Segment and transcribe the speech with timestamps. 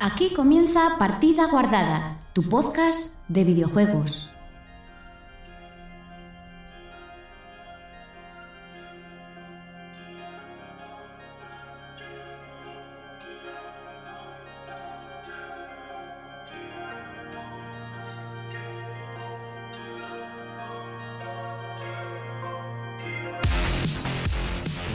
[0.00, 4.30] Aquí comienza Partida Guardada, tu podcast de videojuegos.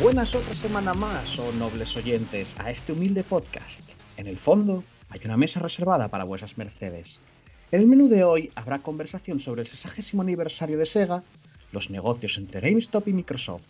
[0.01, 3.81] Buenas otra semana más, oh nobles oyentes, a este humilde podcast.
[4.15, 7.19] En el fondo, hay una mesa reservada para vuestras mercedes.
[7.71, 11.23] En el menú de hoy habrá conversación sobre el 60 aniversario de Sega,
[11.71, 13.67] los negocios entre GameStop y Microsoft,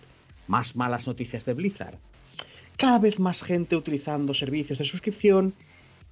[0.47, 1.97] más malas noticias de Blizzard,
[2.77, 5.53] cada vez más gente utilizando servicios de suscripción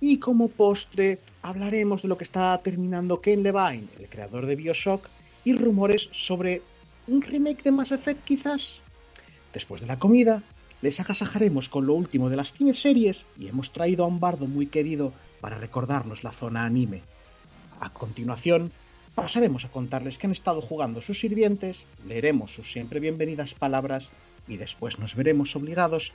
[0.01, 5.07] y como postre hablaremos de lo que está terminando Ken Levine, el creador de Bioshock,
[5.45, 6.61] y rumores sobre
[7.07, 8.81] un remake de Mass Effect quizás.
[9.53, 10.43] Después de la comida,
[10.81, 14.47] les agasajaremos con lo último de las cine series y hemos traído a un bardo
[14.47, 17.01] muy querido para recordarnos la zona anime.
[17.79, 18.71] A continuación,
[19.15, 24.09] pasaremos a contarles que han estado jugando sus sirvientes, leeremos sus siempre bienvenidas palabras
[24.47, 26.13] y después nos veremos obligados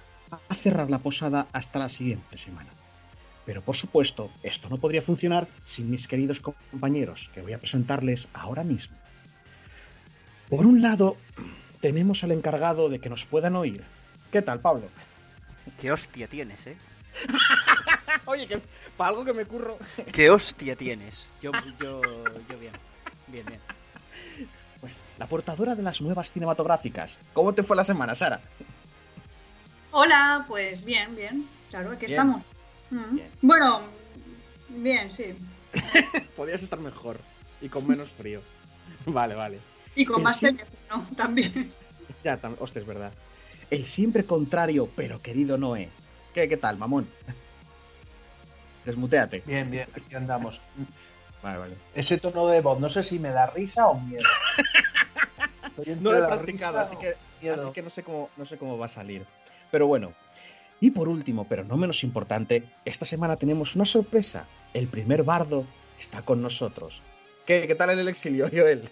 [0.48, 2.70] a cerrar la posada hasta la siguiente semana.
[3.44, 8.28] Pero por supuesto, esto no podría funcionar sin mis queridos compañeros, que voy a presentarles
[8.34, 8.96] ahora mismo.
[10.48, 11.16] Por un lado,
[11.80, 13.84] tenemos al encargado de que nos puedan oír.
[14.30, 14.88] ¿Qué tal, Pablo?
[15.80, 16.77] Qué hostia tienes, ¿eh?
[18.27, 18.60] Oye, que
[18.96, 19.78] para algo que me curro.
[20.12, 21.28] Qué hostia tienes.
[21.41, 22.02] Yo, yo,
[22.48, 22.72] yo bien.
[23.28, 23.60] Bien, bien.
[24.80, 27.16] Pues, la portadora de las nuevas cinematográficas.
[27.32, 28.41] ¿Cómo te fue la semana, Sara?
[29.92, 31.48] Hola, pues bien, bien.
[31.70, 32.10] Claro, aquí Bien.
[32.20, 32.42] estamos.
[32.91, 33.14] Mm.
[33.16, 33.30] Bien.
[33.42, 33.80] Bueno,
[34.69, 35.34] bien, sí.
[36.36, 37.19] Podrías estar mejor
[37.60, 38.41] y con menos frío.
[39.06, 39.58] Vale, vale.
[39.94, 41.72] Y con más sí- teléfono también.
[42.22, 43.12] Ya, tam- hostia, es verdad.
[43.70, 45.89] El siempre contrario, pero querido Noé.
[46.34, 47.06] ¿Qué, qué tal, mamón?
[48.84, 49.42] Desmuteate.
[49.47, 50.61] Bien, bien, aquí andamos.
[51.42, 51.75] Vale, vale.
[51.94, 54.25] Ese tono de voz, no sé si me da risa o miedo.
[56.00, 57.16] No lo he practicado, así que,
[57.50, 59.25] así que no sé cómo, no sé cómo va a salir.
[59.71, 60.12] Pero bueno.
[60.81, 64.44] Y por último, pero no menos importante, esta semana tenemos una sorpresa.
[64.75, 65.65] El primer bardo
[65.99, 67.00] está con nosotros.
[67.47, 68.88] ¿Qué, qué tal en el exilio, Joel?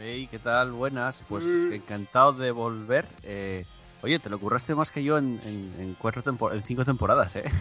[0.00, 0.72] Hey, ¿qué tal?
[0.72, 1.22] Buenas.
[1.28, 1.72] Pues Mm.
[1.74, 3.04] encantado de volver.
[3.22, 3.64] Eh,
[4.02, 7.36] oye, te lo curraste más que yo en, en- en cuatro tempor- en cinco temporadas,
[7.36, 7.44] ¿eh?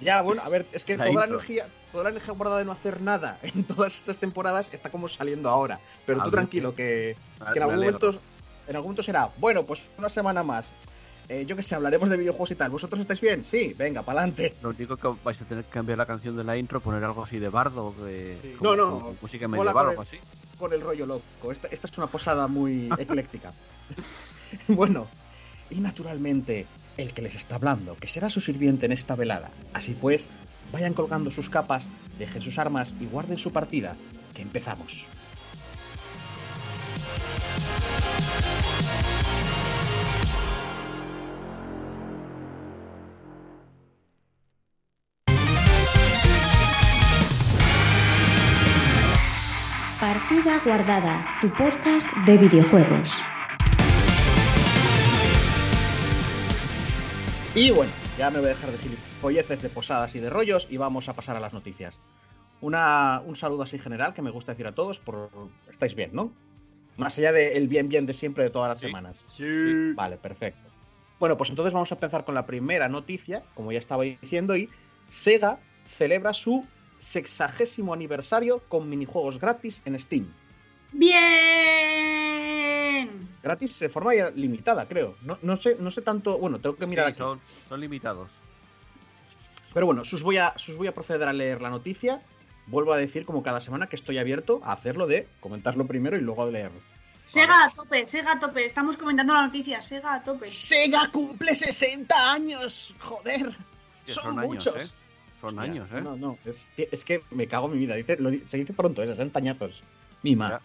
[0.00, 2.64] Ya, bueno, a ver, es que La toda la, energía, toda la energía guardada de
[2.66, 5.80] no hacer nada en todas estas temporadas está como saliendo ahora.
[6.06, 7.16] Pero A tú ver, tranquilo, que,
[7.54, 8.10] en, algún momento,
[8.68, 10.66] en algún momento será, bueno, pues una semana más.
[11.28, 12.70] Eh, yo que sé, hablaremos de videojuegos y tal.
[12.70, 13.44] ¿Vosotros estáis bien?
[13.44, 14.54] Sí, venga, pa'lante.
[14.62, 17.24] Lo único que vais a tener que cambiar la canción de la intro, poner algo
[17.24, 18.54] así de bardo, de, Sí.
[18.56, 18.98] como- No, no.
[19.00, 20.16] como música medieval o algo así.
[20.60, 21.50] Con el rollo loco.
[21.50, 23.52] Esta, esta es una posada muy ecléctica.
[24.68, 25.08] bueno,
[25.70, 29.50] y naturalmente, el que les está hablando, que será su sirviente en esta velada.
[29.72, 30.28] Así pues,
[30.72, 33.96] vayan colgando sus capas, dejen sus armas y guarden su partida,
[34.34, 35.06] que empezamos.
[50.00, 53.20] Partida Guardada, tu podcast de videojuegos.
[57.54, 60.76] Y bueno, ya me voy a dejar de gilipolleces de posadas y de rollos y
[60.76, 61.98] vamos a pasar a las noticias.
[62.60, 65.30] Una, un saludo así general que me gusta decir a todos, por
[65.70, 66.32] estáis bien, ¿no?
[66.96, 68.86] Más allá del bien bien de siempre de todas las Sí.
[68.86, 69.22] semanas.
[69.26, 69.92] Sí.
[69.94, 70.68] Vale, perfecto.
[71.20, 74.68] Bueno, pues entonces vamos a empezar con la primera noticia, como ya estaba diciendo, y
[75.06, 76.64] Sega celebra su
[77.00, 80.32] sexagésimo aniversario con minijuegos gratis en Steam.
[81.88, 83.28] ¡Bien!
[83.42, 85.16] Gratis de forma ya limitada, creo.
[85.22, 86.38] No, no sé, no sé tanto.
[86.38, 87.18] Bueno, tengo que mirar Sí, aquí.
[87.18, 88.30] son, son limitados.
[89.72, 92.20] Pero bueno, sus voy, a, sus voy a proceder a leer la noticia.
[92.66, 96.20] Vuelvo a decir, como cada semana, que estoy abierto a hacerlo de comentarlo primero y
[96.20, 96.80] luego a leerlo.
[97.24, 98.64] Sega a tope, Sega a tope.
[98.64, 100.46] Estamos comentando la noticia, Sega a tope.
[100.46, 102.94] ¡Sega cumple 60 años!
[103.00, 103.54] ¡Joder!
[104.06, 104.76] Que Son, son años, muchos.
[104.76, 104.88] ¿eh?
[105.40, 106.00] Son Hostia, años, ¿eh?
[106.00, 107.94] No, no, es, que- es que me cago en mi vida.
[107.94, 109.06] Dice, lo se dice pronto, ¿eh?
[109.06, 109.82] 60 añazos.
[110.22, 110.48] Mima.
[110.50, 110.60] Ya.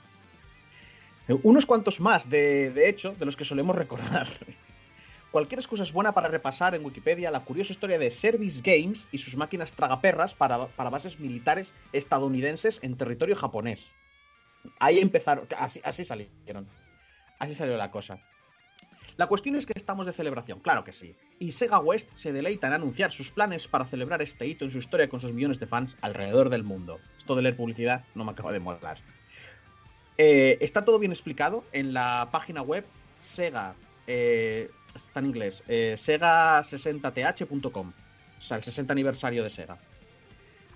[1.27, 4.27] Eh, Unos cuantos más, de, de hecho, de los que solemos recordar.
[5.31, 9.17] Cualquier excusa es buena para repasar en Wikipedia la curiosa historia de Service Games y
[9.17, 13.91] sus máquinas tragaperras para, para bases militares estadounidenses en territorio japonés.
[14.79, 16.67] Ahí empezaron, así, así salieron.
[17.39, 18.19] Así salió la cosa.
[19.17, 21.15] La cuestión es que estamos de celebración, claro que sí.
[21.39, 24.79] Y Sega West se deleita en anunciar sus planes para celebrar este hito en su
[24.79, 26.99] historia con sus millones de fans alrededor del mundo.
[27.17, 28.99] Esto de leer publicidad no me acaba de molar.
[30.17, 32.85] Eh, está todo bien explicado en la página web
[33.19, 33.75] Sega.
[34.07, 35.63] eh, está en inglés.
[35.67, 37.91] eh, Sega60th.com.
[38.39, 39.77] O sea, el 60 aniversario de Sega.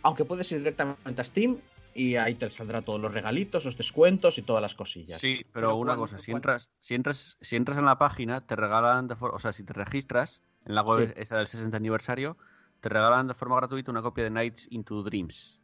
[0.04, 1.58] Aunque puedes ir directamente a Steam
[1.94, 5.20] y ahí te saldrá todos los regalitos, los descuentos y todas las cosillas.
[5.20, 8.46] Sí, pero, Pero una ¿cuándo- cosa, si entras, si entras, si entras en la página,
[8.46, 11.22] te regalan de o sea, si te registras en la web Sí.
[11.22, 12.38] esa del 60 aniversario,
[12.82, 15.60] te regalan de forma gratuita una copia de Nights into Dreams.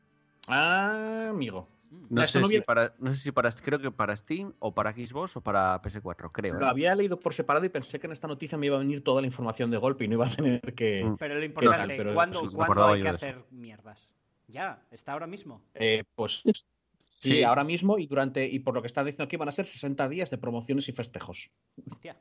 [0.48, 1.68] Ah, amigo.
[2.10, 4.92] No sé no si para, no sé si para, creo que para Steam o para
[4.92, 6.56] Xbox o para PS4, creo.
[6.56, 6.70] Lo ¿eh?
[6.70, 9.22] había leído por separado y pensé que en esta noticia me iba a venir toda
[9.22, 11.04] la información de golpe y no iba a tener que.
[11.04, 11.18] Mm.
[11.18, 12.42] Pero lo importante, Pero ¿cuándo,
[12.88, 13.16] hay que eso.
[13.16, 14.10] hacer mierdas?
[14.48, 15.62] Ya, está ahora mismo.
[15.76, 16.42] eh, pues
[17.06, 17.44] sí, Sí.
[17.44, 18.46] ahora mismo y durante.
[18.46, 20.92] Y por lo que está diciendo aquí van a ser 60 días de promociones y
[20.92, 21.52] festejos.
[21.90, 22.18] Hostia.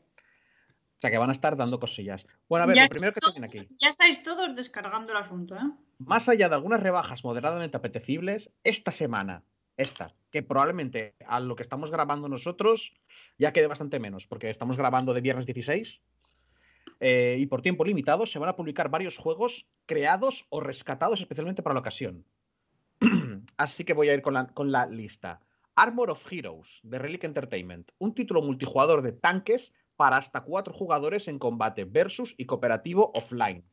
[1.02, 2.24] O sea que van a estar dando cosillas.
[2.48, 3.76] Bueno, a ver, ya, lo primero que estáis tiene todos, aquí.
[3.80, 5.68] ya estáis todos descargando el asunto, ¿eh?
[5.98, 9.42] Más allá de algunas rebajas moderadamente apetecibles, esta semana,
[9.76, 12.94] esta, que probablemente a lo que estamos grabando nosotros
[13.36, 16.00] ya quede bastante menos, porque estamos grabando de viernes 16
[17.00, 21.64] eh, y por tiempo limitado se van a publicar varios juegos creados o rescatados especialmente
[21.64, 22.24] para la ocasión.
[23.56, 25.40] Así que voy a ir con la, con la lista.
[25.74, 31.28] Armor of Heroes de Relic Entertainment, un título multijugador de tanques para hasta cuatro jugadores
[31.28, 33.64] en combate versus y cooperativo offline.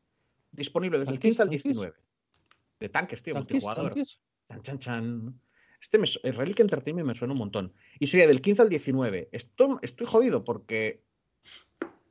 [0.52, 1.62] Disponible desde el ¿Tanques, 15 al tanques?
[1.64, 1.94] 19.
[2.80, 3.52] De tanques, tío, ¿Tanques?
[3.52, 3.94] multijugador.
[3.94, 4.20] ¿Tanques?
[4.48, 5.40] Chan, chan, chan.
[5.80, 7.72] Este me, el Relic Entertainment me suena un montón.
[7.98, 9.28] Y sería del 15 al 19.
[9.32, 11.02] Esto, estoy jodido porque.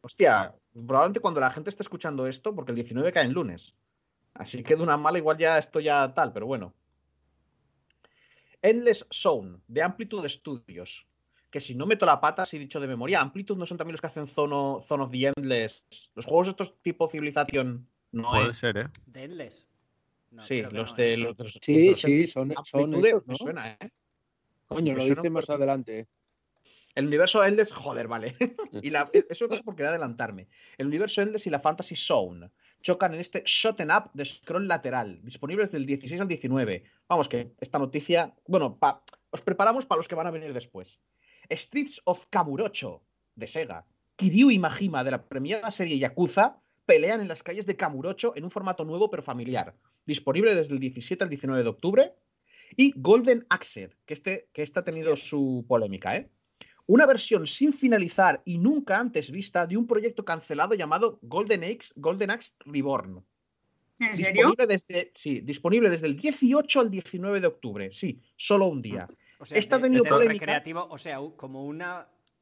[0.01, 3.75] Hostia, probablemente cuando la gente esté escuchando esto, porque el 19 cae en lunes.
[4.33, 6.73] Así que de una mala igual ya esto ya tal, pero bueno.
[8.61, 11.05] Endless Zone, de Amplitude Studios.
[11.49, 13.93] Que si no meto la pata, si he dicho de memoria, Amplitude no son también
[13.93, 15.83] los que hacen Zone, Zone of the Endless.
[16.15, 17.87] Los juegos estos tipo Civilization.
[18.11, 18.57] No Puede es.
[18.57, 18.87] ser, ¿eh?
[19.07, 19.65] ¿De Endless?
[20.31, 21.17] No, sí, los no, de ¿eh?
[21.17, 23.35] los, de los- Sí, los- sí, son, son me ¿no?
[23.35, 23.89] suena, ¿eh?
[24.67, 26.07] Coño, me lo dice más adelante.
[26.93, 28.35] El universo Endless, joder, vale.
[28.83, 30.47] y la- eso es porque quería adelantarme.
[30.77, 32.49] El universo Endless y la Fantasy Zone
[32.81, 36.83] chocan en este Shoten Up de scroll lateral, disponibles del 16 al 19.
[37.07, 39.01] Vamos, que esta noticia, bueno, pa-
[39.31, 41.01] os preparamos para los que van a venir después.
[41.49, 43.03] Streets of Kamurocho
[43.35, 43.85] de Sega.
[44.15, 48.43] Kiryu y Majima de la premiada serie Yakuza pelean en las calles de Kamurocho en
[48.43, 49.75] un formato nuevo pero familiar.
[50.05, 52.13] Disponible desde el 17 al 19 de octubre.
[52.75, 56.29] Y Golden Axe, que este, que este ha tenido su polémica, ¿eh?
[56.85, 61.91] Una versión sin finalizar y nunca antes vista de un proyecto cancelado llamado Golden Axe,
[61.95, 63.23] Golden Axe Reborn.
[63.99, 64.47] ¿En serio?
[64.47, 67.89] Disponible desde, sí, disponible desde el 18 al 19 de octubre.
[67.91, 69.07] Sí, solo un día.
[69.39, 70.33] O sea, Esta ha de- tenido de polémica.
[70.45, 71.81] recreativo, o sea, como un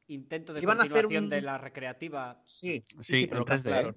[0.08, 2.42] intento de Iban a hacer continuación un- de la recreativa.
[2.44, 3.96] Sí, Sí, pero lo 3D, cancelaron.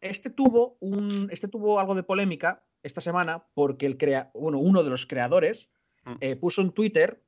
[0.00, 4.84] Este tuvo un, este tuvo algo de polémica esta semana porque el crea, bueno, uno
[4.84, 5.68] de los creadores
[6.04, 6.14] Mm.
[6.20, 7.22] eh, puso en Twitter.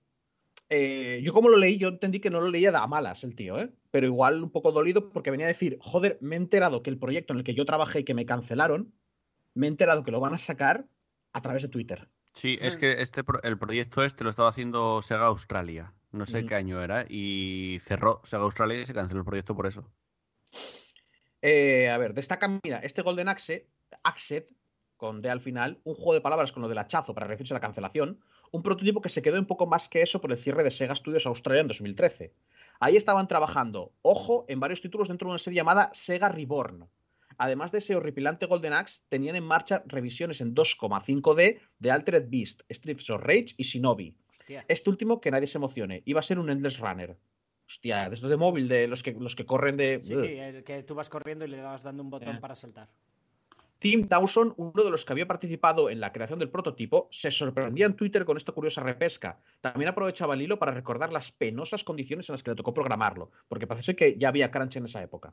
[0.70, 3.34] eh, yo como lo leí, yo entendí que no lo leía de a malas el
[3.34, 3.72] tío, ¿eh?
[3.90, 6.98] pero igual un poco dolido porque venía a decir, joder, me he enterado que el
[6.98, 8.92] proyecto en el que yo trabajé y que me cancelaron,
[9.54, 10.86] me he enterado que lo van a sacar
[11.32, 12.10] a través de Twitter.
[12.38, 15.92] Sí, es que este el proyecto este lo estaba haciendo Sega Australia.
[16.12, 16.46] No sé Ujú.
[16.46, 17.04] qué año era.
[17.08, 19.90] Y cerró Sega Australia y se canceló el proyecto por eso.
[21.42, 23.66] Eh, a ver, destaca, mira, este Golden Axe,
[24.04, 24.54] Axet,
[24.96, 27.56] con D al final, un juego de palabras con lo del hachazo para referirse a
[27.56, 28.20] la cancelación,
[28.52, 30.94] un prototipo que se quedó un poco más que eso por el cierre de Sega
[30.94, 32.34] Studios Australia en 2013.
[32.78, 36.88] Ahí estaban trabajando, ojo, en varios títulos dentro de una serie llamada Sega Reborn.
[37.38, 42.62] Además de ese horripilante Golden Axe, tenían en marcha revisiones en 2,5D de Altered Beast,
[42.68, 44.14] Streets of Rage y Shinobi.
[44.40, 44.64] Hostia.
[44.68, 47.16] Este último, que nadie se emocione, iba a ser un Endless Runner.
[47.66, 50.00] Hostia, de estos de móvil, de los que, los que corren de...
[50.02, 52.40] Sí, sí, el que tú vas corriendo y le vas dando un botón Eh.
[52.40, 52.88] para saltar.
[53.78, 57.86] Tim Dawson, uno de los que había participado en la creación del prototipo, se sorprendía
[57.86, 59.38] en Twitter con esta curiosa repesca.
[59.60, 63.30] También aprovechaba el hilo para recordar las penosas condiciones en las que le tocó programarlo,
[63.46, 65.32] porque parece que ya había crunch en esa época.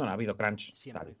[0.00, 0.72] Bueno, ha habido crunch.
[0.74, 1.14] Siempre.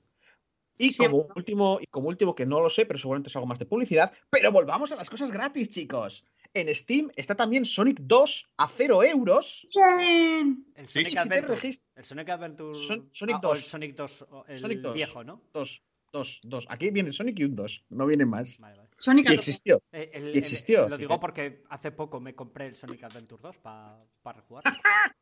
[0.78, 3.58] Y como último, y como último, que no lo sé, pero seguramente es algo más
[3.58, 6.24] de publicidad, pero volvamos a las cosas gratis, chicos.
[6.54, 9.66] En Steam está también Sonic 2 a 0 euros.
[9.98, 10.64] Bien.
[10.74, 11.60] El Sí, Sonic si te Adventure.
[11.60, 12.78] regist- El Sonic Adventure.
[12.78, 13.68] Son- Sonic ah, o el 2.
[13.68, 14.22] Sonic 2.
[14.30, 14.94] o El Sonic 2.
[14.94, 15.42] viejo, ¿no?
[15.52, 15.82] Dos,
[16.12, 16.66] dos, dos.
[16.70, 18.58] Aquí viene Sonic y un 2, no viene más.
[18.58, 18.88] Vale, vale.
[18.96, 19.82] Sonic Y existió.
[19.92, 23.04] Eh, el- Y el- existió, lo digo que- porque hace poco me compré el Sonic
[23.04, 24.64] Adventure 2 para rejugar.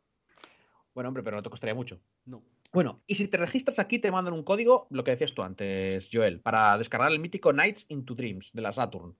[0.94, 2.00] Bueno, hombre, pero no te costaría mucho.
[2.24, 2.42] No.
[2.72, 6.10] Bueno, y si te registras aquí, te mandan un código, lo que decías tú antes,
[6.12, 9.16] Joel, para descargar el mítico Nights into Dreams de la Saturn.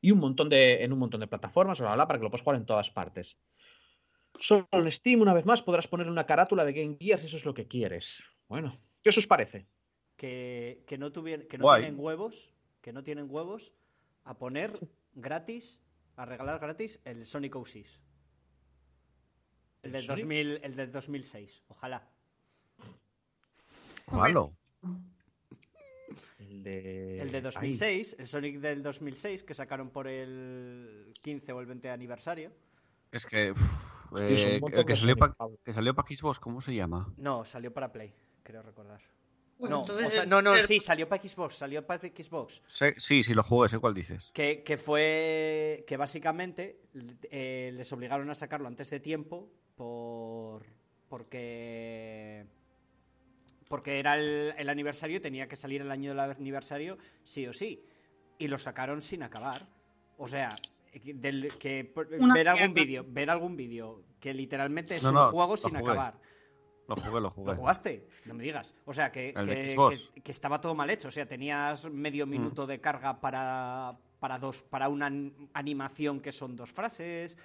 [0.00, 2.30] Y un montón de, en un montón de plataformas, bla, bla, bla, para que lo
[2.30, 3.38] puedas jugar en todas partes.
[4.40, 7.36] Solo en Steam, una vez más, podrás ponerle una carátula de Game Gear si eso
[7.36, 8.22] es lo que quieres.
[8.48, 9.66] Bueno, ¿qué os parece?
[10.16, 11.82] Que, que no, tuvieran, que no Guay.
[11.82, 12.50] tienen huevos.
[12.80, 13.72] Que no tienen huevos
[14.24, 14.78] a poner
[15.14, 15.80] gratis,
[16.16, 18.00] a regalar gratis el Sonic 06.
[19.82, 20.24] El ¿El del, Sonic?
[20.24, 21.64] 2000, el del 2006.
[21.68, 22.11] Ojalá.
[24.12, 24.50] ¿Cuál?
[26.38, 27.20] El de.
[27.20, 31.66] El de Ay, 2006, el Sonic del 2006, que sacaron por el 15 o el
[31.66, 32.52] 20 aniversario.
[33.10, 33.48] Es que.
[33.50, 33.56] es
[34.18, 35.58] eh, el que salió, Sonic, pa, Pablo.
[35.64, 37.12] que salió para Xbox, ¿cómo se llama?
[37.16, 39.00] No, salió para Play, creo recordar.
[39.58, 42.00] Bueno, no, entonces o sea, el- no, no, el- sí, salió para Xbox, salió para
[42.00, 42.62] Xbox.
[42.68, 44.30] Sí, sí, lo jugué, sé cuál dices.
[44.34, 46.80] Que, que fue que básicamente
[47.30, 50.64] eh, les obligaron a sacarlo antes de tiempo por
[51.08, 52.44] porque
[53.72, 57.54] porque era el, el aniversario y tenía que salir el año del aniversario sí o
[57.54, 57.82] sí
[58.38, 59.66] y lo sacaron sin acabar
[60.18, 60.54] o sea
[61.02, 65.30] del- que Una ver algún vídeo ver algún vídeo que literalmente es No, un no,
[65.30, 65.90] juego sin jugué.
[65.90, 66.14] acabar
[66.86, 67.50] Lo jugué, lo jugué.
[67.52, 68.06] ¿Lo jugaste?
[68.26, 68.74] No me digas.
[68.84, 70.10] O sea, que, que- Xbox.
[70.14, 71.08] que- que estaba todo mal hecho.
[71.08, 76.32] O sea, tenías medio minuto de carga para, para, dos, para una an- animación que
[76.32, 77.38] son dos frases.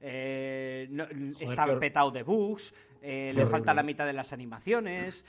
[0.00, 1.06] eh, no-
[1.40, 2.72] está petado de bugs.
[3.02, 3.46] eh, le horrible.
[3.46, 5.24] falta la mitad de las animaciones.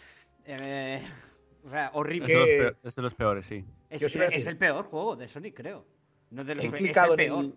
[0.46, 1.02] Eh,
[1.66, 2.28] o sea, Es horrible.
[2.28, 3.66] de, los Que- peor- es de los peores, sí.
[3.90, 5.86] Es, el peor juego de Sonic, creo.
[6.32, 7.44] No de los He pe- es el clicado, en peor.
[7.46, 7.54] el,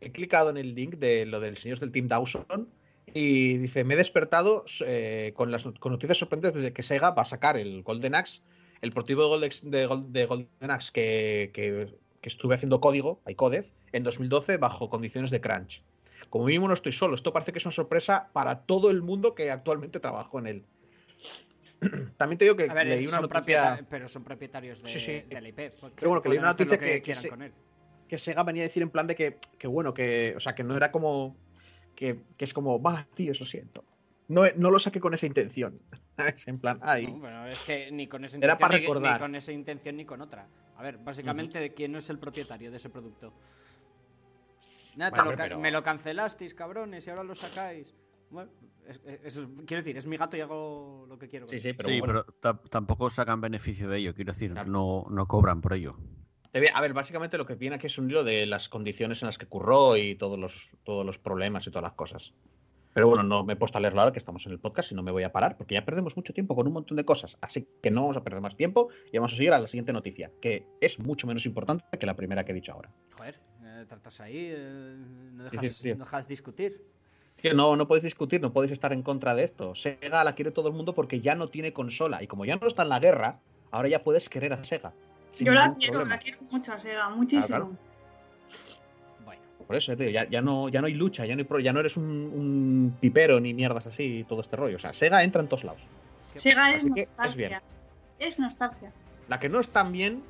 [0.00, 2.68] he clicado en el link de lo del señor del Team Dawson
[3.12, 7.22] y dice: Me he despertado eh, con las con noticias sorprendentes de que Sega va
[7.22, 8.40] a sacar el Golden Axe,
[8.80, 13.20] el portivo de, Goldex- de, Gol- de Golden Axe que, que- que estuve haciendo código,
[13.24, 15.82] hay codec, en 2012 bajo condiciones de crunch.
[16.28, 19.34] Como mínimo no estoy solo, esto parece que es una sorpresa para todo el mundo
[19.36, 20.64] que actualmente trabajó en él.
[22.16, 25.00] También te digo que A ver, leí una noticia propieta- pero son propietarios de, Sí,
[25.00, 25.20] sí.
[25.28, 25.72] de la IP.
[25.94, 27.52] Pero bueno, que leí una noticia que- que quieran se- con él.
[28.08, 30.62] que Sega venía a decir en plan de que, que bueno, que, o sea, que
[30.64, 31.36] no era como,
[31.94, 33.84] que, que es como, va, tío, lo siento.
[34.28, 35.80] No, no lo saqué con esa intención.
[36.46, 37.06] En plan, ay.
[37.08, 39.12] No, bueno, es que ni con esa Era intención, para ni- recordar.
[39.14, 40.48] ni con esa intención ni con otra.
[40.76, 43.32] A ver, básicamente, ¿de quién es el propietario de ese producto?
[44.96, 47.94] Nada, te Bueno, lo ca- pero- me lo cancelasteis, cabrones, y ahora lo sacáis.
[48.30, 48.50] Bueno,
[48.88, 51.48] es- es- es- quiero decir, es mi gato y hago lo que quiero.
[51.48, 52.24] Sí, sí, pero sí, bueno.
[52.24, 54.70] pero ta- tampoco sacan beneficio de ello, quiero decir, Claro.
[54.70, 55.96] no, no cobran por ello.
[56.74, 59.36] A ver, básicamente lo que viene aquí es un hilo de las condiciones en las
[59.36, 62.32] que curró y todos los, todos los problemas y todas las cosas.
[62.94, 64.94] Pero bueno, no me he puesto a leerlo ahora que estamos en el podcast y
[64.94, 67.36] no me voy a parar porque ya perdemos mucho tiempo con un montón de cosas.
[67.42, 69.92] Así que no vamos a perder más tiempo y vamos a seguir a la siguiente
[69.92, 72.90] noticia, que es mucho menos importante que la primera que he dicho ahora.
[73.18, 74.96] Joder, eh, tratas ahí, eh,
[75.34, 75.88] no, Sí, dejas, sí, sí.
[75.94, 76.86] no dejas discutir.
[77.50, 79.74] Que no, no podéis discutir, no podéis estar en contra de esto.
[79.74, 82.22] Sega la quiere todo el mundo porque ya no tiene consola.
[82.22, 83.38] Y como ya no está en la guerra,
[83.70, 84.92] ahora ya puedes querer a Sega.
[85.38, 86.14] Yo la quiero, problema.
[86.16, 87.46] la quiero mucho a Sega, muchísimo.
[87.46, 87.70] claro.
[89.24, 91.60] Bueno, Por eso, tío, ya, ya no, ya no hay lucha, ya no, hay pro-
[91.60, 94.76] ya no eres un, un pipero ni mierdas así y todo este rollo.
[94.76, 95.80] O sea, Sega entra en todos lados.
[96.36, 97.48] Sega es Así que es nostalgia.
[97.48, 97.60] bien.
[98.18, 98.92] Es nostalgia.
[99.28, 100.22] La que no es tan bien,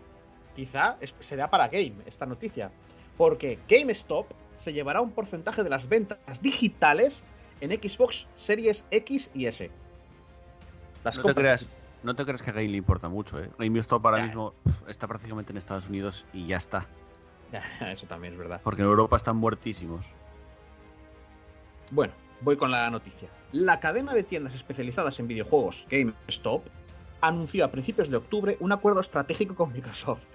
[0.54, 2.70] quizá, es- será para Game, esta noticia.
[3.16, 7.24] Porque GameStop se llevará un porcentaje de las ventas digitales
[7.60, 9.70] en Xbox Series X y S.
[11.04, 11.68] Las No te, creas,
[12.02, 13.50] no te creas que a Game le importa mucho, ¿eh?
[13.58, 14.54] GameStop ahora mismo
[14.88, 16.86] está prácticamente en Estados Unidos y ya está.
[17.80, 18.60] Eso también es verdad.
[18.62, 20.04] Porque en Europa están muertísimos.
[21.92, 23.28] Bueno, voy con la noticia.
[23.52, 26.66] La cadena de tiendas especializadas en videojuegos GameStop
[27.20, 30.26] anunció a principios de octubre un acuerdo estratégico con Microsoft.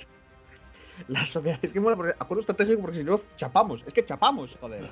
[1.08, 1.80] La asociación, es que
[2.20, 4.90] acuerdo estratégico porque si no chapamos, es que chapamos, joder.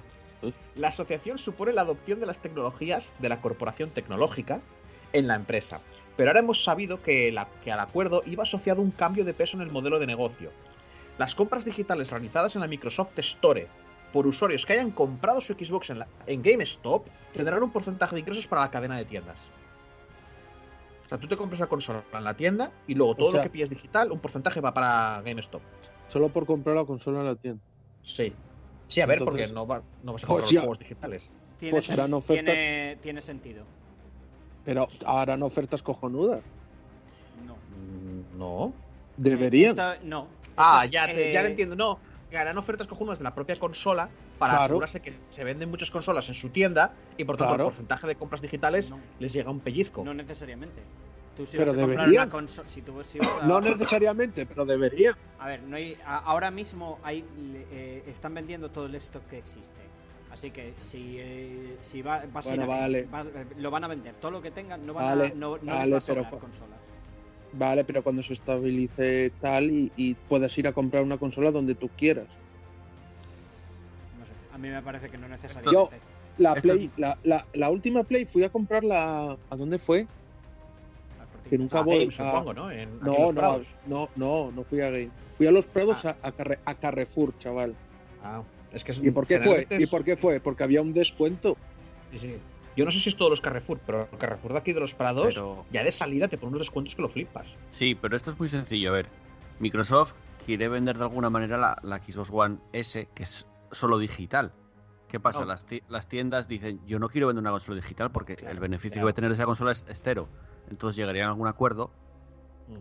[0.75, 4.61] La asociación supone la adopción de las tecnologías de la corporación tecnológica
[5.13, 5.81] en la empresa.
[6.15, 9.57] Pero ahora hemos sabido que, la- que al acuerdo iba asociado un cambio de peso
[9.57, 10.51] en el modelo de negocio.
[11.17, 13.67] Las compras digitales realizadas en la Microsoft Store
[14.13, 18.21] por usuarios que hayan comprado su Xbox en, la- en GameStop tendrán un porcentaje de
[18.21, 19.41] ingresos para la cadena de tiendas.
[21.05, 23.43] O sea, tú te compras la consola en la tienda y luego todo sea- lo
[23.43, 25.61] que pilles digital, un porcentaje va para GameStop.
[26.09, 27.61] Solo por comprar la consola en la tienda.
[28.03, 28.33] Sí.
[28.87, 31.29] Sí, a ver, Entonces- porque no, va- no vas a Pues comprar los juegos digitales.
[31.57, 33.63] tiene, Pues sen- ofertas- tiene, tiene sentido.
[34.65, 36.41] Pero harán ofertas cojonudas.
[37.45, 37.53] No.
[37.55, 38.73] Mm, No.
[39.17, 39.75] Deberían.
[40.03, 40.27] No.
[40.57, 41.75] Ah, ya, te- ya eh, lo entiendo.
[41.75, 41.99] No,
[42.29, 44.63] que harán ofertas cojonudas de la propia consola para Claro.
[44.65, 47.63] asegurarse que se venden muchas consolas en su tienda y por tanto Claro.
[47.65, 48.99] el porcentaje de compras digitales No.
[49.19, 50.03] les llega un pellizco.
[50.03, 50.81] No necesariamente.
[51.39, 52.23] Tú si Pero vas a comprar deberían.
[52.23, 55.13] una consola, si tú si vas a, No necesariamente, pero deberían.
[55.39, 57.23] a ver, no hay, a- ahora mismo hay,
[57.71, 59.79] eh, están vendiendo todo el stock que existe.
[60.33, 62.99] Así que si, eh, si va, vas a ir Bueno, a- vale.
[62.99, 64.15] eh, lo van a vender.
[64.15, 66.01] Todo lo que tengan no van Vale, a, no, no vale, les va a pero
[66.01, 66.79] sobrar cu- consolas.
[67.53, 71.73] Vale, pero cuando se estabilice tal y, y puedas ir a comprar una consola donde
[71.73, 72.27] tú quieras.
[74.19, 76.01] No sé, a mí me parece que no necesariamente.
[76.37, 79.37] La Esto- Play, la, la, la última Play fui a comprarla.
[79.49, 80.05] ¿A dónde fue?
[81.49, 82.05] Que nunca A voy.
[82.07, 82.71] Game, a- supongo, ¿no?
[82.71, 83.67] En, No, los no, Prados.
[83.87, 85.09] no, no, no fui a Game.
[85.37, 86.15] Fui a los Prados Ah.
[86.21, 87.75] a, a Carre- a Carrefour, chaval.
[88.23, 89.67] Ah, es que es- ¿Y por qué fue?
[89.71, 90.39] ¿Y por qué fue?
[90.39, 91.57] Porque había un descuento.
[92.11, 92.37] Sí, sí.
[92.75, 94.93] Yo no sé si es todos los Carrefour, pero el Carrefour de aquí de los
[94.93, 97.55] Prados, Pero- ya de salida te pone unos descuentos que lo flipas.
[97.71, 98.89] Sí, pero esto es muy sencillo.
[98.89, 99.07] A ver,
[99.59, 100.13] Microsoft
[100.45, 104.51] quiere vender de alguna manera la, la Xbox One S, que es solo digital.
[105.09, 105.39] ¿Qué pasa?
[105.41, 105.45] No.
[105.45, 108.91] Las, las tiendas dicen, yo no quiero vender una consola digital porque Claro, el beneficio
[108.93, 109.01] claro.
[109.01, 110.29] que va a tener esa consola es, es cero.
[110.69, 111.91] Entonces llegarían a algún acuerdo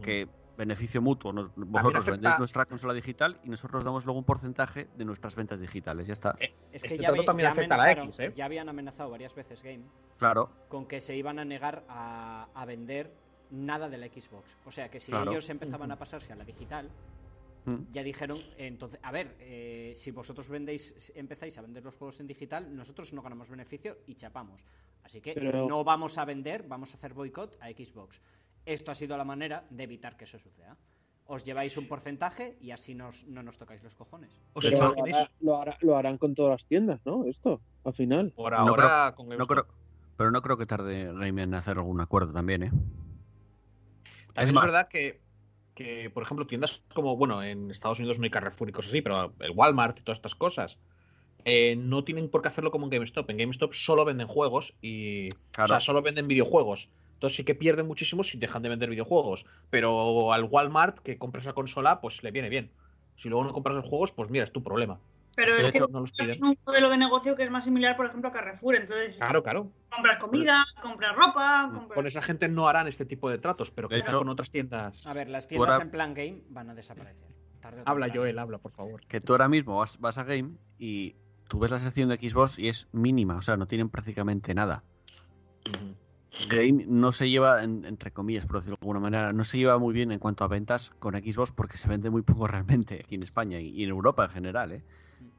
[0.03, 1.33] que beneficio mutuo.
[1.33, 5.35] nos- vosotros afecta- vendéis nuestra consola digital y nosotros damos luego un porcentaje de nuestras
[5.37, 6.07] ventas digitales.
[6.07, 6.37] Ya está.
[6.39, 8.33] Eh, Es Este que ya, trato vi- también ya afecta a la X, ¿eh?
[8.37, 9.85] ya habían amenazado varias veces Game
[10.19, 10.51] Claro.
[10.69, 13.11] con que se iban a negar a, a vender
[13.51, 14.55] nada de la Xbox.
[14.67, 15.31] O sea que si Claro.
[15.31, 16.91] ellos empezaban a pasarse a la digital,
[17.69, 17.87] Mm.
[17.93, 22.27] ya dijeron, entonces, a ver, eh, si vosotros vendéis, empezáis a vender los juegos en
[22.27, 24.63] digital, nosotros no ganamos beneficio y chapamos.
[25.05, 28.21] Así que Pero- no vamos a vender, vamos a hacer boicot a Xbox.
[28.67, 30.77] Esto ha sido la manera de evitar que eso suceda.
[31.31, 34.31] Os lleváis un porcentaje y así nos, no nos tocáis los cojones.
[34.55, 37.25] ¿Os Pero lo, hará- lo hará- lo harán con todas las tiendas, ¿no?
[37.27, 38.33] Esto, al final.
[38.35, 39.49] Por No ahora, con No GameStop.
[39.67, 39.67] creo,
[40.17, 42.71] pero no creo que tarde Game en hacer algún acuerdo también, ¿eh?
[44.35, 45.21] También es, más- verdad que,
[45.79, 49.01] que, por ejemplo, tiendas como, bueno, en Estados Unidos no hay Carrefour y cosas así,
[49.01, 50.77] pero el Walmart y todas estas cosas,
[51.45, 53.31] eh, no tienen por qué hacerlo como en GameStop.
[53.31, 55.29] En GameStop solo venden juegos y.
[55.53, 55.67] Claro.
[55.67, 56.89] O sea, solo venden videojuegos.
[57.15, 59.47] Entonces sí que pierden muchísimo si dejan de vender videojuegos.
[59.71, 62.71] Pero al Walmart que compras la consola, pues le viene bien.
[63.17, 64.99] Si luego no compras los juegos, pues mira, es tu problema.
[65.39, 67.63] Pero De es que hecho, no los es un modelo de negocio que es más
[67.63, 68.75] similar, por ejemplo, a Carrefour.
[68.75, 69.71] Entonces, Claro, claro.
[69.89, 71.95] compras comida, compras ropa, compras...
[71.95, 74.51] Con esa gente no harán este tipo de tratos, pero De quizás hecho- con otras
[74.51, 75.07] tiendas.
[75.07, 77.29] A ver, las tiendas ahora- en plan game van a desaparecer.
[77.61, 78.23] tarde Habla temprano.
[78.25, 79.01] Joel, habla, por favor.
[79.07, 81.15] Que tú ahora mismo vas, vas a Game y
[81.49, 84.83] tú ves la sección de Xbox y es mínima, o sea, no tienen prácticamente nada.
[86.49, 89.79] Game no se lleva, en- entre comillas, por decirlo de alguna manera, no se lleva
[89.79, 93.15] muy bien en cuanto a ventas con Xbox porque se vende muy poco realmente aquí
[93.17, 94.83] en España y, y en Europa en general, ¿eh?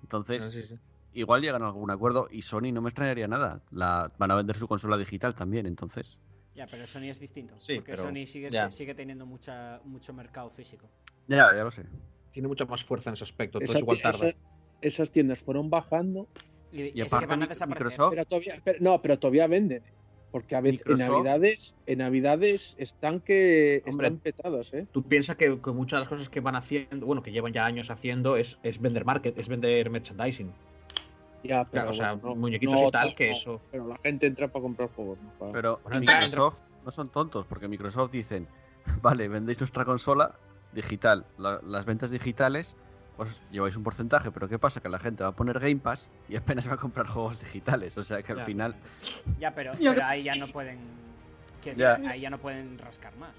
[0.04, 0.76] Entonces, Ah, sí, sí.
[1.14, 3.62] igual llegan a algún acuerdo y Sony no me extrañaría nada.
[3.72, 6.18] La, van a vender su consola digital también, entonces.
[6.56, 7.56] Ya, pero Sony es distinto.
[7.60, 8.72] Sí, porque pero Sony sigue, ya.
[8.72, 10.90] sigue teniendo mucha, mucho mercado físico.
[11.28, 11.86] Ya, ya lo sé.
[12.32, 14.28] Tiene mucha más fuerza en ese aspecto, Esa- entonces igual tarda.
[14.30, 14.38] esa-
[14.82, 16.28] esas tiendas fueron bajando,
[16.72, 17.88] Y, Y es que aparte, van a desaparecer.
[17.88, 19.82] Microsoft, pero todavía, pero- no, pero todavía venden.
[20.32, 24.08] Porque a veces en Navidades, en Navidades están que Hombre.
[24.08, 24.86] están petadas, ¿eh?
[24.92, 27.66] Tú piensas que, que muchas de las cosas que van haciendo, bueno, que llevan ya
[27.66, 30.54] años haciendo, es, es vender market, es vender merchandising.
[31.44, 33.62] Ya, pero Claro, o sea, no- muñequitos no y tal, que eso.
[33.72, 35.32] Pero la gente entra para comprar juegos, ¿no?
[35.40, 38.48] Para- pero Bueno, Microsoft no son tontos porque Microsoft dicen,
[39.02, 40.36] vale, vendéis nuestra consola
[40.74, 42.76] digital, la- las ventas digitales,
[43.20, 44.82] os lleváis un porcentaje, pero ¿qué pasa?
[44.82, 47.98] Que la gente va a poner Game Pass y apenas va a comprar juegos digitales,
[47.98, 48.46] o sea que al Ya.
[48.46, 48.76] final...
[49.40, 50.80] Ya, pero, ahí ya no pueden.
[51.76, 52.00] Ya.
[52.08, 53.32] ahí ya no pueden rascar más.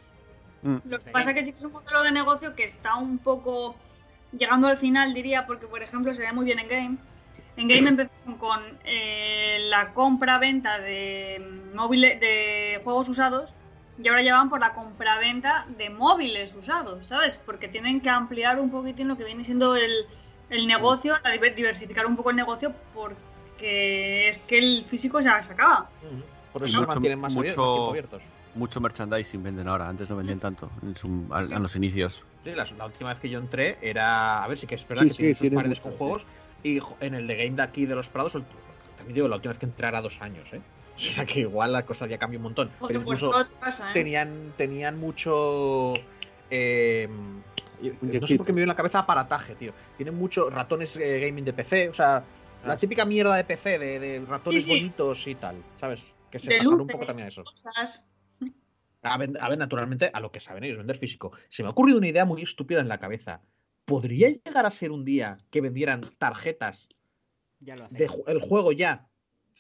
[0.63, 2.97] mm, Lo que pasa es que sí que es un modelo de negocio que está
[2.97, 3.75] un poco
[4.33, 6.97] llegando al final, diría, porque por ejemplo se ve muy bien en Game.
[7.57, 11.43] En Game empezaron con eh, la compra-venta de
[11.75, 13.55] móviles, de juegos usados
[14.03, 17.39] y ahora ya van por la compra-venta de móviles usados, ¿sabes?
[17.45, 19.93] Porque tienen que ampliar un poquitín lo que viene siendo el,
[20.49, 25.43] el negocio, la diver- diversificar un poco el negocio porque es que el físico ya
[25.43, 25.89] se acaba.
[26.53, 28.23] Por Y eso mucho- mantienen más, mucho- abiertos, más tiempo abiertos.
[28.55, 32.25] mucho merchandising venden ahora, antes no vendían tanto en, su- al- en los inicios.
[32.45, 34.43] Sí, la, la última vez que yo entré era.
[34.43, 35.99] A ver, sí que es verdad Sí, que sí, tiene sus tiene paredes mucho, con
[35.99, 36.23] juegos.
[36.63, 38.45] Y en el de Game de aquí de los Prados, el-
[38.97, 40.61] también digo, la última vez que entré era dos años, ¿eh?
[41.01, 42.69] O sea que igual la cosa ya cambió un montón.
[42.79, 43.95] Por Pero supuesto, incluso pasa, ¿eh?
[43.95, 45.95] tenían, tenían mucho.
[46.51, 47.09] eh,
[48.03, 49.73] no sé por qué me viene en la cabeza aparataje, tío.
[49.97, 52.23] Tienen mucho ratones eh, gaming de PC, o sea,
[52.67, 54.77] la típica mierda de PC, de, de ratones Sí, sí.
[54.79, 56.03] bonitos y tal, ¿sabes?
[56.31, 57.45] Que se De pasaron un poco también a eso.
[57.45, 58.07] cosas.
[59.03, 61.33] A ver, a ver, naturalmente, a lo que saben ellos, vender físico.
[61.49, 63.41] Se me ha ocurrido una idea muy estúpida en la cabeza.
[63.87, 66.87] ¿Podría llegar a ser un día que vendieran tarjetas
[67.61, 69.07] Ya lo de el juego ya?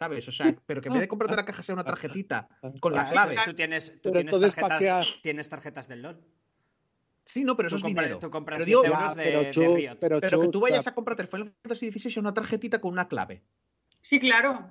[0.00, 0.26] ¿Sabes?
[0.28, 2.48] O sea, pero que en vez de comprarte la caja sea una tarjetita
[2.80, 3.36] con la clave.
[3.44, 6.20] Tú tienes, tú tienes, entonces, ¿para tarjetas, tienes tarjetas del LOL.
[7.26, 8.18] Sí, no, pero eso Tú, es compra- dinero.
[8.18, 9.96] tú compras Pero 10 digo, euros Ya, de, pero de Chus- Riot.
[10.00, 13.08] pero Pero que tú vayas a comprarte el Final Fantasy XVI una tarjetita con una
[13.08, 13.42] clave.
[14.00, 14.70] Sí, claro.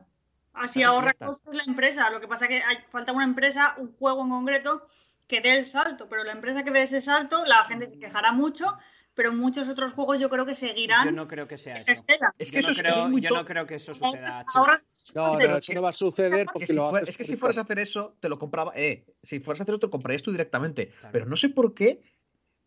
[0.54, 2.10] Así ahorra costos la empresa.
[2.10, 4.88] Lo que pasa es que hay, falta una empresa, un juego en concreto,
[5.28, 6.10] que dé el salto.
[6.10, 8.76] Pero la empresa que dé ese salto, la gente se quejará mucho,
[9.20, 12.00] pero muchos otros juegos yo creo que seguirán Yo no creo que sea esa eso.
[12.00, 12.34] estela.
[12.38, 13.76] Es que yo eso, no es- creo, eso es muy yo to- no creo que
[13.76, 14.46] eso suceda.
[14.56, 17.26] Ahorras No, no, eso no va a suceder Que porque si lo haces es que
[17.26, 18.72] si fueras a hacer eso, te lo compraba.
[18.78, 20.88] Eh, si fueras a hacer eso, te lo comprarías tú directamente.
[20.92, 21.10] Claro.
[21.12, 22.02] Pero no sé por qué.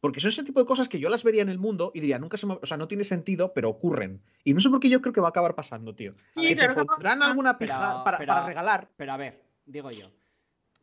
[0.00, 2.18] Porque son ese tipo de cosas que yo las vería en el mundo y diría,
[2.18, 2.58] nunca se me.
[2.60, 4.20] O sea, no tiene sentido, pero ocurren.
[4.44, 6.12] Y no sé por qué yo creo que va a acabar pasando, tío.
[6.34, 8.88] Sí, que claro te pondrán alguna Pero- pija para, pero- para regalar.
[8.98, 10.10] Pero a ver, digo yo.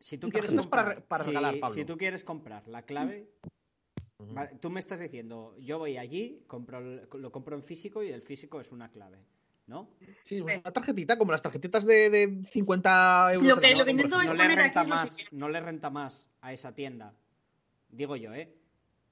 [0.00, 1.74] Si tú quieres para comprar, para si, regalar, Pablo.
[1.74, 3.28] si tú quieres comprar la clave,
[4.28, 8.10] vale, tú me estás diciendo, yo voy allí, compro el- lo compro en físico y
[8.10, 9.18] el físico es una clave.
[9.66, 9.88] ¿no?
[10.24, 13.48] Sí, una tarjetita, como las tarjetitas de, de 50 euros.
[13.48, 16.52] Lo que- lo intento No le, poner renta aquí más, no le renta más a
[16.52, 17.14] esa tienda,
[17.88, 18.52] digo yo, ¿eh?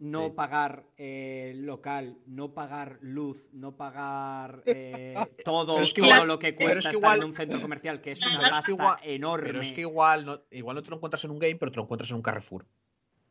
[0.00, 0.32] No Sí.
[0.34, 6.26] pagar eh, local, no pagar luz, no pagar eh, todo, Pero es que todo igual-
[6.28, 8.42] lo que es cuesta que estar igual- en un centro comercial, que es una es
[8.44, 9.46] que pasta igual- enorme.
[9.46, 11.76] Pero es que igual no, igual no te lo encuentras en un game, pero te
[11.76, 12.66] lo encuentras en un Carrefour.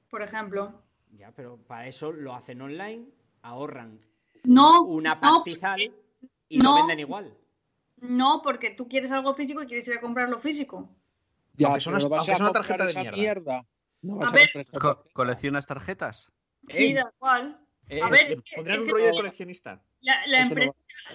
[0.09, 0.81] Por ejemplo.
[1.11, 3.05] Ya, pero para eso lo hacen online,
[3.41, 3.99] ahorran
[4.43, 5.81] No, una no, pastizal
[6.49, 6.71] y no.
[6.71, 7.33] lo venden igual.
[7.97, 10.89] no, porque tú quieres algo físico y quieres ir a comprarlo físico.
[11.55, 13.17] Ya, Aunque pero una- vas aunque a sea una comprar tarjeta de mierda.
[13.17, 13.65] mierda.
[14.03, 14.49] No vas A a, ver.
[14.53, 15.09] Co- tarjeta.
[15.13, 16.29] ¿Coleccionas tarjetas?
[16.69, 17.59] Sí, Eh, da igual.
[17.89, 19.81] Eh, A ver, es que- pondrían es un que- rollo de coleccionista.
[20.01, 20.71] La, la Eso no empresa,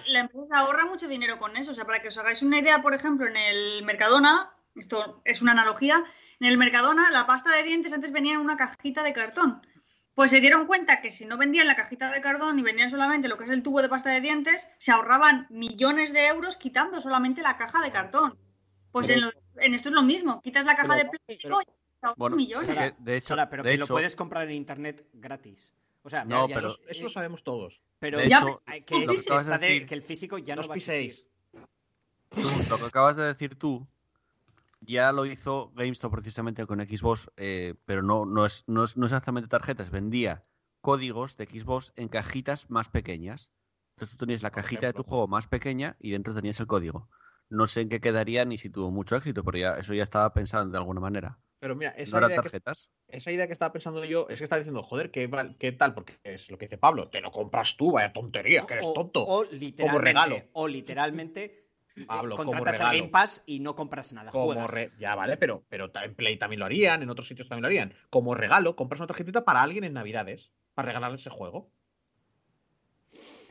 [0.07, 1.71] la empresa ahorra mucho dinero con eso.
[1.71, 5.41] O sea, para que os hagáis una idea, por ejemplo, en el Mercadona, esto es
[5.41, 6.03] una analogía,
[6.41, 9.61] en el Mercadona la pasta de dientes antes venía en una cajita de cartón.
[10.15, 13.27] Pues se dieron cuenta que si no vendían la cajita de cartón y vendían solamente
[13.27, 17.01] lo que es el tubo de pasta de dientes, se ahorraban millones de euros quitando
[17.01, 18.37] solamente la caja de cartón.
[18.91, 20.39] Pues Pero- en, lo- en esto es lo mismo.
[20.41, 22.67] Quitas la caja Pero- de plástico pero- y ahorras Bueno, millones.
[22.67, 25.73] que, de hecho, Sara, pero de que lo puedes comprar en internet gratis.
[26.03, 27.81] O sea, No, ya- pero- Eso, eso lo sabemos todos.
[27.97, 31.15] pero de hecho, que, es- que de- que el físico ya No va a existir.
[32.29, 33.87] Tú, lo que acabas de decir tú,
[34.85, 39.05] ya lo hizo GameStop precisamente con Xbox, eh, pero no, no, es, no, es, no
[39.05, 40.45] exactamente tarjetas, vendía
[40.81, 43.51] códigos de Xbox en cajitas más pequeñas.
[43.95, 46.67] Entonces tú tenías la Por cajita de tu juego más pequeña y dentro tenías el
[46.67, 47.09] código.
[47.49, 50.33] No sé en qué quedaría ni si tuvo mucho éxito, pero ya, eso ya estaba
[50.33, 51.39] pensado de alguna manera.
[51.59, 52.89] Pero mira, esa idea, que, tarjetas.
[53.07, 55.93] esa idea que estaba pensando yo es que estaba diciendo, joder, ¿qué, qué tal?
[55.93, 58.93] Porque es lo que dice Pablo, te lo compras tú, vaya tontería, que eres O-
[58.93, 59.23] tonto.
[59.25, 60.41] O, literalmente, regalo.
[60.51, 61.62] o literalmente
[62.07, 62.97] Pablo, como contratas el regalo.
[62.99, 64.31] Game Pass y no compras nada.
[64.31, 67.61] Como re- Ya vale, pero, pero en Play también lo harían, en otros sitios también
[67.63, 67.93] lo harían.
[68.09, 71.69] Como regalo, compras una tarjetita para alguien en Navidades, para regalarle ese juego.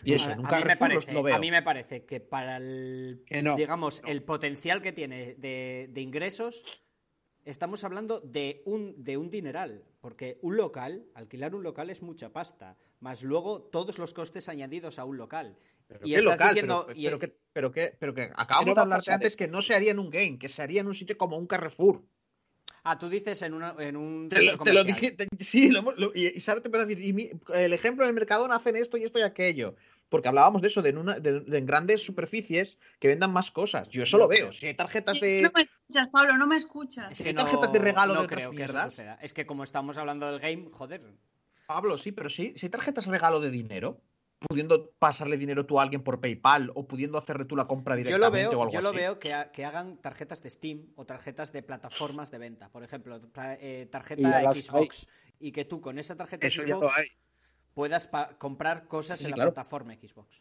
[0.04, 1.36] Y eso, a, en un a mí me parece, lo veo.
[1.36, 5.88] a mí me parece que para el, Que no, digamos, el potencial que tiene de,
[5.92, 6.64] de ingresos,
[7.44, 9.84] estamos hablando de un, de un dineral.
[10.00, 12.76] Porque un local, alquilar un local es mucha pasta.
[12.98, 15.56] Más luego todos los costes añadidos a un local.
[15.92, 18.74] Pero y qué estás local, diciendo- pero, y- pero que, pero que, pero que acabamos
[18.74, 20.94] de pasar antes que no se haría en un game, que se haría en un
[20.94, 22.02] sitio como un Carrefour.
[22.84, 25.80] Ah, tú dices en, una- en un Te lo, te lo dije, te- sí, lo
[25.80, 28.14] hemos- lo- y, y Sara te empezó a decir, y mi- el ejemplo en el
[28.14, 29.76] Mercadona hacen esto y esto y aquello.
[30.08, 33.50] Porque hablábamos de eso, de en, una- de- de en grandes superficies que vendan más
[33.50, 33.88] cosas.
[33.88, 34.36] Yo eso No lo veo.
[34.38, 34.52] creo.
[34.52, 35.42] Si hay tarjetas de.
[35.42, 37.12] No me escuchas, Pablo, no me escuchas.
[37.12, 39.18] Es ¿Hay que no, tarjetas de regalo no de creo que eso suceda.
[39.22, 41.02] Es que como estamos hablando del game, joder.
[41.66, 44.00] Pablo, sí, pero sí, si hay tarjetas regalo de dinero,
[44.48, 48.04] pudiendo pasarle dinero tú a alguien por PayPal o pudiendo hacerle tú la compra Yo
[48.04, 48.96] directamente lo veo, o algo yo lo así.
[48.98, 52.68] veo que, ha- que hagan tarjetas de Steam o tarjetas de plataformas de venta.
[52.70, 53.18] Por ejemplo,
[53.60, 55.08] eh, tarjeta Xbox.
[55.40, 56.92] Y que tú con esa tarjeta Eso Xbox
[57.74, 60.40] puedas comprar cosas Sí, en la plataforma Xbox.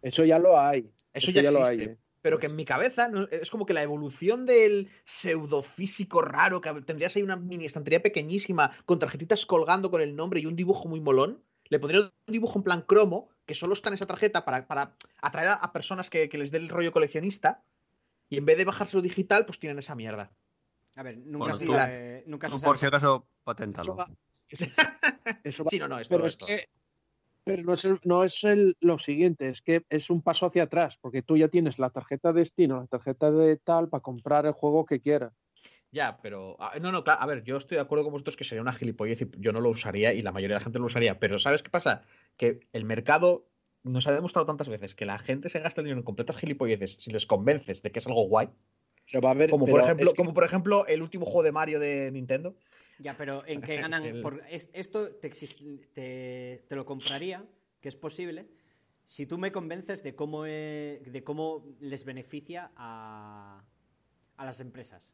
[0.00, 0.90] Eso ya lo hay.
[1.12, 1.80] Eso, ya, lo hay.
[1.82, 1.98] ¿eh?
[2.22, 6.72] Pero Pues- que en mi cabeza es como que la evolución del pseudofísico raro, que
[6.82, 10.88] tendrías ahí una mini estantería pequeñísima con tarjetitas colgando con el nombre y un dibujo
[10.88, 11.42] muy molón.
[11.72, 14.94] Le pondría un dibujo en plan cromo, que solo está en esa tarjeta para, para
[15.22, 17.62] atraer a, a personas que, que les dé el rollo coleccionista.
[18.28, 20.30] Y en vez de bajárselo digital, pues tienen esa mierda.
[20.96, 22.24] A ver, nunca Bueno, se tú- sabe.
[22.26, 22.68] Nunca se Tú, sabe.
[22.68, 23.96] por si acaso, Eso paténtalo.
[23.96, 24.10] va-
[25.44, 26.44] eso va- Sí, no, no, esto, Pero es esto.
[26.44, 26.66] que
[27.44, 30.64] pero no es, el- no es el- lo siguiente, es que es un paso hacia
[30.64, 34.44] atrás, porque tú ya tienes la tarjeta de destino, la tarjeta de tal, para comprar
[34.44, 35.32] el juego que quieras.
[35.92, 36.56] Ya, pero.
[36.58, 38.72] ah, No, no, claro, a ver, yo estoy de acuerdo con vosotros que sería una
[38.72, 41.18] gilipollez y yo no lo usaría y la mayoría de la gente lo usaría.
[41.20, 42.02] Pero ¿sabes qué pasa?
[42.36, 43.46] Que el mercado
[43.84, 46.96] nos ha demostrado tantas veces que la gente se gasta el dinero en completas gilipolleces
[46.98, 48.48] si les convences de que es algo guay.
[49.06, 51.26] Se va a ver, Como por pero ejemplo, es que- como por ejemplo el último
[51.26, 52.56] juego de Mario de Nintendo.
[52.98, 54.04] Ya, pero en que ganan.
[54.04, 55.28] El- por- es- esto te,
[55.92, 57.44] te, te lo compraría,
[57.82, 58.46] que es posible,
[59.04, 63.62] si tú me convences de cómo, eh, de cómo les beneficia a,
[64.36, 65.10] a las empresas.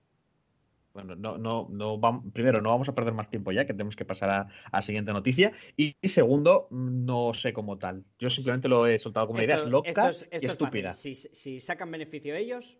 [1.05, 3.95] Bueno, no, no, no vam- primero, no vamos a perder más tiempo ya, que tenemos
[3.95, 5.53] que pasar a, la siguiente noticia.
[5.77, 8.03] Y, y segundo, no sé cómo tal.
[8.19, 10.37] Yo simplemente lo he soltado como una idea, es Esto- loca esto es- y esto
[10.37, 10.51] es fácil.
[10.65, 10.93] estúpida.
[10.93, 12.79] Si, si sacan beneficio ellos,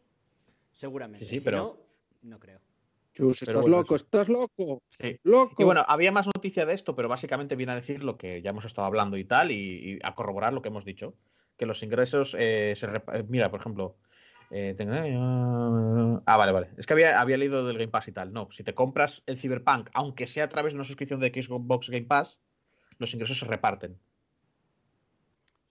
[0.73, 1.25] seguramente.
[1.27, 1.59] Sí, sí, si pero-
[2.23, 2.59] no, no creo.
[3.15, 5.19] Chus, pero estás bueno, loco, estás loco, Sí.
[5.23, 5.55] loco.
[5.59, 8.51] Y bueno, había más noticia de esto, pero básicamente viene a decir lo que ya
[8.51, 11.15] hemos estado hablando y tal, y, y a corroborar lo que hemos dicho.
[11.57, 13.97] Que los ingresos eh, se eh, Mira, por ejemplo.
[14.51, 16.71] Eh, tengo- Ah, vale, vale.
[16.77, 18.33] Es que había, había leído del Game Pass y tal.
[18.33, 21.91] No, si te compras el Cyberpunk, aunque sea a través de una suscripción de Xbox
[21.91, 22.41] Game Pass,
[22.99, 23.99] los ingresos se reparten.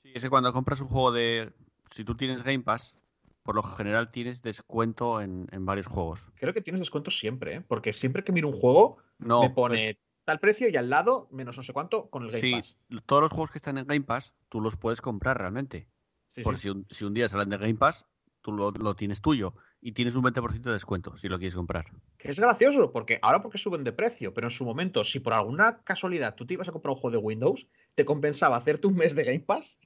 [0.04, 1.52] Sí, es que cuando compras un juego de.
[1.92, 2.96] Si tú tienes Game Pass,
[3.44, 6.30] por lo general tienes descuento en, en varios juegos.
[6.36, 7.62] Creo que tienes descuentos siempre, ¿eh?
[7.62, 11.56] Porque siempre que miro un juego, No, me pone tal precio y al lado, menos
[11.56, 12.78] no sé cuánto, con el Game sí, Pass.
[13.06, 15.88] todos los juegos que están en Game Pass, tú los puedes comprar realmente.
[16.28, 16.62] Sí, Por sí.
[16.64, 18.06] si un, si un día salen de Game Pass,
[18.48, 21.92] tú lo, lo tienes tuyo y tienes un 20% de descuento si lo quieres comprar.
[22.20, 25.82] Es gracioso, porque ahora porque suben de precio, pero en su momento, si por alguna
[25.84, 29.16] casualidad tú te ibas a comprar un juego de Windows, te compensaba hacerte un mes
[29.16, 29.78] de Game Pass,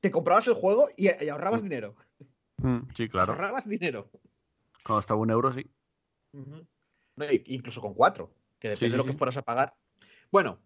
[0.00, 1.94] te comprabas el juego y, y ahorrabas dinero.
[2.56, 3.32] Mm, Sí, claro.
[3.32, 4.10] Ahorrabas dinero.
[4.82, 5.70] Cuando estaba un euro, sí.
[6.32, 9.74] No, incluso con cuatro, que depende Sí, sí, de lo que fueras a pagar.
[10.30, 10.58] Bueno,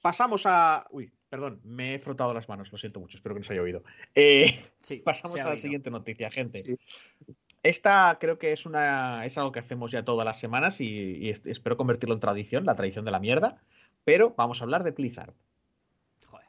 [0.00, 0.86] pasamos a.
[0.90, 3.62] Uy, perdón, me he frotado las manos, lo siento mucho, espero que no se haya
[3.62, 3.82] oído.
[4.14, 5.62] Eh, Sí, pasamos a la oído.
[5.62, 6.58] siguiente noticia, gente.
[6.58, 6.76] Sí.
[7.62, 11.30] Esta creo que es una es algo que hacemos ya todas las semanas y, y
[11.30, 13.62] es- espero convertirlo en tradición, la tradición de la mierda.
[14.04, 15.32] Pero vamos a hablar de Blizzard.
[16.26, 16.46] Joder.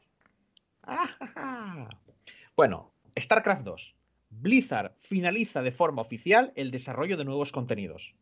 [0.82, 1.88] ¡Ajaja!
[2.58, 3.96] Bueno, StarCraft 2.
[4.32, 8.14] Blizzard finaliza de forma oficial el desarrollo de nuevos contenidos.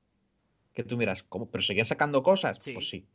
[0.74, 1.50] Que tú miras, ¿cómo?
[1.50, 2.60] ¿Pero seguían sacando cosas?
[2.62, 2.74] Sí.
[2.74, 3.08] Pues sí.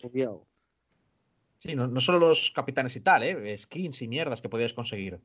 [1.59, 3.57] Sí, no, no solo los capitanes y tal, ¿eh?
[3.59, 5.19] Skins y mierdas que podías conseguir.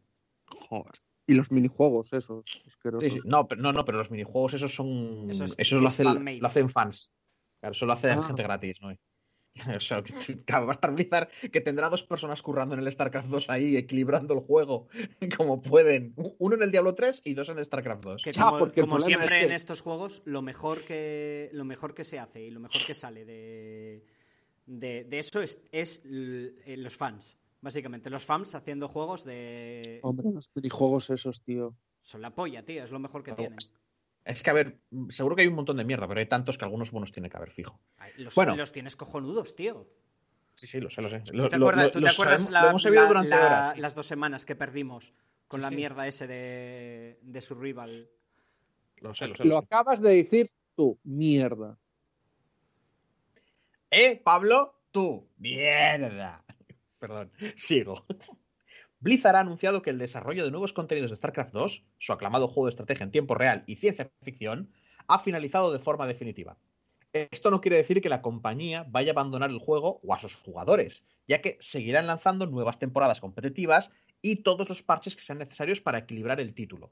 [0.47, 0.93] Joder.
[1.27, 2.43] Y los minijuegos, esos.
[2.67, 3.07] asquerosos.
[3.13, 3.21] Sí, sí.
[3.25, 5.29] No, pero, no, no, pero los minijuegos esos son.
[5.29, 6.39] Eso Eso, es- lo, es hacen, fan-made.
[6.39, 7.13] lo hacen fans.
[7.59, 8.23] Claro, eso lo hace Ah.
[8.23, 8.89] gente gratis, ¿no?
[9.77, 13.49] O sea, va a estar Blizzard que tendrá dos personas currando en el StarCraft 2
[13.49, 14.87] ahí, equilibrando el juego
[15.37, 16.13] como pueden.
[16.39, 18.23] Uno en el Diablo 3 y dos en el StarCraft 2.
[18.23, 21.49] Que Ya, como, porque el como siempre es que- en estos juegos, lo mejor que
[21.51, 24.05] lo mejor que se hace y lo mejor que sale de,
[24.79, 27.37] de, de eso es, eh, los fans.
[27.61, 29.99] Básicamente, los fans haciendo juegos de.
[30.03, 31.75] Hombre, los minijuegos esos, tío.
[32.01, 33.37] Son la polla, tío, es lo mejor que Claro.
[33.55, 33.57] tienen.
[34.23, 34.79] Es que, a ver,
[35.09, 37.37] seguro que hay un montón de mierda, pero hay tantos que algunos buenos tiene que
[37.37, 37.79] haber fijo.
[37.97, 38.55] Ay, Los, Bueno.
[38.55, 39.87] los tienes cojonudos, tío.
[40.55, 41.19] Sí, sí, lo sé, lo sé.
[41.19, 43.07] ¿Tú te lo- acuerdas, lo- tú te lo acuerdas sabemos- la- lo hemos sabido la-
[43.07, 43.77] durante la- horas.
[43.79, 45.13] las dos semanas que perdimos
[45.47, 45.75] con Sí, la sí.
[45.75, 48.09] mierda ese de, de su rival?
[48.97, 49.43] Lo sé, lo sé.
[49.43, 49.65] Lo lo sé.
[49.65, 51.77] acabas de decir tú, mierda.
[53.91, 54.73] ¿Eh, Pablo?
[54.91, 55.27] Tú.
[55.37, 56.45] Mierda.
[56.99, 58.05] Perdón, sigo.
[58.99, 62.67] Blizzard ha anunciado que el desarrollo de nuevos contenidos de StarCraft 2, su aclamado juego
[62.67, 64.71] de estrategia en tiempo real y ciencia ficción,
[65.07, 66.57] ha finalizado de forma definitiva.
[67.11, 70.35] Esto no quiere decir que la compañía vaya a abandonar el juego o a sus
[70.35, 75.81] jugadores, ya que seguirán lanzando nuevas temporadas competitivas y todos los parches que sean necesarios
[75.81, 76.91] para equilibrar el título.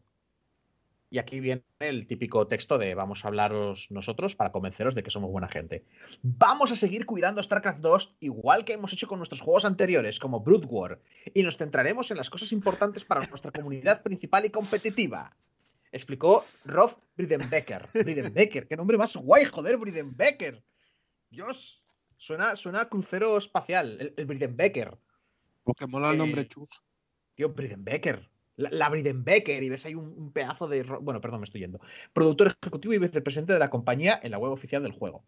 [1.12, 5.10] Y aquí viene el típico texto de vamos a hablaros nosotros para convenceros de que
[5.10, 5.84] somos buena gente.
[6.22, 10.42] Vamos a seguir cuidando StarCraft 2 igual que hemos hecho con nuestros juegos anteriores como
[10.42, 11.00] Brood War
[11.34, 15.36] y nos centraremos en las cosas importantes para nuestra comunidad principal y competitiva.
[15.92, 17.88] Explicó Rolf Bridenbecker.
[17.94, 20.64] Bridenbecker, qué nombre más guay, joder, Bridenbecker.
[21.32, 21.84] Dios,
[22.18, 24.96] suena, suena a crucero espacial, el, el Bridenbecker.
[25.64, 26.70] Porque mola el nombre Eh, chus.
[27.34, 28.30] Tío, Bridenbecker.
[28.60, 30.84] La, la Bridenbecker, y ves ahí un, un pedazo de.
[30.84, 31.80] Bueno, perdón, me estoy yendo.
[32.14, 35.24] Productor ejecutivo y vicepresidente de la compañía en la web oficial del juego.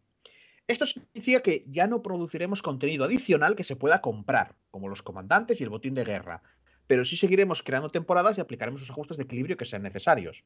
[0.67, 5.59] Esto significa que ya no produciremos contenido adicional que se pueda comprar, como los comandantes
[5.59, 6.43] y el botín de guerra,
[6.87, 10.43] pero sí seguiremos creando temporadas y aplicaremos los ajustes de equilibrio que sean necesarios.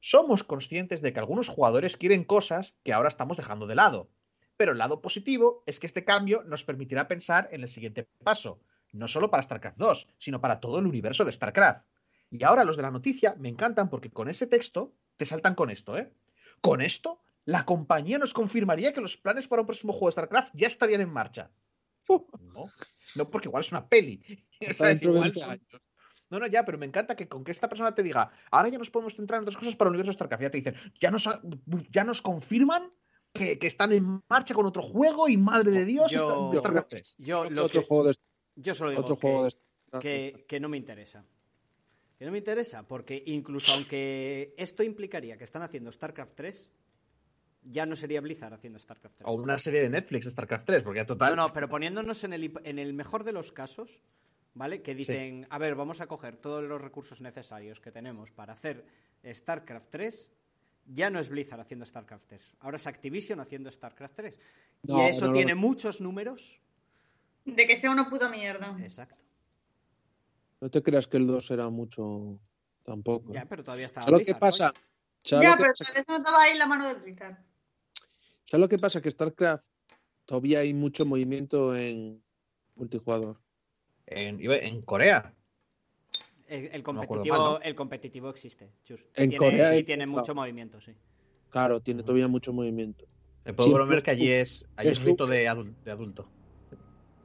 [0.00, 4.08] Somos conscientes de que algunos jugadores quieren cosas que ahora estamos dejando de lado,
[4.56, 8.60] pero el lado positivo es que este cambio nos permitirá pensar en el siguiente paso,
[8.92, 11.84] no solo para StarCraft 2, sino para todo el universo de StarCraft.
[12.30, 15.70] Y ahora los de la noticia me encantan porque con ese texto te saltan con
[15.70, 16.12] esto, ¿eh?
[16.60, 20.50] Con esto, la compañía nos confirmaría que los planes para un próximo juego de StarCraft
[20.54, 21.50] ya estarían en marcha.
[22.08, 22.66] No,
[23.16, 24.20] no porque igual es una peli.
[24.70, 25.82] O sea, dentro de igual 20 son- años.
[26.28, 28.78] No, no, ya, pero me encanta que con que esta persona te diga, ahora ya
[28.78, 30.42] nos podemos centrar en otras cosas para el universo de StarCraft.
[30.42, 31.28] Ya te dicen, ya nos,
[31.92, 32.90] ya nos confirman
[33.32, 37.14] que, que están en marcha con otro juego y madre de Dios, Yo- StarCraft 3.
[37.18, 38.14] Yo, lo otro que- juego de
[38.56, 39.52] yo solo digo otro que, juego de
[40.00, 41.24] que, que no me interesa.
[42.18, 46.70] Que no me interesa, porque incluso aunque esto implicaría que están haciendo StarCraft 3,
[47.62, 49.28] ya no sería Blizzard haciendo StarCraft 3.
[49.28, 51.36] O una serie de Netflix de StarCraft 3, porque ya total.
[51.36, 54.02] No, no, pero poniéndonos en el, en el mejor de los casos,
[54.54, 54.82] ¿vale?
[54.82, 58.84] Que dicen, a ver, vamos a coger todos los recursos necesarios que tenemos para hacer
[59.24, 60.30] StarCraft 3.
[60.86, 64.40] Ya no es Blizzard haciendo StarCraft 3, ahora es Activision haciendo StarCraft 3.
[64.84, 65.60] No, y eso no, tiene no.
[65.60, 66.60] muchos números.
[67.44, 68.76] De que sea una puta mierda.
[68.80, 69.25] Exacto.
[70.60, 72.38] No te creas que el 2 era mucho
[72.82, 73.32] tampoco.
[73.32, 73.46] Ya, ¿eh?
[73.48, 74.72] pero todavía está ¿Sabes lo que pasa?
[74.72, 74.86] coño.
[75.24, 75.84] ¿Sabes Ya, pero pasa?
[75.84, 77.36] tal vez no estaba ahí la mano de Blizzard.
[78.46, 79.00] ¿Sabes lo que pasa?
[79.00, 79.64] Que StarCraft
[80.24, 82.22] todavía hay mucho movimiento en
[82.76, 83.38] multijugador.
[84.06, 85.34] En, Corea.
[86.46, 87.60] El, No competitivo, mal, ¿no?
[87.60, 89.04] el competitivo existe, Chus.
[89.14, 90.18] En y tiene, Corea y tiene claro.
[90.20, 90.92] mucho movimiento, sí.
[91.50, 93.04] Claro, tiene todavía mucho movimiento.
[93.44, 96.28] Me puedo bromear que allí es, allí es rito de, adul- de adulto.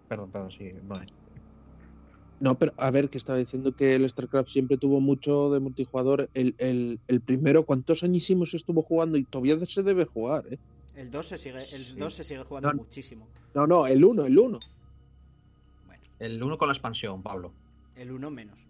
[0.08, 0.72] Perdón, perdón, sí.
[0.84, 1.10] no es.
[2.42, 6.28] No, pero a ver, que estaba diciendo que el StarCraft siempre tuvo mucho de multijugador.
[6.34, 9.18] El, el, el primero, ¿cuántos añísimos estuvo jugando?
[9.18, 10.58] Y todavía se debe jugar, ¿eh?
[10.96, 11.96] El 2 se sigue, el Sí.
[11.98, 12.76] 2 se sigue jugando No.
[12.84, 13.28] muchísimo.
[13.54, 14.60] No, no, el 1, el 1.
[15.86, 17.54] Bueno, El uno con la expansión, Pablo.
[17.96, 18.68] el 1 menos.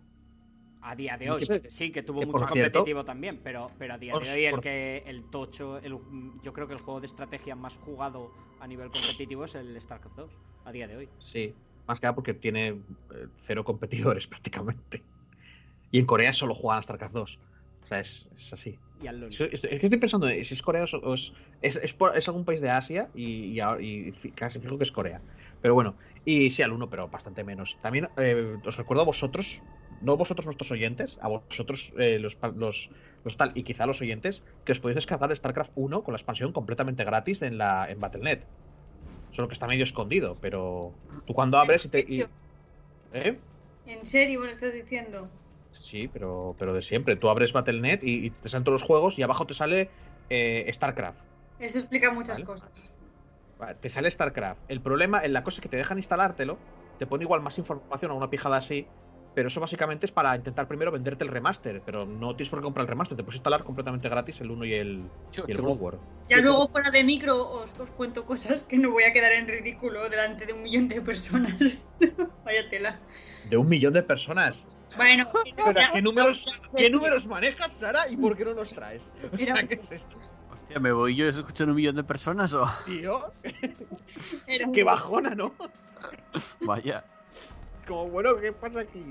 [0.83, 3.97] A día de hoy, sí, que tuvo Que, mucho cierto- competitivo también, pero, pero a
[3.99, 5.97] día de hoy el por- que el tocho, el,
[6.43, 10.17] yo creo que el juego de estrategia más jugado a nivel competitivo es el StarCraft
[10.17, 10.31] 2,
[10.65, 11.09] a día de hoy.
[11.19, 11.53] Sí,
[11.91, 15.03] más que nada porque tiene eh, cero competidores prácticamente.
[15.91, 17.39] Y en Corea solo juegan a StarCraft 2.
[17.83, 18.79] O sea, es, es así.
[19.03, 19.29] Y al LoL.
[19.29, 23.59] Es, que estoy pensando si es Corea o es, es, algún país de Asia y,
[24.35, 25.21] casi fijo que es Corea.
[25.61, 27.77] Pero bueno, y sí al uno, pero bastante menos.
[27.81, 29.61] También eh, os recuerdo a vosotros,
[30.01, 32.89] no vosotros nuestros oyentes, a vosotros eh, los, los,
[33.25, 36.53] los tal, y quizá los oyentes, que os podéis descargar StarCraft 1 con la expansión
[36.53, 38.43] completamente gratis en, la, en Battle.net.
[39.31, 41.99] Solo que está medio escondido, pero tú cuando abres y te...
[42.01, 42.25] y-
[43.11, 43.41] ¿Eh?
[43.85, 45.29] ¿En serio me lo estás diciendo?
[45.71, 47.15] Sí, pero, pero de siempre.
[47.15, 49.91] Tú abres Battle.net y, y te salen todos los juegos y abajo te sale
[50.29, 51.19] eh, StarCraft.
[51.59, 52.45] Eso explica muchas Vale.
[52.45, 52.71] cosas.
[53.57, 54.63] Vale, Te sale StarCraft.
[54.67, 56.59] El problema, la cosa es que te dejan instalártelo,
[56.97, 58.91] te pone igual más información a una pijada así,
[59.33, 62.63] pero eso básicamente es para intentar primero venderte el remaster, pero no tienes por qué
[62.63, 65.61] comprar el remaster, te puedes instalar completamente gratis el 1 y el, Yo y el
[65.61, 65.97] World War.
[66.27, 69.31] Ya Yo luego fuera de micro os, os cuento cosas que no voy a quedar
[69.33, 71.57] en ridículo delante de un millón de personas.
[72.45, 73.01] Vaya tela.
[73.49, 74.65] De un millón de personas.
[74.95, 78.09] Bueno, Pero, ya- ¿qué, números, ¿Qué números manejas, Sara?
[78.09, 79.09] ¿Y por qué no los traes?
[79.33, 80.17] O sea, ¿qué es esto?
[80.49, 82.65] Hostia, ¿me voy yo escuchando un millón de personas o...?
[82.85, 83.33] Tío,
[84.47, 85.55] era un- qué bajona, ¿no?
[86.61, 87.03] Vaya.
[87.91, 89.03] Como, bueno, ¿qué pasa aquí?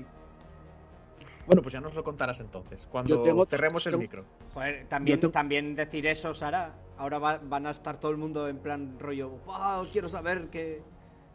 [1.45, 4.25] Bueno, pues ya nos lo contarás entonces, cuando tengo- cerremos el tengo- micro.
[4.55, 6.73] Joder, también, Yo te- también decir eso, Sara.
[6.97, 9.29] Ahora va- van a estar todo el mundo en plan rollo.
[9.45, 10.81] "Wow, quiero saber que.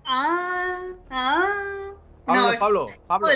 [0.04, 1.92] Ah, ah.
[2.24, 3.28] Pablo, es- Pablo, es Pablo.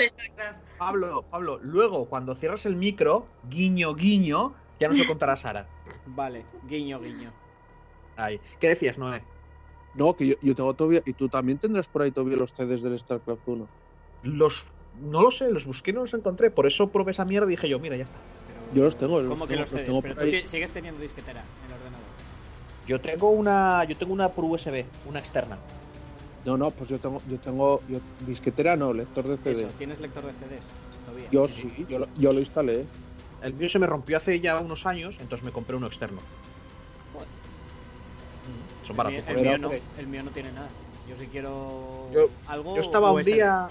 [0.76, 5.68] Pablo, Pablo, luego cuando cierras el micro, guiño, guiño, ya nos lo contará Sara.
[6.06, 7.32] Vale, guiño, guiño.
[8.16, 8.40] Ahí.
[8.58, 9.22] ¿Qué decías, Noé?
[9.94, 11.02] No, que yo, yo tengo todavía.
[11.06, 13.68] Y tú también tendrás por ahí todavía los CDs del StarCraft 1.
[14.22, 14.66] Los.
[15.02, 16.50] No lo sé, los busqué y no los encontré.
[16.50, 18.16] Por eso probé esa mierda y dije yo, mira, ya está.
[18.46, 19.86] Pero- Yo los tengo, los ¿Cómo que tengo- los los cedes?
[19.86, 22.06] tengo Pero por tú sigues teniendo disquetera en el ordenador.
[22.86, 23.84] Yo tengo una.
[23.84, 25.58] Yo tengo una por USB, una externa.
[26.44, 29.50] No, no, pues yo tengo, yo tengo, yo, disquetera no, lector de CD.
[29.52, 30.64] Eso, ¿tienes lector de CDs?
[31.04, 31.28] Todavía.
[31.30, 32.86] Yo sí, yo lo, yo lo instalé.
[33.42, 36.20] El mío se me rompió hace ya unos años, entonces me compré uno externo.
[37.12, 37.28] Joder.
[38.86, 39.24] Son El, baratos.
[39.28, 40.68] el mío no, el mío no tiene nada.
[41.08, 42.74] Yo sí quiero Yo- algo.
[42.76, 43.68] Yo estaba un día.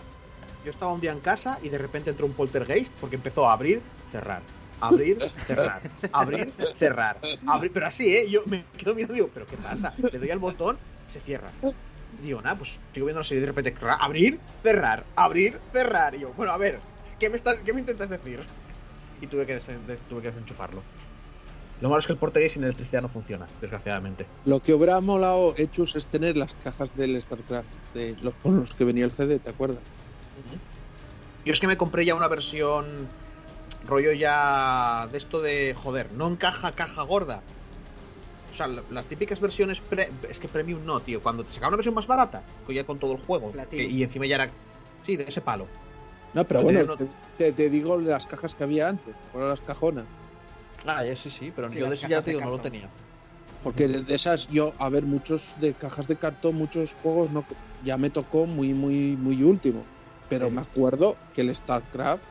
[0.63, 3.54] Yo estaba un día en casa y de repente entró un poltergeist porque empezó a
[3.54, 4.41] abrir, cerrar,
[4.82, 7.17] abrir, cerrar, abrir, cerrar,
[7.48, 7.72] abrir.
[7.72, 8.30] Pero así, ¿eh?
[8.30, 9.93] Yo me quedo mirando y digo, ¿pero qué pasa?
[9.98, 11.50] Le doy al botón, se cierra.
[12.22, 16.15] Digo, nada, pues sigo viendo así y de repente abrir, cerrar, abrir, cerrar.
[16.15, 16.80] Y yo, bueno, a ver,
[17.19, 18.41] ¿qué me, estás, qué me intentas decir?
[19.22, 19.60] Y tuve que,
[20.10, 20.82] tuve que desenchufarlo.
[21.82, 24.26] Lo malo es que el poltergeist sin electricidad no funciona, desgraciadamente.
[24.43, 28.76] Lo que hubiera molado hechos es tener las cajas del StarCraft de los, con los
[28.76, 29.80] que venía el CD, ¿te acuerdas?
[31.45, 33.08] Yo es que me compré ya una versión
[33.88, 37.41] rollo ya de esto de joder, no encaja caja gorda.
[38.54, 41.21] O sea, la- las típicas versiones pre- es que premium no, tío.
[41.21, 44.04] Cuando te sacaba una versión más barata, que ya con todo el juego, que- y
[44.04, 44.49] encima ya era
[45.06, 45.65] sí, de ese palo.
[46.34, 49.62] No, pero No bueno, te, te- te digo las cajas que había antes, por las
[49.62, 50.06] cajonas.
[50.86, 52.89] Ah, ya, sí, sí, pero Sí, yo de ya te no lo tenía.
[53.63, 57.45] Porque de esas yo, a ver, muchos de cajas de cartón, muchos juegos no
[57.84, 59.86] ya me tocó muy, muy, muy último.
[60.30, 60.56] Pero Sí.
[60.56, 62.24] me acuerdo que el StarCraft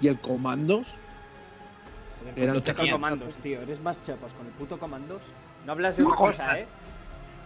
[0.00, 0.86] y el Commandos
[2.20, 3.60] Joder, Eran tenían- comandos, tío.
[3.62, 5.22] Eres más chapas con el puto comandos.
[5.64, 6.66] No hablas de otra cosa, ¿eh?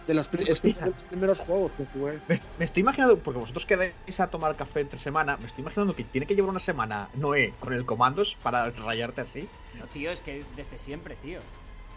[0.07, 2.19] de los, de los primeros juegos que jugué.
[2.27, 5.95] Me, me estoy imaginando, porque vosotros quedáis a tomar café entre semana, me estoy imaginando
[5.95, 9.47] que tiene que llevar una semana Noé con el comandos para rayarte así.
[9.77, 11.39] No, tío, es que desde siempre, tío.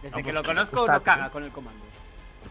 [0.03, 1.33] Desde No, que pues lo que conozco gusta, no caga tío.
[1.33, 1.89] con el comandos.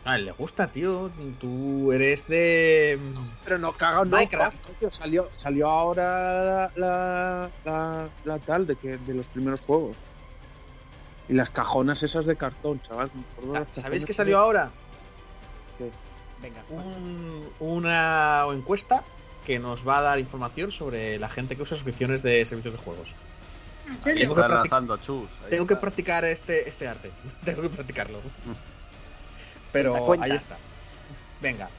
[0.05, 1.09] A él le gusta, tío.
[1.39, 2.99] Tú eres de.
[3.43, 4.17] Pero no caga, no.
[4.17, 4.55] Minecraft.
[4.89, 9.95] salió, salió ahora la, la, la tal de que de los primeros juegos.
[11.29, 13.09] Y las cajonas esas de cartón, chaval.
[13.13, 14.69] me acuerdo de las ¿Sabéis qué salió ahora?
[16.41, 19.03] Venga, un- una encuesta
[19.45, 22.79] que nos va a dar información sobre la gente que usa suscripciones de servicios de
[22.83, 23.07] juegos.
[23.87, 24.21] ¿En serio?
[24.23, 25.29] Tengo que Está practic- lanzando chus.
[25.49, 27.11] Tengo que practicar este, este arte.
[27.45, 28.19] Tengo que practicarlo.
[29.73, 30.57] Pero ahí está.
[31.41, 31.69] Venga.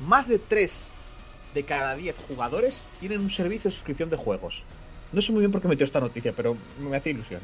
[0.00, 0.88] Más de 3
[1.52, 4.62] de cada 10 jugadores tienen un servicio de suscripción de juegos.
[5.12, 7.40] No sé muy bien por qué metió esta noticia, pero me hace ilusión.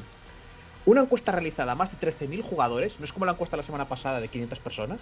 [0.87, 3.87] Una encuesta realizada a más de 13.000 jugadores, no es como la encuesta la semana
[3.87, 5.01] pasada de 500 personas.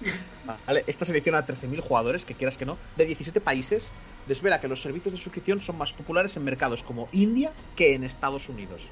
[0.66, 3.90] Vale, esta selecciona a 13.000 jugadores, que quieras que no, de 17 países,
[4.28, 8.04] desvela que los servicios de suscripción son más populares en mercados como India que en
[8.04, 8.82] Estados Unidos.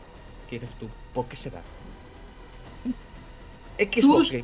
[0.51, 0.89] ¿Qué dices tú?
[1.15, 1.63] ¿Por qué será?
[3.79, 4.39] Xbox.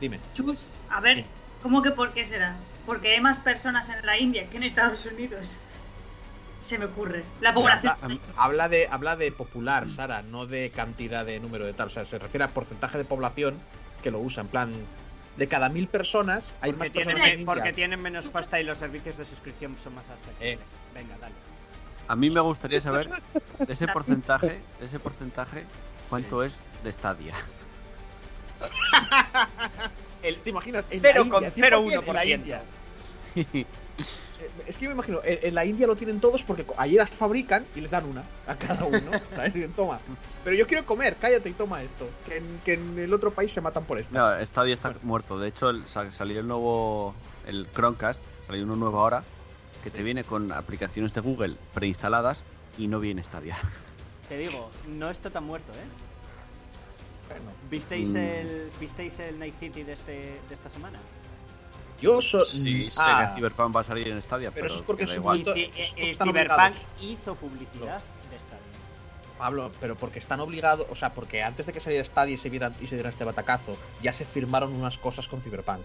[0.00, 0.18] Dime.
[0.34, 1.26] Chus, a ver, Sí.
[1.62, 2.56] ¿cómo que por qué será?
[2.86, 5.58] Porque hay más personas en la India que en Estados Unidos.
[6.62, 7.22] se me ocurre.
[7.42, 7.92] La población.
[8.00, 11.88] Habla, habla de, habla de popular, Sara, no de cantidad de número de tal.
[11.88, 13.58] O sea, se refiere a porcentaje de población
[14.02, 14.40] que lo usa.
[14.40, 14.72] En plan,
[15.36, 18.64] de cada mil personas hay Porque más tienen, personas en porque tienen menos pasta y
[18.64, 20.58] los servicios de suscripción son más asequibles.
[20.58, 20.58] Eh.
[20.94, 21.34] Venga, dale.
[22.08, 23.20] A mí me gustaría saber de
[23.72, 25.64] ese porcentaje, de ese porcentaje,
[26.08, 27.34] cuánto es de Stadia.
[30.22, 30.86] El ¿Te imaginas?
[30.90, 32.34] En la India, 100% en la 0,01%.
[32.34, 32.62] India.
[34.40, 37.64] Eh, Es que me imagino, en, la India lo tienen todos porque allí las fabrican
[37.76, 39.12] y les dan una a cada uno.
[39.36, 39.54] ¿sabes?
[39.54, 40.00] Dicen, toma.
[40.42, 42.08] Pero yo quiero comer, cállate y toma esto.
[42.26, 44.12] Que en, que en el otro país se matan por esto.
[44.12, 45.38] No, Stadia está muerto.
[45.38, 47.14] De hecho, el- salió el nuevo,
[47.46, 49.22] el Chromecast, salió uno nuevo ahora,
[49.84, 52.42] que te viene con aplicaciones de Google preinstaladas
[52.76, 53.56] y no viene Stadia.
[54.28, 55.84] Te digo, no está tan muerto, ¿eh?
[57.42, 58.16] Bueno, ¿Visteis, Mm.
[58.16, 60.12] el, ¿Visteis el Night City de, este,
[60.48, 60.98] de esta semana?
[62.00, 62.20] yo.
[62.20, 65.04] Sí, sé Ah, que Cyberpunk va a salir en Stadia, pero pero, eso es porque
[65.04, 65.42] es igual.
[65.46, 68.58] Eh, Cyberpunk hizo publicidad de Stadia.
[69.38, 72.50] Pablo, pero porque están obligados, o sea, porque antes de que saliera Stadia y se,
[72.50, 75.82] viera, y se diera este batacazo, ya se firmaron unas cosas con Cyberpunk,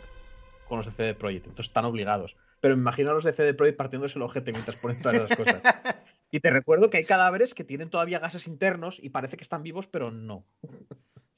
[0.67, 2.35] con los de CD Projekt, entonces están obligados.
[2.59, 5.37] Pero me imagino a los de CD Projekt partiéndose el ojete mientras ponen todas esas
[5.37, 5.61] cosas.
[6.31, 9.63] Y te recuerdo que hay cadáveres que tienen todavía gases internos y parece que están
[9.63, 10.43] vivos, pero no.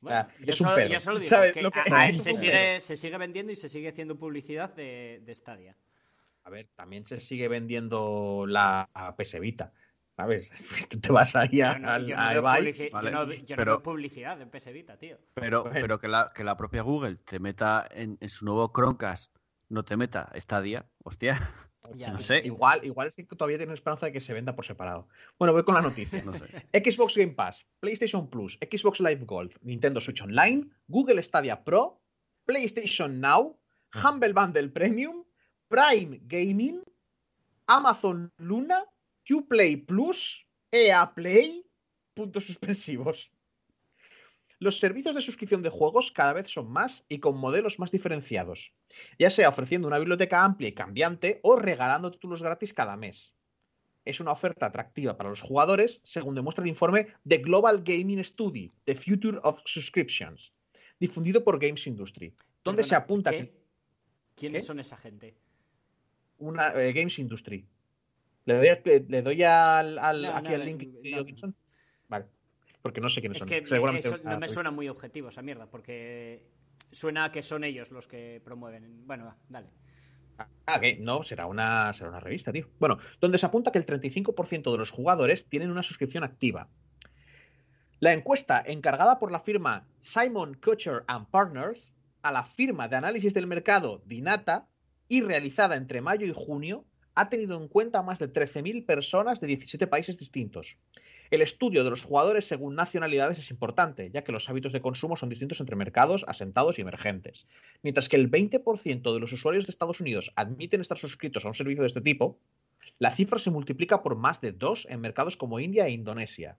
[0.02, 0.90] Bueno, yo, es un solo, pedo.
[0.90, 3.52] yo solo digo ¿Sabes que, lo que- a- a- es se, sigue, se sigue vendiendo
[3.52, 5.78] y se sigue haciendo publicidad de, de Stadia.
[6.44, 9.72] A ver, también se sigue vendiendo la PS Vita,
[10.16, 10.50] ¿sabes?
[10.90, 14.42] Tú te vas ahí a, Yo no, al- yo no yo no yo pero- publicidad
[14.42, 15.18] en PS Vita, tío.
[15.36, 15.78] Pero, Bueno.
[15.82, 19.36] pero que, la, que la propia Google te meta en, en su nuevo Chromecast,
[19.70, 21.40] no te meta Stadia, hostia,
[21.96, 22.12] Ya.
[22.12, 25.08] no sé, Igual, igual es que todavía tienen esperanza de que se venda por separado.
[25.40, 26.22] Bueno, voy con la noticia.
[26.26, 26.46] no sé.
[26.74, 32.00] Xbox Game Pass, PlayStation Plus, Xbox Live Gold, Nintendo Switch Online, Google Stadia Pro,
[32.46, 33.58] PlayStation Now,
[33.94, 35.26] Humble Bundle Premium,
[35.68, 36.84] Prime Gaming,
[37.68, 38.86] Amazon Luna,
[39.30, 41.66] Uplay Plus, EA Play,
[42.14, 43.32] puntos suspensivos.
[44.62, 48.72] Los servicios de suscripción de juegos cada vez son más y con modelos más diferenciados,
[49.18, 53.34] ya sea ofreciendo una biblioteca amplia y cambiante o regalando títulos gratis cada mes
[54.06, 58.72] es una oferta atractiva para los jugadores, según demuestra el informe The Global Gaming Study,
[58.86, 60.54] The Future of Subscriptions,
[61.00, 62.34] difundido por Games Industry,
[62.64, 63.38] donde Perdona, se apunta ¿qué?
[63.38, 63.54] que
[64.36, 64.68] ¿Quiénes ¿Qué?
[64.68, 65.36] son esa gente?
[66.40, 67.66] una eh, Games Industry.
[68.46, 70.84] Le doy, al- le doy al, al- No, aquí no, al link
[71.44, 71.54] no.
[72.10, 72.26] Vale.
[72.82, 73.50] Porque no sé quiénes Es son.
[73.50, 76.48] que Seguramente eso no me suena muy objetivo esa mierda, porque
[76.92, 79.06] suena a que son ellos los que promueven.
[79.06, 79.70] Bueno, va, dale.
[80.66, 82.68] Ah, que no, será una, será una revista, tío.
[82.80, 86.68] Bueno, donde se apunta que el 35% de los jugadores tienen una suscripción activa.
[88.00, 93.34] La encuesta encargada por la firma Simon Kutcher and Partners a la firma de análisis
[93.34, 94.68] del mercado Dinata
[95.08, 99.40] y realizada entre mayo y junio ha tenido en cuenta a más de 13.000 personas
[99.40, 100.78] de 17 países distintos.
[101.32, 105.16] El estudio de los jugadores según nacionalidades es importante, ya que los hábitos de consumo
[105.16, 107.48] son distintos entre mercados asentados y emergentes.
[107.84, 111.54] Mientras que el 20% de los usuarios de Estados Unidos admiten estar suscritos a un
[111.54, 112.38] servicio de este tipo,
[113.00, 116.58] la cifra se multiplica por más de dos en mercados como India e Indonesia.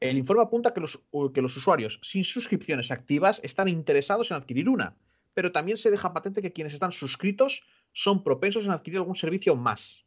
[0.00, 1.02] El informe apunta que los,
[1.34, 4.96] que los usuarios sin suscripciones activas están interesados en adquirir una,
[5.34, 9.54] pero también se deja patente que quienes están suscritos son propensos en adquirir algún servicio
[9.54, 10.03] más.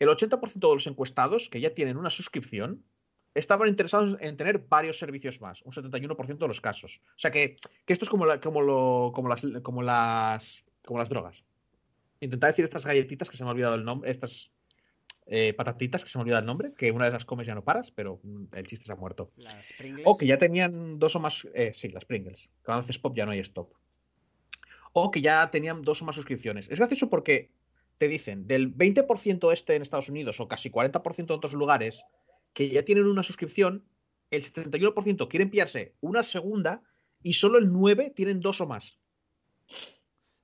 [0.00, 2.82] El 80% de los encuestados que ya tienen una suscripción
[3.34, 7.00] estaban interesados en tener varios servicios más, un 71% de los casos.
[7.14, 10.98] O sea que, que esto es como, la- como, lo- como, las, como, las, como
[10.98, 11.44] las drogas.
[12.20, 14.50] Intentar decir estas galletitas que se me ha olvidado el nombre, estas
[15.26, 17.54] eh, patatitas que se me ha olvidado el nombre, que una vez las comes ya
[17.54, 19.30] no paras, pero mm, el chiste se ha muerto.
[19.36, 20.04] Las Pringles.
[20.08, 21.46] O que ya tenían dos o más.
[21.54, 22.50] Eh, sí, las Pringles.
[22.64, 23.70] Cuando haces pop ya no hay stop.
[24.92, 26.68] O que ya tenían dos o más suscripciones.
[26.68, 27.50] Es gracioso porque
[28.00, 32.02] te dicen del 20% este en Estados Unidos o casi 40% en otros lugares
[32.54, 33.84] que ya tienen una suscripción,
[34.30, 36.82] el 71% quieren pillarse una segunda
[37.22, 38.98] y solo el 9% tienen dos o más.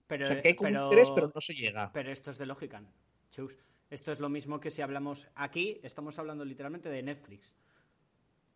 [0.07, 1.91] pero, O sea que hay como pero- un pero no se llega.
[1.95, 2.83] pero esto es de lógica,
[3.31, 3.57] Chus.
[3.89, 7.57] Esto es lo mismo que si hablamos aquí, estamos hablando literalmente de Netflix.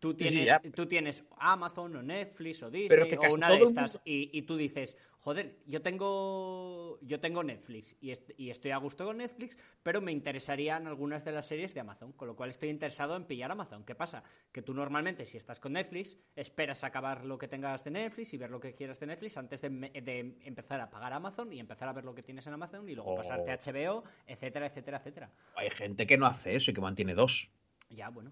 [0.01, 3.61] Tú sí, tienes, tú tienes Amazon o Netflix o Disney Pero que o una de
[3.61, 8.49] estas mundo- y, y tú dices, joder, yo tengo yo tengo Netflix y, est- y
[8.49, 12.27] estoy a gusto con Netflix, pero me interesarían algunas de las series de Amazon, con
[12.27, 13.83] lo cual estoy interesado en pillar Amazon.
[13.85, 14.23] ¿Qué pasa?
[14.51, 18.37] Que tú normalmente si estás con Netflix esperas acabar lo que tengas de Netflix y
[18.37, 21.87] ver lo que quieras de Netflix antes de, de empezar a pagar Amazon y empezar
[21.87, 23.15] a ver lo que tienes en Amazon y luego Oh.
[23.17, 25.31] pasarte a HBO, etcétera, etcétera, etcétera.
[25.55, 27.51] Hay gente que no hace eso y que mantiene dos.
[27.89, 28.31] Ya, bueno.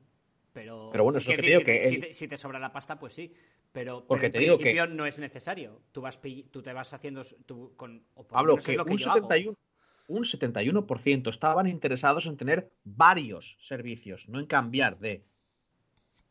[0.59, 2.35] Pero, Pero bueno, es lo quiero que te decir, digo, si, que te, si te
[2.35, 3.33] sobra la pasta, pues sí.
[3.71, 5.81] Pero, Porque pero te en digo que- principio no es necesario.
[5.93, 6.19] Tú, vas,
[6.51, 7.23] tú te vas haciendo...
[7.45, 9.21] Tú con, o por lo Pablo, menos es que, lo que un yo hago.
[9.29, 9.57] 71,
[10.07, 15.23] un 71% estaban interesados en tener varios servicios, no en cambiar de.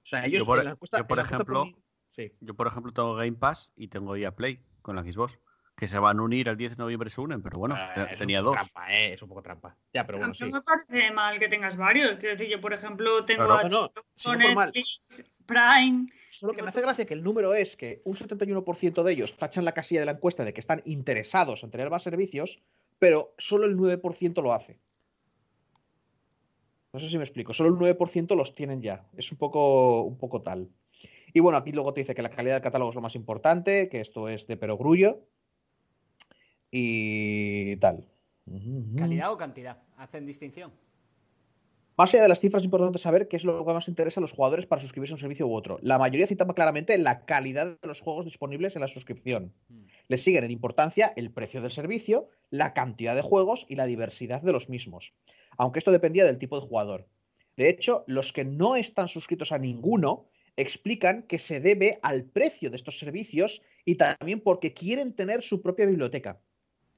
[0.03, 2.33] O sea, ellos Yo, por- en la encuesta- yo, por en la encuesta ejemplo, sí.
[2.41, 5.39] Yo, por ejemplo, tengo Game Pass y tengo ya Play con la Xbox,
[5.79, 8.41] que se van a unir el 10 de noviembre, se unen, pero bueno, Ah, tenía
[8.41, 8.57] un dos.
[8.57, 9.77] poco Trampa, eh, Es un poco trampa.
[9.95, 10.45] Ya, pero A bueno, mí sí.
[10.45, 12.19] no me parece mal que tengas varios.
[12.19, 13.69] Quiero decir, yo, por ejemplo, tengo Claro.
[13.69, 13.93] No,
[14.27, 14.55] no, no.
[14.65, 16.09] Netflix, Prime.
[16.31, 19.65] Solo que me hace gracia que el número es que un 71% de ellos tachan
[19.65, 22.61] la casilla de la encuesta de que están interesados en tener más servicios,
[22.99, 24.81] pero solo el 9% lo hace.
[26.93, 27.53] No sé si me explico.
[27.55, 29.05] Solo el 9% los tienen ya.
[29.17, 30.69] Es un poco, un poco tal.
[31.33, 33.89] Y bueno, aquí luego te dice que la calidad del catálogo es lo más importante,
[33.89, 35.21] que esto es de perogrullo.
[36.71, 38.07] Y tal.
[38.97, 39.79] ¿Calidad o cantidad?
[39.97, 40.73] ¿Hacen distinción?
[41.99, 44.23] Más allá de las cifras, es importante saber qué es lo que más interesa a
[44.23, 45.81] los jugadores para suscribirse a un servicio u otro.
[45.83, 49.53] La mayoría citaba claramente la calidad de los juegos disponibles en la suscripción.
[49.69, 49.83] Mm.
[50.07, 54.43] Le siguen en importancia el precio del servicio, la cantidad de juegos y la diversidad
[54.43, 55.13] de los mismos.
[55.57, 57.09] Aunque esto dependía del tipo de jugador.
[57.57, 62.71] De hecho, los que no están suscritos a ninguno explican que se debe al precio
[62.71, 66.41] de estos servicios y también porque quieren tener su propia biblioteca.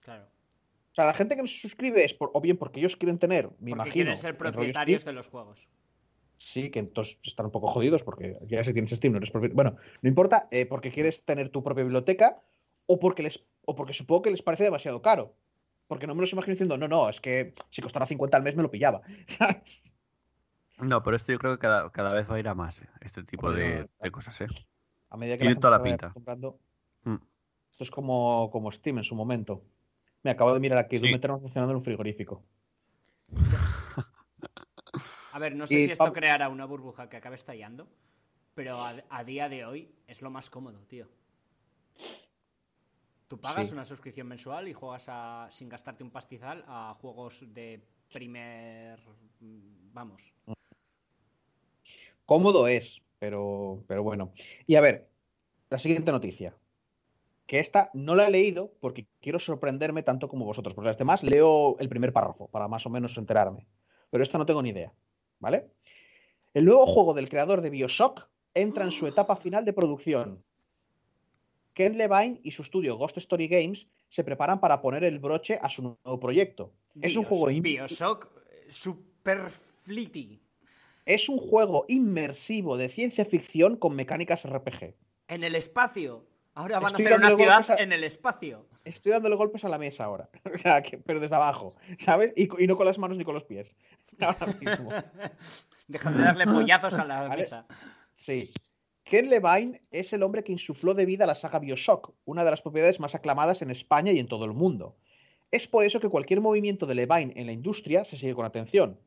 [0.01, 0.25] Claro.
[0.25, 3.19] O sea, la gente que no se suscribe es por- o bien porque ellos quieren
[3.19, 5.69] tener, me Porque imagino, quieren ser propietarios Steam, de los juegos.
[6.37, 9.53] Sí, que entonces están un poco jodidos porque ya si tienes Steam no eres propi-
[9.53, 12.41] Bueno, no importa, eh, porque quieres tener tu propia biblioteca
[12.87, 15.35] o porque les o porque supongo que les parece demasiado caro.
[15.87, 18.57] Porque no me los imagino diciendo, no, no, es que si costara 50 al mes
[18.57, 19.03] me lo pillaba.
[20.79, 22.89] No, pero esto yo creo que cada, cada vez va a ir a más, eh,
[23.03, 23.89] este tipo de, no, claro.
[24.01, 24.47] de cosas, ¿eh?
[25.11, 26.07] A medida que Tiene gente toda la pinta.
[26.07, 26.59] acostumbrando.
[27.05, 27.17] Mm.
[27.71, 29.63] Esto es como, como Steam en su momento.
[30.23, 31.03] Me acabo de mirar aquí, Sí.
[31.03, 32.43] Doom Eternal funcionando en un frigorífico.
[35.33, 37.89] A ver, no sé Y si esto creará una burbuja que acabe estallando,
[38.55, 41.07] pero a, a día de hoy es lo más cómodo, tío.
[43.29, 43.73] Tú pagas Sí.
[43.75, 47.81] una suscripción mensual y juegas a- sin gastarte un pastizal a juegos de
[48.13, 48.99] primer...
[49.41, 50.33] mm, Vamos.
[52.27, 54.33] Cómodo es, pero, pero bueno.
[54.67, 55.09] Y a ver,
[55.71, 56.55] la siguiente noticia.
[57.51, 60.73] Que esta no la he leído porque quiero sorprenderme tanto como vosotros.
[60.73, 63.67] Porque las demás leo el primer párrafo para más o menos enterarme.
[64.09, 64.93] Pero esta no tengo ni idea.
[65.41, 65.67] ¿Vale?
[66.55, 70.45] El nuevo juego del creador de Bioshock entra en su etapa final de producción.
[71.75, 75.69] Ken Levine y su estudio Ghost Story Games se preparan para poner el broche a
[75.69, 76.73] su nuevo proyecto.
[77.03, 79.51] Es un juego Bioshock eh, Super
[79.83, 80.41] Flitty.
[81.05, 84.95] es un juego inmersivo de ciencia ficción con mecánicas RPG.
[85.27, 86.30] En el espacio.
[86.55, 88.67] Ahora van Estoy a hacer una ciudad a- en el espacio.
[88.85, 90.29] Estoy dándole golpes a la mesa ahora.
[90.55, 92.33] O sea, que- pero desde abajo, ¿sabes?
[92.37, 93.75] Y, no con las manos ni con los pies.
[94.21, 94.91] Ahora mismo.
[95.89, 97.37] Dejan de darle pollazos a la Vale.
[97.37, 97.67] mesa.
[98.17, 98.51] Sí.
[99.05, 102.63] Ken Levine es el hombre que insufló de vida la saga Bioshock, una de las
[102.63, 104.97] propiedades más aclamadas en España y en todo el mundo.
[105.51, 109.01] Es por eso que cualquier movimiento de Levine en la industria se sigue con atención.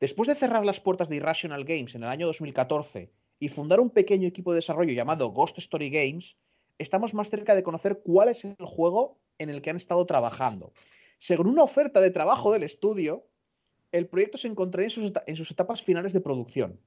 [0.00, 3.90] Después de cerrar las puertas de Irrational Games en el año 2014 y fundar un
[3.90, 6.36] pequeño equipo de desarrollo llamado Ghost Story Games,
[6.78, 10.72] estamos más cerca de conocer cuál es el juego en el que han estado trabajando.
[11.18, 13.26] Según una oferta de trabajo del estudio,
[13.92, 16.80] el proyecto se encontraría en sus, eta- en sus etapas finales de producción.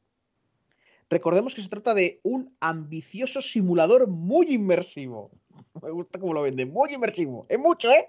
[1.10, 5.32] Recordemos que se trata de un ambicioso simulador muy inmersivo.
[5.82, 7.46] Me gusta cómo lo vende, muy inmersivo.
[7.50, 8.08] Es mucho, ¿eh?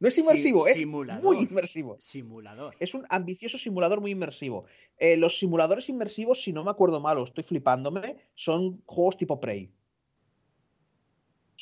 [0.00, 1.22] No es Sí, inmersivo, es simulador.
[1.22, 1.96] muy inmersivo.
[2.00, 2.74] Simulador.
[2.80, 4.64] Es un ambicioso simulador muy inmersivo.
[4.98, 9.38] Eh, los simuladores inmersivos, si no me acuerdo mal o estoy flipándome, son juegos tipo
[9.38, 9.70] Prey.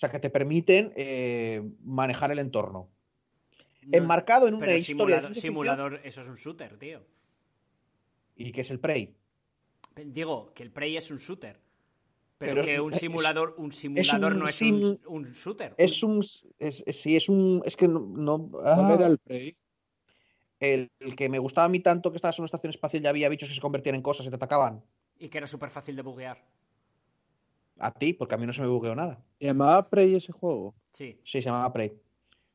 [0.03, 2.89] O sea, que te permiten eh, manejar el entorno.
[3.83, 7.05] No, Enmarcado en una pero historia simulador, eso es un shooter, tío.
[8.35, 9.15] ¿Y qué es el Prey?
[9.95, 11.61] Digo, que el Prey es un shooter.
[12.37, 15.73] Pero, Pero que un es- simulador, un simulador un no es sim- un, un shooter.
[15.79, 16.19] Es un.
[16.59, 17.63] Es, es- sí, es un.
[17.65, 18.01] Es que no.
[18.01, 19.57] no- ¿Cuál ah, era el Prey?
[20.59, 23.07] el, el que me gustaba a mí tanto que estabas en una estación espacial y
[23.07, 24.83] había bichos que se convertían en cosas y te atacaban.
[25.21, 26.45] Y que era súper fácil de buguear.
[27.83, 29.18] A ti, porque a mí no se me bugueó nada.
[29.41, 30.74] ¿Se llamaba Prey ese juego?
[30.93, 31.18] Sí.
[31.24, 31.93] Sí, se llamaba Prey.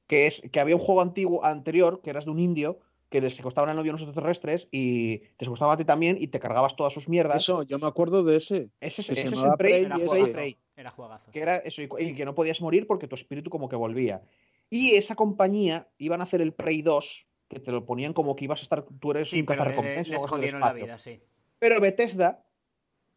[0.08, 3.36] Que es que había un juego antiguo anterior que eras de un indio que les
[3.36, 6.94] secuestraban al novio unos extraterrestres y te secuestraba a ti también y te cargabas todas
[6.94, 7.38] sus mierdas.
[7.44, 8.70] Eso, yo me acuerdo de ese.
[8.80, 10.40] ese ese es el Prey, Era juegazo.
[10.78, 11.32] Era juegazo.
[11.32, 14.22] que era eso, y y que no podías morir porque tu espíritu como que volvía.
[14.70, 18.46] Y esa compañía iban a hacer el Prey 2, que te lo ponían como que
[18.46, 21.20] ibas a estar, tú eres Sí, un o les del jodieron la vida, sí.
[21.60, 22.46] Pero Bethesda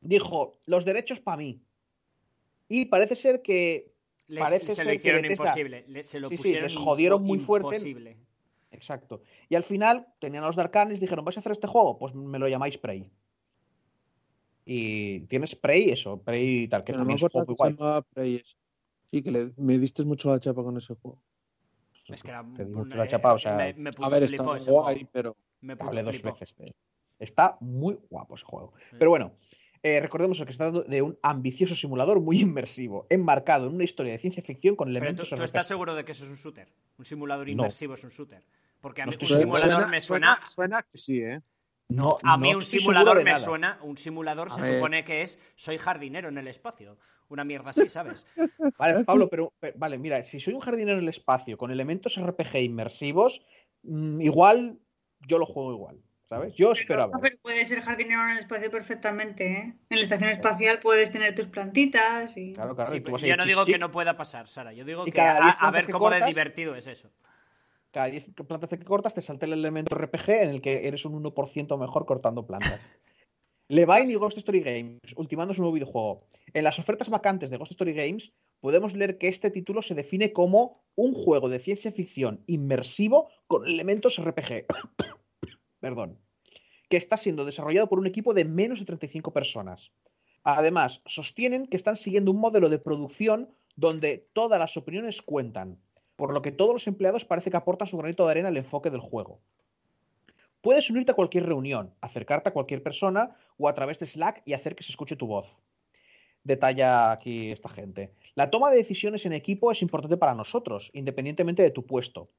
[0.00, 1.60] dijo, los derechos para mí.
[2.70, 3.92] Y parece ser que...
[4.28, 5.84] Les- Parece se ser lo que hicieron Bethesda- imposible.
[5.88, 7.66] le- se lo Sí, sí, pusieron les jodieron muy fuerte.
[7.66, 8.16] imposible.
[8.70, 9.22] Exacto.
[9.48, 11.98] Y al final tenían a los Darkanes, dijeron, ¿vais a hacer este juego?
[11.98, 13.10] Pues me lo llamáis Prey.
[14.64, 17.46] Y tienes Prey, eso, Prey y tal, que Pero no también me es un juego
[17.46, 17.72] que muy se guay.
[17.76, 18.42] llamaba Prey.
[19.10, 21.20] Sí, que le- me diste mucho la chapa con ese juego.
[22.06, 24.24] Es que era te di mucho la eh, chapa, o sea, me, me A ver,
[24.24, 24.86] está guay, juego.
[25.12, 26.74] pero Me hablé dos veces de él.
[27.18, 28.72] Está muy guapo ese juego.
[28.98, 29.32] Pero bueno,
[29.82, 34.12] eh, recordemos que se trata de un ambicioso simulador muy inmersivo, enmarcado en una historia
[34.12, 35.44] de ciencia ficción con Pero tú, elementos tú RPG.
[35.44, 36.68] estás seguro de que eso es un shooter.
[36.98, 37.52] Un simulador No.
[37.52, 38.42] inmersivo es un shooter.
[38.80, 40.38] Porque a mí un simulador me suena.
[40.46, 41.40] Suena que sí, ¿eh?
[41.88, 43.38] No, A no mí un simulador me nada.
[43.38, 43.78] suena.
[43.82, 44.74] Un simulador A se ver.
[44.76, 46.96] supone que es soy jardinero en el espacio.
[47.28, 48.26] Una mierda así, ¿sabes?
[48.78, 52.16] Vale, Pablo, pero, pero- vale, mira, si soy un jardinero en el espacio con elementos
[52.20, 53.42] RPG inmersivos,
[53.84, 54.78] mm, igual
[55.28, 56.00] yo lo juego igual,
[56.30, 56.54] ¿sabes?
[56.54, 57.32] Yo espero a No, ver.
[57.32, 59.74] pero puedes ser jardinero en el espacio perfectamente, ¿eh?
[59.90, 62.52] En la estación espacial puedes tener tus plantitas y...
[62.52, 64.72] Claro, claro, Sí, y tú vas yo no digo que no pueda pasar, Sara.
[64.72, 67.10] Yo digo que a, a ver cómo de cortas- divertido es eso.
[67.90, 71.20] Cada 10 plantas que cortas te salta el elemento RPG en el que eres un
[71.22, 72.88] 1% mejor cortando plantas.
[73.68, 76.26] Levine y Ghost Story Games, ultimando su nuevo videojuego.
[76.54, 80.32] En las ofertas vacantes de Ghost Story Games podemos leer que este título se define
[80.32, 84.66] como un juego de ciencia ficción inmersivo con elementos RPG.
[85.80, 86.18] Perdón.
[86.88, 89.90] Que está siendo desarrollado por un equipo de menos de 35 personas.
[90.42, 95.78] Además, sostienen que están siguiendo un modelo de producción donde todas las opiniones cuentan,
[96.16, 98.90] por lo que todos los empleados parece que aportan su granito de arena al enfoque
[98.90, 99.40] del juego.
[100.60, 104.52] Puedes unirte a cualquier reunión, acercarte a cualquier persona o a través de Slack y
[104.52, 105.56] hacer que se escuche tu voz.
[106.44, 108.12] Detalla aquí esta gente.
[108.34, 112.30] La toma de decisiones en equipo es importante para nosotros, independientemente de tu puesto.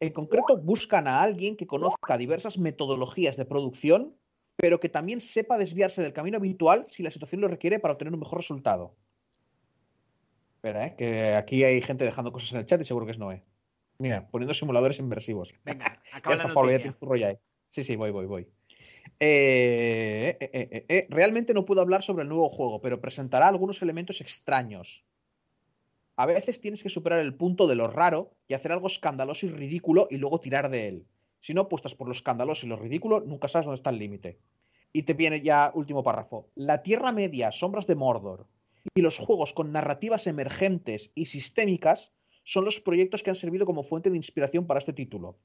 [0.00, 4.16] En concreto, buscan a alguien que conozca diversas metodologías de producción,
[4.56, 8.14] pero que también sepa desviarse del camino habitual si la situación lo requiere para obtener
[8.14, 8.94] un mejor resultado.
[10.56, 10.94] Espera, ¿eh?
[10.96, 13.42] que aquí hay gente dejando cosas en el chat y seguro que es Noé.
[13.98, 15.54] Mira, poniendo simuladores inversivos.
[15.64, 17.38] Venga, acaba la está, Pablo, ya noticia.
[17.68, 18.48] Sí, sí, voy, voy, voy.
[19.18, 24.22] Eh, eh, eh, Realmente no puedo hablar sobre el nuevo juego, pero presentará algunos elementos
[24.22, 25.04] extraños.
[26.20, 29.48] A veces tienes que superar el punto de lo raro y hacer algo escandaloso y
[29.48, 31.06] ridículo y luego tirar de él.
[31.40, 34.38] Si no apuestas por lo escandaloso y lo ridículo, nunca sabes dónde está el límite.
[34.92, 36.50] Y te viene ya último párrafo.
[36.54, 38.46] La Tierra Media, Sombras de Mordor
[38.94, 42.12] y los juegos con narrativas emergentes y sistémicas
[42.44, 45.38] son los proyectos que han servido como fuente de inspiración para este título.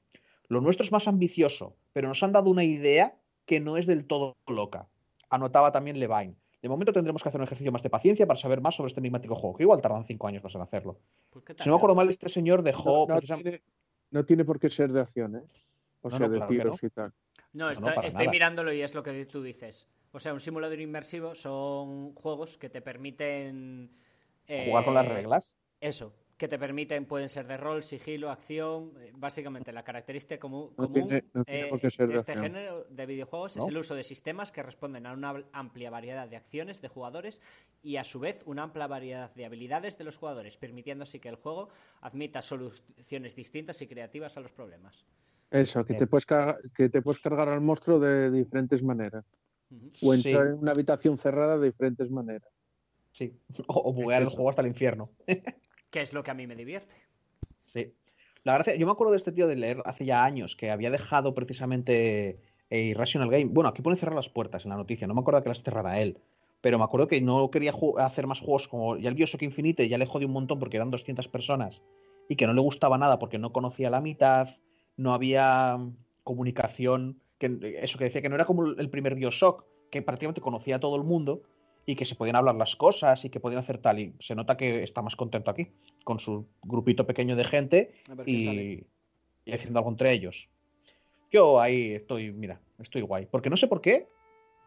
[0.46, 3.16] Lo nuestro es más ambicioso, pero nos han dado una idea
[3.46, 4.90] que no es del todo loca.
[5.30, 6.34] Anotaba también Levine.
[6.66, 8.98] De momento tendremos que hacer un ejercicio más de paciencia para saber más sobre este
[8.98, 10.98] enigmático juego, que igual tardan cinco años más en hacerlo.
[11.30, 11.44] Pues.
[11.60, 13.64] Si no me acuerdo mal, este señor dejó No, no precisamente- tiene,
[14.10, 15.42] no tiene por qué ser de acción, ¿eh?
[16.02, 16.86] O No, sea, no, de claro tiros no.
[16.88, 17.12] y tal.
[17.52, 18.32] No, No, estoy, no, para estoy nada.
[18.32, 19.86] mirándolo y es lo que tú dices.
[20.10, 23.88] O sea, un simulador inmersivo son juegos que te permiten...
[24.48, 25.56] eh, jugar con las reglas.
[25.80, 28.92] Eso, que te permiten, pueden ser de rol, sigilo, acción.
[29.00, 32.38] eh, Básicamente, la característica No común tiene- no tiene eh, de este acción.
[32.40, 36.36] género de videojuegos es el uso de sistemas que responden a una amplia variedad de
[36.36, 37.40] acciones de jugadores
[37.82, 41.30] y, a su vez, una amplia variedad de habilidades de los jugadores, permitiendo así que
[41.30, 41.70] el juego
[42.02, 45.06] admita soluciones distintas y creativas a los problemas.
[45.50, 49.24] Eso, que te, puedes cargar, que te puedes cargar al monstruo de diferentes maneras.
[50.02, 50.28] O Sí.
[50.28, 52.52] entrar en una habitación cerrada de diferentes maneras.
[53.12, 53.32] Sí.
[53.68, 55.08] O, o buguear el juego hasta el infierno.
[55.90, 56.94] Que es lo que a mí me divierte.
[57.64, 57.94] Sí.
[58.44, 60.90] La gracia, yo me acuerdo de este tío de leer hace ya años que había
[60.90, 62.38] dejado precisamente
[62.70, 63.46] eh, Irrational Game.
[63.46, 66.00] Bueno, aquí pone cerrar las puertas en la noticia, no me acuerdo que las cerrara
[66.00, 66.18] él.
[66.60, 69.98] Pero me acuerdo que no quería hacer más juegos como ya el Bioshock Infinite, ya
[69.98, 71.82] le jodió un montón porque eran 200 personas
[72.28, 74.48] y que no le gustaba nada porque no conocía la mitad,
[74.96, 75.78] no había
[76.24, 80.76] comunicación, que, eso que decía que no era como el primer Bioshock, que prácticamente conocía
[80.76, 81.42] a todo el mundo
[81.86, 84.00] y que se podían hablar las cosas y que podían hacer tal.
[84.00, 85.68] Y se nota que está más contento aquí,
[86.04, 87.94] con su grupito pequeño de gente
[88.26, 88.84] y,
[89.44, 90.48] y haciendo algo entre ellos.
[91.30, 93.26] Yo ahí estoy, mira, estoy guay.
[93.30, 94.08] Porque no sé por qué,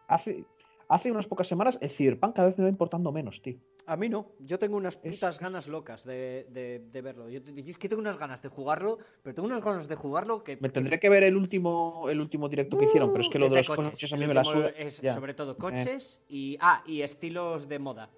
[0.08, 0.44] hace,
[0.88, 3.58] hace unas pocas semanas el Cyberpunk cada vez me va importando menos, tío.
[3.90, 7.28] A mí no, yo tengo unas Es- putas ganas locas de, de- de verlo.
[7.28, 10.44] Yo, yo es que tengo unas ganas de jugarlo, pero tengo unas ganas de jugarlo
[10.44, 10.56] que...
[10.60, 13.46] Me tendré que ver el último, el último directo que hicieron, pero es que lo
[13.46, 14.12] es de de los coches, coches.
[14.12, 14.68] a mí me la suda.
[14.68, 15.12] es Ya.
[15.14, 16.56] sobre todo coches y...
[16.60, 18.10] Ah, y estilos de moda.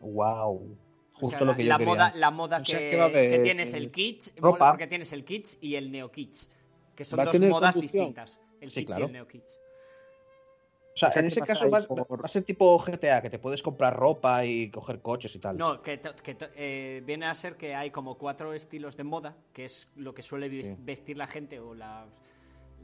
[0.00, 0.76] Wow.
[1.16, 1.92] O Justo sea, lo la, que yo la quería.
[1.94, 4.70] moda, la moda O que, sea, tienes eh, el kitsch, ropa.
[4.70, 6.48] porque tienes el kitsch y el neo kitsch,
[6.96, 8.06] que son ¿Va a dos modas conducción?
[8.06, 8.40] distintas.
[8.62, 9.50] El Sí, kitsch y el neo kitsch.
[10.94, 13.38] O sea, en ¿qué ese caso va, por- va a ser tipo GTA, que te
[13.40, 15.56] puedes comprar ropa y coger coches y tal.
[15.56, 16.00] No, que,
[16.54, 20.22] eh, viene a ser que hay como cuatro estilos de moda, que es lo que
[20.22, 20.76] suele Sí.
[20.80, 22.06] vestir la gente o las...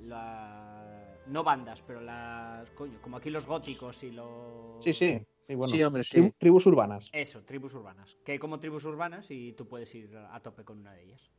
[0.03, 0.87] la-
[1.27, 2.69] no bandas, pero las...
[2.71, 4.83] Coño, como aquí los góticos y los...
[4.83, 5.21] Sí, sí.
[5.47, 5.73] sí, bueno.
[5.73, 6.33] Sí, hombre, sí.
[6.39, 7.09] Tribus urbanas.
[7.13, 8.17] Eso, tribus urbanas.
[8.25, 11.31] Que hay como tribus urbanas y tú puedes ir a tope con una de ellas.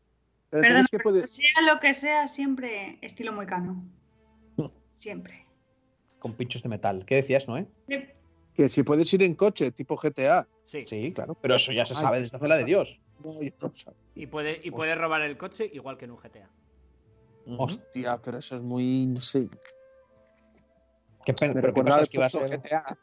[0.49, 3.83] Pero Perdona, entonces, ¿qué puede- pero sea lo que sea, siempre estilo muy cano.
[4.93, 5.45] Siempre.
[6.21, 7.03] Con pinchos de metal.
[7.05, 7.67] ¿Qué decías, no?
[8.53, 10.47] Que si puedes ir en coche, tipo GTA.
[10.65, 10.85] Sí.
[10.87, 11.35] Sí, claro.
[11.41, 12.99] Pero eso ya se Ay, sabe desde hace la de Dios.
[13.23, 13.73] No, no.
[14.15, 16.49] Y puede, y puede robar el coche igual que en un GTA.
[17.57, 19.07] Hostia, pero eso es muy.
[19.07, 19.49] No sé.
[21.25, 22.59] ¿Qué, pen- Me pero al que iba a ser?
[22.59, 22.97] GTA.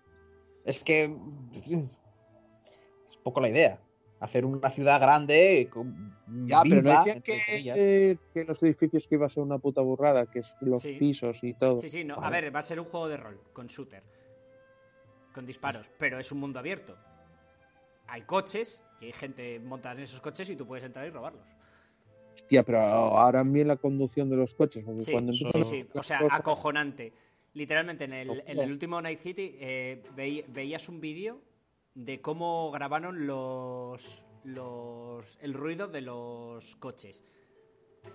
[0.65, 1.05] Es que
[1.53, 3.81] es poco la idea.
[4.21, 6.17] Hacer una ciudad grande con
[6.47, 10.27] Ya, pero no decían que, que los edificios que iba a ser una puta burrada,
[10.27, 10.95] que es los Sí.
[10.99, 11.79] pisos y todo.
[11.79, 12.17] Sí, sí, no.
[12.17, 14.03] A ver, va a ser un juego de rol, con shooter.
[15.33, 16.97] Con disparos, pero es un mundo abierto.
[18.09, 21.47] Hay coches y hay gente montada en esos coches y tú puedes entrar y robarlos.
[22.35, 24.85] Hostia, pero ahora bien la conducción de los coches.
[24.99, 25.87] Sí, cuando sí, sí.
[25.95, 27.13] O sea, cosas- acojonante.
[27.55, 28.73] Literalmente, en el, en el Hostia.
[28.73, 31.41] último Night City eh, veí- veías un vídeo
[31.99, 37.25] de cómo grabaron los, los el ruido de los coches.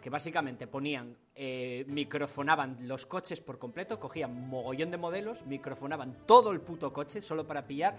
[0.01, 6.51] Que básicamente ponían, eh, microfonaban los coches por completo, cogían mogollón de modelos, microfonaban todo
[6.51, 7.97] el puto coche solo para pillar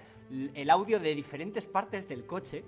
[0.55, 2.64] el audio de diferentes partes del coche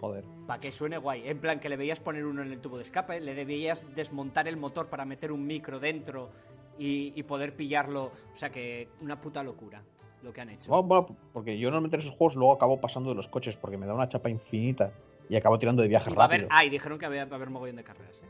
[0.00, 0.24] Joder.
[0.46, 1.28] para que suene guay.
[1.28, 4.48] En plan, que le veías poner uno en el tubo de escape, le debías desmontar
[4.48, 6.30] el motor para meter un micro dentro
[6.78, 8.12] y, y poder pillarlo.
[8.32, 9.84] O sea que una puta locura
[10.22, 10.68] lo que han hecho.
[10.68, 13.76] Bueno, bueno, porque yo normalmente en esos juegos luego acabo pasando de los coches porque
[13.76, 14.92] me da una chapa infinita
[15.28, 16.56] y acabo tirando de viaje Y va a haber, rápido.
[16.56, 18.14] ah, y dijeron que había- va a haber mogollón de carreras.
[18.16, 18.26] ¿eh?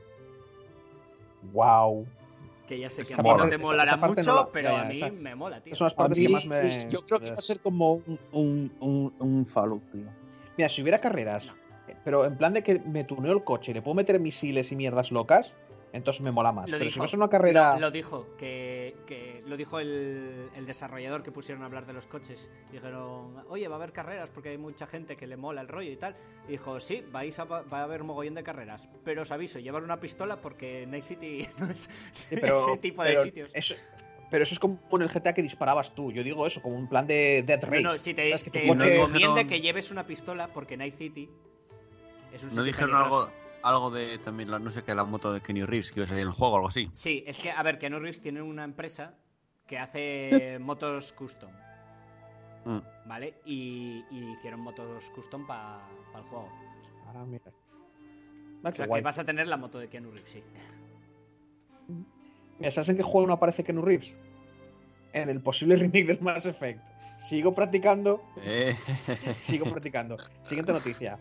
[1.53, 2.07] Wow.
[2.66, 4.68] Que ya sé Es que a ti no te molará esa mucho, no la- pero
[4.70, 5.74] ya, a mí esa- me mola, tío.
[5.74, 6.88] Son las A partes mí, que más me.
[6.90, 10.07] yo creo que va a ser como un, un, un, un Fallout, tío.
[10.57, 11.53] Mira, si hubiera carreras,
[11.88, 14.70] eh, pero en plan de que me tuneo el coche y le puedo meter misiles
[14.70, 15.55] y mierdas locas,
[15.93, 16.70] entonces me mola más.
[16.70, 16.95] Lo pero dijo.
[16.95, 17.74] si va a una carrera.
[17.74, 21.93] Lo, lo dijo, que, que lo dijo el, el desarrollador que pusieron a hablar de
[21.93, 22.51] los coches.
[22.70, 25.90] Dijeron, oye, va a haber carreras porque hay mucha gente que le mola el rollo
[25.90, 26.16] y tal.
[26.49, 28.88] Y dijo, sí, vais a, va a haber mogollón de carreras.
[29.05, 33.03] Pero os aviso, llevar una pistola porque Night City no es Sí, pero- ese tipo
[33.05, 33.51] de pero sitios.
[33.55, 33.74] Eso,
[34.30, 36.11] pero eso es como en el GTA que disparabas tú.
[36.11, 37.82] Yo digo eso, como un plan de Death Race.
[37.82, 41.28] No, no, si te, te coche- dijeron- que lleves una pistola porque Night City
[42.32, 43.22] es un ¿No sitio dijeron peligroso.
[43.26, 46.04] algo, algo de también, la, no sé qué, la moto de Kenny Reeves que iba
[46.04, 46.88] a salir en el juego o algo así?
[46.92, 49.14] Sí, es que, a ver, Keanu Reeves tiene una empresa
[49.66, 51.50] que hace motos custom,
[52.64, 52.78] Mm.
[53.06, 53.34] ¿vale?
[53.44, 55.80] Y, y hicieron motos custom para
[56.14, 56.48] el juego.
[57.08, 57.42] Ah, mira.
[58.64, 59.00] Ah, O sea, guay.
[59.00, 60.42] que vas a tener la moto de Keanu Reeves, sí.
[62.58, 64.16] Mira, ¿sabes en qué juego no aparece Keanu Reeves?
[65.12, 66.80] En el posible remake del Mass Effect.
[67.18, 68.76] Sigo practicando, Eh,
[69.36, 70.16] sigo practicando.
[70.44, 71.18] Siguiente noticia.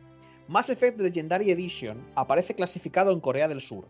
[0.52, 3.86] Mass Effect Legendary Edition aparece clasificado en Corea del Sur.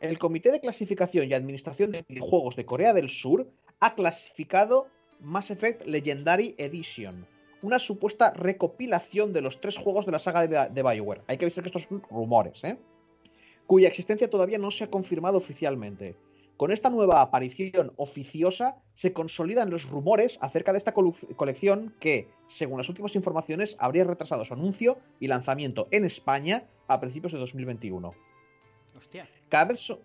[0.00, 3.46] El Comité de Clasificación y Administración de Videojuegos de Corea del Sur
[3.80, 4.86] ha clasificado
[5.20, 7.26] Mass Effect Legendary Edition,
[7.60, 11.20] una supuesta recopilación de los tres juegos de la saga de, BioWare.
[11.26, 12.78] Hay que avisar que estos son rumores, ¿eh?
[13.66, 16.16] cuya existencia todavía no se ha confirmado oficialmente.
[16.56, 22.78] Con esta nueva aparición oficiosa se consolidan los rumores acerca de esta colección que, según
[22.78, 28.14] las últimas informaciones, habría retrasado su anuncio y lanzamiento en España a principios de 2021.
[28.96, 29.28] Hostia.
[29.48, 29.98] Cada vez, son,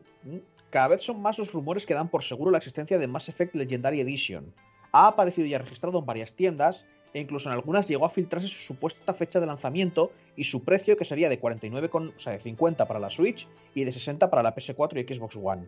[0.71, 3.53] cada vez son más los rumores que dan por seguro la existencia de Mass Effect
[3.53, 4.51] Legendary Edition.
[4.91, 6.83] Ha aparecido y registrado en varias tiendas
[7.13, 10.97] e incluso en algunas llegó a filtrarse su supuesta fecha de lanzamiento y su precio
[10.97, 14.31] que sería de 49, con- o sea, de 50 para la Switch y de 60
[14.31, 15.67] para la PS4 y Xbox One.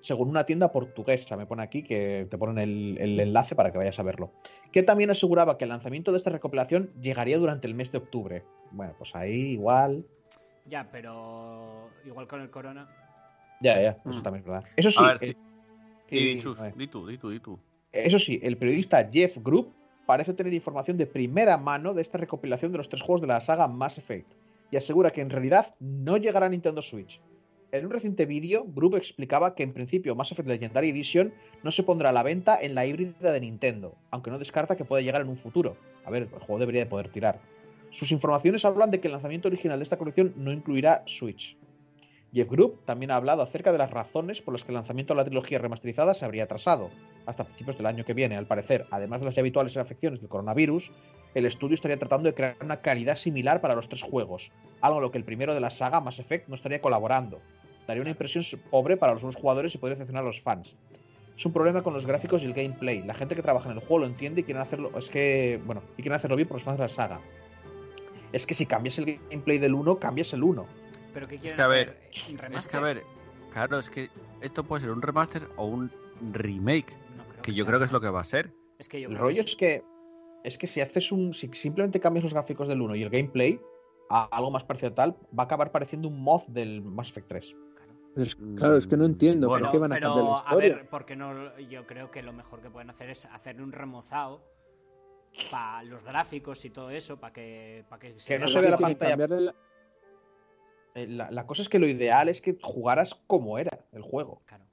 [0.00, 3.78] Según una tienda portuguesa, me pone aquí que te ponen el, el enlace para que
[3.78, 4.32] vayas a verlo.
[4.72, 8.44] Que también aseguraba que el lanzamiento de esta recopilación llegaría durante el mes de octubre.
[8.70, 10.04] Bueno, pues ahí igual.
[10.66, 12.88] Ya, pero igual con el corona.
[13.60, 14.22] Ya, ya, eso Mm.
[14.22, 14.64] también es verdad.
[14.76, 15.36] Eso sí, a ver, eh,
[16.08, 16.38] sí.
[16.40, 16.76] Chus, a ver.
[16.76, 17.58] di tú, di tú, di tú.
[17.90, 19.72] Eso sí, el periodista Jeff Group
[20.06, 23.40] parece tener información de primera mano de esta recopilación de los tres juegos de la
[23.40, 24.30] saga Mass Effect
[24.70, 27.20] y asegura que en realidad no llegará a Nintendo Switch.
[27.70, 31.82] En un reciente vídeo, Group explicaba que en principio Mass Effect Legendary Edition no se
[31.82, 35.20] pondrá a la venta en la híbrida de Nintendo, aunque no descarta que pueda llegar
[35.20, 35.76] en un futuro.
[36.06, 37.40] A ver, el juego debería de poder tirar.
[37.90, 41.58] Sus informaciones hablan de que el lanzamiento original de esta colección no incluirá Switch.
[42.32, 45.18] Jeff Group también ha hablado acerca de las razones por las que el lanzamiento de
[45.18, 46.88] la trilogía remasterizada se habría atrasado
[47.26, 48.36] hasta principios del año que viene.
[48.38, 50.90] Al parecer, además de las ya habituales afecciones del coronavirus,
[51.34, 54.50] el estudio estaría tratando de crear una calidad similar para los tres juegos,
[54.80, 57.40] algo en lo que el primero de la saga, Mass Effect, no estaría colaborando.
[57.88, 60.76] Daría una impresión pobre para los nuevos jugadores y podría decepcionar a los fans.
[61.34, 63.02] Es un problema con los gráficos y el gameplay.
[63.02, 64.90] La gente que trabaja en el juego lo entiende y quieren hacerlo.
[64.98, 65.58] Es que.
[65.64, 67.18] Bueno, y quieren hacerlo bien por los fans de la saga.
[68.30, 70.66] Es que si cambias el gameplay del 1, cambias el 1.
[71.14, 71.96] Pero ¿qué Es quieren que a ver,
[72.52, 73.02] es que a ver,
[73.54, 74.10] claro, es que
[74.42, 75.90] esto puede ser un remaster o un
[76.32, 78.52] remake, No creo que yo sea creo que es lo que va a ser.
[78.78, 79.82] Es que yo El creo rollo que es que.
[80.44, 81.32] Es que si haces un.
[81.32, 83.58] Si simplemente cambias los gráficos del 1 y el gameplay
[84.10, 87.28] a algo más parecido a tal, va a acabar pareciendo un mod del Mass Effect
[87.28, 87.56] 3.
[88.18, 90.42] Es- claro, es que no entiendo Bueno, por qué van a pero, cambiar la a
[90.42, 90.74] historia.
[90.76, 94.42] ver, porque no, yo creo que lo mejor que pueden hacer es hacerle un remozado
[95.50, 98.64] para los gráficos y todo eso, para que, para que Que no vea se más
[98.64, 99.26] ve la pantalla.
[99.28, 99.54] la-
[100.94, 104.42] Eh, La, la cosa es que lo ideal es que jugaras como era el juego.
[104.46, 104.64] Claro.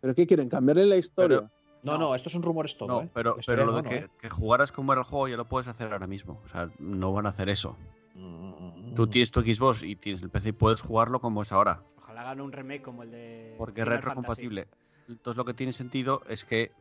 [0.00, 0.48] ¿Pero qué quieren?
[0.50, 1.50] ¿Cambiarle la historia?
[1.82, 1.98] No, No.
[1.98, 2.88] no, estos son rumores todo.
[2.88, 3.10] No, ¿eh?
[3.14, 4.08] pero, La pero lo de no, que, ¿eh?
[4.18, 6.40] que jugaras como era el juego ya lo puedes hacer ahora mismo.
[6.44, 7.76] O sea, no van a hacer eso.
[8.14, 11.82] Mm, Tú tienes tu Xbox y tienes el PC y puedes jugarlo como es ahora.
[12.10, 13.54] Ojalá hagan un remake como el de.
[13.56, 14.66] Porque es Final retrocompatible.
[15.08, 16.72] Entonces lo que tiene sentido es que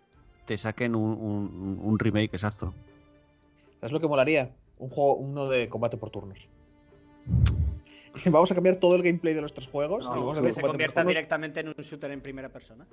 [0.45, 2.73] te saquen un, un- un remake exacto.
[3.79, 4.49] ¿Sabes lo que molaría?
[4.79, 6.39] Un juego, uno de combate por turnos.
[8.25, 10.03] Vamos a cambiar todo el gameplay de los tres juegos.
[10.03, 10.17] Fantasy.
[10.17, 12.85] y No, vamos a que se convierta directamente en un shooter en primera persona.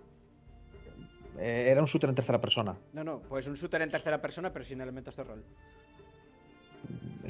[1.39, 2.76] Eh, era un shooter en tercera persona.
[2.93, 5.43] No, no, pues un shooter en tercera persona, pero sin elementos de rol.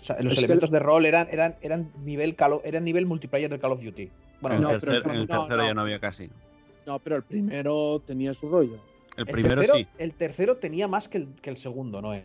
[0.01, 2.85] O sea, los Es que elementos de rol eran, eran, eran nivel Call of- eran
[2.85, 4.11] nivel multiplayer de Call of Duty.
[4.41, 5.69] Bueno, en el no, pero tercer- no, en el no, tercero no.
[5.69, 6.31] ya no había casi.
[6.87, 8.79] No, pero el primero tenía su rollo.
[9.17, 9.87] El primero tercero, sí.
[9.99, 12.15] El tercero tenía más que el, que el segundo, ¿no?
[12.15, 12.23] En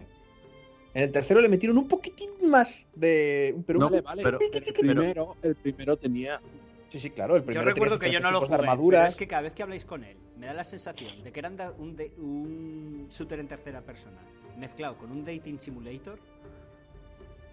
[0.94, 3.56] el tercero le metieron un poquitín más de.
[3.66, 4.24] Pero No, Vale, vale.
[4.24, 6.42] pero- el, primero, el primero tenía.
[6.90, 7.38] Sí, sí, claro.
[7.38, 8.58] El Yo primero recuerdo tenía que yo no lo jugué,
[8.90, 11.40] pero es que cada vez que habláis con él, me da la sensación de que
[11.40, 14.18] era un, da- un, de- un shooter en tercera persona
[14.60, 16.20] mezclado con un dating simulator.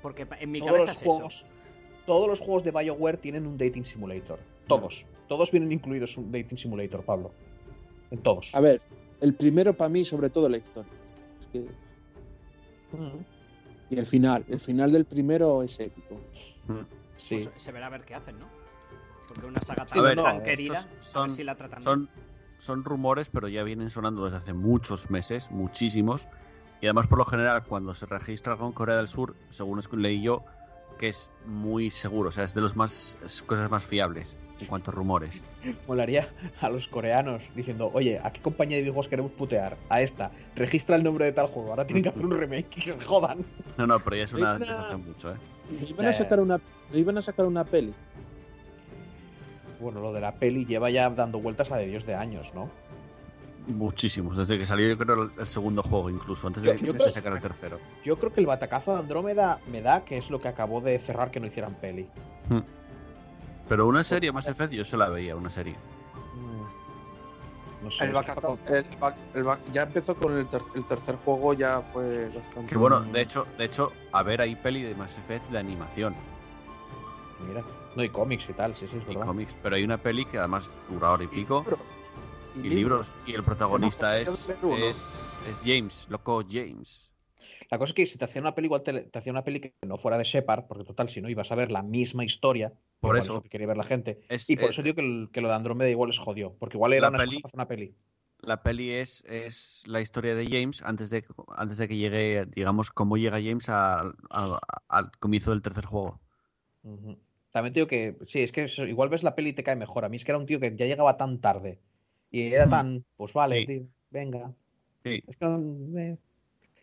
[0.02, 1.46] Porque en mi todos cabeza los es juegos, eso.
[2.06, 4.38] todos los juegos de BioWare tienen un dating simulator.
[4.66, 5.04] Todos.
[5.28, 7.32] Todos vienen incluidos un dating simulator, Pablo.
[8.10, 8.50] En todos.
[8.54, 8.80] A ver,
[9.20, 10.92] el primero para mí, sobre todo la historia.
[11.40, 11.66] Es que-.
[13.90, 14.44] Y el final.
[14.48, 16.16] El final del primero es épico.
[17.16, 17.36] Sí.
[17.36, 18.46] Pues se verá a ver qué hacen, ¿no?
[19.28, 21.84] Porque una saga tan, no, querida, a ver si la tratan bien.
[21.84, 22.08] Son,
[22.58, 26.26] son rumores, pero ya vienen sonando desde hace muchos meses, muchísimos.
[26.80, 29.96] Y además, por lo general, cuando se registra con Corea del Sur, según es que
[29.96, 30.44] leí yo,
[30.98, 34.66] que es muy seguro, o sea, es de las más es cosas más fiables en
[34.66, 35.40] cuanto a rumores.
[35.86, 36.28] Molaría
[36.60, 39.76] a los coreanos diciendo, oye, ¿a qué compañía de videojuegos queremos putear?
[39.88, 40.30] A esta.
[40.56, 41.70] Registra el nombre de tal juego.
[41.70, 43.44] Ahora tienen que hacer un remake y que se jodan.
[43.76, 45.36] No, no, pero ya es una desde hace mucho, ¿eh?
[46.06, 46.60] A sacar una,
[46.92, 47.94] iban a sacar una peli.
[49.80, 52.68] Bueno, lo de la peli lleva ya dando vueltas a de Dios de años, ¿no?
[53.68, 56.98] Muchísimos, desde que salió yo creo el, el segundo juego incluso, antes de Yo- que
[56.98, 57.78] yo sacara el tercero.
[58.04, 60.98] Yo creo que el batacazo de Andrómeda me da que es lo que acabó de
[60.98, 62.08] cerrar que no hicieran peli.
[63.68, 65.76] Pero una serie, Mass Effect, yo se la veía, una serie.
[66.34, 67.84] Mm.
[67.84, 68.04] No sé.
[68.04, 68.86] El backup- el
[69.34, 72.70] el ya empezó con el, ter- el tercer juego, ya fue bastante.
[72.70, 76.14] Que bueno, de hecho, de hecho, a ver, hay peli de Mass Effect de animación
[77.46, 77.62] Mira.
[77.94, 79.26] No, y cómics y tal, sí, sí, es y verdad.
[79.26, 81.64] cómics, pero hay una peli que además dura hora y pico.
[82.62, 83.16] Y libros.
[83.24, 87.10] Y el protagonista es, es, es James, loco James.
[87.70, 89.60] La cosa es que si te hacía una peli, igual te, te hacía una peli
[89.60, 92.72] que no fuera de Shepard, porque total, si no ibas a ver la misma historia,
[93.00, 93.42] Por eso.
[93.42, 94.20] que quería ver la gente.
[94.28, 96.54] Es, Y por eh, eso digo que, el- que lo de Andrómeda igual les jodió,
[96.58, 97.94] porque igual era La una peli- una peli.
[98.40, 101.24] La peli es, es la historia de James antes de,
[101.56, 106.20] antes de que llegue, digamos, cómo llega James a- a- al comienzo del tercer juego.
[107.50, 109.74] También te digo que, sí, es que eso, igual ves la peli y te cae
[109.76, 110.04] mejor.
[110.04, 111.80] A mí es que era un tío que ya llegaba tan tarde.
[112.30, 113.66] Y era tan, pues vale, Sí.
[113.66, 114.52] tío, venga.
[115.02, 116.18] Sí, Es que, eh,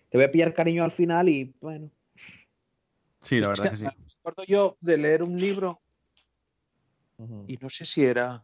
[0.09, 1.91] te voy a pillar cariño al final y bueno.
[3.21, 3.83] sí, la verdad que sí.
[3.83, 3.89] Me
[4.19, 5.81] acuerdo yo de leer un libro
[7.47, 8.43] y no sé si era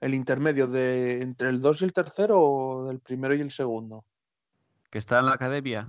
[0.00, 4.04] el intermedio de entre el 2 y el tercero o del primero y el segundo.
[4.90, 5.88] Que está en la academia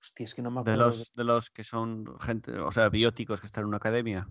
[0.00, 0.84] Hostia, es que no me de acuerdo.
[0.86, 4.28] los, de los que son gente, o sea, bióticos que están en una academia.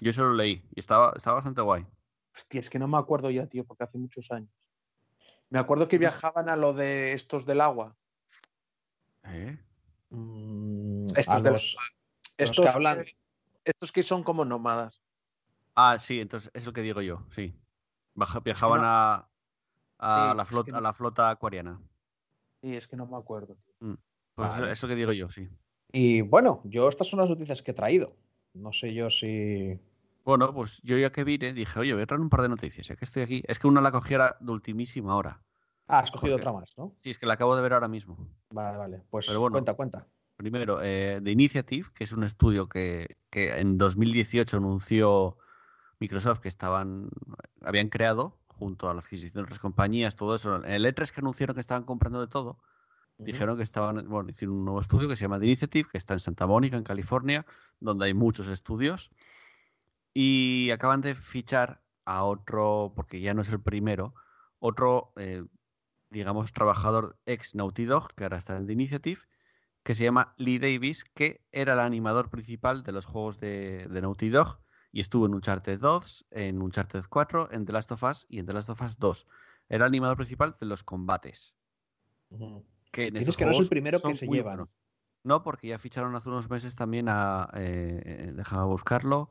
[0.00, 1.84] Yo eso lo leí y estaba, estaba bastante guay.
[2.36, 4.50] Hostia, es que no me acuerdo ya, tío, porque hace muchos años.
[5.48, 7.96] Me acuerdo que viajaban a lo de estos del agua.
[9.24, 9.58] ¿Eh?
[10.10, 11.76] Mm, Estos de los-
[12.36, 13.04] Estos que hablan-
[13.64, 15.02] Estos que son como nómadas.
[15.74, 17.54] Ah, sí, entonces es lo que digo yo, sí.
[18.44, 18.86] Viajaban No.
[18.86, 19.30] a,
[19.98, 21.80] a, Sí, la es flota, que a la flota acuariana.
[22.62, 23.56] Sí, es que no me acuerdo.
[23.80, 23.96] tío.
[24.34, 24.72] Pues Vale.
[24.72, 25.48] eso que digo yo, sí.
[25.92, 28.14] Y bueno, yo estas son las noticias que he traído.
[28.54, 29.78] No sé yo si.
[30.26, 32.84] Bueno, pues yo ya que vine dije, oye, voy a traer un par de noticias,
[32.88, 33.42] ya que estoy aquí.
[33.46, 35.40] Es que una la cogiera de ultimísima hora.
[35.86, 36.96] Ah, has cogido Porque- otra más, ¿no?
[36.98, 38.18] Sí, es que la acabo de ver ahora mismo.
[38.50, 39.02] Vale, vale.
[39.08, 39.52] Pues Pero bueno.
[39.54, 40.06] cuenta, cuenta.
[40.36, 45.38] Primero, eh, The Initiative, que es un estudio que, que en 2018 anunció
[46.00, 47.08] Microsoft que estaban
[47.62, 50.56] habían creado junto a la adquisición de otras compañías, todo eso.
[50.64, 52.58] En el E3 que anunciaron que estaban comprando de todo,
[53.16, 56.14] dijeron que estaban, bueno, hicieron un nuevo estudio que se llama The Initiative, que está
[56.14, 57.46] en Santa Mónica, en California,
[57.78, 59.10] donde hay muchos estudios.
[60.18, 64.14] Y acaban de fichar a otro, porque ya no es el primero,
[64.58, 65.44] otro, eh,
[66.08, 69.20] digamos, trabajador ex Naughty Dog, que ahora está en The Initiative,
[69.82, 74.00] que se llama Lee Davis, que era el animador principal de los juegos de, de
[74.00, 74.58] Naughty Dog
[74.90, 78.46] y estuvo en Uncharted 2, en Uncharted 4, en The Last of Us y en
[78.46, 79.26] The Last of Us 2.
[79.68, 81.54] Era el animador principal de los combates.
[82.30, 82.64] Ujú.
[82.90, 84.70] que en Dices estos que no es el primero que se buenos.
[85.24, 87.50] No, porque ya ficharon hace unos meses también a.
[87.52, 89.28] Eh, eh, déjame buscarlo.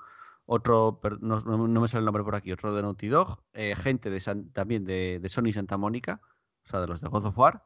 [0.47, 3.41] Otro, no, no- no me sale el nombre por aquí, otro de Naughty Dog.
[3.53, 6.21] eh, gente de San- también de, de Sony Santa Mónica,
[6.65, 7.63] o sea, de los de God of War.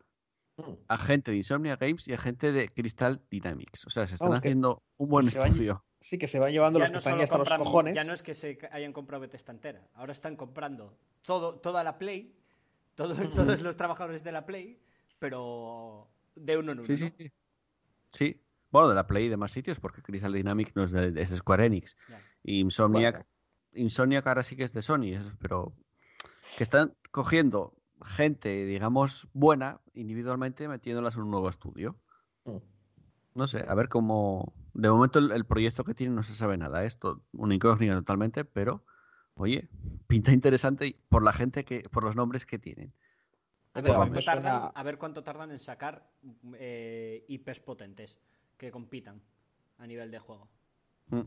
[0.57, 0.73] Mm.
[0.87, 3.85] Agente de Insomnia Games y agente de Crystal Dynamics.
[3.85, 5.83] O sea, se están haciendo un buen estudio.
[6.01, 7.93] Sí, que se van llevando Ya los no, los cojones.
[7.95, 11.97] ya no es que se hayan comprado Bethesda entera, ahora están comprando todo, toda la
[11.97, 12.33] Play,
[12.95, 14.79] todo- todos los trabajadores de la Play,
[15.17, 16.87] pero de uno en uno.
[16.87, 17.11] Sí, sí, ¿no?
[17.17, 17.31] sí.
[18.13, 18.41] Sí.
[18.71, 21.29] Bueno, de la Play y de más sitios, porque Crystal Dynamics no es de, es
[21.29, 21.95] de Square Enix.
[22.07, 22.21] Ya.
[22.43, 23.29] Y Insomniac, Bueno.
[23.73, 25.73] Insomniac ahora sí que es de Sony, pero
[26.57, 31.99] que están cogiendo gente, digamos, buena individualmente, metiéndolas en un nuevo estudio.
[32.45, 32.57] Mm.
[33.35, 34.53] No sé, a ver cómo.
[34.73, 36.83] De momento el, el proyecto que tienen no se sabe nada.
[36.83, 38.83] Esto, una incógnita totalmente, pero
[39.39, 39.69] oye,
[40.07, 42.93] pinta interesante por la gente que, por los nombres que tienen.
[43.73, 46.11] A ver, cuánto tardan, a ver cuánto tardan en sacar
[46.55, 48.19] eh, IPs potentes
[48.59, 49.19] que compitan
[49.79, 50.47] a nivel de juego.
[51.07, 51.21] Mm.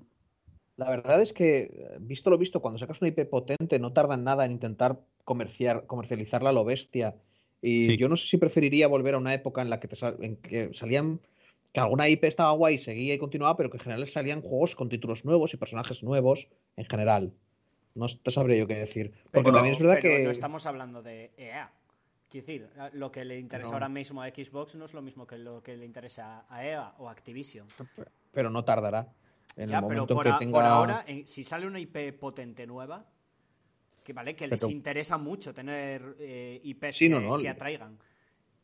[0.76, 4.44] La verdad es que, visto lo visto, cuando sacas una IP potente, no tardan nada
[4.44, 7.16] en intentar comerciar, comercializarla a lo bestia.
[7.60, 7.96] Y Sí.
[7.96, 10.36] yo no sé si preferiría volver a una época en la que, te sal- en
[10.36, 11.20] que salían,
[11.72, 14.88] que alguna IP estaba guay, seguía y continuaba, pero que en general salían juegos con
[14.88, 17.32] títulos nuevos y personajes nuevos en general.
[17.94, 19.12] No te sabría yo qué decir.
[19.30, 20.24] Porque Pero- también es verdad pero que.
[20.24, 21.70] no estamos hablando de EA.
[22.32, 23.74] Quiero decir, lo que le interesa No.
[23.74, 26.94] ahora mismo a Xbox no es lo mismo que lo que le interesa a EA
[26.96, 27.66] o Activision.
[28.32, 29.12] Pero no tardará.
[29.54, 30.74] En ya, el pero por, en a- que por tenga.
[30.74, 33.04] ahora, en- si sale una IP potente nueva,
[34.02, 37.48] que vale, que les interesa mucho tener eh, IPs Sí, que, no, no, que le-
[37.50, 37.98] atraigan.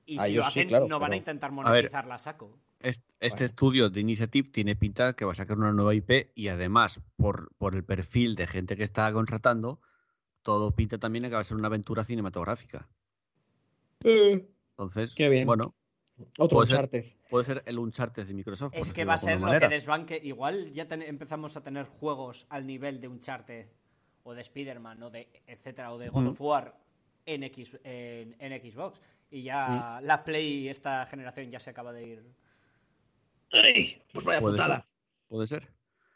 [0.06, 2.58] Y A si lo sí, hacen, claro, no van a intentar monetizarla a saco.
[2.80, 3.44] Est- Este Bueno.
[3.46, 7.54] estudio de Initiative tiene pinta que va a sacar una nueva IP y además, por,
[7.58, 9.82] por el perfil de gente que está contratando,
[10.42, 12.88] todo pinta también a que va a ser una aventura cinematográfica.
[14.04, 15.46] Entonces, Qué bien.
[15.46, 15.74] bueno,
[16.38, 17.04] Otro puede ser- Uncharted.
[17.30, 18.74] puede ser el Uncharted de Microsoft.
[18.74, 20.20] Es que va a ser lo que desbanque.
[20.22, 23.66] Igual ya ten- empezamos a tener juegos al nivel de Uncharted
[24.24, 26.28] o de Spider-Man o de etcétera o de God Mm.
[26.28, 26.78] of War
[27.26, 29.00] en, X, en, en Xbox.
[29.30, 30.04] Y ya Mm.
[30.06, 32.24] la Play esta generación ya se acaba de ir.
[33.52, 34.76] Ay, pues vaya Puede putada.
[34.80, 34.86] ser.
[35.28, 35.68] Puede ser.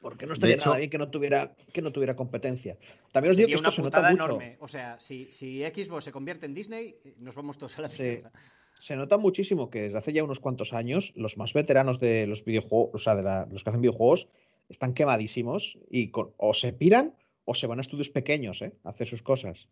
[0.03, 2.77] Porque no estaría hecho- nada bien que no tuviera, que no tuviera competencia.
[3.13, 4.25] También os digo que una esto se nota putada mucho.
[4.25, 4.57] enorme.
[4.61, 8.33] O sea, si, si Xbox se convierte en Disney, nos vamos todos a la mierda.
[8.81, 12.45] Se nota muchísimo que desde hace ya unos cuantos años los más veteranos de los
[12.45, 14.27] videojuegos, o sea, de la- los que hacen videojuegos,
[14.69, 18.73] están quemadísimos y con- o se piran o se van a estudios pequeños, ¿eh?
[18.83, 19.69] A hacer sus cosas.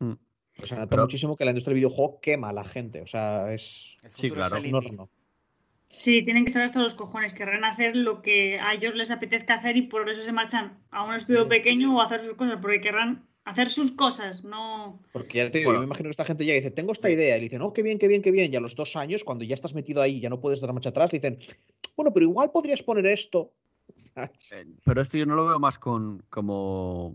[0.00, 0.12] Mm.
[0.62, 3.00] O se nota Pero- muchísimo que la industria del videojuego quema a la gente.
[3.00, 4.56] O sea, es, El Sí, claro.
[4.56, 5.08] es un horno.
[5.92, 9.54] Sí, tienen que estar hasta los cojones, querrán hacer lo que a ellos les apetezca
[9.54, 12.58] hacer y por eso se marchan a un estudio pequeño o a hacer sus cosas,
[12.62, 15.02] porque querrán hacer sus cosas, no...
[15.12, 15.78] Porque ya te digo, Bueno.
[15.78, 17.72] yo me imagino que esta gente ya dice, tengo esta idea, y le dicen, oh,
[17.72, 18.52] qué bien, qué bien, qué bien.
[18.52, 20.72] Y a los dos años, cuando ya estás metido ahí y ya no puedes dar
[20.72, 21.38] marcha atrás, dicen,
[21.96, 23.52] bueno, pero igual podrías poner esto.
[24.52, 27.14] Eh, Pero esto yo no lo veo más con como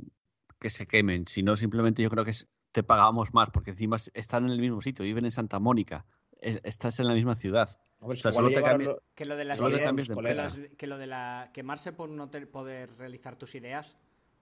[0.59, 4.11] que se quemen, sino simplemente yo creo que es- te pagamos más, porque encima es-
[4.13, 6.05] están en el mismo sitio, viven en Santa Mónica,
[6.41, 7.77] es- estás en la misma ciudad.
[8.05, 9.59] A ver, O sea, igual solo le te llevaron cambia- lo- Que lo de las
[9.59, 10.43] ideas- cambias de que, empresa.
[10.43, 13.97] las- que lo de la quemarse por no te- poder realizar tus ideas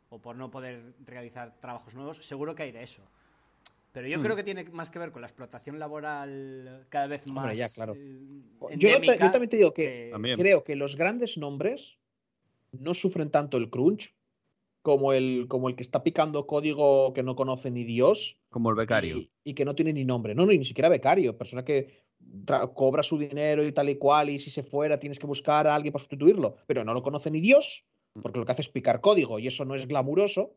[0.10, 3.02] o por no poder realizar trabajos nuevos, seguro que hay de eso.
[3.94, 4.24] Pero yo Hmm.
[4.24, 7.70] creo que tiene más que ver con la explotación laboral cada vez más Hombre, ya,
[7.70, 7.94] claro.
[7.96, 8.42] eh,
[8.78, 11.98] Yo, te- también te digo que creo que los grandes nombres
[12.72, 14.14] no sufren tanto el crunch
[14.82, 18.76] como el, como el que está picando código que no conoce ni Dios Como el
[18.76, 19.18] becario.
[19.18, 20.36] y, y que no tiene ni nombre.
[20.36, 21.38] No, no, y ni siquiera becario.
[21.38, 22.03] Persona que
[22.74, 25.76] cobra su dinero y tal y cual y si se fuera tienes que buscar a
[25.76, 26.56] alguien para sustituirlo.
[26.68, 27.84] Pero no lo conoce ni Dios
[28.22, 30.54] porque lo que hace es picar código y eso no es glamuroso.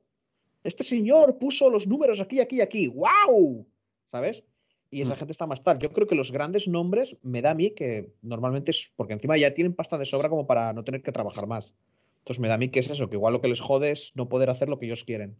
[0.64, 2.88] Este señor puso los números aquí, aquí, aquí.
[2.88, 3.66] ¡Wow!
[4.04, 4.42] ¿Sabes?
[4.90, 5.18] Y esa Mm.
[5.18, 5.78] gente está más tal.
[5.78, 9.36] Yo creo que los grandes nombres me da a mí que normalmente es porque encima
[9.36, 11.72] ya tienen pasta de sobra como para no tener que trabajar más.
[12.18, 14.12] Entonces me da a mí que es eso, que igual lo que les jode es
[14.14, 15.36] no poder hacer lo que ellos quieren.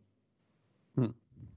[0.95, 1.07] Mm.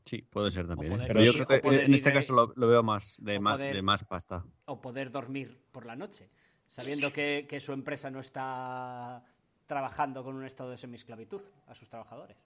[0.10, 0.94] Sí, puede ser también.
[0.94, 0.96] ¿eh?
[0.96, 3.58] poder Pero yo creo que en este de- caso lo, lo veo más de, más
[3.58, 4.44] poder- de más pasta.
[4.66, 6.30] o poder dormir por la noche,
[6.68, 9.24] sabiendo que, que su empresa no está
[9.68, 12.38] trabajando con un estado de semiesclavitud a sus trabajadores.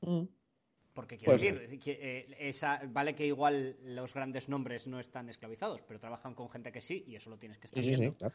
[0.00, 0.22] Mm.
[0.94, 5.80] Porque quiero decir, que, eh, esa, vale que igual los grandes nombres no están esclavizados,
[5.86, 8.00] pero trabajan con gente que sí y eso lo tienes que estar Sí, sí, sí,
[8.00, 8.18] viendo.
[8.18, 8.34] claro.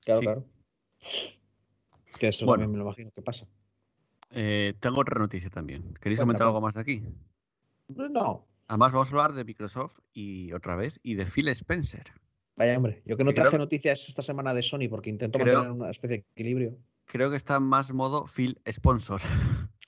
[0.00, 0.26] Claro, Sí.
[0.26, 0.44] claro.
[2.18, 2.62] Que eso Bueno.
[2.62, 3.46] también me lo imagino que pasa.
[4.32, 5.94] Eh, tengo otra noticia también.
[6.00, 7.02] ¿Queréis comentar algo más de aquí?
[7.88, 12.04] No, Además, vamos a hablar de Microsoft y otra vez y de Phil Spencer.
[12.56, 13.02] vaya hombre.
[13.04, 15.90] Yo que no Que traje noticias esta semana de Sony porque intento Creo- mantener una
[15.90, 16.78] especie de equilibrio.
[17.04, 19.20] Creo que está más modo Phil Sponsor.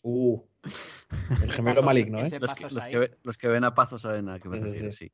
[0.03, 0.39] Uh,
[1.43, 2.39] el gemelo maligno, ¿eh?
[2.39, 2.93] Los que, los, ahí.
[2.93, 5.07] que ve- los que ven a Pazo saben a qué me refiero, sí.
[5.07, 5.13] sí.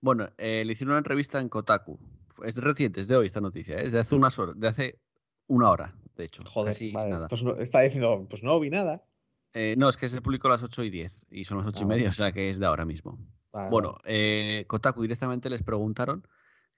[0.00, 1.98] Bueno, eh, le hicieron una entrevista en Kotaku.
[2.44, 3.86] Es reciente, es de hoy esta noticia, ¿eh?
[3.86, 4.98] es de hace unas horas, de hace
[5.46, 6.42] una hora, de hecho.
[6.46, 7.28] Joder, casi vale, nada.
[7.28, 9.04] pues no- está diciendo, pues no vi nada.
[9.52, 11.80] Eh, no, es que se publicó a las 8 y 10 y son las 8
[11.80, 13.18] y Ah, media, o sea que es de ahora mismo.
[13.52, 16.26] Vale, Bueno, eh, Kotaku directamente les preguntaron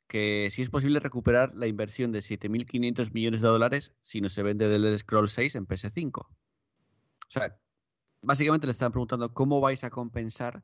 [0.06, 4.42] que si es posible recuperar la inversión de 7.500 millones de dólares si no se
[4.42, 6.20] vende The Elder Scroll 6 en PS5.
[6.20, 7.58] O sea,
[8.22, 10.62] básicamente le están preguntando cómo vais a compensar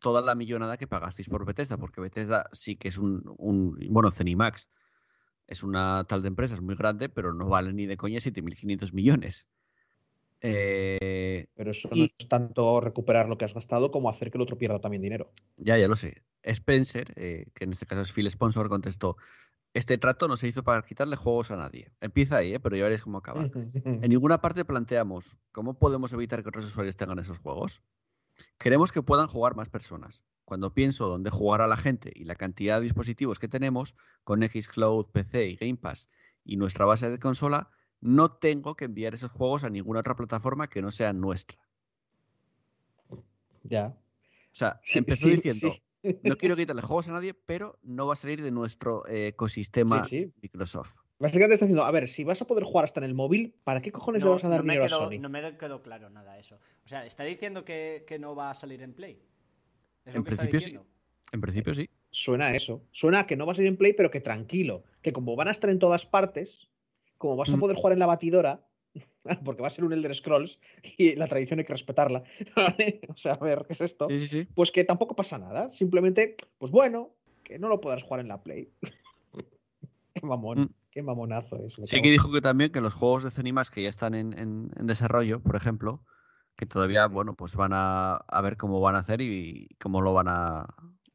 [0.00, 4.10] toda la millonada que pagasteis por Bethesda, porque Bethesda sí que es un, un bueno,
[4.10, 4.68] Cenimax
[5.52, 8.92] es una tal de empresa, es muy grande, pero no vale ni de coña 7.500
[8.92, 9.46] millones.
[10.40, 14.38] Eh, Pero eso y- no es tanto recuperar lo que has gastado como hacer que
[14.38, 15.30] el otro pierda también dinero.
[15.56, 16.22] Ya, ya lo sé.
[16.42, 19.16] Spencer, eh, que en este caso es Phil Sponsor, contestó:
[19.72, 21.92] Este trato no se hizo para quitarle juegos a nadie.
[22.00, 22.60] Empieza ahí, ¿eh?
[22.60, 23.42] pero ya veréis cómo acaba.
[24.04, 27.82] En ninguna parte planteamos cómo podemos evitar que otros usuarios tengan esos juegos.
[28.58, 30.22] Queremos que puedan jugar más personas.
[30.44, 35.06] Cuando pienso dónde jugará la gente y la cantidad de dispositivos que tenemos con Xcloud,
[35.12, 36.08] PC y Game Pass
[36.44, 37.70] y nuestra base de consola,
[38.00, 41.58] no tengo que enviar esos juegos a ninguna otra plataforma que no sea nuestra.
[43.64, 43.96] Ya.
[44.52, 46.22] O sea, Sí, empezó sí, diciendo, sí.
[46.22, 50.04] no quiero quitarle juegos a nadie, pero no va a salir de nuestro eh, ecosistema
[50.04, 50.32] Sí, sí.
[50.42, 50.92] Microsoft.
[51.18, 53.80] Básicamente está diciendo, a ver, si vas a poder jugar hasta en el móvil, ¿para
[53.80, 55.20] qué cojones le No, vas a dar no me dinero quedó, a Sony?
[55.20, 56.60] no me quedó claro nada eso.
[56.84, 59.22] O sea, está diciendo que, que no va a salir en Play.
[60.04, 60.64] Es En lo que está principio sí.
[60.66, 60.86] diciendo.
[61.32, 61.90] En principio sí.
[62.10, 62.82] Suena a eso.
[62.92, 64.84] Suena a que no vas a ir en Play, pero que tranquilo.
[65.02, 66.68] Que como van a estar en todas partes,
[67.18, 67.60] como vas a Mm.
[67.60, 68.66] poder jugar en la batidora,
[69.44, 70.58] porque va a ser un Elder Scrolls
[70.98, 72.24] y la tradición hay que respetarla.
[73.08, 74.08] o sea, a ver, ¿qué es esto?
[74.10, 74.48] Sí, sí, sí.
[74.54, 75.70] Pues que tampoco pasa nada.
[75.70, 77.10] Simplemente, pues bueno,
[77.44, 78.68] que no lo podrás jugar en la Play.
[80.14, 80.68] qué mamón, Mm.
[80.90, 81.72] qué mamonazo es.
[81.74, 84.38] Sí cago que dijo que también que los juegos de Zenimax que ya están en,
[84.38, 86.04] en- en desarrollo, por ejemplo,
[86.56, 90.12] que todavía, bueno, pues van a, a ver cómo van a hacer y cómo lo
[90.12, 90.66] van a,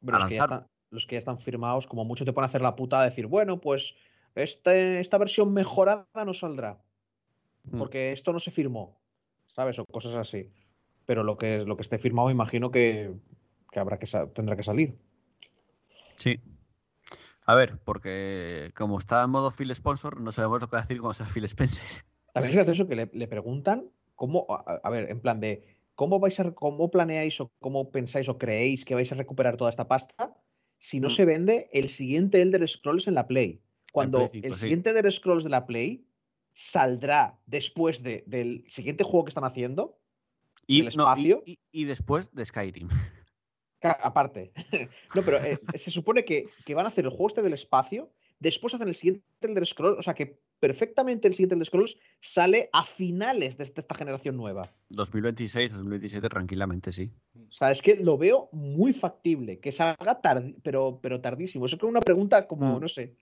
[0.04, 0.58] Pero a los, que ya lanzar.
[0.60, 3.26] están, los que ya están firmados, como mucho te pueden hacer la puta de decir,
[3.26, 3.94] bueno, pues
[4.34, 6.78] este- esta versión mejorada no saldrá.
[7.64, 7.78] Mm.
[7.78, 9.00] Porque esto no se firmó.
[9.54, 9.78] ¿Sabes?
[9.78, 10.50] O cosas así.
[11.06, 13.12] Pero lo que, lo que esté firmado, imagino que,
[13.72, 14.96] que habrá que tendrá que salir.
[16.16, 16.40] Sí.
[17.44, 20.82] A ver, porque como está en modo Phil Sponsor, no sabemos lo que va a
[20.82, 22.04] decir cuando sea Phil Spencer.
[22.34, 25.64] También fíjate eso que le, le preguntan cómo, a, a ver, en plan de
[25.94, 29.70] cómo vais a, cómo planeáis o cómo pensáis o creéis que vais a recuperar toda
[29.70, 30.34] esta pasta
[30.78, 31.10] si no Mm.
[31.10, 33.62] se vende el siguiente Elder Scrolls en la Play.
[33.92, 34.60] Cuando el sí.
[34.60, 36.04] siguiente Elder Scrolls de la Play
[36.52, 39.98] saldrá después de- del siguiente juego que están haciendo,
[40.66, 41.42] Y, ¿El no, y- espacio?
[41.46, 42.88] y- y después de Skyrim.
[43.82, 44.52] aparte.
[45.14, 48.12] no, pero eh, se supone que, que van a hacer el juego este del espacio,
[48.40, 52.68] después hacen el siguiente Elder Scrolls, o sea que perfectamente el siguiente Elder Scrolls sale
[52.72, 54.62] a finales de esta- generación nueva.
[54.90, 57.10] 2026, 2027, tranquilamente, sí.
[57.48, 61.66] O sea, es que lo veo muy factible, que salga tarde, pero, pero tardísimo.
[61.66, 62.80] Eso es una pregunta como, Mm.
[62.80, 63.16] no sé.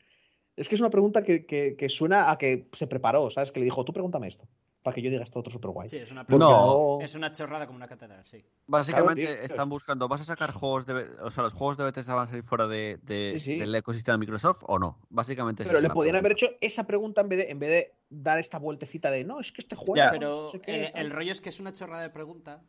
[0.56, 3.52] Es que es una pregunta que, que- que suena a que se preparó, ¿sabes?
[3.52, 4.48] Que le dijo, tú pregúntame esto,
[4.86, 5.88] para que yo diga esto otro súper guay.
[5.88, 7.00] Sí, es una, No.
[7.00, 8.44] es una chorrada como una catedral, sí.
[8.68, 12.14] Básicamente Claro, están buscando, ¿vas a sacar juegos de, o sea, los juegos de Bethesda
[12.14, 13.58] van a salir fuera de, de- Sí, sí.
[13.58, 15.00] del ecosistema de Microsoft o no?
[15.10, 17.68] Básicamente Pero es le la podían haber hecho esa pregunta en vez de, en vez
[17.70, 19.96] de dar esta vueltecita de, no, es que este juego...
[19.96, 20.06] Ya.
[20.06, 21.02] no Pero sé qué, el, tal".
[21.02, 22.62] el rollo es que es una chorrada de pregunta,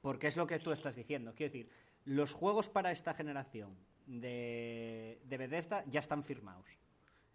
[0.00, 1.32] porque es lo que tú estás diciendo.
[1.36, 1.70] Quiero decir,
[2.04, 3.76] los juegos para esta generación
[4.08, 6.66] de, de Bethesda ya están firmados.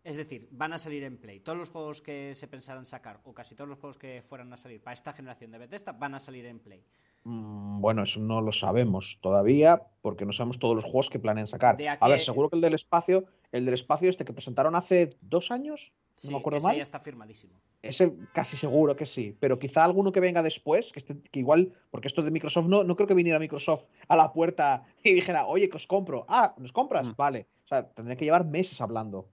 [0.08, 1.42] Es decir, van a salir en Play.
[1.42, 4.56] Todos los juegos que se pensaran sacar, o casi todos los juegos que fueran a
[4.56, 6.82] salir para esta generación de Bethesda, van a salir en Play.
[7.26, 11.46] Mm, Bueno, eso no lo sabemos todavía, porque no sabemos todos los juegos que planean
[11.48, 11.76] sacar.
[11.76, 15.18] De a ver, seguro que el del espacio, el del espacio este que presentaron hace
[15.20, 16.78] dos años, Sí, no me acuerdo ese mal.
[16.78, 17.60] ya está firmadísimo.
[17.82, 21.74] Ese casi seguro que sí, pero quizá alguno que venga después, que, esté- que igual,
[21.92, 25.46] porque esto de Microsoft no, no creo que viniera Microsoft a la puerta y dijera,
[25.48, 26.26] oye, que os compro.
[26.30, 27.08] Ah, ¿nos compras?
[27.08, 27.16] Mm.
[27.18, 27.48] Vale.
[27.66, 29.28] O sea, tendría que llevar meses hablando.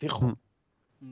[0.00, 0.36] Fijo.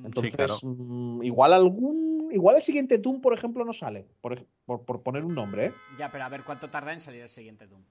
[0.05, 0.55] Entonces, claro.
[0.63, 2.31] mm, igual algún.
[2.33, 4.07] Igual el siguiente Doom, por ejemplo, no sale.
[4.21, 5.73] Por, por- por poner un nombre, ¿eh?
[5.99, 7.83] Ya, pero a ver cuánto tarda en salir el siguiente Doom.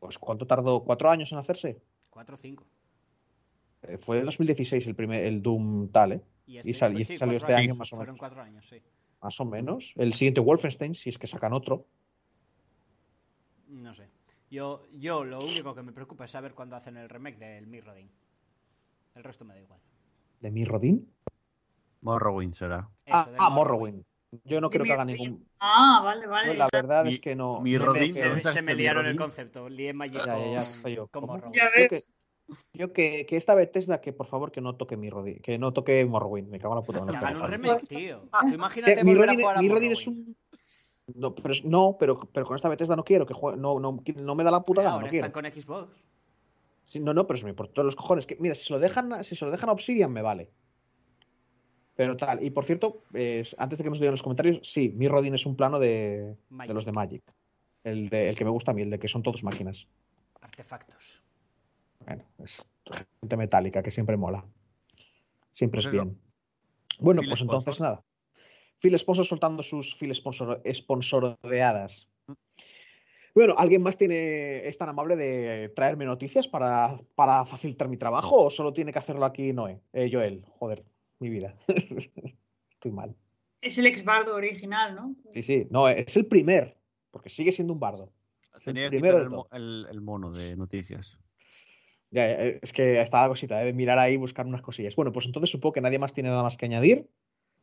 [0.00, 0.82] Pues ¿cuánto tardó?
[0.84, 1.80] ¿Cuatro años en hacerse?
[2.10, 2.64] ¿Cuatro o cinco?
[3.82, 6.20] Eh, fue en 2016 el primer el Doom tal, ¿eh?
[6.46, 7.70] Y, Y sal- y sí, salió este años.
[7.70, 8.18] año más o Fueron menos.
[8.18, 8.82] cuatro años, sí.
[9.22, 9.92] Más o menos.
[9.96, 11.86] El siguiente Wolfenstein, si es que sacan otro.
[13.68, 14.08] No sé.
[14.50, 18.10] Yo, yo lo único que me preocupa es saber cuándo hacen el remake del Mirrodin.
[19.14, 19.80] El resto me da igual.
[20.42, 21.08] ¿De Mirrodin?
[22.00, 22.88] Morrowind será.
[23.08, 24.02] Ah, ah, Morrowind.
[24.44, 25.46] Yo no creo que haga ningún.
[25.60, 26.48] Ah, vale, vale.
[26.48, 27.60] Yo la verdad Mi- es que no.
[27.60, 29.28] mi no Se Rodin, se- ¿no se sabes me liaron el Mirrodin?
[29.28, 29.68] concepto.
[29.68, 31.06] Lié Magic Ya, ya, ya, yo.
[31.06, 31.34] con ¿Cómo?
[31.34, 31.54] Morrowind.
[31.54, 32.12] Ya Yo que, ves.
[32.72, 36.04] yo que, que esta Bethesda que por favor que no toque Mirrodin, que no toque
[36.06, 37.00] Morrowind, me cago en la puta.
[37.02, 37.16] Madre.
[37.18, 38.16] hagan un remake, tío.
[38.40, 40.36] Tú Que imagínate volver a Mirrodin, jugar a Mirrodin es un.
[41.14, 43.58] No, pero, no pero, pero con esta Bethesda no quiero que juegue.
[43.60, 45.52] No, no, no me da la puta Ahora gana, no están quiero.
[45.54, 46.02] con Xbox.
[46.92, 48.26] Sí, no, no, pero es por todos los cojones.
[48.26, 50.50] Que, mira, si se lo dejan, si se lo dejan a Obsidian, me vale.
[51.94, 52.44] Pero tal.
[52.44, 55.46] Y por cierto, es- antes de que nos digan los comentarios, sí, mi Rodin es
[55.46, 56.36] un plano de,
[56.68, 57.22] de los de Magic.
[57.82, 59.88] El, de- el que me gusta a mí, el de que son todos máquinas.
[60.42, 61.22] Artefactos.
[62.00, 62.68] Bueno, es
[63.20, 64.44] gente metálica, que siempre mola.
[65.52, 66.20] Siempre es bien.
[66.98, 67.56] Bueno, pues Sponsor.
[67.56, 68.04] entonces nada.
[68.80, 70.60] Phil Sponsor soltando sus Phil Sponsor.
[73.34, 78.36] Bueno, ¿alguien más tiene, es tan amable de traerme noticias para, para facilitar mi trabajo
[78.42, 79.80] o solo tiene que hacerlo aquí Noé?
[79.92, 80.84] Eh, Joel, joder,
[81.18, 81.54] mi vida.
[82.72, 83.14] Estoy mal.
[83.62, 85.14] Es el ex bardo original, ¿no?
[85.32, 86.76] Sí, sí, no, es el primer,
[87.10, 88.12] porque sigue siendo un bardo.
[88.58, 91.16] Es el Tenía que quitar el, el- el mono de noticias.
[92.10, 94.60] Ya, ya, eh, es que está la cosita, eh, de mirar ahí y buscar unas
[94.60, 94.94] cosillas.
[94.94, 97.08] Bueno, pues entonces supongo que nadie más tiene nada más que añadir.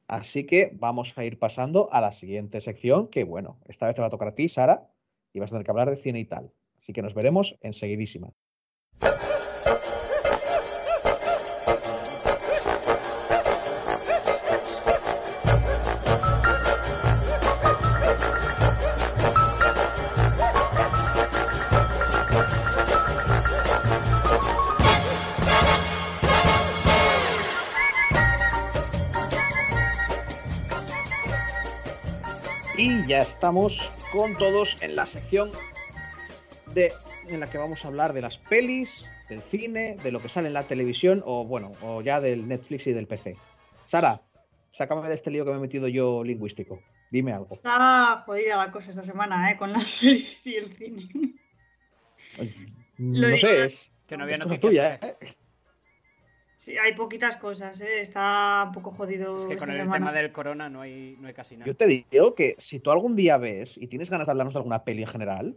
[0.08, 4.02] Así que vamos a ir pasando a la siguiente sección, que bueno, esta vez te
[4.02, 4.88] va a tocar a ti, Sara,
[5.34, 6.52] y vas a tener que hablar de cine y tal.
[6.78, 8.32] Así que nos veremos enseguidísima.
[33.10, 35.50] Ya estamos con todos en la sección
[36.76, 36.94] de,
[37.28, 40.46] en la que vamos a hablar de las pelis, del cine, de lo que sale
[40.46, 43.36] en la televisión o bueno, o ya del Netflix y del PC.
[43.88, 44.22] Sara,
[44.70, 46.84] sácame de este lío que me he metido yo lingüístico.
[47.10, 47.48] Dime algo.
[47.50, 49.58] Está jodida la cosa esta semana, ¿eh?
[49.58, 51.10] Con las series y el cine.
[53.00, 54.62] No sé, es, Que no había noticias.
[54.62, 55.00] tuya.
[55.02, 55.36] ¿eh?
[56.60, 58.02] Sí, hay poquitas cosas, ¿eh?
[58.02, 59.38] Está un poco jodido.
[59.38, 59.98] Es que esta con el semana.
[60.08, 61.66] tema del corona no hay, no hay casi nada.
[61.66, 64.60] Yo te digo que si tú algún día ves y tienes ganas de hablarnos de
[64.60, 65.56] alguna peli en general,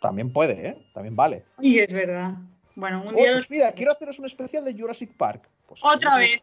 [0.00, 0.90] también puede, ¿eh?
[0.94, 1.44] También vale.
[1.60, 2.32] Y es verdad.
[2.74, 3.32] Bueno, un Oh, día.
[3.34, 5.48] pues mira, quiero haceros un especial de Jurassic Park.
[5.66, 6.40] Pues Otra vez.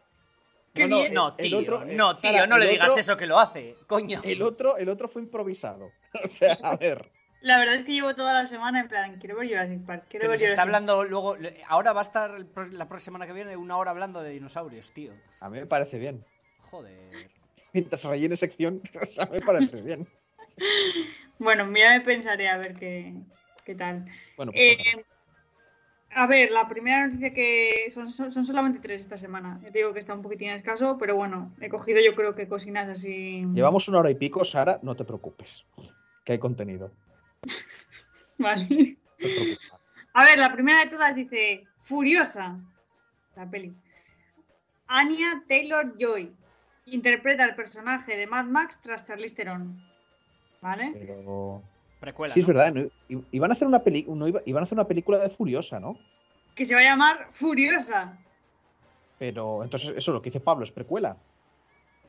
[0.72, 1.14] Qué No, no, bien.
[1.14, 3.76] No, el tío, otro- no, tío, Sara, no le digas otro- eso que lo hace,
[3.88, 4.20] coño.
[4.22, 5.90] El otro, el otro fue improvisado.
[6.22, 7.10] O sea, a ver.
[7.46, 10.06] La verdad es que llevo toda la semana en plan, quiero ver Jurassic Park.
[10.10, 11.36] Quiero ver nos está Jurassic hablando luego.
[11.68, 12.40] Ahora va a estar
[12.72, 15.12] la próxima semana que viene una hora hablando de dinosaurios, tío.
[15.38, 16.24] A mí me parece bien.
[16.58, 17.30] Joder.
[17.72, 18.82] Mientras rellene sección,
[19.20, 20.08] a mí me parece bien.
[21.38, 23.12] Bueno, ya me pensaré a ver qué,
[23.62, 24.06] qué tal.
[24.38, 25.04] Bueno, pues Eh,
[26.12, 29.60] a ver, la primera noticia que son, son, son solamente tres esta semana.
[29.62, 32.48] Yo te digo que está un poquitín escaso, pero bueno, he cogido yo creo que
[32.48, 33.44] cocinas así.
[33.52, 35.66] Llevamos una hora y pico, Sara, no te preocupes.
[36.24, 36.90] Que hay contenido.
[38.38, 38.96] Vale.
[40.12, 42.58] A ver, la primera de todas dice Furiosa,
[43.34, 43.74] la peli.
[44.88, 46.32] Anya Taylor Joy
[46.86, 49.82] interpreta el personaje de Mad Max tras Charlize Theron.
[50.60, 50.92] ¿Vale?
[50.94, 51.62] Pero.
[52.00, 52.34] Precuela.
[52.34, 52.72] Sí, es verdad.
[52.72, 52.88] ¿no?
[53.32, 54.04] Iban a hacer una peli...
[54.08, 55.98] no, iba- iban a hacer una película de Furiosa, ¿no?
[56.54, 58.18] Que se va a llamar Furiosa.
[59.18, 61.16] Pero entonces, eso lo que dice Pablo es precuela.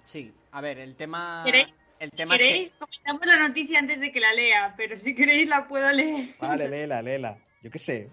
[0.01, 1.41] Sí, a ver, el tema.
[1.45, 1.81] ¿Queréis?
[1.99, 5.15] El Si tema es queréis, comentamos la noticia antes de que la lea, pero si
[5.15, 6.35] queréis la puedo leer.
[6.39, 7.37] Vale, léela, léela.
[7.61, 8.09] Yo qué sé.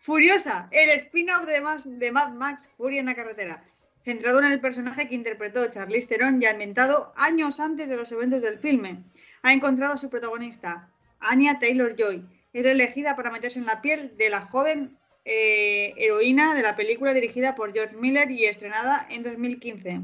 [0.00, 3.62] Furiosa, el spin-off de, de Mad Max Fury en la carretera,
[4.04, 8.42] centrado en el personaje que interpretó Charlize Theron y ambientado años antes de los eventos
[8.42, 9.02] del filme.
[9.42, 10.88] Ha encontrado a su protagonista,
[11.20, 12.24] Anya Taylor-Joy.
[12.54, 14.96] Es elegida para meterse en la piel de la joven
[15.26, 20.00] eh, heroína de la película dirigida por George Miller y estrenada en 2015.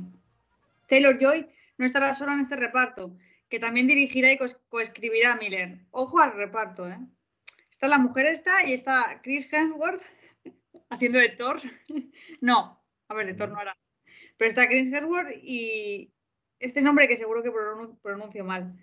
[0.87, 1.47] Taylor-Joy
[1.79, 3.17] no estará sola en este reparto,
[3.49, 5.81] que también dirigirá y co- coescribirá Miller.
[5.91, 6.99] Ojo al reparto, ¿eh?
[7.71, 10.03] Está la mujer esta y está Chris Hemsworth
[10.91, 11.61] haciendo de Thor.
[12.41, 13.77] No, a ver, de Thor no hará.
[14.37, 16.13] Pero está Chris Hemsworth y
[16.59, 18.75] este nombre que seguro que pronun- pronuncio mal.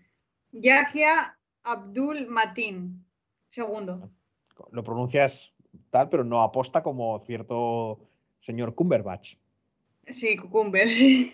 [0.52, 3.06] Yahya Abdul Matin.
[3.50, 4.12] Segundo.
[4.72, 5.54] Lo pronuncias
[5.90, 8.08] tal, pero no aposta como cierto
[8.40, 9.36] señor Cumberbatch.
[10.08, 11.34] Sí, Cucumber, sí.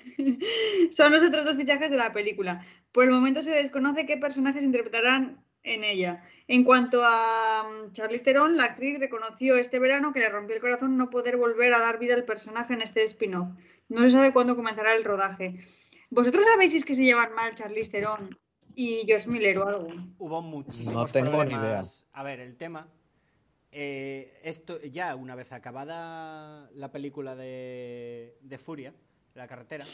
[0.91, 2.65] Son los otros dos fichajes de la película.
[2.91, 6.23] Por el momento se desconoce qué personajes interpretarán en ella.
[6.47, 10.61] En cuanto a mm, Charlize Theron, la actriz reconoció este verano que le rompió el
[10.61, 13.49] corazón no poder volver a dar vida al personaje en este spin-off.
[13.89, 15.59] No se sabe cuándo comenzará el rodaje.
[16.09, 18.37] ¿Vosotros sabéis si es que se llevan mal Charlize Theron
[18.75, 19.87] y Josh Miller o algo?
[20.17, 22.05] Hubo muchísimos No tengo ni problemas.
[22.13, 22.87] A ver, el tema.
[23.79, 28.91] Eh, esto ya una vez acabada la película de, de Furia,
[29.35, 29.85] la carretera,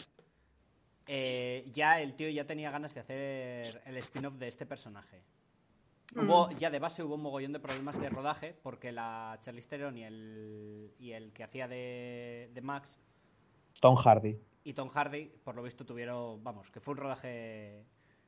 [1.05, 5.21] eh, ya el tío ya tenía ganas de hacer el spin-off de este personaje.
[6.15, 9.97] Hubo, ya de base hubo un mogollón de problemas de rodaje porque la Charlize Theron
[9.97, 12.97] y el, y el que hacía de, de Max
[13.81, 14.39] Tom Hardy.
[14.63, 17.83] y Tom Hardy, por lo visto, tuvieron, vamos, que fue un rodaje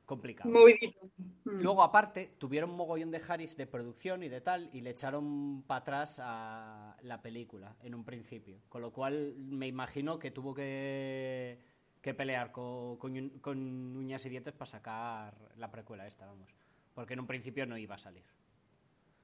[0.05, 0.49] complicado.
[0.49, 1.09] Movidito.
[1.45, 1.61] Mm.
[1.61, 5.63] Luego, aparte, tuvieron un mogollón de Harris de producción y de tal, y le echaron
[5.63, 8.61] para atrás a la película en un principio.
[8.69, 11.59] Con lo cual, me imagino que tuvo que,
[12.01, 16.53] que pelear con, con uñas y dientes para sacar la precuela esta, vamos.
[16.93, 18.23] Porque en un principio no iba a salir.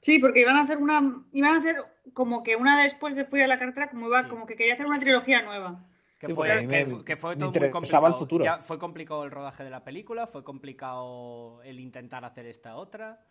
[0.01, 1.23] Sí, porque iban a hacer una.
[1.31, 1.77] Iban a hacer
[2.13, 4.29] como que una después de Furia de la Cartera, como iba, Sí.
[4.29, 5.85] como que quería hacer una trilogía nueva.
[6.21, 8.07] Que Sí, fue, que, me- que fue todo muy complicado.
[8.07, 8.45] el futuro.
[8.45, 13.25] Ya fue complicado el rodaje de la película, fue complicado el intentar hacer esta otra.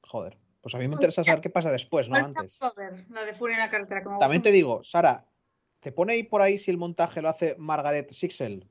[0.00, 0.38] Joder.
[0.62, 2.58] Pues a mí me interesa saber qué pasa después, no ¿Cuál antes.
[3.10, 5.26] La de Furia la También te digo, Sara,
[5.80, 8.66] ¿te pone ahí por ahí si el montaje lo hace Margaret Sixel?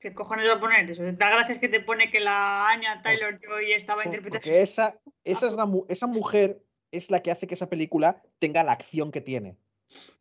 [0.00, 1.04] ¿Qué cojones va a poner eso?
[1.12, 4.40] Da gracias que te pone que la Anya Taylor Joy estaba interpretando.
[4.40, 6.60] Porque esa, esa, es la mu- esa mujer
[6.90, 9.56] es la que hace que esa película tenga la acción que tiene.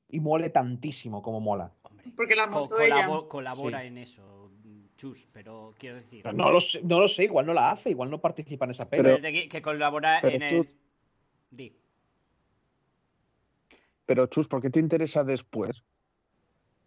[0.09, 1.71] Y mole tantísimo como mola.
[1.83, 3.05] Hombre, Porque la co- montó ella.
[3.07, 3.87] colabo- colabora Sí.
[3.87, 4.51] en eso,
[4.97, 6.23] Chus, pero quiero decir.
[6.23, 8.71] Pero no lo sé, no lo sé, igual no la hace, igual no participa en
[8.71, 9.03] esa peli.
[9.03, 10.49] Pero- que, que colabora pero en el.
[10.49, 10.75] Chus-
[11.51, 11.73] Di.
[14.05, 15.83] Pero Chus, ¿por qué te interesa después?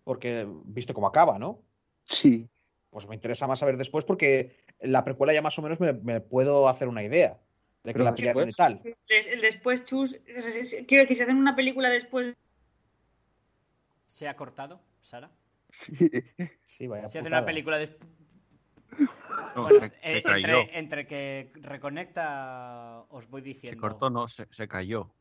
[0.05, 1.61] Porque viste cómo acaba, ¿no?
[2.05, 2.49] Sí.
[2.91, 6.21] Pues me interesa más saber después porque la precuela ya más o menos me, me
[6.21, 7.39] puedo hacer una idea
[7.85, 8.81] de que Pero la y después- tal.
[9.09, 10.21] El, el después Chus.
[10.25, 12.35] quiero decir, si hacen una película después.
[14.13, 15.31] ¿Se ha cortado, Sara?
[15.71, 15.95] sí.
[16.67, 17.39] Sí, vaya Se hace putada.
[17.39, 18.11] una película después.
[19.57, 20.59] No, Bueno, se, se eh, cayó.
[20.61, 23.75] entre, entre que reconecta, os voy diciendo.
[23.75, 25.15] Se cortó, no, se, se cayó.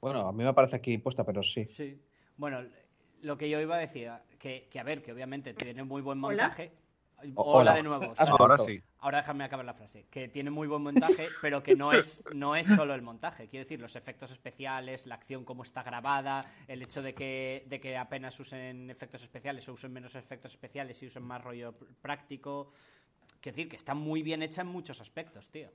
[0.00, 1.64] Bueno, a mí me parece aquí puesta, pero sí.
[1.66, 2.00] Sí.
[2.36, 2.64] Bueno,
[3.22, 6.18] lo que yo iba a decir, que, que a ver, que obviamente tiene muy buen
[6.18, 6.70] montaje.
[6.72, 6.80] Hola,
[7.34, 7.74] hola.
[7.74, 8.12] de nuevo.
[8.16, 8.82] Ahora sí.
[8.98, 10.06] Ahora déjame acabar la frase.
[10.10, 13.48] Que tiene muy buen montaje, pero que no es, no es solo el montaje.
[13.48, 17.80] Quiero decir, los efectos especiales, la acción como está grabada, el hecho de que, de
[17.80, 21.86] que apenas usen efectos especiales o usen menos efectos especiales y usen más rollo pr-
[22.02, 22.72] práctico.
[23.40, 25.70] Quiero decir, que está muy bien hecha en muchos aspectos, tío.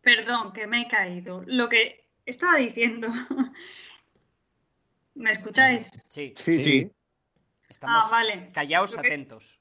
[0.00, 1.42] Perdón, que me he caído.
[1.46, 3.08] Lo que estaba diciendo.
[5.14, 5.90] ¿Me escucháis?
[6.08, 6.90] Sí, Sí, sí.
[7.68, 8.50] estamos Ah, vale.
[8.92, 9.59] que- atentos.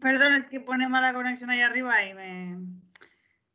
[0.00, 2.58] Perdón, es que pone mala conexión ahí arriba y me.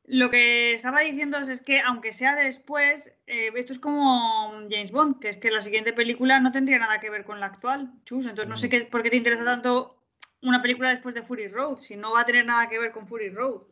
[0.09, 5.19] Lo que estaba diciendo es que, aunque sea después, eh, esto es como James Bond,
[5.19, 8.25] que es que la siguiente película no tendría nada que ver con la actual, Chus.
[8.25, 10.01] Entonces, no sé qué, por qué te interesa tanto
[10.41, 13.05] una película después de Fury Road, si no va a tener nada que ver con
[13.07, 13.63] Fury Road.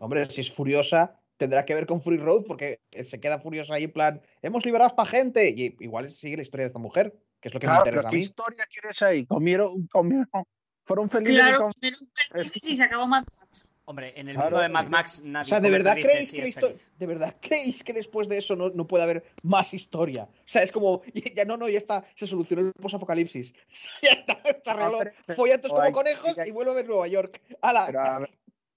[0.00, 3.84] Hombre, si es furiosa, tendrá que ver con Fury Road porque se queda furiosa ahí
[3.84, 5.50] en plan, hemos liberado a esta gente.
[5.50, 8.00] Y igual sigue la historia de esta mujer, que es lo que Claro, me pero
[8.00, 8.22] interesa a ¿qué mí.
[8.22, 9.24] historia quieres ahí?
[9.26, 10.26] Comieron, comieron,
[10.86, 11.70] fueron felices Claro,
[12.60, 13.66] sí, se acabó Mad Max.
[13.88, 16.76] Hombre, en el Claro, mundo de Mad Max O nadie sea, ¿de verdad, creéis que.
[16.98, 20.24] ¿de verdad creéis que después de eso no, no puede haber más historia?
[20.24, 21.02] O sea, es como,
[21.36, 23.54] ya no, no, ya está, se solucionó el posapocalipsis.
[24.02, 24.98] Ya está, arregló.
[24.98, 27.40] pero- pero- Follantos como conejos y vuelve a ver Nueva York.
[27.60, 27.84] ¡Hala!
[27.86, 28.30] Pero a ver,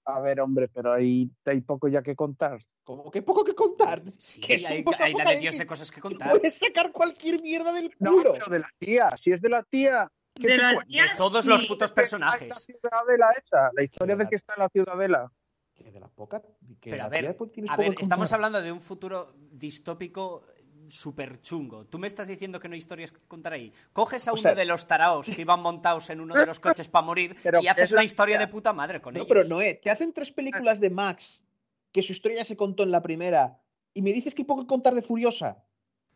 [0.04, 2.64] a ver, hombre, pero ahí hay poco ya que contar.
[2.84, 4.02] Como que poco que contar.
[4.18, 6.30] Sí, que hay, hay la de Dios de cosas que contar.
[6.30, 8.32] Puedes sacar cualquier mierda del No, culo.
[8.32, 10.08] pero de la tía, si es de la tía.
[10.34, 10.84] ¿Qué De la
[11.16, 12.54] todos los putos La personajes.
[12.66, 15.32] ciudadela esa, la historia de que está en la ciudadela.
[15.74, 16.40] Que de la poca.
[16.80, 20.44] Que Pero la a ver, a estamos hablando de un futuro distópico
[20.88, 21.86] súper chungo.
[21.86, 23.72] Tú me estás diciendo que no hay historias que contar ahí.
[23.92, 26.58] Coges a O uno sea- de los taraos que iban montados en uno de los
[26.58, 29.20] coches para morir Pero y haces es la una historia de puta madre con No,
[29.20, 29.28] ellos.
[29.28, 31.44] pero Noé, te hacen tres películas de Max
[31.92, 33.58] que su historia ya se contó en la primera
[33.94, 35.64] y me dices que hay poco que contar de Furiosa.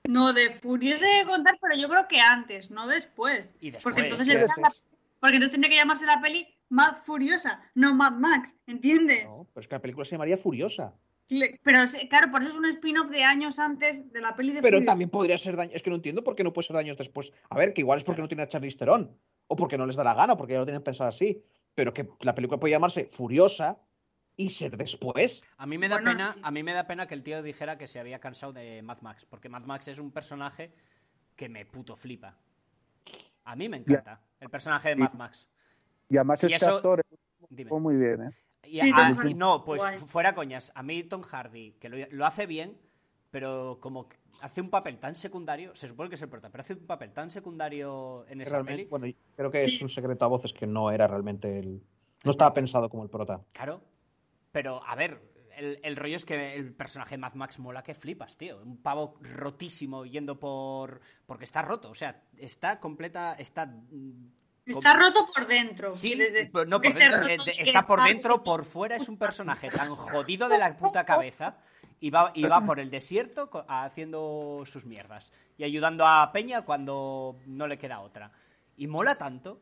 [0.08, 3.50] No, de Furiosa que contar, pero yo creo que antes, no después.
[3.60, 4.62] Y después, Porque entonces, sí, era después.
[4.62, 9.24] la- porque entonces tendría que llamarse la peli Mad Furiosa, no Mad Max, ¿entiendes?
[9.24, 10.92] No, pero es que la película se llamaría Furiosa.
[11.26, 14.76] Pero claro, por eso es un spin-off de años antes de la peli de Pero
[14.76, 14.92] Furiosa.
[14.92, 15.70] también podría ser daño.
[15.74, 17.32] Es que no entiendo por qué no puede ser daños después.
[17.48, 19.16] A ver, que igual es porque no tiene a Charlize Theron.
[19.46, 21.42] O porque no les da la gana, porque ya lo tienen pensado así.
[21.74, 23.78] Pero que la película puede llamarse Furiosa
[24.36, 25.42] y ser después.
[25.58, 26.40] A mí me da Bueno, pena, sí.
[26.42, 29.00] a mí me da pena que el tío dijera que se había cansado de Mad
[29.00, 30.72] Max, porque Mad Max es un personaje
[31.36, 32.36] que me puto flipa.
[33.44, 35.48] A mí me encanta el personaje de Y- Mad Max.
[36.08, 37.02] Y además Y este eso- actor
[37.48, 37.68] Dime.
[37.68, 38.30] fue muy bien, ¿eh?
[38.66, 39.34] Y Sí, a- Hardy.
[39.34, 39.98] no, pues Guay.
[39.98, 40.72] fuera coñas.
[40.74, 42.78] A mí Tom Hardy, que lo, lo hace bien,
[43.30, 46.62] pero como que hace un papel tan secundario, se supone que es el prota, pero
[46.62, 48.88] hace un papel tan secundario en esa Realmente, peli.
[48.90, 49.06] bueno,
[49.36, 49.76] creo que Sí.
[49.76, 51.82] es un secreto a voces que no era realmente el.
[52.24, 53.42] No estaba pensado como el prota.
[53.52, 53.82] Claro.
[54.54, 55.20] Pero, a ver,
[55.56, 58.62] el, el rollo es que el personaje de Mad Max mola que flipas, tío.
[58.62, 61.00] Un pavo rotísimo yendo por.
[61.26, 61.90] porque está roto.
[61.90, 63.34] O sea, está completa.
[63.34, 63.66] Está.
[63.66, 64.28] mm,
[64.66, 65.90] Está roto por dentro.
[65.90, 69.88] Sí, desde- no por dentro, roto, está por dentro, por fuera es un personaje tan
[69.94, 71.58] jodido de la puta cabeza
[72.00, 77.36] y va, y va por el desierto haciendo sus mierdas y ayudando a Peña cuando
[77.46, 78.30] no le queda otra.
[78.78, 79.60] Y mola tanto.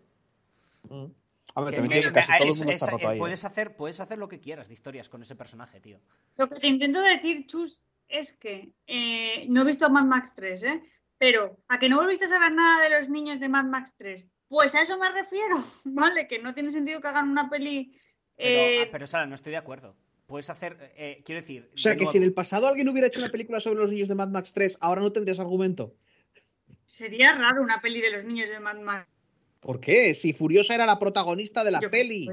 [0.88, 1.06] Mm.
[1.54, 3.18] A ver, Que que casi el mundo es- eh, ¿eh?
[3.18, 6.00] puedes, hacer, puedes hacer lo que quieras de historias con ese personaje, tío.
[6.36, 10.62] Lo que te intento decir, Chus, es que eh, no he visto Mad Max 3,
[10.62, 10.82] ¿eh?
[11.18, 14.26] Pero a que no volviste a saber nada de los niños de Mad Max 3.
[14.48, 16.26] Pues a eso me refiero, ¿vale?
[16.26, 17.96] Que no tiene sentido que hagan una peli.
[18.36, 19.94] Pero, eh, ah, pero Sara, no estoy de acuerdo.
[20.26, 21.70] Puedes hacer, eh, quiero decir...
[21.74, 23.80] O sea, de que nuevo, si en el pasado alguien hubiera hecho una película sobre
[23.80, 25.94] los niños de Mad Max 3, ahora no tendrías argumento.
[26.86, 29.08] Sería raro una peli de los niños de Mad Max.
[29.62, 30.14] ¿Por qué?
[30.16, 32.28] Si Furiosa era la protagonista de la Yo- peli.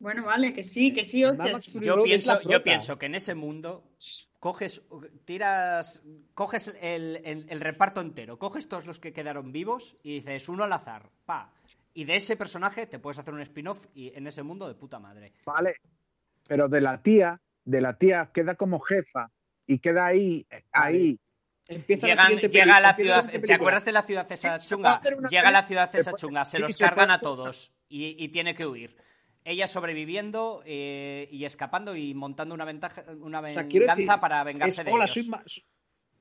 [0.00, 1.66] Bueno, vale, que sí, que sí, hostias.
[1.66, 3.84] Yo pienso, yo pienso que en ese mundo
[4.38, 4.82] coges,
[5.26, 6.02] tiras,
[6.34, 10.64] coges el, el- el reparto entero, coges todos los que quedaron vivos y dices uno
[10.64, 11.52] al azar, pa.
[11.94, 14.98] Y de ese personaje te puedes hacer un spin-off y en ese mundo de puta
[15.00, 15.32] madre.
[15.44, 15.74] Vale.
[16.46, 19.30] Pero de la tía, de la tía queda como jefa
[19.66, 21.18] y queda ahí, ahí.
[21.68, 25.02] Empieza la Llegan, siguiente llega a la ciudad, ¿te acuerdas de la ciudad esa chunga?
[25.28, 28.66] Llega a la ciudad esa chunga, se los cargan a todos y, y tiene que
[28.66, 28.96] huir.
[29.44, 34.84] Ella sobreviviendo eh, y escapando y montando una, ventaja, una venganza decir, para es, vengarse
[34.84, 35.14] de Hola, ellos.
[35.14, 35.44] soy, Ma-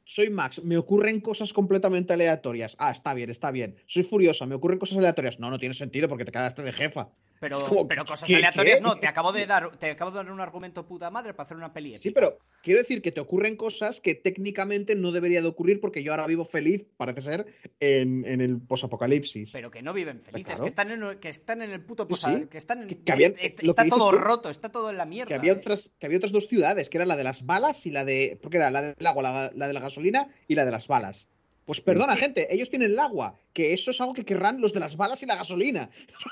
[0.04, 2.76] soy Max, me ocurren cosas completamente aleatorias.
[2.80, 3.76] Ah, está bien, está bien.
[3.88, 5.40] Soy Furiosa, me ocurren cosas aleatorias.
[5.40, 7.10] No, no tiene sentido porque te quedaste de jefa.
[7.40, 8.84] Pero, como, pero cosas ¿qué- aleatorias qué?
[8.84, 11.58] no, te acabo de dar, te acabo de dar un argumento puta madre para hacer
[11.58, 11.96] una peli.
[11.98, 16.02] Sí, pero quiero decir que te ocurren cosas que técnicamente no debería de ocurrir porque
[16.04, 17.46] yo ahora vivo feliz, parece ser,
[17.80, 19.52] en, en el posapocalipsis.
[19.52, 20.64] Pero que no viven felices, claro.
[20.64, 22.46] que están en que están en el puto posa, sí.
[22.48, 24.90] que están en, Que- que habían- es- lo está que todo tú, roto, está todo
[24.90, 25.28] en la mierda.
[25.28, 25.58] que había eh.
[25.58, 28.40] otras que había otras dos ciudades, que era la de las balas y la de
[28.42, 31.30] porque era la del agua, la, la de la gasolina y la de las balas.
[31.66, 34.80] Pues perdona, gente, ellos tienen el agua, que eso es algo que querrán los de
[34.80, 35.90] las balas y la gasolina.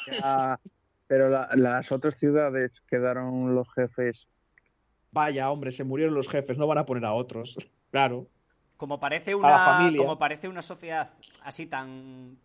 [0.09, 0.57] Ya,
[1.07, 4.27] pero la- las otras ciudades quedaron los jefes.
[5.11, 7.55] Vaya, hombre, se murieron los jefes, no van a poner a otros.
[7.91, 8.27] Claro.
[8.75, 10.01] Como parece la una familia.
[10.01, 11.13] como parece una sociedad
[11.43, 12.37] así tan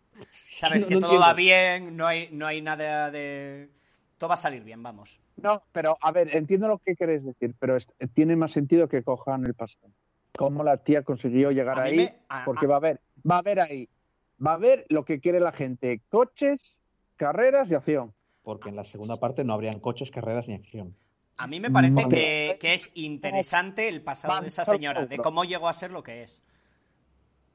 [0.49, 3.69] sabes No- que no todo va bien, no hay no hay nada de
[4.17, 5.19] todo va a salir bien, vamos.
[5.35, 9.03] No, pero a ver, entiendo lo que queréis decir, pero es- tiene más sentido que
[9.03, 9.91] cojan el pasado.
[10.37, 13.35] Cómo la tía consiguió llegar A ahí, me- a- porque a- va a haber, va
[13.35, 13.89] a haber ahí,
[14.45, 16.77] va a haber lo que quiere la gente, coches,
[17.17, 18.13] carreras y acción.
[18.43, 20.95] Porque en la segunda parte no habrían coches, carreras ni acción.
[21.37, 25.43] A mí me parece que, que es interesante el pasado de esa señora, de cómo
[25.43, 26.41] llegó a ser lo que es.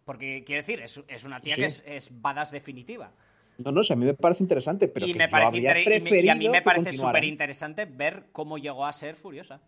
[0.05, 3.11] Porque, quiero decir, es, es una tía Sí, que es, es badass definitiva.
[3.59, 5.79] No, no sé, a mí me parece interesante, pero y, que me yo parece habría
[5.81, 8.93] inter- y me- y a mí preferido me parece súper interesante ver cómo llegó a
[8.93, 9.61] ser Furiosa.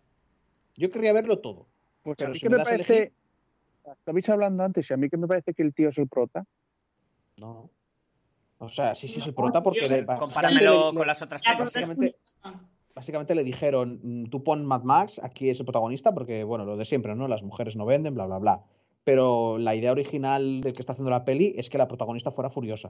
[0.75, 1.67] Yo querría verlo todo.
[2.03, 3.13] Pues Pero a mí si que me parece, elegir-
[3.99, 6.45] estabais hablando antes, y a mí que me parece que el tío es el prota.
[7.37, 7.69] No.
[8.61, 11.21] O sea, sí, sí es el prota porque yo- le, básicamente Compáramelo le- con las
[11.21, 11.71] otras La pelis.
[11.71, 11.87] prota es
[12.93, 16.75] básicamente- le dijeron, "Mm, tú pon Mad Max, aquí es el protagonista, porque, bueno, lo
[16.75, 17.27] de siempre, ¿no?
[17.29, 18.63] Las mujeres no venden, bla, bla, bla.
[19.05, 22.49] Pero la idea original del que está haciendo la peli es que la protagonista fuera
[22.49, 22.89] furiosa.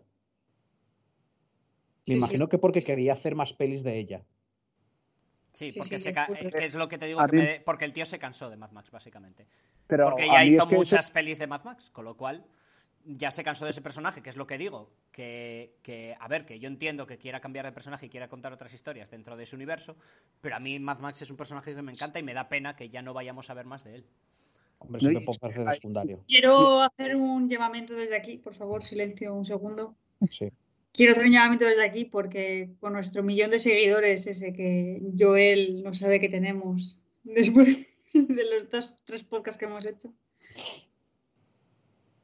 [2.08, 2.50] Me Sí, imagino sí.
[2.50, 4.24] que porque quería hacer más pelis de ella.
[5.52, 7.42] Sí, Sí, porque, sí, se sí, eh, que es lo que te digo, que mí-
[7.44, 9.46] me- porque el tío se cansó de Mad Max, básicamente.
[9.86, 12.44] Pero Porque ya hizo es que muchas eso- pelis de Mad Max, con lo cual
[13.18, 14.92] ya se cansó de ese personaje, que es lo que digo.
[15.12, 18.54] Que, que, a ver, que yo entiendo que quiera cambiar de personaje y quiera contar
[18.54, 19.96] otras historias dentro de ese universo,
[20.42, 22.76] pero a mí Mad Max es un personaje que me encanta y me da pena
[22.76, 24.06] que ya no vayamos a ver más de él.
[24.78, 26.24] Hombre, No, secundario.
[26.28, 29.96] Quiero hacer un llamamiento desde aquí, por favor, silencio un segundo.
[30.30, 30.52] Sí.
[30.94, 35.84] Quiero hacer un llamamiento desde aquí porque con nuestro millón de seguidores, ese que Joel
[35.84, 40.14] no sabe que tenemos después de los dos, tres podcasts que hemos hecho.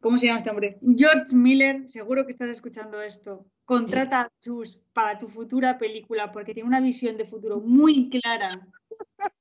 [0.06, 0.78] ¿Cómo se llama este hombre?
[0.96, 3.44] George Miller, seguro que estás escuchando esto.
[3.66, 8.50] Contrata a Chus para tu futura película porque tiene una visión de futuro muy clara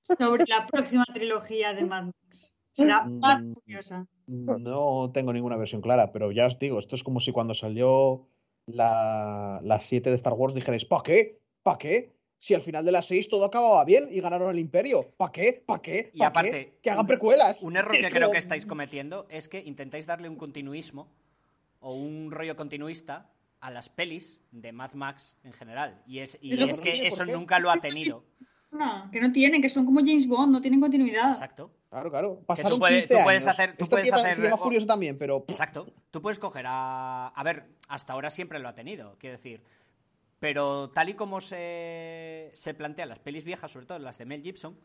[0.00, 2.54] sobre la próxima trilogía de Mad Max.
[2.72, 3.52] Será más Mm.
[3.52, 4.06] curiosa.
[4.26, 8.26] No tengo ninguna versión clara, pero ya os digo, esto es como si cuando salió
[8.64, 11.42] la, la 7 de Star Wars dijerais, ¿para qué?
[11.62, 12.13] ¿Para qué?
[12.44, 15.08] Si al final de la 6 todo acababa bien y ganaron el imperio.
[15.16, 15.62] ¿Para qué?
[15.64, 16.10] ¿Para qué?
[16.12, 16.78] Y ¿Pa' aparte, qué?
[16.82, 17.62] que hagan precuelas.
[17.62, 21.08] Un error Es que creo como- que estáis cometiendo es que intentáis darle un continuismo
[21.80, 23.30] o un rollo continuista
[23.62, 26.02] a las pelis de Mad Max en general.
[26.06, 28.22] Y es, y es que ¿Por eso nunca lo ha tenido.
[28.70, 31.30] No, que no tienen, que son como James Bond, no tienen continuidad.
[31.30, 31.70] Exacto.
[31.88, 32.40] Claro, claro.
[32.44, 33.58] Pasaron puedes- 15 tú puedes años.
[33.58, 35.46] hacer- tú puedes hacer- Se llama también, pero...
[35.48, 35.86] Exacto.
[36.10, 37.28] Tú puedes coger a.
[37.28, 39.62] A ver, hasta ahora siempre lo ha tenido, quiero decir.
[40.44, 44.42] Pero tal y como se, se plantean las pelis viejas, sobre todo las de Mel
[44.42, 44.78] Gibson,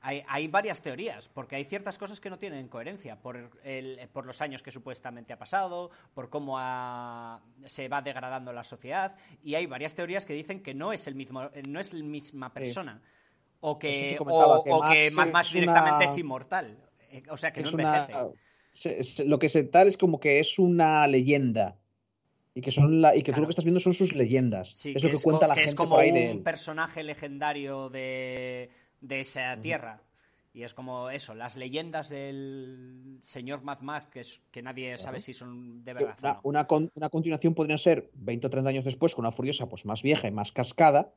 [0.00, 4.26] hay, hay varias teorías, porque hay ciertas cosas que no tienen coherencia por, el- por
[4.26, 9.54] los años que supuestamente ha pasado, por cómo ha- se va degradando la sociedad, y
[9.54, 13.00] hay varias teorías que dicen que no es el mismo, no es la misma persona,
[13.60, 14.16] o que,
[14.58, 16.78] o, que o Max que Mad es Max una- directamente es inmortal,
[17.10, 19.24] eh, o sea que no envejece.
[19.24, 21.76] lo que se tal es como que es una leyenda.
[22.56, 23.42] Y que, son la, y que tú Claro.
[23.42, 24.70] lo que estás viendo son sus leyendas.
[24.70, 26.38] Sí, es lo que cuenta la que gente es como por ahí un de él.
[26.40, 28.70] personaje legendario de,
[29.02, 30.00] de esa tierra.
[30.54, 35.20] Y es como eso, las leyendas del señor Mad Max, que, es, que nadie sabe
[35.20, 36.40] si son de verdad o Una, no.
[36.44, 39.84] una con- una continuación podría ser 20 o 30 años después, con una Furiosa pues
[39.84, 41.12] más vieja y más cascada.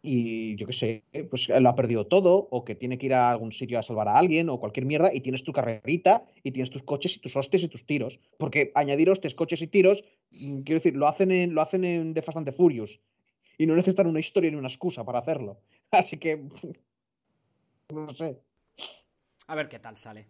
[0.00, 3.30] Y yo qué sé, pues lo ha perdido todo, o que tiene que ir a
[3.30, 6.70] algún sitio a salvar a alguien, o cualquier mierda, y tienes tu carrerita, y tienes
[6.70, 8.20] tus coches y tus hostias y tus tiros.
[8.38, 12.22] Porque añadir hostias, coches y tiros, quiero decir, lo hacen en, lo hacen en The
[12.22, 13.00] Fast and the Furious.
[13.56, 15.60] Y no necesitan una historia ni una excusa para hacerlo.
[15.90, 16.42] Así que.
[17.90, 18.38] No sé.
[19.46, 20.26] A ver qué tal sale.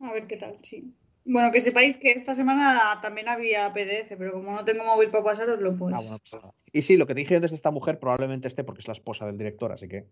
[0.00, 0.92] A ver qué tal, sí.
[1.24, 5.22] Bueno, que sepáis que esta semana también había PDF, pero como no tengo móvil para
[5.22, 5.94] pasaroslo, pues.
[5.94, 6.52] Ah, bueno, pues nada.
[6.72, 8.94] Y sí, lo que te dije antes de esta mujer probablemente esté porque es la
[8.94, 10.06] esposa del director, así que.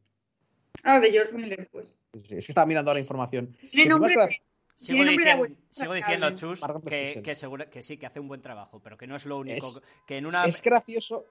[0.84, 1.96] Ah, de George Miller, pues.
[2.12, 3.56] sí, Es que estaba mirando ahora información.
[3.72, 4.40] Tiene nombre de-
[4.78, 5.94] Sigo, diciendo, sigo
[6.36, 7.20] Chus, que,
[7.68, 9.66] que, sí, que hace un buen trabajo, pero que no es lo único.
[9.66, 10.44] Es- que en una.
[10.44, 11.24] Es gracioso,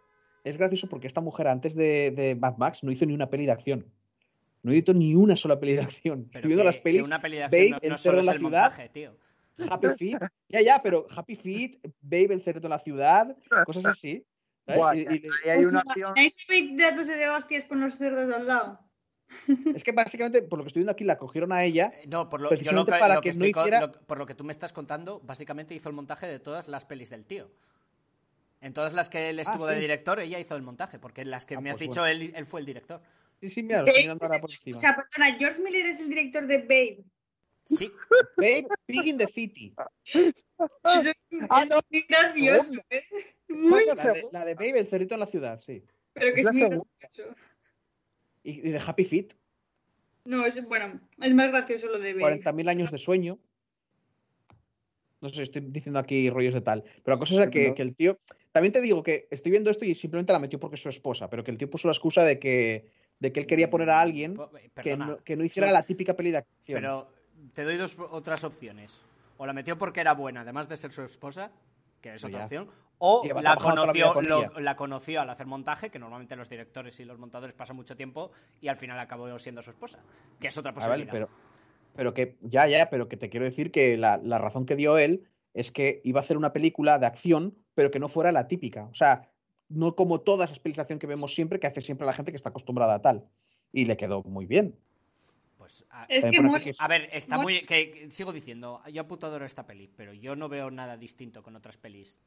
[0.43, 3.45] es gracioso porque esta mujer antes de, de Mad Max no hizo ni una peli
[3.45, 3.85] de acción.
[4.63, 6.27] No hizo ni una sola peli de acción.
[6.29, 7.97] pero Estoy viendo que- las que pelis, una peli de Babe, no, el no cerdo
[7.97, 8.61] solo en es la el ciudad.
[8.63, 9.17] montaje, tío.
[9.69, 10.19] Happy Feet.
[10.49, 14.25] Ya, ya, pero Happy Feet, Babe, el cerdo en la ciudad, cosas así.
[14.65, 14.97] ¿sabes?
[14.97, 16.13] Y- y- ahí hay ¿Os una acción.
[16.77, 18.79] dándose de hostias con los cerdos de al lado?
[19.75, 21.91] Es que básicamente, por lo que estoy viendo aquí, la cogieron a ella.
[22.01, 23.81] Eh, No, por lo, yo lo que, para lo que que no estoy co- hiciera-
[23.81, 26.85] lo- por lo que tú me estás contando, básicamente hizo el montaje de todas las
[26.85, 27.49] pelis del tío.
[28.61, 29.81] En todas las que él estuvo de Ah, sí.
[29.81, 32.31] director, ella hizo el montaje, porque en las que Ah, me has pues dicho, él,
[32.33, 33.01] él fue el director.
[33.39, 34.75] Sí, sí, mira, lo estoy mirando ahora por encima.
[34.77, 37.03] O sea, perdona, George Miller es el director de Babe.
[37.65, 37.91] Sí,
[38.37, 39.73] Babe, Pig in the City.
[40.13, 41.15] Eso es
[41.49, 41.79] Ah, no.
[41.91, 42.83] muy gracioso, Segunda.
[42.89, 43.03] ¿eh?
[43.49, 45.83] Muy, La de, la de Babe, el cerrito en la ciudad, sí.
[46.13, 46.83] pero que es la muy segunda.
[46.99, 47.35] gracioso.
[48.47, 49.33] Y, y de Happy Feet,
[50.23, 52.39] No, es bueno, es más gracioso lo de Babe.
[52.41, 53.39] 40.000 años de sueño.
[55.19, 56.83] No sé, estoy diciendo aquí rollos de tal.
[57.03, 58.17] Pero la cosa es que, que el tío.
[58.53, 61.29] También te digo que estoy viendo esto y simplemente la metió porque es su esposa,
[61.29, 63.99] pero que el tío puso la excusa de que, de que él quería poner a
[63.99, 66.79] alguien Po- eh, que no, que no hiciera la típica peli de acción.
[66.79, 67.09] Pero
[67.53, 69.03] te doy dos otras opciones.
[69.37, 71.51] O la metió porque era buena, además de ser su esposa,
[72.01, 72.45] que es Pues otra ya.
[72.45, 72.69] opción.
[72.99, 77.19] O la conoció, lo- la conoció al hacer montaje, que normalmente los directores y los
[77.19, 79.99] montadores pasan mucho tiempo, y al final acabó siendo su esposa.
[80.39, 81.11] Que es otra Ah, posibilidad.
[81.11, 81.29] pero,
[81.95, 84.97] pero que, ya, ya, pero que te quiero decir que la, la razón que dio
[84.97, 88.47] él es que iba a hacer una película de acción, pero que no fuera la
[88.47, 88.85] típica.
[88.85, 89.29] O sea,
[89.69, 92.37] no como todas las de acción que vemos siempre, que hace siempre la gente que
[92.37, 93.25] está acostumbrada a tal.
[93.73, 94.75] Y le quedó muy bien.
[95.57, 96.37] Pues, a, Es que
[96.79, 97.61] a ver, está muy.
[97.61, 101.43] Que, que sigo diciendo, yo puto adoro esta peli, pero yo no veo nada distinto
[101.43, 102.21] con otras pelis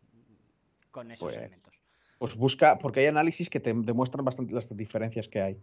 [0.91, 1.75] con esos Pues, elementos.
[2.19, 5.57] Pues busca, porque hay análisis que te demuestran bastante las diferencias que hay.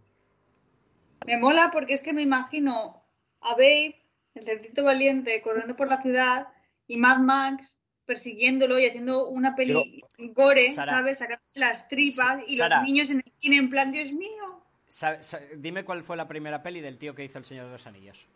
[1.26, 3.02] Me mola porque es que me imagino
[3.40, 3.94] a Babe,
[4.34, 6.48] el cerdito valiente, corriendo por la ciudad
[6.86, 10.02] y Mad Max persiguiéndolo y haciendo una peli
[10.32, 10.92] gore, Sara.
[10.92, 11.18] ¿sabes?
[11.18, 12.78] Sacándose las tripas y Sara.
[12.78, 14.64] los niños en el cine en plan, Dios mío.
[14.86, 15.20] Sabe-
[15.58, 18.26] dime cuál fue la primera peli del tío que hizo El Señor de los Anillos.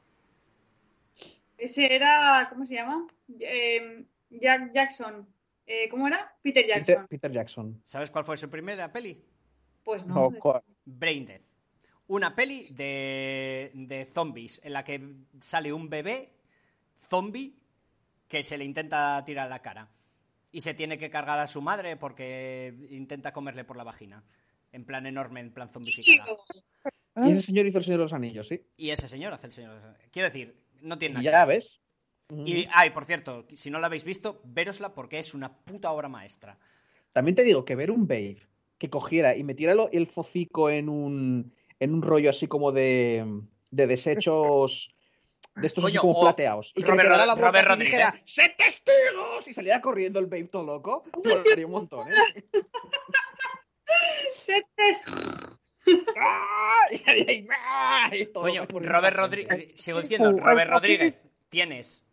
[1.56, 3.06] Ese era, ¿cómo se llama?
[3.40, 5.26] Eh, Jack Jackson.
[5.66, 6.36] Eh, ¿Cómo era?
[6.42, 6.94] Peter Jackson.
[6.94, 7.80] Peter, Peter Jackson.
[7.84, 9.22] ¿Sabes cuál fue su primera peli?
[9.82, 10.30] Pues no.
[10.30, 11.44] No, Brain Death.
[12.08, 15.00] Una peli de, de zombies en la que
[15.40, 16.32] sale un bebé
[17.08, 17.54] zombie
[18.28, 19.88] que se le intenta tirar la cara.
[20.50, 24.22] Y se tiene que cargar a su madre porque intenta comerle por la vagina.
[24.72, 26.36] En plan enorme, en plan zombificada.
[27.16, 28.60] Y ese señor hizo el Señor de los Anillos, ¿sí?
[28.76, 29.74] Y ese señor hace el señor.
[29.74, 30.10] de los Anillos.
[30.10, 31.24] Quiero decir, no tiene nada.
[31.24, 31.56] ya que ver.
[31.58, 31.80] ves.
[32.44, 36.08] Y, ay, por cierto, si no la habéis visto, verosla porque es una puta obra
[36.08, 36.58] maestra.
[37.12, 38.38] También te digo que ver un Babe
[38.78, 43.86] que cogiera y metiera el focico en un, en un rollo así como de, de
[43.86, 44.94] desechos
[45.54, 46.72] de estos Coño, como plateados.
[46.74, 48.14] Y que Robert la boca Robert y dijera.
[48.24, 49.46] ¡Sé testigos!
[49.46, 51.04] Y saliera corriendo el Babe todo loco.
[51.24, 52.52] Molaría un montón, ¿eh?
[58.34, 59.72] Loco por Robert Rodríguez.
[59.74, 61.20] Sigo diciendo, Robert Rodríguez.
[61.48, 62.04] Tienes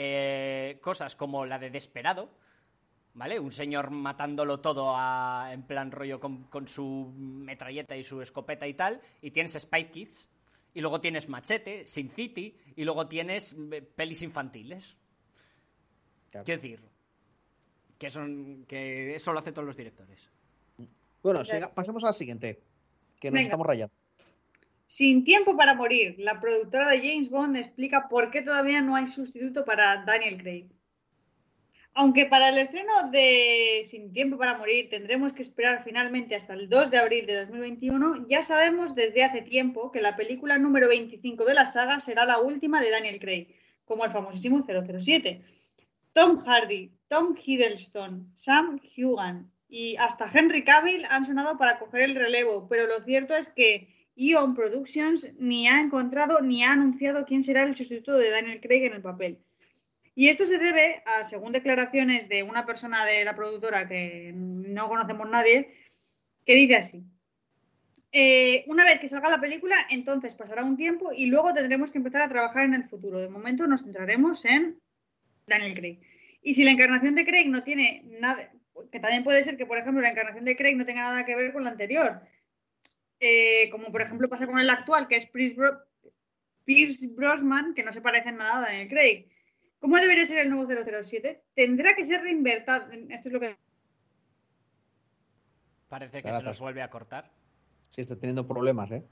[0.00, 2.30] eh, cosas como la de Desperado,
[3.14, 3.40] ¿vale?
[3.40, 8.68] Un señor matándolo todo a- en plan rollo con, con su metralleta y su escopeta
[8.68, 9.00] y tal.
[9.22, 10.30] Y tienes Spy Kids.
[10.74, 12.56] Y luego tienes Machete, Sin City.
[12.76, 14.96] Y luego tienes eh, pelis infantiles.
[16.30, 16.44] Claro.
[16.44, 16.80] Quiero decir,
[17.98, 20.30] que, son, que eso lo hacen todos los directores.
[21.22, 22.62] Bueno, siga- pasemos a la siguiente.
[23.18, 23.48] Que nos Venga.
[23.48, 23.92] estamos rayando.
[24.88, 29.06] Sin tiempo para morir, la productora de James Bond explica por qué todavía no hay
[29.06, 30.66] sustituto para Daniel Craig.
[31.92, 36.70] Aunque para el estreno de Sin tiempo para morir tendremos que esperar finalmente hasta el
[36.70, 41.44] 2 de abril de 2021, ya sabemos desde hace tiempo que la película número 25
[41.44, 43.48] de la saga será la última de Daniel Craig,
[43.84, 45.42] como el famosísimo 007.
[46.14, 52.14] Tom Hardy, Tom Hiddleston, Sam Hugan y hasta Henry Cavill han sonado para coger el
[52.14, 57.44] relevo, pero lo cierto es que Ion Productions ni ha encontrado ni ha anunciado quién
[57.44, 59.38] será el sustituto de Daniel Craig en el papel.
[60.16, 64.88] Y esto se debe a, según declaraciones de una persona de la productora que no
[64.88, 65.72] conocemos nadie,
[66.44, 67.04] que dice así.
[68.10, 71.98] Eh, una vez que salga la película, entonces pasará un tiempo y luego tendremos que
[71.98, 73.20] empezar a trabajar en el futuro.
[73.20, 74.80] De momento nos centraremos en
[75.46, 76.00] Daniel Craig.
[76.42, 78.50] Y si la encarnación de Craig no tiene nada,
[78.90, 81.36] que también puede ser que, por ejemplo, la encarnación de Craig no tenga nada que
[81.36, 82.22] ver con la anterior,
[83.20, 85.80] eh, como por ejemplo pasa con el actual, que es Pierce, Bro-
[86.64, 89.26] Pierce Brosnan, que no se parece en nada a Daniel Craig.
[89.80, 91.42] ¿Cómo debería ser el nuevo 007?
[91.54, 92.76] Tendrá que ser reinvertido.
[93.10, 93.56] Esto es lo que
[95.88, 97.30] Parece que se nos vuelve a cortar.
[97.90, 99.02] Sí, está teniendo problemas, ¿eh?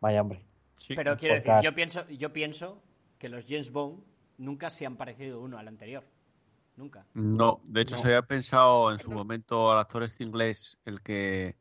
[0.00, 0.42] Vaya hombre.
[0.78, 0.94] Sí.
[0.94, 2.82] Pero quiero decir, yo pienso, yo pienso
[3.18, 4.02] que los James Bond
[4.38, 6.04] nunca se han parecido uno al anterior.
[6.76, 7.06] Nunca.
[7.14, 8.02] No, de hecho No.
[8.02, 11.56] se había pensado en su momento al actor este inglés, el que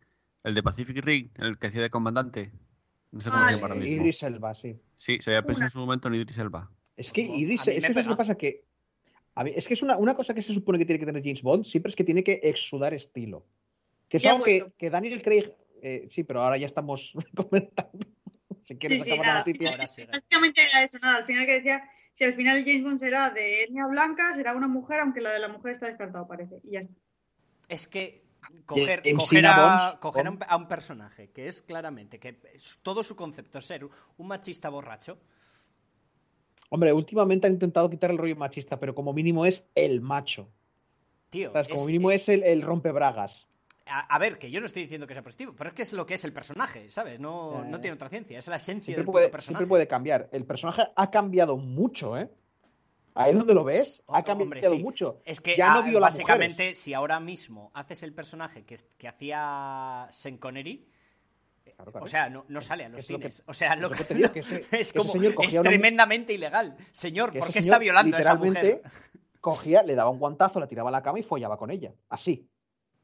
[0.46, 2.52] el de Pacific Rim, el que hacía de comandante.
[3.12, 3.96] No sé cómo Ah, se llama ahora mismo.
[4.04, 4.80] Idris Elba, sí.
[4.96, 5.66] Sí, se había pensado Una.
[5.68, 6.72] en su momento en Idris Elba.
[6.98, 8.10] Es que Idris, es que ¿sabes pega.
[8.10, 8.36] lo que pasa?
[8.36, 8.64] Que,
[9.36, 11.22] a mí- es que es una, una cosa que se supone que tiene que tener
[11.24, 13.46] James Bond, siempre es que tiene que exudar estilo.
[14.10, 15.52] Que es algo que, que Daniel Craig,
[15.82, 18.08] eh, sí, pero ahora ya estamos comentando.
[18.64, 19.88] Si quieres Sí, sí, acabar la nada.
[19.88, 20.08] sigue.
[20.12, 21.18] Básicamente era eso, nada.
[21.20, 24.68] Al final que decía, si al final James Bond será de etnia blanca, será una
[24.68, 26.56] mujer, aunque la de la mujer está descartado, parece.
[26.64, 26.94] Y ya está.
[27.70, 28.24] Es que
[28.66, 30.50] coger, a, Bond, coger a, un, Bond.
[30.50, 34.70] a un personaje que es claramente que es- todo su concepto es ser un machista
[34.70, 35.18] borracho.
[36.70, 40.50] Hombre, últimamente han intentado quitar el rollo machista, pero como mínimo es el macho.
[41.30, 41.52] Tío.
[41.52, 43.48] Como es- mínimo es el, el rompebragas.
[43.86, 45.94] a, a ver, que yo no estoy diciendo que sea positivo, pero es que es
[45.94, 47.20] lo que es el personaje, ¿sabes?
[47.20, 49.48] No, no tiene otra ciencia, es la esencia del puede, personaje.
[49.60, 50.28] siempre puede cambiar.
[50.32, 52.30] El personaje ha cambiado mucho, ¿eh?
[53.16, 54.26] Ahí donde lo ves, ha Hombre,
[54.62, 54.84] cambiado sí.
[54.84, 55.22] mucho.
[55.26, 56.80] Es que ya no ah, viola básicamente, mujeres.
[56.80, 60.86] si ahora mismo haces el personaje que, es- que hacía Sean Connery,
[61.76, 62.04] Claro, claro.
[62.06, 63.44] o sea, no, no sale a los Es lo que- cines.
[63.48, 66.32] o sea, lo es lo que, te digo, que ese- es como es una tremendamente
[66.34, 66.76] ilegal.
[66.92, 68.82] Señor, ¿por qué está violando a esa mujer?
[69.42, 71.94] Cogía, le daba un guantazo, la tiraba a la cama y follaba con ella.
[72.10, 72.48] Así.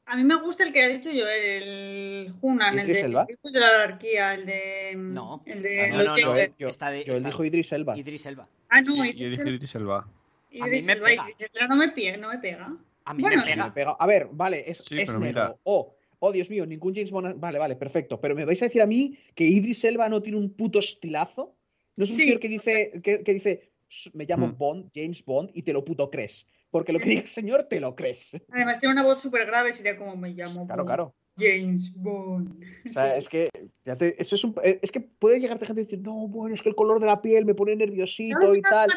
[0.05, 3.25] A mí me gusta el que ha dicho yo, el Hunan, el ¿Idris de Elba?
[3.43, 4.93] De la Anarquía, el de.
[4.97, 5.41] No.
[5.45, 6.17] El de Ah, no, no.
[6.17, 7.97] Yo, yo- Está de- yo está- elijo Idris Elba.
[7.97, 8.47] Idris Elba.
[8.69, 9.51] Ah, no, Sí, yo Idris dije Elba.
[9.55, 10.07] Idris Elba.
[10.51, 11.11] Idris Elba.
[11.13, 12.77] Idris Elba no me pega, no me pega.
[13.05, 13.65] A mí Bueno, me pega.
[13.65, 13.95] me pega.
[13.99, 15.59] A ver, vale, es, Sí, es pero negro.
[15.63, 17.39] Oh, oh, Dios mío, ningún James Bond.
[17.39, 18.19] Vale, vale, perfecto.
[18.19, 21.55] Pero me vais a decir a mí que Idris Elba no tiene un puto estilazo.
[21.95, 22.23] No es un Sí.
[22.23, 23.69] señor que dice, que, que dice,
[24.13, 24.57] me llamo Hmm.
[24.57, 26.47] Bond, James Bond, y te lo puto crees.
[26.71, 28.31] Porque lo que diga el señor, te lo crees.
[28.51, 30.65] Además tiene una voz súper grave, sería como me llamo.
[30.65, 31.13] Claro, claro.
[31.37, 32.63] James Bond.
[32.89, 33.19] O sea, Sí, sí.
[33.19, 33.49] es que
[33.83, 36.53] ya te- eso es, un- eh, es que puede llegarte gente y decir, no, bueno,
[36.55, 38.89] es que el color de la piel me pone nerviosito ¿Sabes y tal.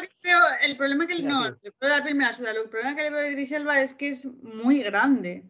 [0.61, 2.51] El problema que no, el problema de la piel me la suda.
[2.51, 5.43] El problema que le veo a Idris Elba es que es muy grande.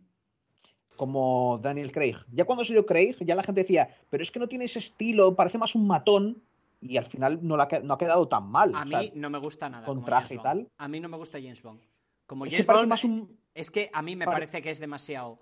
[0.96, 2.16] Como Daniel Craig.
[2.32, 5.36] Ya cuando salió Craig, ya la gente decía, pero es que no tiene ese estilo,
[5.36, 6.42] parece más un matón.
[6.82, 8.74] Y al final no, la ha que- no ha quedado tan mal.
[8.76, 9.86] A O sea, mí no me gusta nada.
[9.86, 10.68] con como traje James y tal.
[10.78, 11.82] A mí no me gusta James Bond.
[12.26, 14.62] Como es que James parece Bond, más un es que a mí me Pare- parece
[14.62, 15.40] que es demasiado.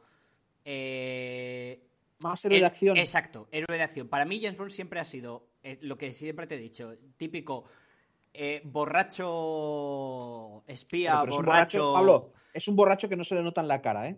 [0.66, 1.82] eh,
[2.22, 2.98] más héroe de acción.
[2.98, 4.08] Exacto, héroe de acción.
[4.08, 7.66] Para mí, James Bond siempre ha sido eh, lo que siempre te he dicho: típico
[8.34, 11.94] eh, borracho espía, Pero- pero es borracho.
[11.94, 14.18] Pablo, es un borracho que no se le nota en la cara, ¿eh?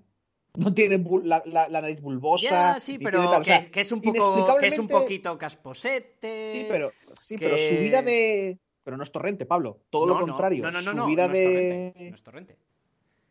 [0.56, 2.50] No tiene la, la- la nariz bulbosa.
[2.74, 4.88] Ya, sí, pero tiene tal, o que, sea, que es un poco, que es un
[4.88, 6.52] poquito casposete.
[6.54, 8.58] Sí, pero, sí, que- pero su vida de.
[8.86, 9.82] Pero no es torrente, Pablo.
[9.90, 10.64] Todo No, lo no, contrario.
[10.64, 11.46] No, no, no, no, vida no es de.
[11.46, 12.58] torrente, no es torrente.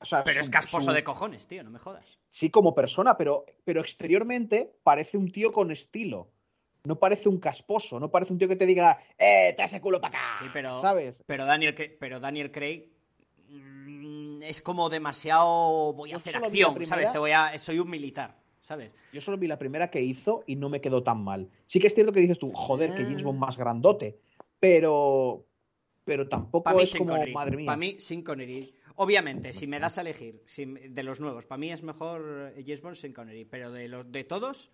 [0.01, 2.05] o sea, Pero su- es casposo su- de cojones, tío, no me jodas.
[2.29, 6.29] Sí, como persona, pero, pero exteriormente parece un tío con estilo.
[6.85, 10.01] No parece un casposo, no parece un tío que te diga, ¡eh, te hace culo
[10.03, 10.39] para acá!
[10.41, 11.23] Sí, pero- ¿Sabes?
[11.25, 12.91] Pero Daniel, pero Daniel Craig
[13.49, 15.93] mm, es como demasiado.
[15.95, 16.89] Voy a Yo hacer acción, primera.
[16.97, 17.13] ¿sabes?
[17.13, 18.91] Te voy a, soy un militar, ¿sabes?
[19.13, 21.49] Yo solo vi la primera que hizo y no me quedó tan mal.
[21.67, 24.19] Sí que es cierto que dices tú, joder, que James Bond más grandote.
[24.69, 25.47] Pero.
[26.05, 27.33] Pero tampoco mí, es sin como, Connery.
[27.33, 27.67] madre mía.
[27.67, 28.75] Para mí, sin Connery.
[28.97, 32.81] Obviamente, si me das a elegir si- de los nuevos, para mí es mejor James
[32.83, 33.45] Bond sin Connery.
[33.47, 34.71] Pero de los de todos,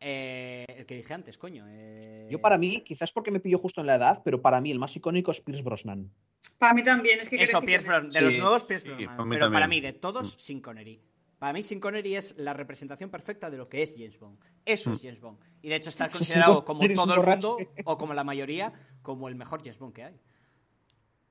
[0.00, 1.64] eh, el que dije antes, coño.
[1.68, 4.70] eh, Yo para mí, quizás porque me pilló justo en la edad, pero para mí
[4.70, 6.10] el más icónico es Pierce Brosnan.
[6.58, 7.20] Para mí también.
[7.20, 7.86] Es que Eso, Pierce.
[7.86, 8.10] Brosnan.
[8.10, 9.16] De los nuevos, Pierce sí, Brosnan.
[9.16, 11.00] para Pero para mí, de todos, sin Connery.
[11.40, 14.38] Para mí, sin Connery es la representación perfecta de lo que es James Bond.
[14.64, 15.38] Eso es James Bond.
[15.62, 17.56] Y de hecho está considerado como todo el mundo,
[17.86, 18.72] o como la mayoría,
[19.02, 20.20] como el mejor James Bond que hay.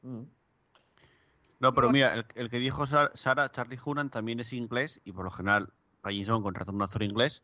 [0.02, 0.23] Mm.
[1.60, 5.11] No, pero mira, el, el que dijo Sa- Sara, Charlie Hunan, también es inglés y
[5.11, 5.72] por lo general
[6.03, 7.44] a James Bond contrata un actor inglés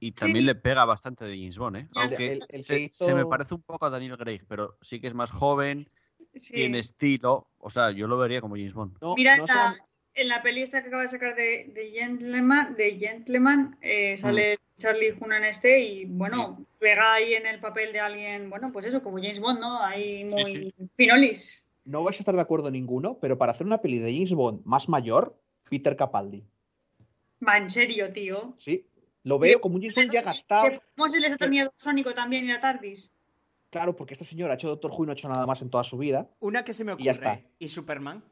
[0.00, 0.46] y también Sí.
[0.46, 1.88] le pega bastante de James Bond, ¿eh?
[1.94, 4.76] Aunque el- el que se, hizo- se me parece un poco a Daniel Craig, pero
[4.82, 5.88] sí que es más joven
[6.34, 6.52] Sí.
[6.52, 7.46] tiene estilo.
[7.58, 8.98] O sea, yo lo vería como James Bond.
[9.00, 11.70] No, Mira, no en la, sean- en la peli esta que acaba de sacar de,
[11.74, 17.60] de Gentleman, de Gentleman eh, sale Charlie Hunnam este y bueno, pega ahí en el
[17.60, 19.80] papel de alguien, bueno, pues eso, como James Bond, ¿no?
[19.82, 21.68] Ahí muy finolis.
[21.84, 24.62] no vais a estar de acuerdo ninguno, pero para hacer una peli de James Bond
[24.64, 25.38] más mayor,
[25.68, 26.44] Peter Capaldi.
[27.46, 28.54] Va, en serio, tío.
[28.56, 28.86] Sí.
[29.22, 30.82] Lo veo como un James Bond ya gastado.
[30.96, 33.10] ¿Cómo se les ha terminado Sónico también y la Tardis?
[33.70, 35.70] Claro, porque este señor ha hecho Doctor Who y no ha hecho nada más en
[35.70, 36.28] toda su vida.
[36.40, 37.32] Una que se me Y ya ocurre.
[37.32, 37.48] está.
[37.58, 38.22] ¿Y Superman?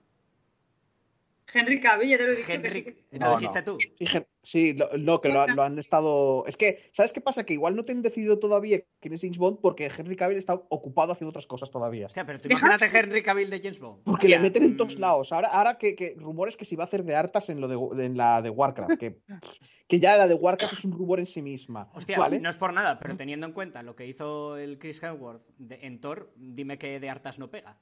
[1.53, 2.53] Henry Cavill, ya te lo que sí.
[2.53, 3.65] Henry, ¿lo No, dijiste no.
[3.65, 3.79] tú?
[3.99, 6.47] Sí, gen- sí, lo, lo que lo, lo han estado.
[6.47, 7.45] Es que, ¿sabes qué pasa?
[7.45, 10.55] Que igual no te han decidido todavía quién es James Bond porque Henry Cavill está
[10.55, 12.07] ocupado haciendo otras cosas todavía.
[12.07, 14.03] Hostia, pero tú imagínate Henry Cavill de James Bond.
[14.05, 15.33] Porque le meten en todos mm, lados.
[15.33, 17.97] Ahora, ahora que, que rumores que se va a hacer de hartas en lo de,
[17.97, 18.99] de- en la de Warcraft.
[18.99, 19.19] Que,
[19.89, 21.91] que ya la de Warcraft es un rumor en sí misma.
[21.93, 22.41] Hostia, ¿vale?
[22.41, 25.81] no es por nada, pero teniendo en cuenta lo que hizo el Chris Hemsworth de-
[25.83, 27.79] en Thor, dime que de hartas no pega.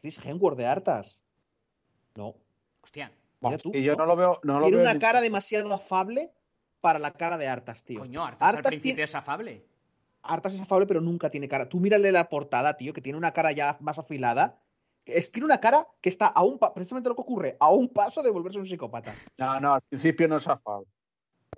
[0.00, 1.20] Chris Hemsworth de hartas.
[2.16, 2.34] No.
[2.82, 3.10] Hostia,
[3.62, 3.98] tú, que yo ¿no?
[3.98, 4.40] no lo veo.
[4.42, 6.30] No lo Tiene veo una ni- cara demasiado afable
[6.80, 8.00] para la cara de hartas, tío.
[8.00, 9.64] coño, hartas, al Arthas principio tiene- es afable.
[10.22, 11.68] Artas es afable, pero nunca tiene cara.
[11.68, 14.58] Tú mírale la portada, tío, que tiene una cara ya más afilada.
[15.04, 18.22] Es, tiene una cara que está a un precisamente lo que ocurre, a un paso
[18.22, 19.12] de volverse un psicópata.
[19.36, 20.88] No, no, al principio no es afable.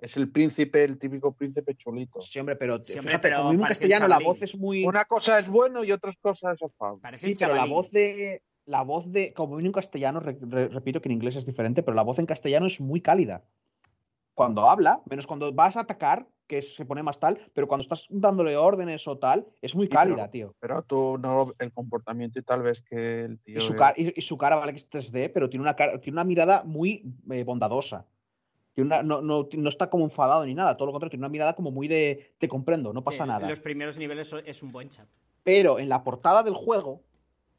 [0.01, 2.21] Es el príncipe, el típico príncipe chulito.
[2.21, 4.41] Sí, hombre, pero Sí, hombre, fíjate, pero como mismo en parece un castellano la voz
[4.41, 4.85] es muy.
[4.85, 6.99] Una cosa es bueno y otra cosa es afable.
[7.01, 8.43] Parece Sí, pero la voz de.
[8.67, 9.33] La voz de.
[9.33, 12.19] Como vino en castellano, re- re- repito que en inglés es diferente, pero la voz
[12.19, 13.43] en castellano es muy cálida.
[14.35, 18.05] Cuando habla, menos cuando vas a atacar, que se pone más tal, pero cuando estás
[18.09, 20.53] dándole órdenes o tal, es muy Sí, pero- cálida, tío.
[20.59, 23.57] Pero tú no el comportamiento y tal vez que el tío.
[23.57, 25.75] Y su, es- cara, y, y su cara, vale que es 3D, pero tiene una,
[25.75, 28.05] cara, tiene una mirada muy eh, bondadosa.
[28.73, 31.31] Tiene una- no, no- no está como enfadado ni nada, todo lo contrario, tiene una
[31.31, 33.49] mirada como muy de te comprendo, no pasa Sí, nada.
[33.49, 35.07] Los primeros niveles es un buen chat.
[35.43, 37.01] Pero en la portada del juego,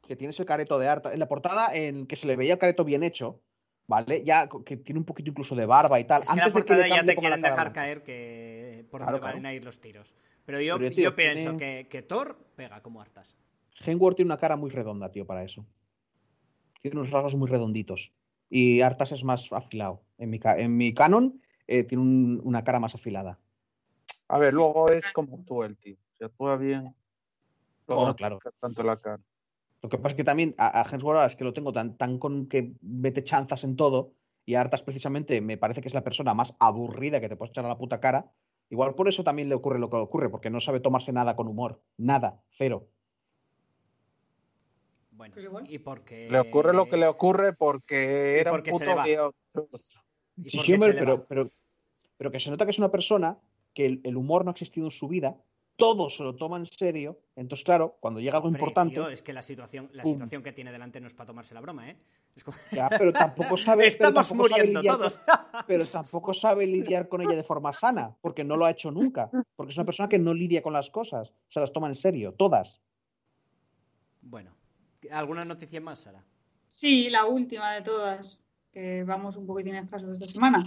[0.09, 2.59] que tiene ese careto de harta, en la portada en que se le veía el
[2.59, 3.43] careto bien hecho,
[3.85, 4.23] ¿vale?
[4.25, 6.23] Ya que tiene un poquito incluso de barba y tal.
[6.23, 7.73] Es que la antes de que portada ya te quieren dejar blanca.
[7.73, 9.47] caer que por Claro, dónde van claro.
[9.49, 10.11] a ir los tiros.
[10.47, 13.37] Pero yo, Pero, tío, yo pienso tiene- que, que Thor pega como hartas.
[13.85, 15.63] Hemsworth tiene una cara muy redonda, tío, para eso.
[16.81, 18.11] Tiene unos rasgos muy redonditos.
[18.49, 20.01] Y Artas es más afilado.
[20.17, 23.37] En mi, en mi canon eh, tiene un- una cara más afilada.
[24.27, 25.97] A ver, luego es como tú el tío.
[26.17, 26.95] Si actúa bien.
[27.87, 28.39] Luego Oh, no claro.
[28.59, 29.21] tanto la cara.
[29.81, 31.97] Lo que pasa es que también a, a Hemsworth ahora es que lo tengo tan,
[31.97, 34.13] tan con que mete chanzas en todo.
[34.45, 37.51] Y a Artas precisamente me parece que es la persona más aburrida que te puedes
[37.51, 38.31] echar a la puta cara.
[38.69, 41.35] Igual por eso también le ocurre lo que le ocurre, porque no sabe tomarse nada
[41.35, 41.81] con humor.
[41.97, 42.87] Nada, cero.
[45.11, 46.29] Bueno, Pues y porque...
[46.29, 49.33] Le ocurre lo que le ocurre porque era porque un puto
[50.45, 51.49] Sí, sí, hombre, pero, pero,
[52.17, 53.37] pero que se nota que es una persona
[53.73, 55.35] que el, el humor no ha existido en su vida,
[55.79, 59.23] todo se lo toma en serio, entonces claro, cuando llega algo Hombre, importante, tío, es
[59.23, 60.11] que la situación, la Pum.
[60.13, 61.95] situación que tiene delante no es para tomarse la broma, ¿eh?
[62.35, 65.17] Es como- ya, pero tampoco sabe, pero Estamos tampoco sabe muriendo lidiar todos.
[65.17, 65.25] con-
[65.67, 69.31] pero tampoco sabe lidiar con ella de forma sana, porque no lo ha hecho nunca,
[69.55, 72.33] porque es una persona que no lidia con las cosas, se las toma en serio,
[72.33, 72.79] todas.
[74.21, 74.51] bueno,
[75.11, 76.23] ¿alguna noticia más, Sara?
[76.67, 78.39] Sí, la última de todas,
[78.71, 80.63] que vamos un poquitín escasos esta semana.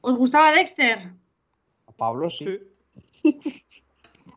[0.00, 1.12] ¿Os gustaba Dexter?
[1.86, 2.58] A Pablo sí.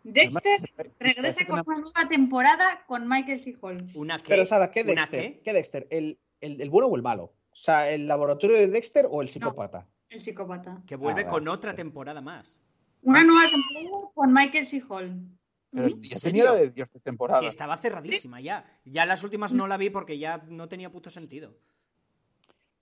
[0.04, 3.56] Dexter regresa con una- nueva temporada con Michael C.
[3.62, 3.90] Hall.
[3.96, 4.26] ¿Una qué?
[4.30, 5.22] Pero Sara, ¿qué ¿Una Dexter?
[5.22, 5.42] qué?
[5.42, 5.88] ¿Qué Dexter?
[5.90, 7.34] ¿El, el, el bueno o el malo?
[7.52, 9.88] O sea, ¿el laboratorio de Dexter o el psicópata?
[10.10, 10.82] El psicópata.
[10.86, 12.58] Que vuelve Ah, con otra temporada más.
[13.02, 14.84] Una nueva temporada con Michael C.
[14.90, 15.30] Hall.
[15.72, 15.90] Pero
[16.22, 17.40] tenía la de Dios de temporada.
[17.42, 18.66] Sí, estaba cerradísima ya.
[18.86, 21.54] Ya las últimas no la vi porque ya no tenía puto sentido.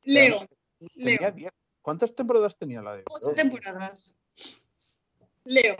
[0.03, 0.45] Leo,
[0.95, 1.31] Leo.
[1.31, 1.51] 10.
[1.81, 4.13] ¿Cuántas temporadas tenía la de Ocho temporadas.
[5.45, 5.75] Leo.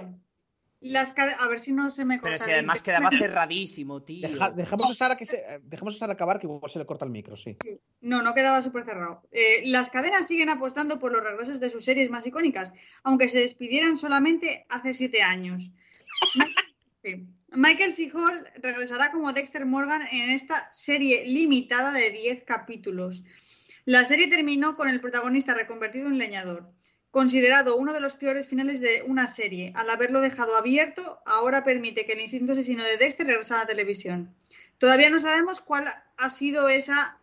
[0.83, 2.35] Las a ver si no se me corta.
[2.35, 4.27] Pero si el- además quedaba cerradísimo, tío.
[4.27, 7.05] Deja- dejemos, a Sara que se, dejemos a Sara acabar, que igual se le corta
[7.05, 7.57] el micro, sí.
[8.01, 9.21] No, no quedaba súper cerrado.
[9.31, 12.73] Eh, las cadenas siguen apostando por los regresos de sus series más icónicas,
[13.03, 15.71] aunque se despidieran solamente hace siete años.
[17.03, 17.27] Sí.
[17.51, 18.09] Michael C.
[18.13, 23.25] Hall regresará como Dexter Morgan en esta serie limitada de 10 capítulos.
[23.83, 26.69] La serie terminó con el protagonista reconvertido en leñador.
[27.13, 32.07] Considerado uno de los peores finales de una serie, al haberlo dejado abierto, ahora permite
[32.07, 34.33] que el instinto asesino de Dexter regrese a la televisión.
[34.79, 37.19] Todavía no sabemos cuál ha sido esa,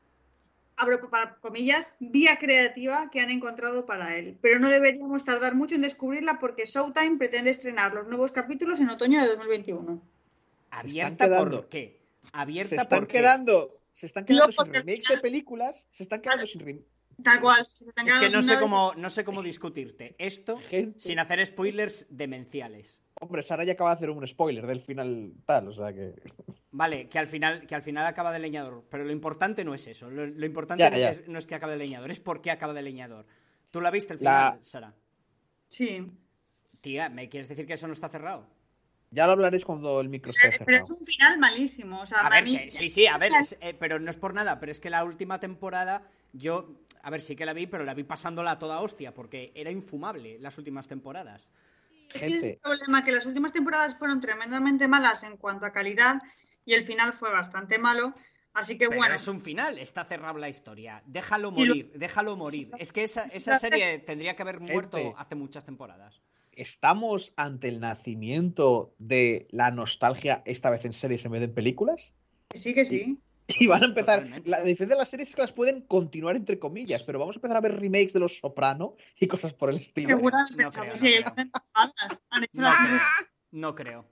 [0.77, 5.75] abro para comillas, vía creativa que han encontrado para él, pero no deberíamos tardar mucho
[5.75, 10.01] en descubrirla porque Showtime pretende estrenar los nuevos capítulos en otoño de 2021.
[10.71, 11.99] ¿Abierta quedando- por qué?
[12.23, 13.12] Se ¿Abierta están por qué?
[13.19, 16.85] quedando, se están quedando sin remakes de películas, se están quedando sin rem-
[17.23, 17.61] Tal cual.
[17.63, 17.79] Es
[18.21, 20.99] que no sé cómo, no sé cómo discutirte esto gente.
[21.01, 23.01] sin hacer spoilers demenciales.
[23.21, 26.15] Hombre, Sara ya acaba de hacer un spoiler del final tal, o sea que.
[26.73, 28.85] Vale, que al final, que al final acaba de leñador.
[28.91, 30.09] Pero lo importante no es eso.
[30.11, 31.11] Lo, lo importante Ya, no, ya.
[31.11, 33.27] Es, no es que acabe de leñador, es por qué acaba de leñador.
[33.71, 34.95] ¿Tú la viste el La- final, Sara?
[35.69, 36.11] Sí.
[36.81, 38.47] Tía, ¿me quieres decir que eso no está cerrado?
[39.11, 41.01] Ya lo hablaréis cuando el micro esté Pero, pero es cerrado.
[41.01, 42.01] un final malísimo.
[42.01, 44.17] O sea, A ver, mí- que- sí, sí, a ver, es- eh, pero no es
[44.17, 47.66] por nada, pero es que la última temporada yo, a ver, sí que la vi,
[47.66, 51.48] pero la vi pasándola a toda hostia, porque era infumable las últimas temporadas.
[52.14, 52.51] Es que es Gente.
[52.55, 56.20] el problema que las últimas temporadas fueron tremendamente malas en cuanto a calidad
[56.64, 58.14] y el final fue bastante malo.
[58.52, 61.02] Así que Pero bueno, es un final, está cerrada la historia.
[61.06, 62.70] Déjalo Sí, lo- morir, déjalo morir.
[62.78, 65.14] Es que esa, esa serie tendría que haber muerto Gente.
[65.18, 66.20] hace muchas temporadas.
[66.52, 71.55] ¿Estamos ante el nacimiento de la nostalgia, esta vez en series en vez de en
[71.55, 72.12] películas?
[72.52, 73.18] sí que sí.
[73.60, 74.18] Y van a empezar.
[74.20, 74.48] Totalmente.
[74.51, 77.39] La diferencia de las series es que las pueden continuar entre comillas, pero vamos a
[77.39, 80.06] empezar a ver remakes de Los Soprano y cosas por el estilo.
[80.06, 81.01] Seguramente, No ¿sabes?
[81.01, 81.35] creo, no creo.
[81.35, 83.01] temporadas, han hecho No la- creo.
[83.52, 84.05] No creo.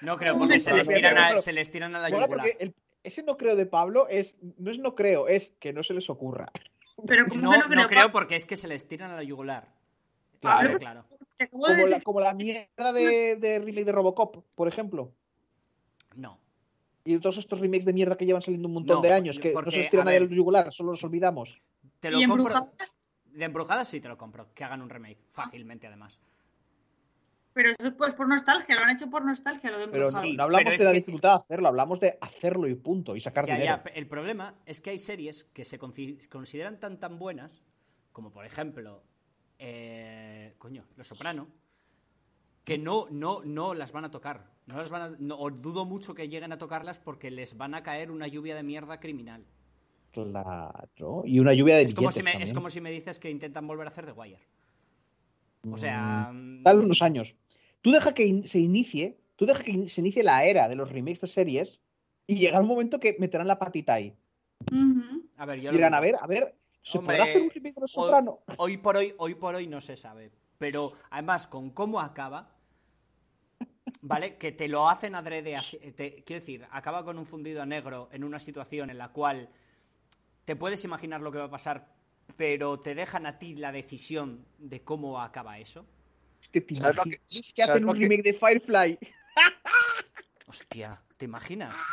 [0.00, 2.28] No creo, No, porque se les tiran a, se les tiran a la yugular.
[2.28, 5.82] porque el- ese no creo de Pablo es no es no creo, es que no
[5.82, 6.50] se les ocurra.
[7.06, 9.72] Pero como No, no no creo, porque es que se les tiran a la yugular.
[10.40, 10.78] Claro.
[10.78, 11.04] Claro,
[11.50, 15.12] Como la, como la mierda de, de remake de Robocop, por ejemplo.
[17.08, 19.52] Y todos estos remakes de mierda que llevan saliendo un montón No, de años, que
[19.54, 21.58] no se les tiran a a ver- del yugular, solo los olvidamos.
[22.00, 22.42] Te lo ¿Y compro.
[22.46, 22.98] embrujadas?
[23.24, 24.52] De embrujadas sí te lo compro.
[24.54, 25.18] Que hagan un remake.
[25.30, 26.18] Fácilmente, además.
[27.54, 30.20] Pero eso pues por nostalgia, lo han hecho por nostalgia, lo de Pero no, embrujadas.
[30.30, 32.74] Sí, no hablamos pero es de la que- dificultad de hacerlo, hablamos de hacerlo y
[32.74, 33.80] punto, y sacar Ya, dinero.
[33.84, 37.64] ya, El problema es que hay series que se consideran tan tan buenas,
[38.12, 39.02] como por ejemplo,
[39.58, 41.48] eh, coño, Los Soprano,
[42.68, 44.44] que no, no, no las van a tocar.
[44.66, 47.74] No las van a- no- o dudo mucho que lleguen a tocarlas porque les van
[47.74, 49.42] a caer una lluvia de mierda criminal.
[50.12, 51.22] Claro.
[51.24, 53.66] Y una lluvia de Es como, si me, es como si me dices que intentan
[53.66, 54.40] volver a hacer The Wire.
[55.70, 57.34] O sea, mm, Dale unos años.
[57.80, 60.90] Tú deja que in- se inicie, tú deja que se inicie la era de los
[60.90, 61.80] remakes de series
[62.26, 64.14] y llegará un momento que meterán la patita ahí.
[65.36, 67.74] A ver, yo lo dirán, a ver, a ver, ¿se Hombre, podrá hacer un remake
[67.76, 67.96] de Los?
[68.58, 70.30] Hoy por hoy, hoy por hoy no se sabe.
[70.58, 72.57] Pero además, con cómo acaba,
[74.00, 74.36] ¿vale?
[74.36, 75.54] Que te lo hacen adrede.
[75.56, 79.08] haci- te- quiero decir, acaba con un fundido a negro en una situación en la
[79.08, 79.48] cual
[80.44, 81.94] te puedes imaginar lo que va a pasar,
[82.36, 85.86] pero te dejan a ti la decisión de cómo acaba eso.
[86.42, 88.98] Es que te ¿Sabes lo imaginas que- que hacen lo un que- remake de Firefly.
[90.46, 91.74] Hostia, ¿te imaginas?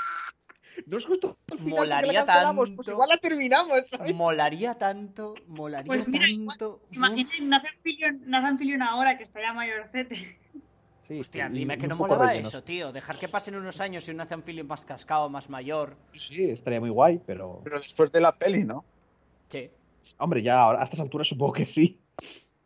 [0.87, 2.91] No os gustó el final porque Molaría pues tanto.
[2.91, 4.13] igual la terminamos, ¿sabes?
[4.13, 6.81] Molaría tanto, molaría Pues mira, tanto.
[6.91, 10.37] Imagínate Nathan Fillion, Nathan Fillion ahora que está ya mayorcete.
[11.07, 12.91] Sí, Hostia, sí, dime que no molaba eso, tío.
[12.91, 15.95] Dejar que pasen unos años y un Nathan Fillion más cascado, más mayor.
[16.15, 17.61] Sí, estaría muy guay, pero...
[17.63, 18.83] Pero después de la peli, ¿no?
[19.49, 19.69] Sí.
[20.17, 21.99] Hombre, ya ahora, a estas alturas supongo que sí.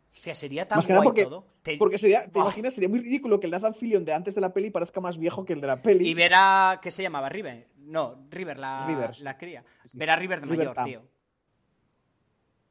[0.08, 1.44] Hostia, sería tan Más que nada guay porque- todo.
[1.62, 4.40] Te- Porque sería, te imaginas, sería muy ridículo que el Nathan Fillion de antes de
[4.40, 6.08] la peli parezca más viejo que el de la peli.
[6.08, 6.78] Y ver a.
[6.80, 7.28] ¿Qué se llamaba?
[7.28, 7.68] River.
[7.80, 9.20] No, River, la, Rivers.
[9.20, 9.62] la cría.
[9.84, 9.98] Sí.
[9.98, 10.84] Ver a River de River mayor, Tam.
[10.86, 11.02] tío.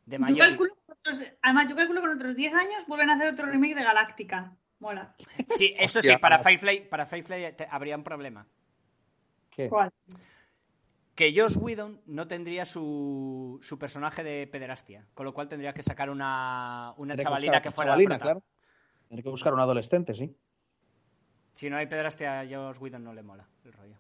[0.08, 0.40] De Yo mayor.
[0.40, 3.46] calculo que otros- además, yo calculo que en otros 10 años vuelven a hacer otro
[3.46, 4.56] remake de Galáctica.
[4.80, 5.16] Mola.
[5.50, 6.44] Sí, eso Hostia, sí, para no.
[6.44, 8.48] Firefly, para Firefly te- habría un problema.
[9.52, 9.68] ¿Qué?
[9.70, 9.92] ¿Cuál?
[11.16, 15.06] Que Josh Whedon no tendría su, su personaje de pederastia.
[15.14, 17.92] Con lo cual tendría que sacar una, una Tendría chavalina buscar que una fuera.
[17.92, 18.24] chavalina, prota.
[18.24, 18.44] claro.
[19.10, 20.34] Tendría que buscar un adolescente, sí.
[21.54, 23.96] Si no hay pederastia, a Josh Whedon no le mola el rollo.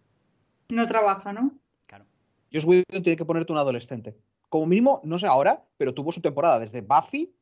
[0.69, 1.51] No trabaja, ¿no?
[1.87, 2.05] Claro.
[2.53, 4.15] Josh Whedon tiene que ponerte un adolescente.
[4.47, 7.35] Como mínimo, no sé ahora, pero tuvo su temporada desde Buffy,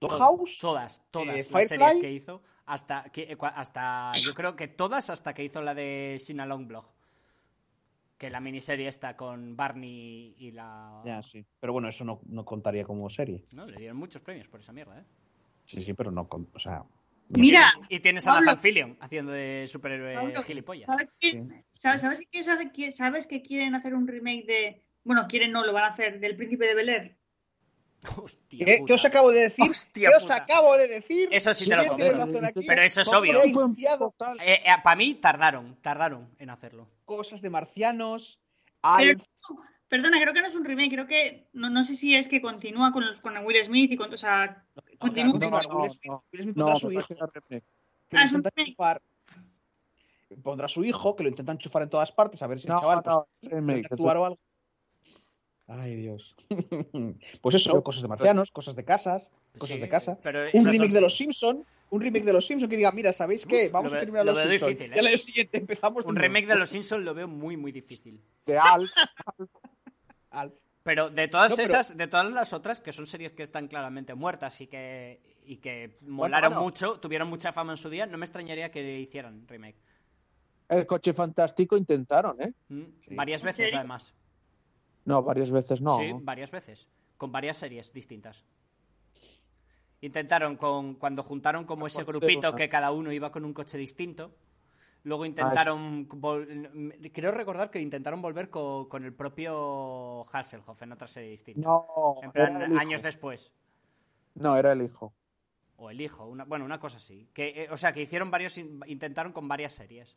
[0.00, 1.66] Dollhouse, Todas, todas eh, las Firefly.
[1.68, 2.42] series que hizo.
[2.66, 4.12] Hasta, que, eh, hasta.
[4.22, 6.86] Yo creo que todas hasta que hizo la de Sinalong Blog.
[8.18, 11.02] Que la miniserie está con Barney y la.
[11.04, 11.44] Ya, sí.
[11.58, 13.42] Pero bueno, eso no, no contaría como serie.
[13.56, 15.04] No, le dieron muchos premios por esa mierda, ¿eh?
[15.64, 16.84] Sí, sí, pero no, con- o sea,
[17.34, 18.46] Mira, Y tienes a Pablo.
[18.46, 20.86] Nathan Fillion haciendo de superhéroe Pablo, gilipollas.
[20.86, 24.82] ¿sabes, qué- sabes, sabes que, sabes que quieren hacer un remake de.
[25.02, 27.16] Bueno, quieren no, lo van a hacer, del Príncipe de Bel Air?
[28.16, 29.70] Hostia ¿Qué, qué os acabo de decir?
[29.70, 30.36] Hostia ¿Qué os puta.
[30.36, 31.28] acabo de decir?
[31.30, 32.46] Eso sí te lo ¿Quién compro.
[32.46, 32.60] aquí?
[32.66, 33.40] Pero eso es obvio.
[33.42, 34.14] enviado.
[34.44, 36.88] Eh, para mí tardaron, tardaron en hacerlo.
[37.04, 38.40] Cosas de marcianos.
[38.98, 39.20] Pero,
[39.88, 41.46] perdona, creo que no es un remake, creo que.
[41.52, 44.12] No, no sé si es que continúa con, los, con Will Smith y con.
[44.12, 44.64] O sea,
[44.98, 45.38] continúa.
[45.38, 46.22] No, No, Will Smith- no.
[46.32, 47.06] Will Smith No, pondrá a su hijo,
[48.14, 48.76] Ah, es un remake.
[50.42, 52.74] Pondrá a su hijo, que lo intentan enchufar en todas partes, a ver si el
[52.74, 53.86] chaval pues, remake.
[53.90, 54.38] actuar o algo.
[55.80, 56.34] Ay, Dios.
[57.40, 60.18] pues eso, cosas de marcianos, cosas de casas, cosas Sí, de casa.
[60.22, 63.12] pero Un remake son- de los Simpson, un remake de los Simpson que diga, mira,
[63.12, 63.68] ¿sabéis qué?
[63.70, 64.68] Vamos lo a terminar lo los veo Simpson.
[64.70, 64.96] difícil, ¿eh?
[64.96, 68.20] Y al año siguiente empezamos Un remake de los Simpsons lo veo muy, muy difícil.
[68.46, 68.90] De Alf.
[70.30, 70.52] Alf.
[70.82, 73.68] Pero de todas No, pero- esas, de todas las otras, que son series que están
[73.68, 76.64] claramente muertas y que, y que molaron bueno.
[76.64, 79.76] mucho, tuvieron mucha fama en su día, no me extrañaría que hicieran remake.
[80.68, 82.52] El coche fantástico intentaron, ¿eh?
[82.68, 83.14] Mm, Sí.
[83.14, 84.12] Varias ¿En veces, además.
[85.04, 85.98] No, varias veces no.
[85.98, 86.88] Sí, varias veces.
[87.16, 88.44] Con varias series distintas.
[90.00, 90.94] Intentaron con.
[90.96, 94.34] Cuando juntaron como ese grupito que cada uno iba con un coche distinto.
[95.04, 96.08] Luego intentaron.
[96.08, 101.68] vol- Creo recordar que intentaron volver co- con, el propio Hasselhoff en otra serie distinta.
[101.68, 101.84] No,
[102.22, 102.80] en era plan, el hijo.
[102.80, 103.52] años después.
[104.34, 105.12] No, era el hijo.
[105.76, 106.26] O el hijo.
[106.26, 107.28] Una, bueno, una cosa así.
[107.32, 108.58] Que, eh, o sea, que hicieron varios.
[108.58, 110.16] in- Intentaron con varias series.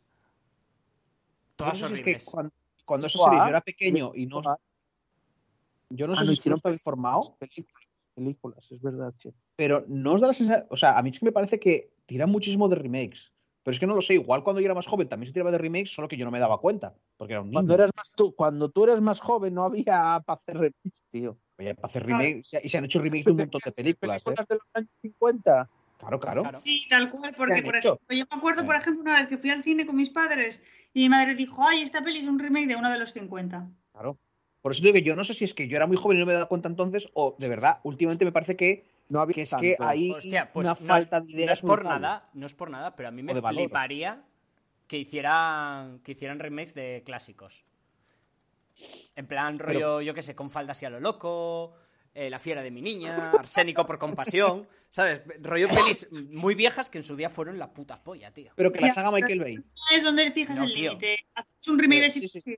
[1.56, 2.24] Todas es horribles.
[2.24, 2.52] que cuando,
[2.84, 4.42] cuando yo era pequeño y no,
[5.90, 7.36] yo no Ah, sé no si hicieron está informado,
[8.14, 9.34] Películas, es verdad, che.
[9.56, 11.92] pero no os da la sensación, o sea, a mí es que me parece que
[12.06, 13.32] tira muchísimo de remakes.
[13.62, 15.50] Pero es que no lo sé, igual cuando yo era más joven también se tiraba
[15.50, 17.56] de remakes, solo que yo no me daba cuenta, porque era un niño.
[17.56, 21.36] Cuando eras más tú, cuando tú eras más joven no había para hacer remix, tío.
[21.58, 24.22] Oye, para hacer remakes, y se han hecho remakes de un montón de películas, ¿eh?
[24.24, 25.70] Películas de los años 50.
[25.98, 26.44] Claro, claro.
[26.54, 29.50] Sí, tal cual, porque por ejemplo, yo me acuerdo, por ejemplo, una vez que fui
[29.50, 30.62] al cine con mis padres
[30.94, 33.68] y mi madre dijo, ay, esta peli es un remake de uno de los 50.
[33.92, 34.18] Claro.
[34.66, 36.20] Por eso digo que yo no sé si es que yo era muy joven y
[36.20, 39.42] no me daba cuenta entonces, o de verdad, últimamente me parece que, No había que
[39.42, 39.62] es tanto.
[39.62, 41.52] que hay Hostia, pues una no, es- falta de no ideas.
[41.52, 42.02] es por brutal.
[42.02, 44.24] nada, no es por nada, pero a mí me fliparía
[44.88, 47.64] que hicieran que hicieran remakes de clásicos.
[49.14, 51.74] En plan rollo, yo qué sé, con faldas y a lo loco,
[52.12, 55.22] eh, La fiera de mi niña, Arsénico por compasión, ¿sabes?
[55.42, 58.50] Rollo pelis muy viejas que en su día fueron la puta polla, tío.
[58.56, 59.58] Pero que la saga Michael Bay.
[59.94, 60.90] Es donde fijas No, el tío.
[60.90, 61.18] límite.
[61.34, 62.56] Haces un remake de Sí, sí.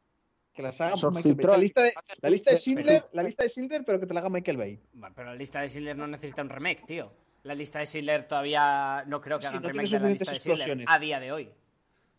[0.59, 1.47] Que la saga Son Michael Bay.
[1.47, 4.13] La lista de, la lista de Pero- Schindler, la lista de Schindler, pero que te
[4.15, 4.81] la haga Michael Bay.
[4.93, 7.13] Bueno, pero la lista de Schindler no necesita un remake, tío.
[7.45, 10.09] La lista de Schindler todavía no creo que Sí, hagan no tiene remake de la
[10.11, 10.87] lista de suficientes Schindler explosiones.
[10.89, 11.49] a día de hoy.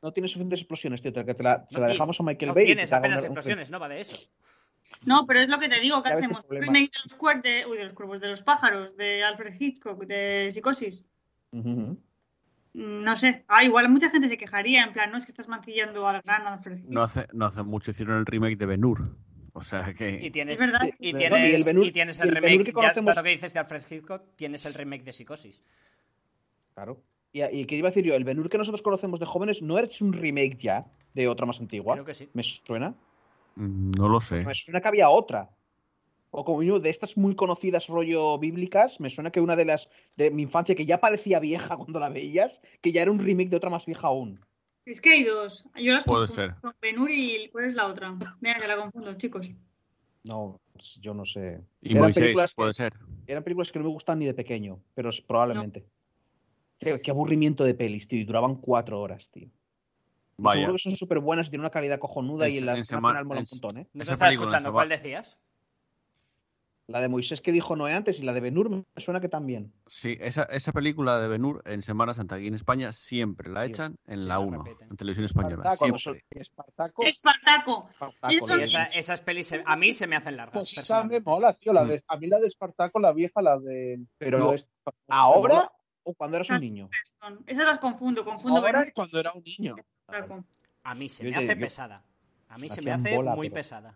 [0.01, 1.11] No tiene suficientes explosiones, tío.
[1.25, 2.63] Que te la, se No la ti- dejamos a Michael no Bay.
[2.63, 4.15] que tienes te haga apenas un- un- explosiones, no va de eso.
[5.05, 7.77] No, pero es lo que te digo, que hacemos remake de los cuervos, de, uy,
[7.77, 11.03] de los cuervos, de los pájaros, de Alfred Hitchcock, de Psicosis.
[11.51, 11.97] Ujú, ujú.
[12.73, 16.07] No sé, ah, igual mucha gente se quejaría, en plan, no es que estás mancillando
[16.07, 16.79] al gran Alfred.
[16.87, 19.15] No hace, no hace mucho hicieron el remake de Ben-Hur.
[19.53, 20.31] O sea Y que.
[20.31, 20.87] tienes, Es verdad.
[20.99, 23.29] y No, tienes, y el Ben-Hur- y tienes y el remake, que ya, tanto que
[23.29, 25.61] dices de Alfred Hitchcock, tienes el remake de Psicosis.
[26.75, 27.01] Claro.
[27.33, 29.77] Y, y que iba a decir yo, el Benur que nosotros conocemos de jóvenes no
[29.79, 31.93] es un remake ya de otra más antigua.
[31.95, 32.29] Creo que sí.
[32.33, 32.95] ¿Me suena?
[33.55, 34.43] mm, No lo sé.
[34.45, 35.49] Me suena que había otra.
[36.31, 39.89] O como mínimo de estas muy conocidas rollo bíblicas, me suena que una de las
[40.15, 43.49] de mi infancia que ya parecía vieja cuando la veías, que ya era un remake
[43.49, 44.39] de otra más vieja aún.
[44.85, 45.65] Es que hay dos.
[45.75, 46.53] Yo las Puede confundo.
[46.53, 46.61] ser.
[46.61, 48.11] Son Ben-Hur y ¿cuál es la otra?
[48.39, 49.51] Venga, que la confundo, chicos.
[50.23, 50.59] No,
[50.99, 51.61] yo no sé.
[51.81, 52.93] Y Eran Moisés, películas que- puede ser.
[53.27, 55.85] Eran películas que no me gustan ni de pequeño, pero es probablemente.
[56.79, 58.19] Qué, qué aburrimiento de pelis, tío.
[58.19, 59.49] Y duraban cuatro horas, tío.
[60.37, 60.61] Vaya.
[60.61, 62.85] Seguro que son súper buenas y tienen una calidad cojonuda En y en las en
[62.85, 63.87] final mola un en- montón, ¿eh?
[63.93, 65.37] No te estaba escuchando, ¿cuál decías?
[66.89, 69.71] La de Moisés que dijo Noé antes y la de Benur me suena que también.
[69.85, 73.95] Sí, esa, esa película de Benur en Semana Santa aquí en España siempre la echan
[74.07, 74.89] en Sí, la la 1, repiten.
[74.89, 75.71] en televisión española.
[75.73, 76.25] Espartaco, Siempre.
[76.31, 77.03] Espartaco.
[77.03, 77.89] Espartaco.
[77.91, 80.53] Espartaco, esa- esas pelis se- a mí se me hacen largas.
[80.53, 81.73] Pues esa me mola, tío.
[81.73, 81.87] La Mm.
[81.89, 83.99] de, a mí la de Espartaco, la vieja, la de.
[84.17, 84.69] Pero esta-
[85.09, 85.71] ¿Ahora
[86.01, 86.89] o cuando eras un niño?
[87.45, 89.75] Esas las confundo, confundo Ahora y cuando era un niño.
[90.83, 92.03] A mí se me hace pesada.
[92.47, 93.95] A mí se me hace muy pesada.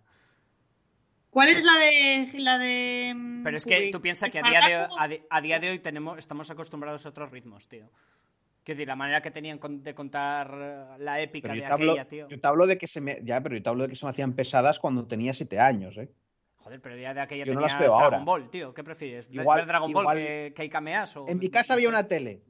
[1.34, 3.91] ¿Cuál es la de la de mm, Pero es que Kubrick?
[3.91, 7.31] tú piensas que a día, de, a, día de hoy tenemos, estamos acostumbrados a otros
[7.31, 7.89] ritmos, tío.
[8.64, 12.07] Quiero decir, la manera que tenían de contar eh, la épica Pero de hablo, aquella,
[12.07, 12.30] tío.
[12.30, 13.19] yo te hablo de que se me.
[13.23, 15.97] Ya, pero yo te hablo de que se me hacían pesadas cuando tenía siete años,
[15.97, 16.10] ¿eh?
[16.57, 18.23] Joder, pero ya de aquella Yo no las tenías veo Dragon ahora.
[18.26, 18.73] Ball, tío.
[18.73, 19.27] ¿Qué prefieres?
[19.27, 21.18] ¿Ver- Igual- ¿Ver Dragon Ball que, que hay cameas?
[21.18, 21.27] O...
[21.27, 22.41] En mi casa había una tele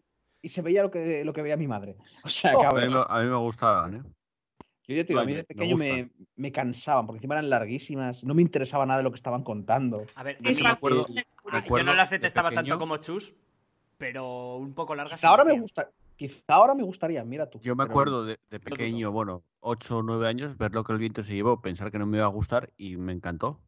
[0.41, 1.95] y se veía lo que, lo que veía mi madre.
[2.23, 4.01] O sea, Oh, A mí, a mí me gustaban, ¿eh?
[4.85, 8.23] Yo ya te digo, a mí de pequeño me, me cansaban, porque encima eran larguísimas,
[8.23, 10.03] no me interesaba nada de lo que estaban contando.
[10.15, 13.34] A ver, Yo me acuerdo- yo no las de detestaba tanto como Chus,
[13.97, 15.19] pero un poco largas.
[15.19, 17.60] Quizá ahora me gusta, quizá ahora me gustaría, mira tú.
[17.61, 20.91] Yo me pero- acuerdo de, de pequeño, bueno, 8 o 9 años, ver lo que
[20.91, 23.61] el viento se llevó, pensar que no me iba a gustar y me encantó.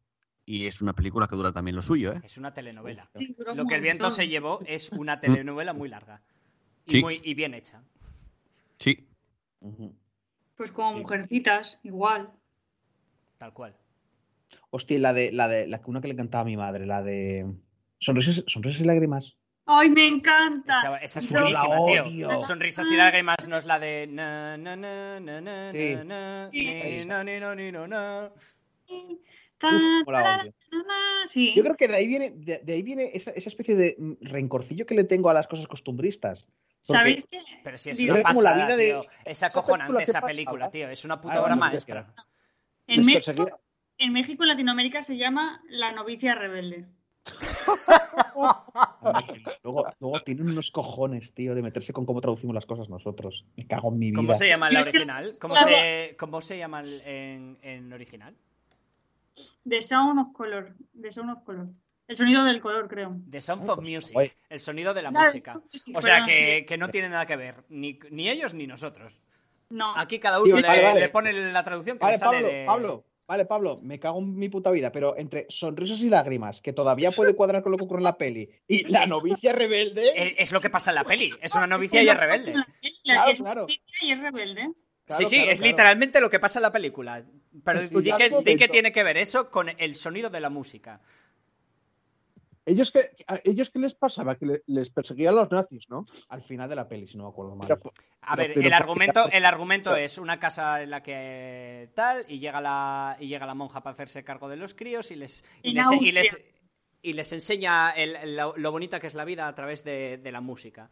[0.45, 2.21] Y es una película que dura también lo suyo, ¿eh?
[2.23, 3.09] Es una telenovela.
[3.15, 6.21] Sí, Lo que el viento se llevó es una telenovela muy larga.
[6.85, 7.01] Y, Sí.
[7.01, 7.81] muy, y bien hecha.
[8.77, 9.07] Sí.
[10.55, 12.31] Pues como mujercitas, igual.
[13.37, 13.75] Tal cual.
[14.69, 17.03] Hostia, la de, la de, la que una que le cantaba a mi madre, la
[17.03, 17.45] de
[17.99, 19.35] sonrisas, sonrisas y lágrimas.
[19.67, 20.77] ¡Ay, me encanta!
[20.77, 22.03] Esa, esa es buenísima, tío.
[22.05, 22.41] odio.
[22.41, 24.05] Sonrisas y lágrimas no es la de.
[24.07, 25.95] Na, na, na, na, na, Sí.
[25.95, 26.65] na, na, Sí.
[26.83, 28.31] ni, na, ni, no, ni, no, na.
[29.57, 30.53] Ta, Uf,
[31.27, 31.53] Sí.
[31.55, 34.13] Yo creo que de ahí viene, de, de ahí viene esa, esa especie de mm,
[34.21, 36.43] rencorcillo que le tengo a las cosas costumbristas.
[36.43, 37.41] porque- ¿Sabéis qué?
[37.63, 39.01] Pero si es Digo, una era como la pasada, vida de- tío.
[39.25, 40.89] Es Esa acojonante película, ¿qué esa película, tío.
[40.89, 42.13] Es una puta Ah, obra no, maestra.
[42.87, 43.57] En Les México, perseguía-
[43.97, 46.85] en México, en Latinoamérica, se llama La novicia rebelde.
[48.37, 49.23] Ah,
[49.63, 53.45] luego, luego tienen unos cojones, tío, de meterse con cómo traducimos las cosas nosotros.
[53.55, 54.17] Me cago en mi vida.
[54.17, 55.31] ¿Cómo se llama en la Y original?
[55.41, 58.35] ¿Cómo se, cómo se llama en, en original?
[59.67, 60.75] The Sound of Color.
[60.99, 61.67] The Sound of Color.
[62.07, 63.17] El sonido del color, creo.
[63.31, 65.55] The Sound of Music, el sonido de la Claro, música.
[65.69, 66.65] sí, O sea que, sí.
[66.65, 69.19] que no tiene nada que ver, ni, ni ellos ni nosotros.
[69.71, 69.97] No.
[69.97, 70.99] Aquí cada uno le, vale, vale.
[70.99, 74.19] le pone la traducción que Vale, le sale Pablo, de- Pablo, vale, Pablo, me cago
[74.19, 77.77] en mi puta vida, pero entre sonrisas y lágrimas, que todavía puede cuadrar con lo
[77.79, 80.09] que ocurre en la peli, y la novicia rebelde.
[80.15, 81.33] Eh, Es lo que pasa en la peli.
[81.41, 82.53] Es una novicia y es rebelde.
[83.03, 83.61] Claro, claro.
[83.61, 84.69] novicia y es rebelde.
[85.05, 85.71] Claro, sí, sí, claro, es claro.
[85.71, 87.23] literalmente lo que pasa en la película.
[87.63, 90.99] Pero Sí, di, que, di tiene que ver eso con el sonido de la música.
[92.67, 94.35] ¿Ellos qué, a ellos qué les pasaba?
[94.37, 96.07] Que le- les perseguían los nazis, ¿no?
[96.29, 97.69] Al final de la peli, si no me acuerdo mal.
[98.21, 102.59] A ver, el argumento, el argumento es una casa en la que tal, y llega
[102.61, 105.85] la, y llega la monja para hacerse cargo de los críos y les, y les,
[106.01, 106.39] y les,
[107.03, 110.31] y les enseña el- lo, lo bonita que es la vida a través de, de
[110.31, 110.89] la música.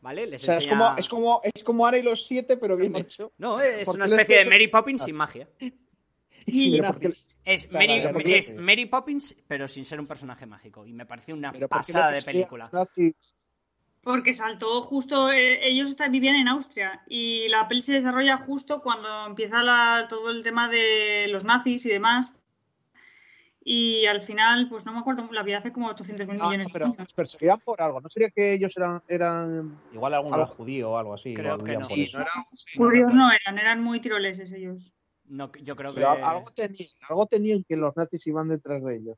[0.00, 0.26] ¿Vale?
[0.26, 2.96] Les O sea, es como, es, como, es como Ana y los siete, pero bien
[2.96, 3.32] hecho.
[3.38, 5.48] No, es ¿Por una especie de Mary Poppins sin magia.
[6.92, 7.12] Porque-
[7.44, 10.86] Es, Mary, ya, porque- es Mary Poppins, pero sin ser un personaje mágico.
[10.86, 12.70] Y me pareció una pero ¿por qué pasada de película.
[14.02, 18.80] Porque saltó justo, eh, ellos están, vivían en Austria y la peli se desarrolla justo
[18.80, 22.34] cuando empieza la- todo el tema de los nazis y demás.
[23.72, 26.50] Y al final, pues no me acuerdo, la vi hace como 800 mil No, no,
[26.50, 28.00] millones de pero perseguían por algo.
[28.00, 29.00] ¿No sería que ellos eran.
[29.06, 29.78] eran...
[29.92, 31.34] Igual algún Algo- era judío o algo así.
[31.34, 31.84] Creo que no.
[31.84, 32.32] Sí, no eran.
[32.76, 34.92] Judíos no eran, eran muy tiroleses ellos.
[35.26, 36.00] No, yo creo que.
[36.00, 36.74] Pero algo, tenían,
[37.08, 39.16] algo tenían que los nazis iban detrás de ellos.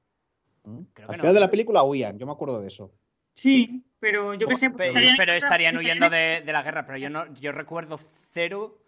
[0.64, 0.82] ¿Mm?
[0.92, 1.32] Creo Al que final no.
[1.32, 2.92] de la película huían, yo me acuerdo de eso.
[3.32, 4.68] Sí, pero yo qué sé.
[4.68, 7.98] Pe- estarían- pero estarían huyendo de, de la guerra, pero yo no, yo recuerdo
[8.30, 8.78] cero.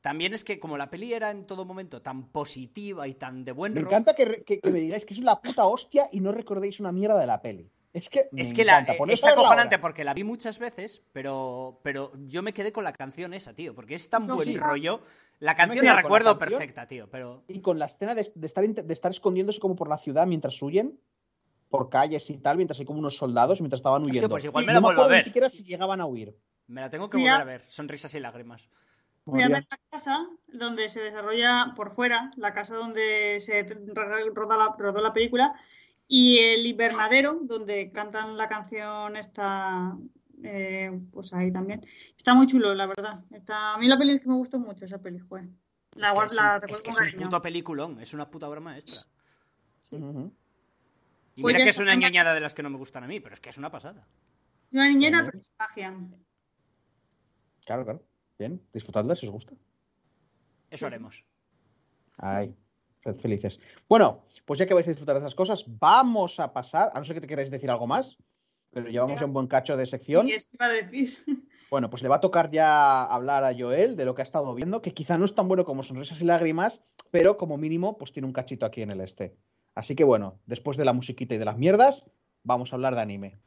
[0.00, 3.52] También es que como la peli era en todo momento tan positiva y tan de
[3.52, 6.32] buen Me encanta que, que- que me digáis que es una puta hostia y no
[6.32, 7.70] recordéis una mierda de la peli.
[7.92, 11.80] Es que, me es que la, eh, es acojonante porque la vi muchas veces, pero,
[11.82, 14.56] pero yo me quedé con la canción esa, tío, porque es tan No, buen sí.
[14.56, 15.02] rollo.
[15.40, 16.58] La me canción la con la recuerdo canción.
[16.58, 19.88] perfecta, tío, pero Y con la escena de, de estar, de estar escondiéndose como por
[19.88, 21.00] la ciudad mientras huyen,
[21.68, 24.28] por calles y tal, mientras hay como unos soldados mientras estaban Hostia, huyendo.
[24.30, 25.24] pues igual me no la vuelvo a acuerdo ver.
[25.24, 26.36] Ni siquiera si llegaban a huir.
[26.68, 27.64] me la tengo que volver a ver.
[27.68, 28.68] Sonrisas y lágrimas.
[29.30, 33.62] Fui a ver la casa donde se desarrolla por fuera, la casa donde se
[33.94, 35.54] roda la, rodó la película,
[36.06, 39.96] y el invernadero, donde cantan la canción esta,
[40.42, 41.86] eh, pues ahí también.
[42.16, 43.24] Está muy chulo, la verdad.
[43.30, 45.48] Está, a mí la peli es que me gustó mucho, esa peli, joder.
[45.94, 48.60] La, es que es, la es que es un puto peliculón, es una puta obra
[48.60, 49.00] maestra.
[49.92, 50.32] Ujú.
[51.36, 52.06] Y Pues mira que es una está.
[52.06, 54.06] ñoñada de las que no me gustan a mí, pero es que es una pasada.
[54.68, 55.96] Es una niñera, pero es magia.
[57.64, 58.04] Claro, claro.
[58.40, 59.52] Bien, disfrutadla si os gusta.
[60.70, 61.26] Eso haremos.
[62.16, 62.56] Ay,
[63.00, 63.60] sed felices.
[63.86, 67.04] Bueno, pues ya que vais a disfrutar de esas cosas, vamos a pasar, a no
[67.04, 68.16] ser que te queráis decir algo más,
[68.70, 70.26] pero llevamos ya un buen cacho de sección.
[70.26, 71.18] ¿Qué os iba a decir?
[71.70, 74.52] Bueno, pues le va a tocar ya hablar a Joel de lo que ha estado
[74.56, 78.10] viendo, que quizá no es tan bueno como Sonrisas y Lágrimas, pero como mínimo, pues
[78.10, 79.36] tiene un cachito aquí en el este.
[79.76, 82.10] Así que bueno, después de la musiquita y de las mierdas,
[82.42, 83.38] vamos a hablar de anime.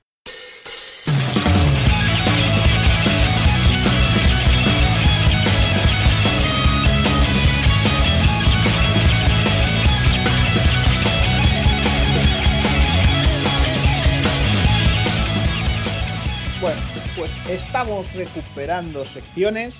[17.23, 19.79] Pues estamos recuperando secciones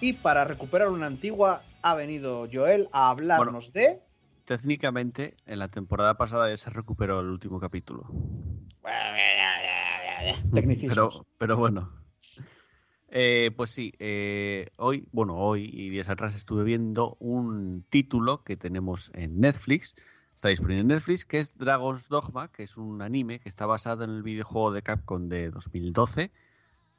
[0.00, 4.00] y para recuperar una antigua ha venido Joel a hablarnos de...
[4.46, 8.04] Técnicamente, en la temporada pasada ya se recuperó el último capítulo.
[10.88, 11.86] Pero, pero bueno.
[13.08, 18.56] Eh, pues sí, eh, hoy, bueno, hoy y días atrás estuve viendo un título que
[18.56, 19.94] tenemos en Netflix,
[20.40, 24.04] está disponible en Netflix, que es Dragon's Dogma, que es un anime que está basado
[24.04, 26.32] en el videojuego de Capcom de 2012.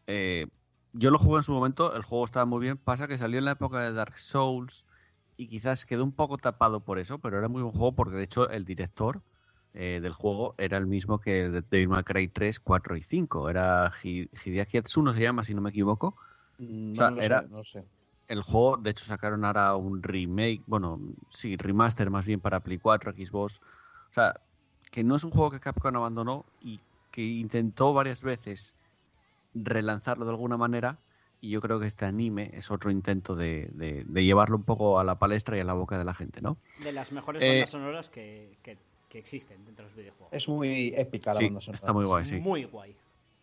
[0.06, 0.46] Eh,
[0.94, 3.46] yo lo jugué en su momento, el juego estaba muy bien, pasa que salió en
[3.46, 4.86] la época de Dark Souls
[5.38, 8.24] y quizás quedó un poco tapado por eso, pero era muy buen juego porque de
[8.26, 9.24] hecho el director
[9.74, 13.02] eh, del juego era el mismo que el de Devil May Cry 3, 4 y
[13.02, 13.50] 5.
[13.50, 16.16] Era Hi- Hideaki Atsuno se llama, si no me equivoco.
[16.60, 17.84] Mm, o sea, no era- sé, no sé.
[18.32, 21.02] El juego, de hecho, sacaron ahora un remake, bueno,
[21.32, 23.60] sí, remaster más bien para Play 4, Xbox.
[24.10, 24.40] O sea,
[24.90, 26.80] que no es un juego que Capcom abandonó y
[27.12, 28.74] que intentó varias veces
[29.53, 30.98] relanzarlo de alguna manera.
[31.41, 34.98] Y yo creo que este anime es otro intento de, de- de llevarlo un poco
[34.98, 36.56] a la palestra y a la boca de la gente, ¿no?
[36.84, 38.78] De las mejores Eh, bandas sonoras que, que-
[39.10, 40.32] que existen dentro de los videojuegos.
[40.32, 41.76] Es muy épica la Sí, banda sonora.
[41.80, 42.40] está muy guay, sí.
[42.40, 42.95] Muy guay.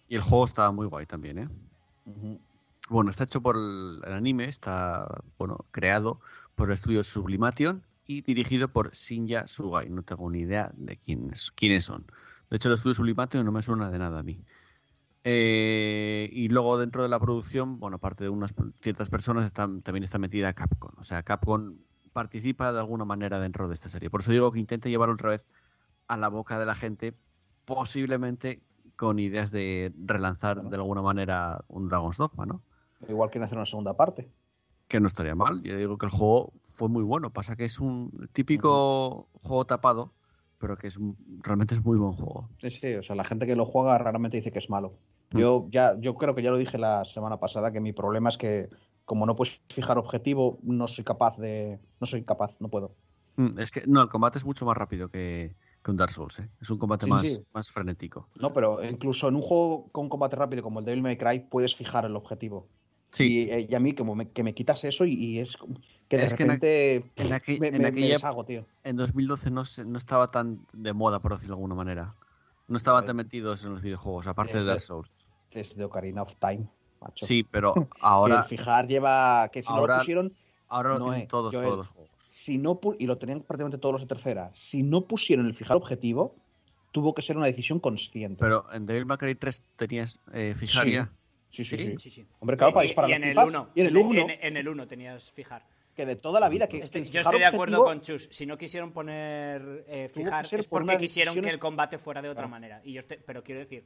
[0.08, 1.48] Y el juego está muy guay también, ¿eh?
[2.06, 2.40] Ujú.
[2.88, 5.06] Bueno, está hecho por el, anime, está
[5.38, 6.20] bueno, creado
[6.54, 9.90] por el estudio Sublimation y dirigido por Shinya Sugai.
[9.90, 12.06] No tengo ni idea de quiénes, quiénes son.
[12.50, 14.42] De hecho, el estudio Sublimato no me suena de nada a mí.
[15.24, 20.18] Eh, y luego dentro de la producción, bueno, aparte de unas ciertas personas, también está
[20.18, 20.92] metida Capcom.
[20.96, 21.76] O sea, Capcom
[22.14, 24.08] participa de alguna manera dentro de esta serie.
[24.08, 25.46] Por eso digo que intente llevar otra vez
[26.06, 27.14] a la boca de la gente,
[27.66, 28.62] posiblemente
[28.96, 32.62] con ideas de relanzar de alguna manera un Dragon's Dogma, ¿no?
[33.06, 34.28] Igual que hacer una segunda parte.
[34.88, 35.62] Que no estaría mal.
[35.62, 37.30] Yo digo que el juego fue muy bueno.
[37.30, 40.12] Pasa que es un típico juego tapado,
[40.58, 40.98] pero que es
[41.42, 42.48] realmente es muy buen juego.
[42.58, 44.94] Sí, sí, o sea, la gente que lo juega raramente dice que es malo.
[45.32, 45.38] Mm.
[45.38, 48.38] Yo ya, yo creo que ya lo dije la semana pasada que mi problema es
[48.38, 48.68] que
[49.04, 52.94] como no puedes fijar objetivo, no soy capaz de, no soy capaz, no puedo.
[53.36, 56.38] Mm, Es que no, el combate es mucho más rápido que, que un Dark Souls.
[56.40, 56.48] ¿eh?
[56.60, 57.42] Es un combate Sí, más, sí.
[57.54, 58.28] más frenético.
[58.36, 61.74] No, pero incluso en un juego con combate rápido como el Devil May Cry puedes
[61.74, 62.68] fijar el objetivo.
[63.10, 65.56] Sí, Y, eh, y a mí como me, que me quitas eso y, y es
[66.08, 68.44] que de Es que en aqu- repente en, aqu- me, en me- me aquella deshago,
[68.44, 68.66] tío.
[68.84, 72.14] en 2012 no, no estaba tan de moda, por decirlo de alguna manera.
[72.66, 73.06] No estaban Joder.
[73.08, 75.24] tan metidos en los videojuegos, aparte de Dark Souls.
[75.52, 76.66] Desde Ocarina of Time,
[77.00, 77.24] macho.
[77.24, 80.32] Sí, pero ahora, el fijar lleva que si no ahora- lo pusieron
[80.68, 81.64] ahora lo no tienen es, todos, Joel.
[81.64, 82.10] todos los juegos.
[82.28, 85.78] si no y lo tenían prácticamente todos los de tercera, si no pusieron el fijar
[85.78, 86.34] objetivo,
[86.92, 88.36] tuvo que ser una decisión consciente.
[88.38, 90.92] Pero en Devil May Cry 3 tenías eh, fijar Sí.
[90.92, 91.10] ya.
[91.50, 91.76] Sí, sí, ¿Sí?
[91.76, 91.94] sí.
[91.98, 92.26] Sí, sí.
[92.40, 93.38] Hombre, claro, para Y- disparar y las en el.
[93.38, 93.70] 1.
[93.74, 95.64] Y en el 1, En, en el 1 tenías fijar.
[95.94, 98.28] que de toda la vida que Estoy- que yo estoy de acuerdo objetivo- con Chus.
[98.30, 102.28] Si no quisieron poner eh, fijar, es por porque quisieron que el combate fuera de
[102.28, 102.50] otra Claro.
[102.50, 102.80] manera.
[102.84, 103.84] Y yo estoy- pero quiero decir,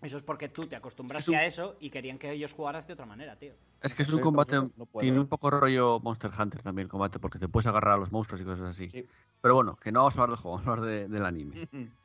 [0.00, 2.86] eso es porque tú te acostumbraste Es un- a eso y querían que ellos jugaras
[2.86, 3.52] de otra manera, tío.
[3.82, 5.02] Es que es un combate, no- no puedo.
[5.02, 8.10] tiene un poco rollo Monster Hunter también el combate, porque te puedes agarrar a los
[8.10, 8.88] monstruos y cosas así.
[8.88, 9.04] Sí.
[9.42, 11.68] Pero bueno, que no vamos a hablar del juego, vamos a hablar de- del anime.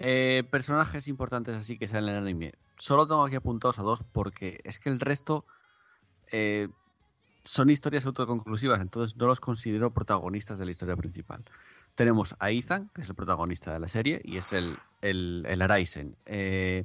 [0.00, 2.52] Eh, personajes importantes así que salen en el anime.
[2.78, 5.44] Solo tengo aquí apuntados a dos porque es que el resto
[6.30, 6.68] eh,
[7.44, 11.44] son historias autoconclusivas, entonces no los considero protagonistas de la historia principal.
[11.96, 15.62] Tenemos a Ethan, que es el protagonista de la serie, y es el, el, el
[15.62, 16.16] Araisen.
[16.26, 16.84] Eh,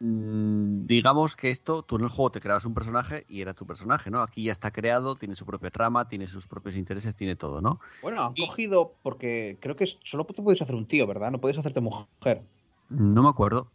[0.00, 3.66] mm, digamos que esto, tú en el juego te creabas un personaje y era tu
[3.66, 4.20] personaje, ¿no?
[4.22, 7.80] Aquí ya está creado, tiene su propia trama, tiene sus propios intereses, tiene todo, ¿no?
[8.02, 11.30] Bueno, han Y- cogido porque creo que solo te puedes hacer un tío, ¿verdad?
[11.30, 12.42] No puedes hacerte mujer.
[12.88, 13.70] No me acuerdo.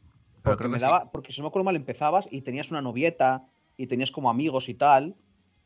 [0.46, 0.84] Pero Porque me sí.
[0.84, 3.48] daba, porque si no me acuerdo mal empezabas y tenías una novieta
[3.78, 5.16] y tenías como amigos y tal.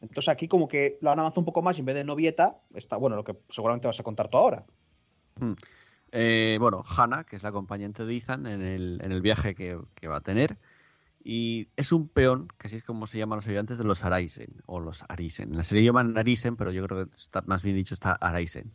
[0.02, 2.62] Entonces aquí como que lo han avanzado un poco más y en vez de novieta
[2.74, 4.66] está, bueno, lo que seguramente vas a contar tú ahora.
[6.12, 9.78] Eh, bueno, Hannah, que es la acompañante de Ethan en el, en el viaje que,
[9.96, 10.58] que va a tener.
[11.22, 14.64] Y es un peón, que así es como se llaman los ayudantes de los Araisen,
[14.66, 15.50] o los Arisen.
[15.52, 18.74] En la serie llaman Arisen, pero yo creo que está más bien dicho está Araisen.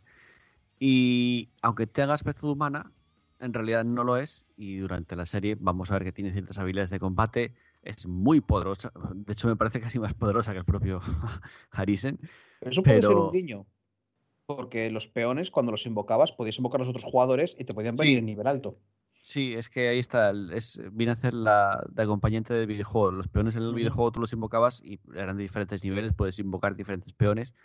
[0.79, 2.91] Y aunque tenga aspecto de humana,
[3.39, 4.45] en realidad no lo es.
[4.57, 7.53] Y durante la serie vamos a ver que tiene ciertas habilidades de combate.
[7.81, 8.91] Es muy poderosa.
[9.13, 11.01] De hecho, me parece casi más poderosa que el propio
[11.71, 12.19] Arisen.
[12.59, 13.65] Pero eso puede ser un guiño.
[14.47, 17.95] Porque los peones, cuando los invocabas, podías invocar a los otros jugadores y te podían
[17.97, 18.03] Sí.
[18.03, 18.77] venir en nivel alto.
[19.21, 20.29] Sí, es que ahí está.
[20.29, 23.11] el- Es, viene a ser la de acompañante del videojuego.
[23.11, 26.13] Los peones en el videojuego tú los invocabas y eran de diferentes niveles.
[26.13, 27.55] Puedes invocar diferentes peones.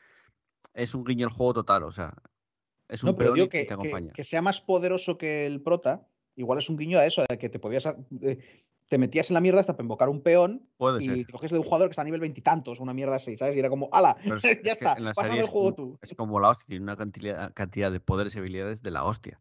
[0.73, 2.15] Es un guiño al juego total, o sea,
[2.91, 4.13] es un No, pero yo que, te acompaña.
[4.13, 6.07] que sea más poderoso que el prota,
[6.37, 7.85] igual es un guiño a eso, de que te podías
[8.23, 11.27] eh, te metías en la mierda hasta para invocar un peón Puede y ser.
[11.27, 13.55] te coges de un jugador que está a nivel veintitantos, una mierda así, ¿sabes?
[13.55, 14.17] Y era como, ¡ala!
[14.25, 15.99] Es- ya es está, pásame el juego como- tú.
[16.03, 19.41] Es como la hostia, tiene una cantidad, cantidad de poderes y habilidades de la hostia.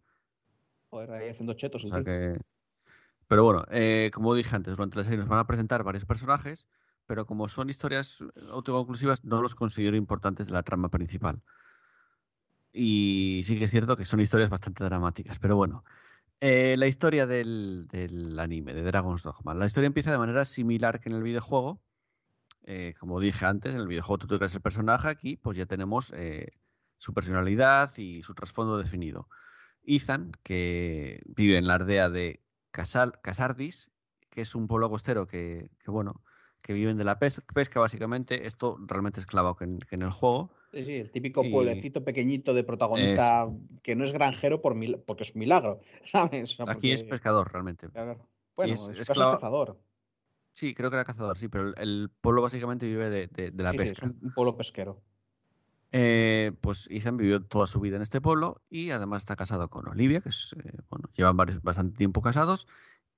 [0.91, 1.83] Joder, ahí haciendo chetos.
[1.83, 2.39] O sea que...
[3.27, 6.67] Pero bueno, eh, como dije antes, durante la serie nos van a presentar varios personajes,
[7.05, 11.41] pero como son historias autoconclusivas, no los considero importantes de la trama principal.
[12.71, 15.83] Y sí que es cierto que son historias bastante dramáticas, pero bueno.
[16.41, 19.53] Eh, la historia del, del anime, de Dragon's Dogma.
[19.53, 21.81] La historia empieza de manera similar que en el videojuego.
[22.63, 25.65] Eh, como dije antes, en el videojuego tú te creas el personaje, aquí pues ya
[25.65, 26.51] tenemos eh,
[26.97, 29.27] su personalidad y su trasfondo definido.
[29.83, 33.91] Ethan, que vive en la aldea de Casardis,
[34.29, 36.23] que es un pueblo costero que, que, bueno,
[36.61, 38.45] que viven de la pes- pesca básicamente.
[38.45, 40.53] Esto realmente es clavado que en el juego.
[40.71, 43.49] Sí, sí, el típico Y- pueblecito pequeñito de protagonista
[43.81, 46.53] que no es granjero por mil- porque es un milagro, ¿sabes?
[46.59, 47.87] O sea, Aquí es pescador realmente.
[48.55, 49.79] Bueno, es- cazador.
[50.51, 53.71] Sí, creo que era cazador, sí, pero el, pueblo básicamente vive de, de- de la
[53.71, 54.07] Sí, sí, pesca.
[54.07, 55.01] es un, pueblo pesquero.
[55.91, 59.87] Eh, pues Ethan vivió toda su vida en este pueblo y además está casado con
[59.87, 62.67] Olivia, que es, eh, bueno, llevan varios- bastante tiempo casados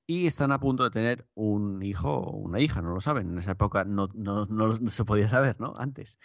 [0.08, 3.30] y están a punto de tener un hijo o una hija, no lo saben.
[3.30, 5.74] En esa época no, no- no se podía saber, ¿no?
[5.78, 6.18] Antes.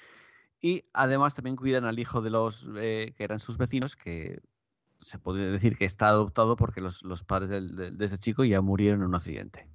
[0.66, 4.40] Y además también cuidan al hijo de los eh, que eran sus vecinos, que
[5.00, 8.60] se puede decir que está adoptado porque los, los padres del- de, ese chico ya
[8.60, 9.68] murieron en un accidente.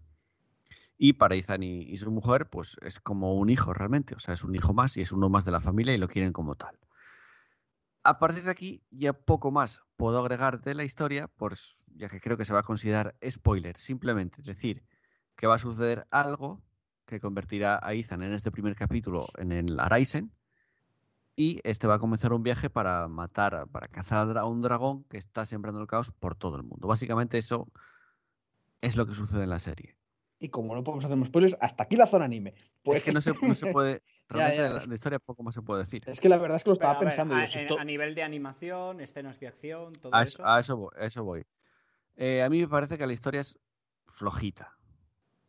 [0.98, 4.34] Y para Ethan y, y su mujer, pues es como un hijo realmente, o sea,
[4.34, 6.56] es un hijo más y es uno más de la familia y lo quieren como
[6.56, 6.78] tal.
[8.04, 12.20] A partir de aquí, ya poco más puedo agregar de la historia, pues ya que
[12.20, 13.78] creo que se va a considerar spoiler.
[13.78, 14.84] Simplemente decir
[15.38, 16.62] que va a suceder algo
[17.06, 20.34] que convertirá a Ethan en este primer capítulo en el Araisen.
[21.42, 25.18] Y este va a comenzar un viaje para matar, para cazar a un dragón que
[25.18, 26.88] está sembrando el caos por todo el mundo.
[26.88, 27.68] Básicamente eso
[28.80, 29.98] es lo que sucede en la serie.
[30.38, 32.54] Y como no podemos hacer más spoilers, hasta aquí la zona anime.
[32.84, 34.04] Pues Es que no se, no se puede.
[34.32, 36.04] Ya, Realmente ya, la, es- de la historia poco más se puede decir.
[36.06, 37.34] Es que la verdad es que lo estaba a ver, pensando.
[37.36, 40.44] a, en- a nivel de animación, escenas de acción, todo A eso.
[40.44, 40.90] eso, a eso voy.
[40.96, 41.44] a eso voy.
[42.18, 43.60] Eh, a mí me parece que la historia es
[44.06, 44.78] flojita.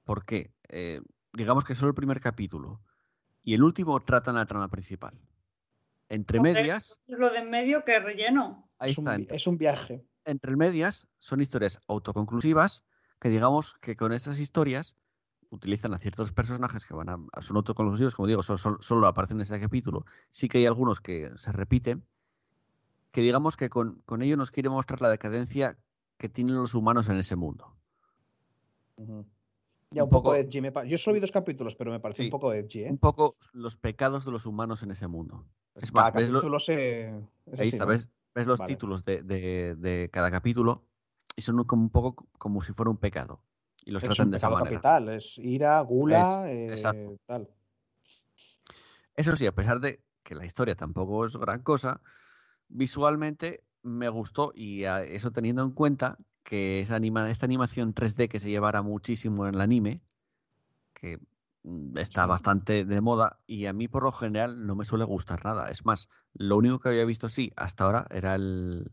[0.04, 0.52] ¿Por qué?
[0.68, 1.00] Eh,
[1.34, 2.80] digamos que solo el primer capítulo
[3.44, 5.14] y el último tratan la trama principal.
[6.12, 6.54] Entre Joder.
[6.54, 8.68] medias, Lo de en medio que relleno.
[8.78, 9.14] ahí es, está.
[9.14, 10.04] Entre, es un viaje.
[10.26, 12.84] entre medias son historias autoconclusivas
[13.18, 14.94] que digamos que con estas historias
[15.48, 19.38] utilizan a ciertos personajes que van a, son autoconclusivos, como digo, solo, solo- solo aparecen
[19.38, 20.04] en ese capítulo.
[20.28, 22.04] Sí que hay algunos que se repiten,
[23.10, 25.78] que digamos que con, con ello nos quiere mostrar la decadencia
[26.18, 27.74] que tienen los humanos en ese mundo.
[28.98, 29.16] Ya Un
[30.04, 30.60] un poco, poco- edgy.
[30.60, 32.24] me Yo solo vi dos capítulos, pero me parece Sí.
[32.26, 32.90] un poco edgy, ¿eh?
[32.90, 35.46] Un poco los pecados de los humanos en ese mundo.
[35.76, 37.90] Es Cada más, ves, lo- se- es ahí así, está, ¿no?
[37.90, 38.74] ves, ves los Vale.
[38.74, 40.84] títulos de, de- de cada capítulo
[41.36, 43.42] y son como un poco como si fuera un pecado.
[43.84, 44.76] Y los Es tratan un de esa manera.
[44.76, 47.48] capital, es ira, gula, Es- eh, tal.
[49.16, 52.00] Eso sí, a pesar de que la historia tampoco es gran cosa,
[52.68, 58.28] visualmente me gustó y a eso teniendo en cuenta que esa anima, esta animación 3D
[58.28, 60.00] que se llevara muchísimo en el anime,
[60.94, 61.18] que
[61.96, 62.28] está Sí.
[62.28, 65.68] bastante de moda y a mí por lo general no me suele gustar nada.
[65.70, 68.92] Es más, lo único que había visto sí hasta ahora era el-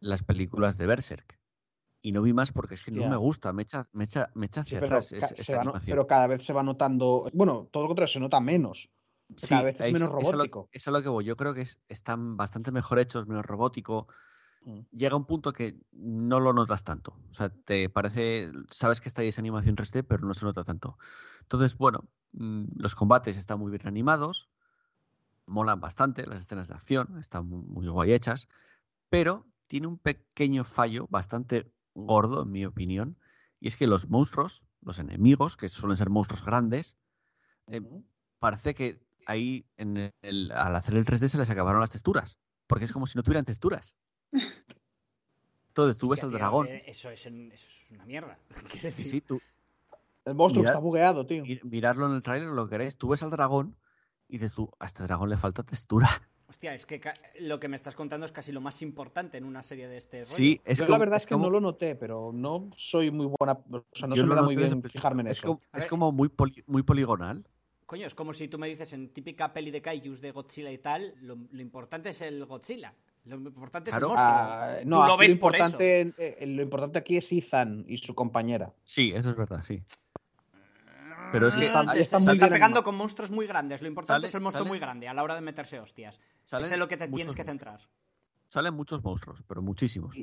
[0.00, 1.38] las películas de Berserk.
[2.02, 4.46] Y no vi más porque es que no me gusta, me echa, me echa, me
[4.46, 5.94] echa Sí, hacia pero, atrás ca- es- se esa va no- animación.
[5.94, 7.28] pero cada vez se va notando.
[7.34, 8.88] Bueno, todo lo contrario, se nota menos.
[9.36, 10.68] Sí, cada vez es menos es lo- robótico.
[10.72, 11.24] Es a lo que voy.
[11.24, 14.08] Yo creo que es- están bastante mejor hechos, menos robótico.
[14.64, 14.80] Mm.
[14.92, 17.14] Llega un punto que no lo notas tanto.
[17.30, 20.64] O sea, te parece, sabes que está ahí esa animación 3D, pero no se nota
[20.64, 20.98] tanto.
[21.50, 24.48] Entonces, bueno, mm, los combates están muy bien animados,
[25.46, 28.46] molan bastante, las escenas de acción están mu- muy, guay hechas,
[29.08, 33.18] pero tiene un pequeño fallo bastante gordo, en mi opinión,
[33.58, 36.96] y es que los monstruos, los enemigos, que suelen ser monstruos grandes,
[37.66, 37.82] eh,
[38.38, 42.38] parece que ahí en el- al hacer el 3D se les acabaron las texturas.
[42.68, 43.98] Porque es como si no tuvieran texturas.
[45.70, 46.68] Entonces tú ves al dragón.
[46.68, 48.38] eh, Eso es, en- eso es una mierda.
[48.82, 49.42] Decir, sí, tú
[50.24, 51.42] El monstruo está bugueado, tío.
[51.44, 53.76] mi- mirarlo en el trailer, lo que queréis, tú ves al dragón
[54.28, 56.08] y dices tú, a este dragón le falta textura.
[56.48, 57.00] Hostia, es que
[57.40, 60.18] lo que me estás contando es casi lo más importante en una serie de este
[60.24, 60.26] rollo.
[60.36, 63.26] Sí, es como, la verdad es, que como- no lo noté, pero no soy muy
[63.38, 63.52] buena.
[63.70, 65.46] O sea, no yo se me lo da muy bien fijarme en es eso.
[65.46, 67.46] como, es como muy, poli- muy poligonal.
[67.86, 70.78] Coño, es como si tú me dices en típica peli de kaijus de Godzilla y
[70.78, 72.94] tal, lo, lo importante es el Godzilla.
[73.26, 74.06] Lo importante Claro.
[74.06, 74.38] es el monstruo.
[74.42, 75.64] Ah, Tú no, lo lo ves por eso.
[75.66, 78.72] importante, eh, lo importante aquí es Ethan y su compañera.
[78.82, 79.82] Sí, eso es verdad, sí.
[81.32, 82.84] Pero es que Está- Ah, hay- te- está se muy está bien pegando animado.
[82.84, 83.82] con monstruos muy grandes.
[83.82, 86.20] Lo importante Sale- es el monstruo sale- muy grande a la hora de meterse hostias.
[86.44, 87.80] es lo que te tienes que centrar.
[88.48, 90.16] Salen muchos monstruos, pero muchísimos.
[90.16, 90.22] Y-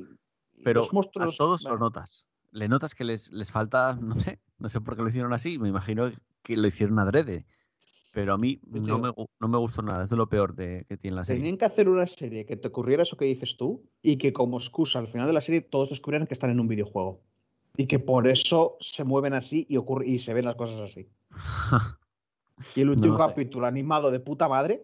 [0.54, 2.26] y Pero los monstruos, a todos lo bueno, notas.
[2.50, 5.58] Le notas que les, les falta, no sé, no sé por qué lo hicieron así,
[5.58, 6.10] me imagino
[6.42, 7.46] que lo hicieron adrede.
[8.12, 10.96] Pero a mí no me, no me gustó nada, es de lo peor de, que
[10.96, 11.40] tiene la serie.
[11.40, 14.58] Tenían que hacer una serie que te ocurriera eso que dices tú y que como
[14.58, 17.22] excusa al final de la serie todos descubrieran que están en un videojuego.
[17.78, 21.08] Y que por eso se mueven así y, ocurre, y se ven las cosas así.
[22.74, 23.24] Y el último sé.
[23.24, 24.82] capítulo animado de puta madre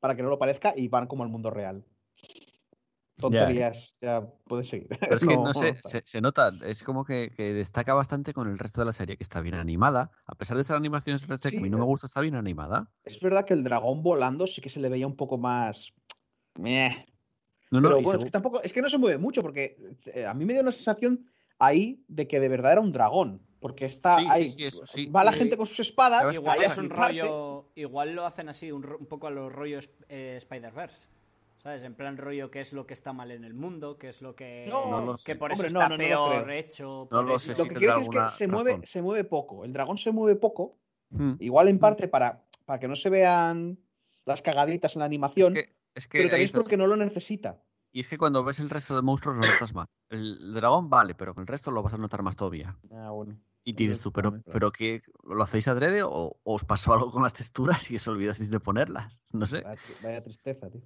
[0.00, 1.84] para que no lo parezca y van como al mundo real.
[3.16, 4.88] Tonterías, ya, puedes seguir.
[4.88, 8.50] Pero es que no, sé, se, se nota, es como que, que destaca bastante con
[8.50, 10.10] el resto de la serie, que está bien animada.
[10.26, 11.86] A pesar de ser animación 3D, que a mí no me Sí.
[11.86, 12.90] gusta, está bien animada.
[13.04, 15.94] Es verdad que el dragón volando sí que se le veía un poco más.
[16.58, 17.06] Meh.
[17.70, 20.26] No, no, Pero bueno, es que tampoco, es que no se mueve mucho, porque eh,
[20.26, 21.24] a mí me dio una sensación
[21.66, 23.40] ahí de que de verdad era un dragón.
[23.60, 24.50] Porque está Sí, ahí.
[24.50, 25.06] sí, eso sí.
[25.06, 26.20] Va la Y- gente con sus espadas.
[26.22, 27.66] ¿Sabes Igual es un rollo.
[27.76, 31.08] Igual lo hacen así, un, poco a los rollos eh, Spider-Verse.
[31.62, 31.84] ¿Sabes?
[31.84, 34.34] En plan rollo, qué es lo que está mal en el mundo, qué es lo
[34.34, 34.66] que.
[34.68, 35.36] No, No lo que sé.
[35.36, 36.08] por eso Hombre, está no, no lo
[36.40, 36.84] peor hecho.
[37.08, 39.64] No por lo sé, Lo que quiero decir es que se mueve, se mueve poco.
[39.64, 40.76] El dragón se mueve poco.
[41.10, 41.34] Hmm.
[41.38, 43.78] Igual en parte para, para que no se vean
[44.24, 45.54] las cagaditas en la Es animación.
[45.54, 47.62] que, es que pero también es porque no lo necesita.
[47.92, 49.86] Y es que cuando ves el resto de monstruos lo notas más.
[50.08, 52.76] El dragón vale, pero con el resto lo vas a notar más todavía.
[52.90, 53.38] Ah, bueno.
[53.64, 57.10] Y dices es tú, pero, pero que ¿lo hacéis adrede o, o os pasó algo
[57.12, 59.20] con las texturas y os olvidasteis de ponerlas?
[59.32, 59.62] No sé.
[59.62, 60.82] Vaya, tri- vaya tristeza, tío.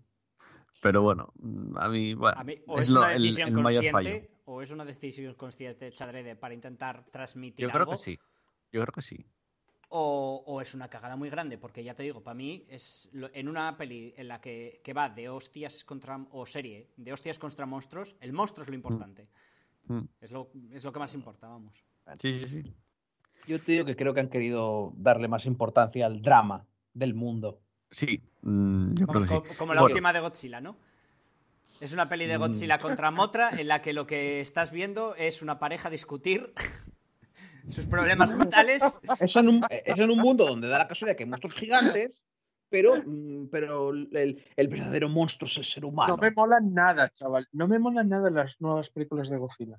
[0.82, 3.48] Pero bueno, mm, a mí, bueno, A mí, o es es, lo- una el, decisión
[3.48, 4.10] el mayor fallo.
[4.10, 7.92] consciente, o es una decisión consciente hecha adrede para intentar transmitir Yo creo algo.
[7.92, 8.18] que sí.
[8.72, 9.24] Yo creo que sí.
[9.88, 13.30] O, o es una cagada muy grande, porque ya te digo, para mí es lo-
[13.32, 17.38] en una peli en la que, que va de hostias contra, o serie, de hostias
[17.38, 19.28] contra monstruos, el monstruo es lo importante.
[19.86, 20.00] Mm.
[20.20, 21.72] Es, lo, es lo que más importa, vamos.
[22.20, 22.74] Sí, sí, sí.
[23.46, 27.60] Yo te digo que creo que han querido darle más importancia al drama del mundo.
[27.90, 29.56] Sí, mm, yo Vamos, creo co- que sí.
[29.58, 30.76] como la Bueno, última de Godzilla, ¿no?
[31.80, 32.40] Es una peli de Mm.
[32.40, 36.52] Godzilla contra Motra en la que lo que estás viendo es una pareja discutir
[37.68, 38.98] sus problemas mentales.
[39.20, 42.22] Es en un, es en un mundo donde da la casualidad que hay monstruos gigantes,
[42.68, 46.16] pero, mm, pero el, el verdadero monstruo es el ser humano.
[46.16, 47.46] No me mola nada, chaval.
[47.52, 49.78] No me molan nada las nuevas películas de Godzilla.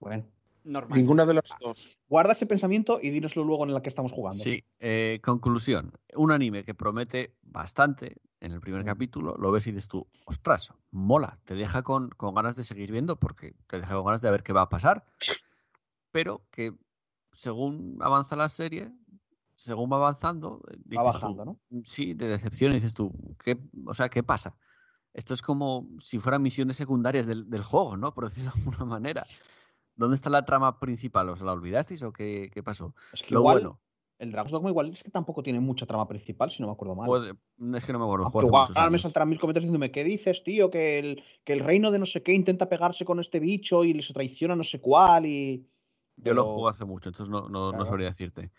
[0.00, 0.24] Bueno,
[0.64, 0.96] Normal.
[0.96, 1.98] Ninguna de las dos.
[2.08, 4.38] guarda ese pensamiento y dínoslo luego en la que estamos jugando.
[4.38, 5.92] Sí, eh, conclusión.
[6.14, 10.72] Un anime que promete bastante en el primer capítulo, lo ves y dices tú, ostras,
[10.90, 14.30] mola, te deja con, con ganas de seguir viendo porque te deja con ganas de
[14.30, 15.04] ver qué va a pasar,
[16.12, 16.72] pero que
[17.32, 18.92] según avanza la serie,
[19.56, 21.60] según va avanzando, eh, dices Va tú, bajando, ¿no?
[21.84, 23.10] Sí, de decepción dices tú,
[23.42, 24.56] ¿qué, o sea, ¿qué pasa?
[25.14, 28.14] Esto es como si fueran misiones secundarias del, del juego, ¿no?
[28.14, 29.26] Por decirlo de alguna manera.
[29.94, 31.28] ¿Dónde está la trama principal?
[31.28, 32.94] ¿Os la olvidasteis o qué, qué pasó?
[33.12, 33.80] Es que Lo igual, bueno.
[34.18, 36.94] el Dragon's Dogma igual es que tampoco tiene mucha trama principal, si no me acuerdo
[36.94, 37.06] mal.
[37.06, 37.34] Puede-
[37.76, 38.30] es que no me acuerdo.
[38.30, 40.70] Juego igual muchos me saltarán mil comentarios diciéndome, ¿qué dices, tío?
[40.70, 43.92] Que el, que el reino de no sé qué intenta pegarse con este bicho y
[43.92, 45.68] les traiciona no sé cuál y...
[46.16, 48.50] Yo lo jugué hace mucho, entonces no, no, no sabría decirte.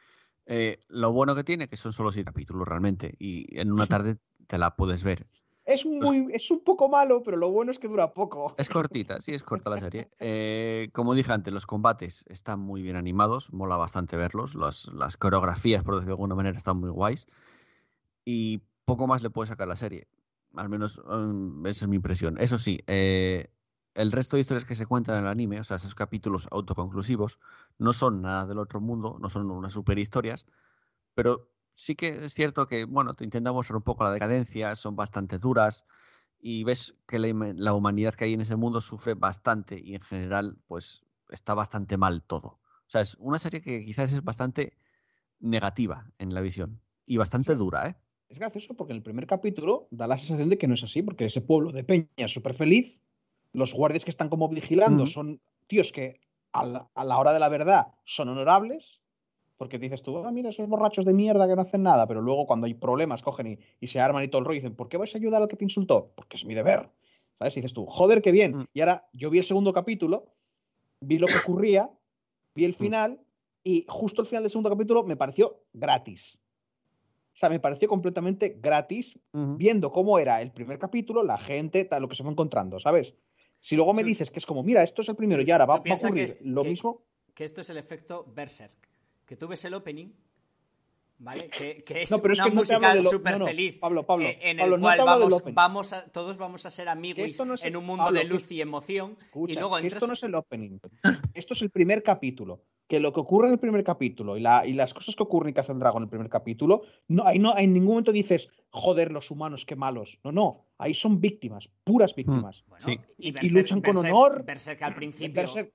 [0.45, 4.17] Eh, lo bueno que tiene que son solo seis capítulos realmente y en una tarde
[4.47, 5.25] te la puedes ver.
[5.65, 8.53] Es, muy, es un poco malo, pero lo bueno es que dura poco.
[8.57, 10.09] Es cortita, sí, es corta la serie.
[10.19, 14.55] Eh, como dije antes, los combates están muy bien animados, mola bastante verlos.
[14.55, 17.27] Las, las coreografías, por decirlo de alguna manera, están muy guays.
[18.25, 20.07] Y poco más le puede sacar la serie.
[20.55, 22.37] Al menos mm, esa es mi impresión.
[22.39, 23.49] Eso sí, eh,
[23.95, 27.39] el resto de historias que se cuentan en el anime, o sea, esos capítulos autoconclusivos,
[27.77, 30.45] no son nada del otro mundo, no son unas super historias,
[31.13, 34.95] pero sí que es cierto que, bueno, te intentan mostrar un poco la decadencia, son
[34.95, 35.85] bastante duras
[36.39, 40.01] y ves que la, la humanidad que hay en ese mundo sufre bastante y en
[40.01, 42.47] general, pues está bastante mal todo.
[42.47, 44.77] O sea, es una serie que quizás es bastante
[45.39, 47.95] negativa en la visión y bastante dura, ¿eh?
[48.29, 51.03] Es gracioso porque en el primer capítulo da la sensación de que no es así,
[51.03, 52.99] porque ese pueblo de Peña es súper feliz,
[53.53, 55.11] los guardias que están como vigilando Ujú.
[55.11, 56.19] son tíos que
[56.51, 59.01] a la, a la hora de la verdad son honorables,
[59.57, 62.45] porque dices tú, ah, mira, esos borrachos de mierda que no hacen nada, pero luego
[62.45, 64.89] cuando hay problemas cogen y, y se arman y todo el rollo y dicen, ¿por
[64.89, 66.11] qué vais a ayudar al que te insultó?
[66.15, 66.89] Porque es mi deber.
[67.39, 67.57] ¿Sabes?
[67.57, 68.57] Y dices tú, joder, qué bien.
[68.57, 68.65] Mm.
[68.73, 70.25] Y ahora yo vi el segundo capítulo,
[70.99, 71.89] vi lo que ocurría,
[72.55, 73.19] vi el final
[73.63, 76.37] y justo el final del segundo capítulo me pareció gratis.
[77.33, 82.03] O sea, me pareció completamente gratis viendo cómo era el primer capítulo, la gente, tal,
[82.03, 83.15] lo que se fue encontrando, ¿sabes?
[83.63, 85.75] Si luego me dices que es como, mira, esto es el primero y ahora va,
[85.75, 87.01] a que ocurrir es- lo que- mismo.
[87.33, 88.73] Que esto es el efecto Berserk.
[89.25, 90.09] Que tú ves el opening,
[91.23, 91.49] ¿vale?
[91.49, 93.79] Que, que es No, pero es una que no musical lo- súper no, no, feliz.
[93.79, 97.25] Pablo, Pablo, eh, en Pablo, el cual vamos, vamos a, todos vamos a ser amigos
[97.25, 99.17] esto no es- en un mundo Pablo, de luz y emoción.
[99.21, 99.93] Escucha, y luego entras...
[100.03, 100.79] esto no es el opening.
[101.33, 102.61] Esto es el primer capítulo.
[102.87, 105.49] Que lo que ocurre en el primer capítulo y, la, y las cosas que ocurren
[105.51, 108.11] y que hace el dragón en el primer capítulo, no, ahí no, en ningún momento
[108.11, 110.19] dices, joder, los humanos, qué malos.
[110.23, 110.65] No, no.
[110.77, 112.63] Ahí son víctimas, puras víctimas.
[112.67, 112.99] Bueno, Sí.
[113.17, 114.43] y, Y luchan con honor.
[114.43, 115.33] Berserk al principio.
[115.33, 115.71] Berserk,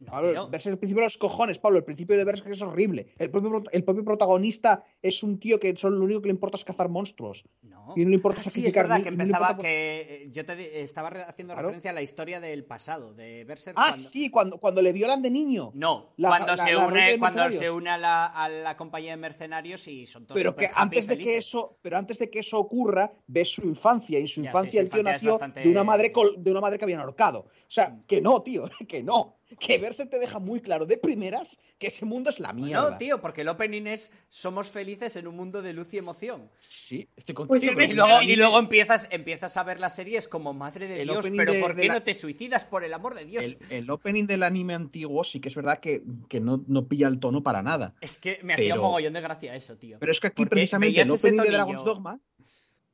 [0.00, 1.78] No, Pablo, el principio de los cojones, Pablo.
[1.78, 3.08] El principio de Berserk es horrible.
[3.18, 6.32] El propio, pro- el propio protagonista es un tío que solo lo único que le
[6.32, 7.44] importa es cazar monstruos.
[7.62, 7.92] No.
[7.96, 10.46] Y no le importa Ah, sí, es verdad ni- que no empezaba que eh, yo
[10.46, 11.68] te estaba haciendo Claro.
[11.68, 15.20] referencia a la historia del pasado de Berserk Ah, cuando- sí, cuando, cuando le violan
[15.20, 15.70] de niño.
[15.74, 19.10] No, La- cuando la- se la une, cuando se une a la, a la compañía
[19.10, 22.38] de mercenarios y son todos pero que antes de que eso pero antes de que
[22.38, 25.68] eso ocurra ves su infancia y en su Ya, infancia el tío nació bastante- de
[25.68, 29.02] una madre col- de una madre que habían ahorcado o sea que no tío que
[29.02, 32.90] no que verse te deja muy claro de primeras que ese mundo es la mierda
[32.90, 36.50] No, tío, porque el opening es somos felices en un mundo de luz y emoción.
[36.58, 39.90] sí estoy Pues contigo es pero Y luego, y luego empiezas, empiezas a ver la
[39.90, 42.64] serie, es como madre de El Dios, pero de- ¿por qué la- no te suicidas
[42.64, 43.44] por el amor de Dios?
[43.44, 47.08] El, el opening del anime antiguo sí que es verdad que, que no, no pilla
[47.08, 47.94] el tono para nada.
[48.00, 49.98] Es que me hacía un mogollón de gracia eso, tío.
[49.98, 51.50] Pero es que aquí Porque precisamente el opening de.
[51.50, 52.20] Dragon's Dogma,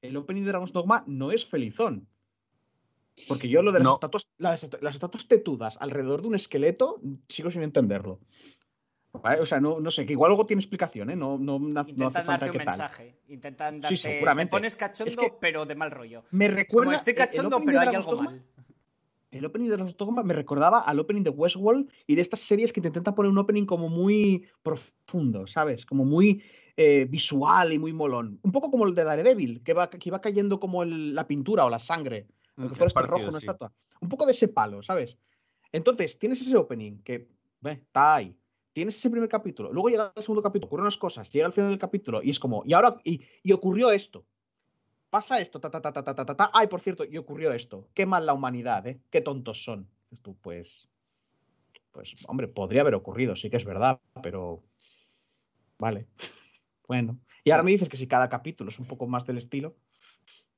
[0.02, 2.06] el opening de Dragon's Dogma no es felizón.
[3.28, 3.94] Porque yo lo de las, No.
[3.94, 8.20] estatuas, las, las estatuas tetudas alrededor de un esqueleto sigo sin entenderlo.
[9.12, 9.40] ¿Vale?
[9.40, 11.16] O sea, no, no sé, que igual luego tiene explicación, ¿eh?
[11.16, 12.66] No, no, no hace Intentan falta darte un tal.
[12.66, 13.18] mensaje.
[13.28, 13.96] Intentan darte.
[13.96, 14.50] seguramente.
[14.50, 16.24] Te pones cachondo, Es que pero de mal rollo.
[16.32, 16.94] Me Es como recuerda.
[16.96, 18.42] estoy cachondo, opening pero de hay algo mal.
[19.30, 22.72] El opening de Dragon's Dogma me recordaba al opening de Westworld y de estas series
[22.72, 25.84] que te intentan poner un opening como muy profundo, ¿sabes?
[25.86, 26.42] Como muy
[26.76, 28.38] eh, visual y muy molón.
[28.42, 31.64] Un poco como el de Daredevil, que va, que va cayendo como el- la pintura
[31.64, 32.26] o la sangre.
[32.56, 33.72] Aunque fuera rojo, una estatua.
[34.00, 35.18] Un poco de ese palo, ¿sabes?
[35.72, 37.28] Entonces, tienes ese opening que
[37.64, 38.36] está ahí.
[38.72, 39.72] Tienes ese primer capítulo.
[39.72, 42.38] Luego llega el segundo capítulo, ocurren unas cosas, llega al final del capítulo y es
[42.38, 44.26] como, y ahora, y, ocurrió esto.
[45.08, 46.50] Pasa esto, ta, ta, ta, ta, ta, ta, ta.
[46.52, 47.88] Ay, por cierto, y ocurrió esto.
[47.94, 49.00] Qué mal la humanidad, ¿eh?
[49.10, 49.88] Qué tontos son.
[50.22, 50.88] Tú, pues.
[51.92, 54.62] Pues, hombre, podría haber ocurrido, sí que es verdad, pero.
[55.78, 56.06] Vale.
[56.86, 57.18] Bueno.
[57.44, 59.74] Y ahora me dices que si cada capítulo es un poco más del estilo,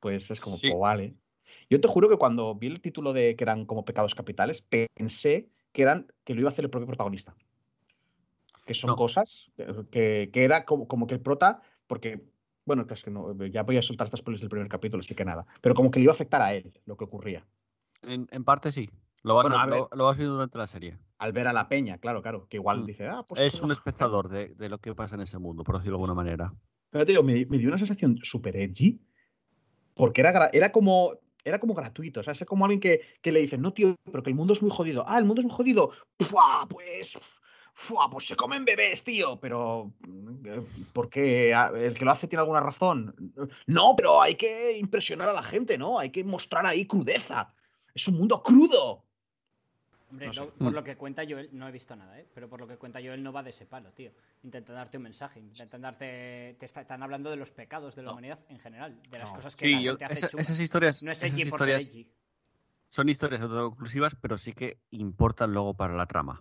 [0.00, 0.70] pues es como, sí.
[0.70, 1.14] pues vale.
[1.70, 5.48] Yo te juro que cuando vi el título de que eran como pecados capitales, pensé
[5.72, 7.34] que eran que lo iba a hacer el propio protagonista.
[8.64, 8.96] Que son No.
[8.96, 9.50] cosas
[9.90, 12.22] que, que era como, como que el prota, porque,
[12.64, 15.24] bueno, es que no, ya voy a soltar estas spoilers del primer capítulo, así que
[15.24, 15.46] nada.
[15.60, 17.46] Pero como que le iba a afectar a él lo que ocurría.
[18.02, 18.88] En, en parte sí.
[19.22, 19.78] Lo vas, Bueno, a- a ver.
[19.80, 20.96] lo, lo vas viendo durante la serie.
[21.18, 22.86] Al ver a la peña, claro, claro, que igual Mm.
[22.86, 23.40] dice, ah, pues.
[23.40, 23.74] Es un va".
[23.74, 26.54] espectador de, de lo que pasa en ese mundo, por decirlo de alguna manera.
[26.90, 29.00] Pero te digo, me, me dio una sensación súper edgy,
[29.94, 31.18] porque era, era como.
[31.44, 34.22] Era como gratuito, o sea, es como alguien que, que le dice, no, tío, pero
[34.22, 35.04] que el mundo es muy jodido.
[35.06, 35.92] Ah, el mundo es muy jodido.
[36.68, 37.18] Pues.
[37.80, 38.10] ¡Fua!
[38.10, 39.38] Pues se comen bebés, tío.
[39.38, 39.92] Pero.
[40.44, 40.60] eh,
[40.92, 41.54] ¿Por qué?
[41.54, 43.14] Ah, ¿El que lo hace tiene alguna razón?
[43.66, 45.98] No, pero hay que impresionar a la gente, ¿no?
[45.98, 47.54] Hay que mostrar ahí crudeza.
[47.94, 49.07] Es un mundo crudo.
[50.10, 50.40] Hombre, No sé.
[50.40, 50.74] no- por Mm.
[50.74, 52.26] lo que cuenta Joel, no he visto nada, ¿eh?
[52.34, 54.10] Pero por lo que cuenta Joel no va de ese palo, tío.
[54.42, 56.56] Intenta darte un mensaje, intentan darte...
[56.58, 58.12] Te está- están hablando de los pecados de la No.
[58.12, 59.36] humanidad en general, de las No.
[59.36, 61.46] cosas que Sí, la yo- gente hace esa- esas historias, No es esas por ser
[61.46, 62.10] historias edgy.
[62.88, 66.40] son historias autoconclusivas, pero sí que importan luego para la trama.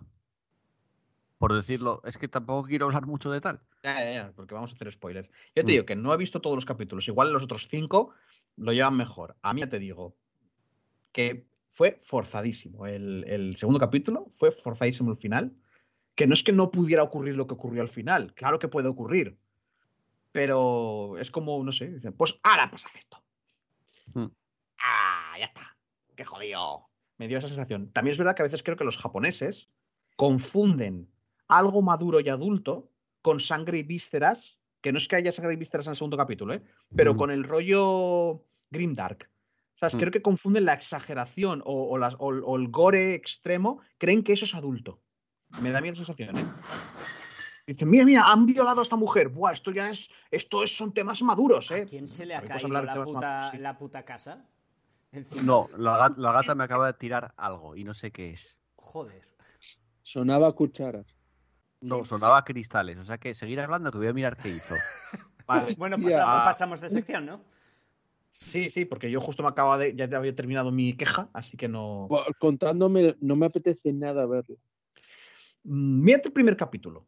[1.36, 3.60] Por decirlo, es que tampoco quiero hablar mucho de tal.
[3.84, 5.28] Ya, ya, ya, porque vamos a hacer spoilers.
[5.54, 5.66] Yo te Mm.
[5.66, 7.06] digo que no he visto todos los capítulos.
[7.06, 8.12] Igual los otros cinco
[8.56, 9.36] lo llevan mejor.
[9.42, 10.16] A mí ya te digo
[11.12, 11.46] que
[11.78, 12.86] fue forzadísimo.
[12.88, 15.52] El, el segundo capítulo fue forzadísimo el final.
[16.16, 18.34] Que no es que no pudiera ocurrir lo que ocurrió al final.
[18.34, 19.38] Claro que puede ocurrir.
[20.32, 23.22] Pero es como, no sé, pues ahora pasa esto.
[24.12, 24.26] Mm.
[24.82, 25.76] Ah, ya está.
[26.16, 26.88] Qué jodido.
[27.16, 27.92] Me dio esa sensación.
[27.92, 29.68] También es verdad que a veces creo que los japoneses
[30.16, 31.08] confunden
[31.46, 32.90] algo maduro y adulto
[33.22, 36.16] con sangre y vísceras, que no es que haya sangre y vísceras en el segundo
[36.16, 36.62] capítulo, ¿eh?
[36.96, 37.16] pero Mm.
[37.16, 39.30] con el rollo Grimdark.
[39.80, 40.00] O sea, Mm.
[40.00, 44.24] creo que confunden la exageración o, o las- o el- o el gore extremo, creen
[44.24, 45.00] que eso es adulto.
[45.62, 46.44] Me da la sensación, ¿eh?
[47.66, 49.28] Dicen, mira, mira, han violado a esta mujer.
[49.28, 51.82] Buah, esto ya es, esto es, son temas maduros, ¿eh?
[51.82, 53.58] ¿A quién se le ha caído la puta, maduros, sí.
[53.58, 54.44] la puta casa?
[55.12, 55.42] Encima.
[55.42, 58.58] No, la, ga- la gata me acaba de tirar algo y no sé qué es.
[58.76, 59.22] Joder.
[60.02, 61.06] Sonaba cucharas.
[61.82, 62.98] No, sonaba cristales.
[62.98, 64.74] O sea que seguir hablando que voy a mirar qué hizo.
[65.46, 65.74] Vale.
[65.78, 67.40] Bueno, pasamos, pasamos de sección, ¿no?
[68.40, 69.94] Sí, sí, porque yo justo me acaba de.
[69.96, 72.08] Ya te había terminado mi queja, así que no.
[72.38, 74.56] Contándome, no me apetece nada verlo.
[75.64, 77.04] Mm, Mírate el primer capítulo.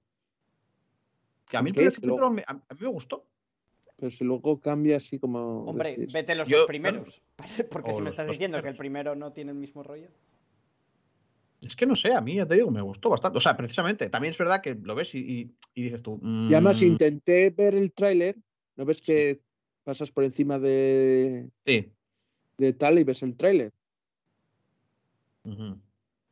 [1.48, 3.26] Que a mí el ¿Qué primer capítulo me- a, a mí me gustó.
[3.96, 5.64] Pero si luego cambia así como.
[5.66, 6.12] Hombre, decís.
[6.12, 7.22] vete los Yo- dos primeros.
[7.70, 10.08] Porque O si me estás diciendo que el primero no tiene el mismo rollo.
[11.62, 13.38] Es que no sé, a mí ya te digo, me gustó bastante.
[13.38, 16.18] O sea, precisamente, también es verdad que lo ves y, y- y dices tú.
[16.48, 18.36] Y además mm, intenté ver el tráiler.
[18.76, 19.40] ¿No ves que
[19.84, 21.92] pasas por encima de, Sí.
[22.58, 23.72] de tal y ves el tráiler
[25.44, 25.78] ujú.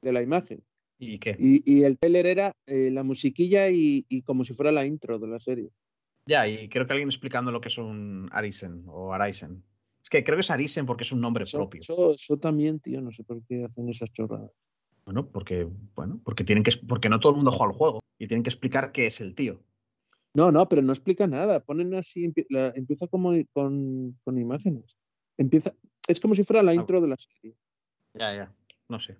[0.02, 0.62] de la imagen?
[0.98, 1.36] ¿Y qué?
[1.38, 5.18] Y, y el tráiler era eh, la musiquilla y, y como si fuera la intro
[5.18, 5.70] de la serie.
[6.26, 9.62] Ya, y creo que alguien explicando lo que es un Arisen o Arisen.
[10.02, 11.80] Es que creo que es Arisen porque es un nombre Eso, propio.
[11.80, 14.50] eso- eso también, tío, no sé por qué hacen esas chorradas.
[15.04, 18.26] Bueno, porque, bueno, porque tienen que, porque no todo el mundo juega al juego y
[18.26, 19.62] tienen que explicar qué es el tío.
[20.34, 21.60] No, no, pero no explica nada.
[21.60, 24.96] Ponen así, la- empieza como con, con imágenes.
[25.36, 25.72] Empieza,
[26.06, 26.74] es como si fuera la Ah.
[26.74, 27.56] intro de la serie.
[28.14, 28.52] Ya, ya,
[28.88, 29.16] no sé.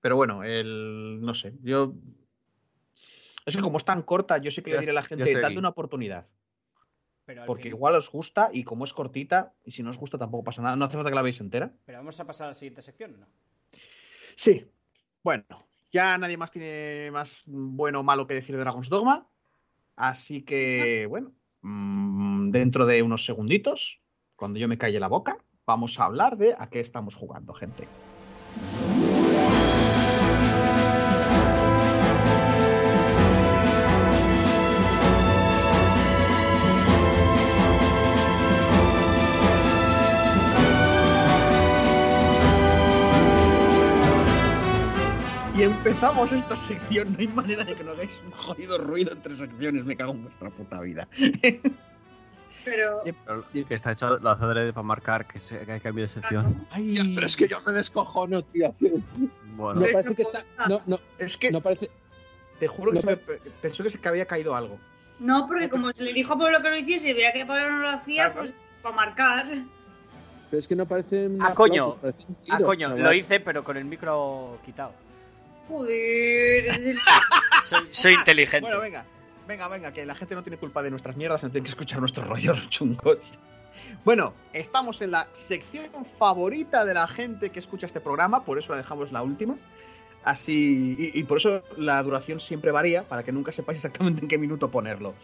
[0.00, 1.94] Pero bueno, el, no sé, yo...
[3.46, 5.58] Es que como es tan corta, yo sí que le diré a la gente, dadle
[5.58, 6.26] una oportunidad.
[7.24, 10.18] Pero, Porque fin- igual os gusta y como es cortita, y si no os gusta
[10.18, 11.72] tampoco pasa nada, no hace falta que la veáis entera.
[11.86, 13.26] Pero vamos a pasar a la siguiente sección, ¿o ¿no?
[14.36, 14.66] Sí,
[15.22, 15.44] bueno,
[15.92, 19.28] ya nadie más tiene más bueno o malo que decir de Dragon's Dogma.
[20.00, 24.00] Así que, bueno, mm, dentro de unos segunditos,
[24.34, 25.36] cuando yo me calle la boca,
[25.66, 27.86] vamos a hablar de a qué estamos jugando, gente.
[45.90, 47.12] Empezamos esta sección.
[47.12, 49.84] No hay manera de que no hagáis un jodido ruido entre secciones.
[49.84, 51.08] Me cago en vuestra puta vida.
[52.64, 56.08] Pero Pero que está hecho la adrede para marcar que, se, que hay cambio de
[56.10, 56.66] sección.
[56.70, 58.74] Ay, Tía, pero es que yo me descojono, tío.
[59.56, 60.44] Bueno, No parece que está.
[60.68, 61.88] No, no, es que no parece.
[62.58, 64.78] te juro que no se me pe- pensó que se que había caído algo.
[65.20, 67.70] no, porque como se le dijo a Pablo que lo hiciese y veía que Pablo
[67.70, 68.40] no lo hacía, Claro.
[68.48, 69.46] pues para marcar.
[70.50, 71.30] Pero es que no parece.
[71.40, 71.96] Ah, coño.
[72.50, 73.16] Ah, coño, lo hice.
[73.36, 74.92] hice, pero con el micro quitado.
[75.70, 76.98] Joder, el-
[77.64, 78.60] Soy, soy inteligente.
[78.60, 79.04] Bueno, venga,
[79.46, 82.00] venga, venga, que la gente no tiene culpa de nuestras mierdas, no tiene que escuchar
[82.00, 83.38] nuestros rollos chungos.
[84.04, 85.88] Bueno, estamos en la sección
[86.18, 89.56] favorita de la gente que escucha este programa, por eso la dejamos la última.
[90.24, 94.28] Así, y, y por eso la duración siempre varía, para que nunca sepáis exactamente en
[94.28, 95.14] qué minuto ponerlo.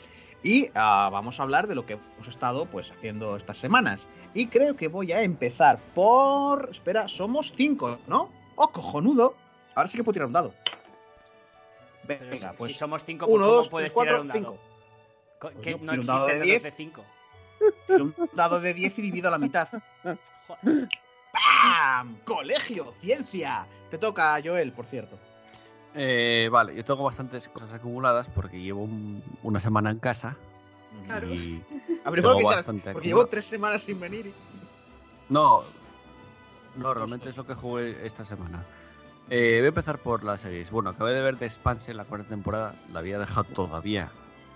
[0.45, 4.07] Y ah, vamos a hablar de lo que hemos estado pues haciendo estas semanas.
[4.35, 6.69] Y creo que voy a empezar por.
[6.71, 8.31] Espera, somos cinco, ¿no?
[8.55, 9.35] ¡Oh, cojonudo!
[9.77, 10.53] Ahora sí que puedo tirar un dado.
[12.03, 12.73] Venga, si, pues.
[12.73, 14.41] si somos cinco, uno, ¿cómo dos, puedes tres, cuatro, tirar un dado?
[14.41, 14.59] cinco.
[15.41, 16.63] Pues que no tiro un dado existen diez.
[16.63, 17.05] de 5.
[17.89, 19.69] un dado de 10 y divido a la mitad.
[21.33, 22.19] ¡Pam!
[22.25, 22.95] ¡Colegio!
[23.01, 23.67] ¡Ciencia!
[23.91, 25.19] Te toca, Joel, por cierto.
[25.95, 30.37] Eh, vale, yo tengo bastantes cosas acumuladas porque llevo un- una semana en casa
[31.07, 31.33] Claro.
[31.33, 31.63] y
[32.05, 34.27] A ver, Tengo ¿por qué te- bastante porque llevo tres semanas sin venir.
[34.27, 34.35] y-
[35.29, 35.63] no,
[36.77, 38.65] no, realmente es lo que jugué esta semana.
[39.29, 40.71] Eh, voy a empezar por las series.
[40.71, 44.13] Bueno, acabé de ver The Expanse la cuarta temporada, la había dejado todavía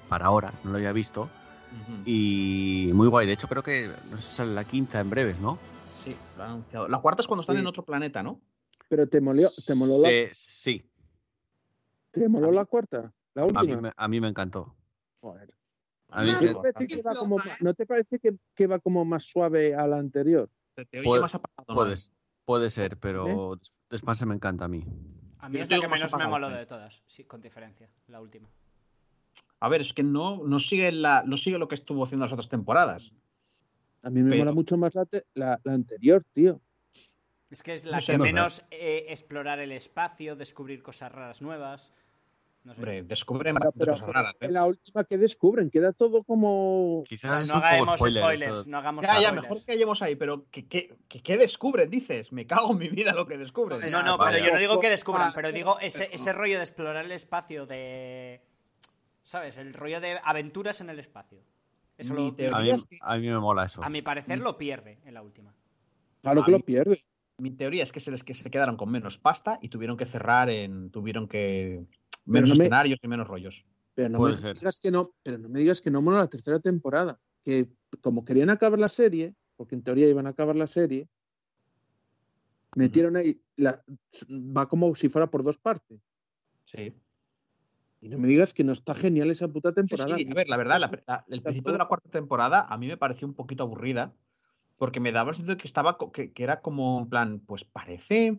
[0.08, 1.28] para ahora, no lo había visto
[2.04, 3.26] y muy guay.
[3.26, 5.58] De hecho, creo que sale la quinta en breves, ¿no?
[6.02, 6.88] Sí, lo han anunciado.
[6.88, 7.60] La cuarta es cuando están Sí.
[7.60, 8.40] en otro planeta, ¿no?
[8.88, 10.90] Pero te molió, te moló, la, Sí, sí,
[12.10, 13.80] te moló la cuarta, la a mí, última.
[13.80, 14.74] me, a mí me encantó.
[15.20, 15.52] Joder.
[16.08, 18.80] A mí ¿No te parece que va como ma- ¿No te parece que, que va
[18.80, 20.50] como más suave a la anterior?
[20.74, 21.74] Se te oye más apagado, ¿no?
[21.74, 21.94] puede,
[22.50, 23.58] puede ser, pero
[23.90, 24.84] Expanse me encanta a mí.
[25.38, 26.54] A mí Yo es la que menos me moló sí.
[26.56, 28.48] de todas, sí, con diferencia, la última.
[29.60, 32.32] A ver, es que no, no, sigue la, no sigue lo que estuvo haciendo las
[32.32, 33.12] otras temporadas.
[34.02, 36.60] A mí me Pero- mola mucho más la, te- la, la anterior, tío.
[37.50, 41.92] Es que es la No que menos eh, explorar el espacio, descubrir cosas raras nuevas.
[42.70, 42.80] No sé.
[42.82, 44.34] Hombre, descubren Pero, pero cosas raras.
[44.34, 44.46] ¿eh?
[44.46, 47.02] en la última que descubren, queda todo como.
[47.08, 49.42] Quizás no hagamos spoiler, spoilers, no hagamos Ya, ya, spoilers.
[49.42, 52.30] mejor que lleguemos ahí, pero ¿qué, qué, qué- qué descubren, dices?
[52.32, 53.80] Me cago en mi vida lo que descubren.
[53.90, 54.36] No, no, Vaya.
[54.36, 57.10] pero yo no digo que descubran, Ah, pero digo ese, ese rollo de explorar el
[57.12, 58.40] espacio, de.
[59.24, 59.56] ¿Sabes?
[59.56, 61.42] El rollo de aventuras en el espacio.
[61.98, 63.82] Eso Mi lo- teoría- A mí, es que- a mí me mola eso.
[63.82, 65.52] a mi parecer lo pierde en la última.
[66.22, 66.98] Claro A que lo pierde.
[67.38, 70.04] Mi teoría es que se, les, que se quedaron con menos pasta y tuvieron que
[70.06, 70.90] cerrar en.
[70.90, 71.84] Tuvieron que.
[72.24, 73.64] Menos no me- escenarios y menos rollos.
[73.94, 74.56] Pero no, Puede me ser.
[74.56, 77.18] digas que no, pero no me digas que no mola la tercera temporada.
[77.44, 77.68] Que
[78.00, 81.08] como querían acabar la serie, porque en teoría iban a acabar la serie,
[82.76, 83.40] metieron ahí.
[83.56, 83.82] La,
[84.30, 86.00] va como si fuera por dos partes.
[86.64, 86.94] Sí.
[88.02, 90.16] Y no me digas que no está genial esa puta temporada.
[90.16, 92.86] sí, a ver, la verdad, la- la- el principio de la cuarta temporada a mí
[92.86, 94.12] me pareció un poquito aburrida
[94.78, 97.64] porque me daba el sentido de que estaba que, que era como en plan, pues
[97.64, 98.38] parece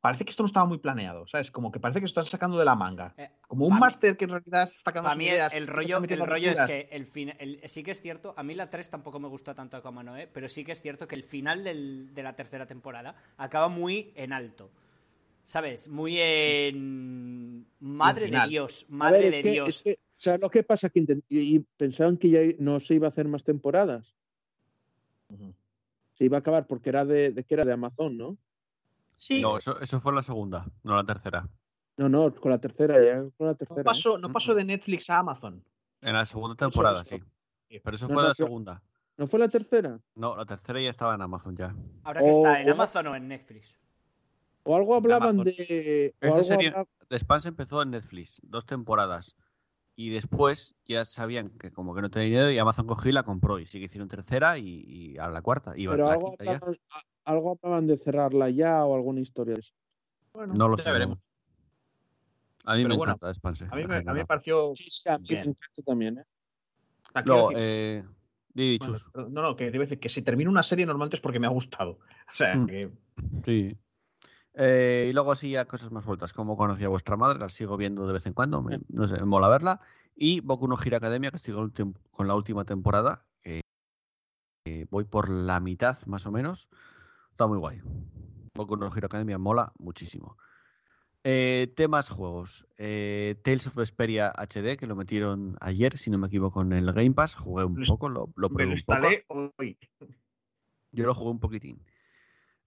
[0.00, 1.50] parece que esto no estaba muy planeado, ¿sabes?
[1.50, 4.24] Como que parece que se están sacando de la manga, Eh, como un máster que
[4.24, 7.06] en realidad está sacando Para mí el, ideas, el rollo, el rollo es que el
[7.06, 10.00] fin, el- sí que es cierto, a mí la 3 tampoco me gustó tanto como
[10.00, 13.14] a Noé, pero sí que es cierto que el final del- de la tercera temporada
[13.36, 14.70] acaba muy en alto.
[15.44, 15.88] ¿Sabes?
[15.88, 17.66] Muy en...
[17.80, 18.48] Madre de final.
[18.48, 19.68] Dios, A madre ver, de que, Dios.
[19.68, 20.88] es que, ¿sabes lo que pasa?
[20.90, 24.14] Que intent- y, y pensaban que ya no se iba a hacer más temporadas.
[26.12, 28.36] Se iba a acabar porque era de, de que era de Amazon, ¿no?
[29.20, 31.46] Sí, No, eso, eso fue la segunda, no la tercera.
[31.98, 33.80] No, no, con la tercera, ya con la tercera.
[33.80, 35.62] No pasó, no pasó de Netflix a Amazon.
[36.00, 37.04] En la segunda temporada, eso.
[37.68, 37.80] sí.
[37.84, 38.82] Pero eso No, fue no, la segunda.
[39.18, 40.00] ¿No fue la tercera?
[40.14, 41.76] No, la tercera ya estaba en Amazon ya.
[42.02, 43.74] Ahora que o- está en o- Amazon o en Netflix.
[44.62, 45.44] O algo hablaban Amazon.
[45.44, 46.14] de.
[46.22, 49.36] O Esa algo serie- habla- The Expanse empezó en Netflix, dos temporadas.
[50.00, 53.22] Y después ya sabían que como que no tenía dinero y Amazon cogió y la
[53.22, 53.58] compró.
[53.58, 55.74] Y sí que hicieron tercera y, y a la cuarta.
[55.76, 59.74] Pero la algo hablaban, a- algo hablaban de cerrarla ya o alguna historia de eso.
[60.32, 60.90] Bueno, No lo sé.
[60.90, 61.18] veremos.
[62.64, 63.66] A mí Pero me bueno, encanta Expanse.
[63.70, 64.16] A mí, me, a mí general.
[64.16, 64.72] me pareció.
[64.74, 65.48] Sí, sí, a mí me Bien.
[65.50, 66.24] encanta también, ¿eh?
[67.26, 68.04] No, decir, eh,
[68.78, 68.98] bueno,
[69.28, 71.50] no, no, que debe decir que si termino una serie normalmente es porque me ha
[71.50, 71.98] gustado.
[72.32, 72.66] O sea, Mm.
[72.66, 72.90] que
[73.44, 73.76] Sí.
[74.54, 77.76] Eh, y luego así ya cosas más sueltas, como conocí a vuestra madre, la sigo
[77.76, 79.80] viendo de vez en cuando, me, no sé, me mola verla.
[80.14, 81.54] Y Boku no Hero Academia, que estoy
[82.10, 83.62] con, la última temporada, que,
[84.64, 86.68] que voy por la mitad más o menos.
[87.30, 87.80] Está muy guay.
[88.54, 90.36] Boku no Hero Academia mola muchísimo.
[91.22, 92.66] Eh, temas juegos.
[92.76, 96.92] Eh, Tales of Vesperia HD, que lo metieron ayer, si no me equivoco, en el
[96.92, 97.34] Game Pass.
[97.34, 98.98] Jugué un Lo- poco, lo, lo me probé lo un poco.
[98.98, 99.24] instalé
[99.58, 99.78] hoy.
[100.92, 101.84] Yo lo jugué un poquitín.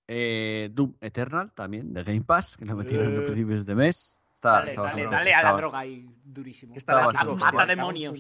[0.08, 3.22] Eh, Doom Eternal también, de Game Pass, que lo metieron a Eh.
[3.22, 4.20] principios de mes.
[4.34, 6.76] Está, Dale, está dale, a la estaba- droga ahí, durísimo.
[6.76, 8.20] Está la- mata demonios.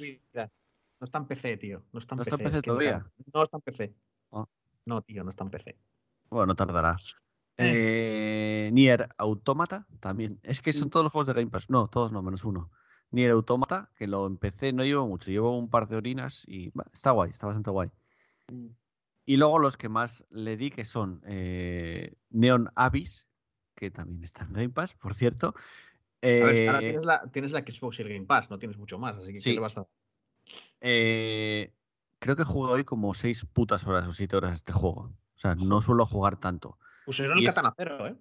[0.99, 1.83] No está en PC, tío.
[1.91, 2.43] No está en ¿No está en PC.
[2.45, 3.05] PC es que todavía?
[3.33, 3.93] No está en PC.
[4.31, 4.45] Ah.
[4.85, 5.77] No, tío, no está en PC.
[6.29, 6.97] Bueno, no tardará.
[7.57, 10.39] Eh, Nier Automata también.
[10.43, 11.69] Es que son todos los juegos de Game Pass.
[11.69, 12.71] No, todos no, menos uno.
[13.11, 16.85] Nier Automata, que lo empecé, no llevo mucho, llevo un par de orinas y bah,
[16.93, 17.91] está guay, está bastante guay.
[19.25, 23.29] Y luego los que más le di, que son eh, Neon Abyss,
[23.75, 25.53] que también está en Game Pass, por cierto.
[25.57, 28.77] A ver, ahora Eh, tienes la, tienes la Xbox y el Game Pass, no tienes
[28.77, 29.51] mucho más, así que Sí.
[29.51, 29.87] ¿qué le vas a
[30.81, 31.73] eh,
[32.19, 35.13] creo que he jugado hoy como seis putas horas o siete horas este juego.
[35.35, 36.77] O sea, no suelo jugar tanto.
[37.05, 38.15] Pusieron el es- Katana Cero, ¿eh?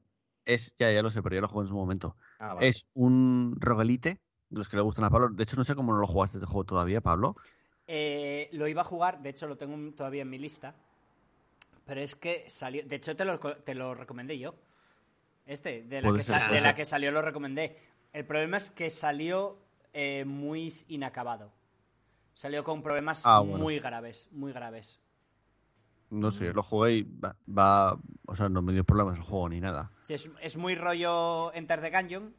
[0.44, 2.16] Es, ya, ya lo sé, pero ya lo jugué en su momento.
[2.40, 2.66] Ah, vale.
[2.68, 5.28] Es un roguelite, los que le gustan a Pablo.
[5.28, 7.36] De hecho, no sé cómo no lo jugaste este juego todavía, Pablo.
[7.86, 10.74] Eh, lo iba a jugar, de hecho lo tengo todavía en mi lista.
[11.92, 12.82] Pero es que salió.
[12.86, 14.54] De hecho, te lo, te lo recomendé yo.
[15.44, 17.76] Este, de la, que, ser, de la que salió lo recomendé.
[18.14, 19.58] El problema es que salió
[19.92, 21.52] eh, muy inacabado.
[22.32, 23.58] Salió con problemas Ah, bueno.
[23.58, 25.02] muy graves, muy graves.
[26.08, 29.50] No sé, lo jugué y va, va- O sea, no me dio problemas el juego
[29.50, 29.92] ni nada.
[30.04, 32.34] Sí, es, es muy rollo Enter the Gungeon,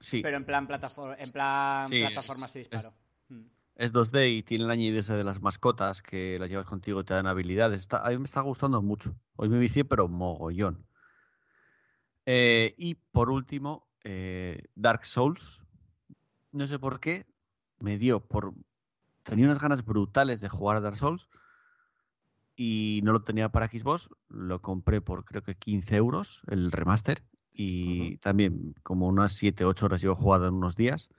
[0.00, 2.94] Sí, pero en plan, plataforma, en plan Sí, plataformas es- disparo.
[3.28, 3.42] Mm.
[3.76, 7.14] Es 2D y tiene el añadido de las mascotas que las llevas contigo y te
[7.14, 7.80] dan habilidades.
[7.80, 9.16] Está- a mí me está gustando mucho.
[9.36, 10.86] Hoy me vicié, pero mogollón.
[12.26, 15.62] Eh, y por último, eh, Dark Souls.
[16.52, 17.26] No sé por qué.
[17.80, 18.54] Me dio por.
[19.24, 21.28] Tenía unas ganas brutales de jugar a Dark Souls.
[22.56, 24.08] Y no lo tenía para Xbox.
[24.28, 27.24] Lo compré por creo que 15 euros, el remaster.
[27.52, 31.10] Y también como unas 7, 8 horas llevo jugado en unos días.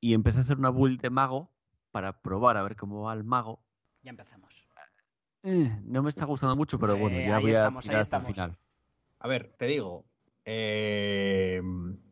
[0.00, 1.52] Y empecé a hacer una build de mago
[1.90, 3.60] para probar a ver cómo va el mago.
[4.02, 4.64] Ya empezamos.
[5.44, 7.90] Eh, no me está gustando mucho, pero bueno, Eh, ya ahí voy estamos, a ahí
[7.90, 8.34] tirar hasta el estamos.
[8.34, 8.58] final.
[9.20, 10.04] A ver, te digo.
[10.44, 11.62] eh,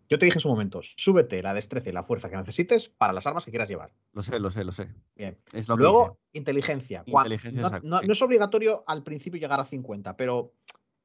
[0.09, 3.13] yo te dije en su momento, súbete la destreza y la fuerza que necesites para
[3.13, 3.91] las armas que quieras llevar.
[4.13, 4.89] Lo sé, lo sé, lo sé.
[5.17, 5.37] Bien.
[5.53, 7.03] Es lo Luego, inteligencia.
[7.07, 8.07] Inteligencia, no, exacto, no- sí.
[8.07, 10.53] no es obligatorio al principio llegar a 50, pero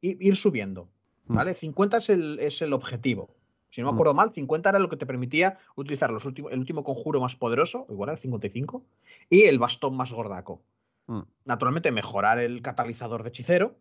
[0.02, 0.90] ir subiendo.
[1.26, 1.36] Mm.
[1.36, 1.56] ¿Vale?
[1.56, 3.36] 50 es el, es el objetivo.
[3.72, 6.60] Si no me acuerdo mal, 50 era lo que te permitía utilizar los últimos, el
[6.60, 8.84] último conjuro más poderoso, igual era el 55,
[9.30, 10.62] y el bastón más gordaco.
[11.08, 11.22] Mm.
[11.46, 13.76] Naturalmente, mejorar el catalizador de hechicero.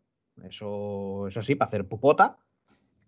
[0.45, 2.39] Eso es así, para hacer pupota.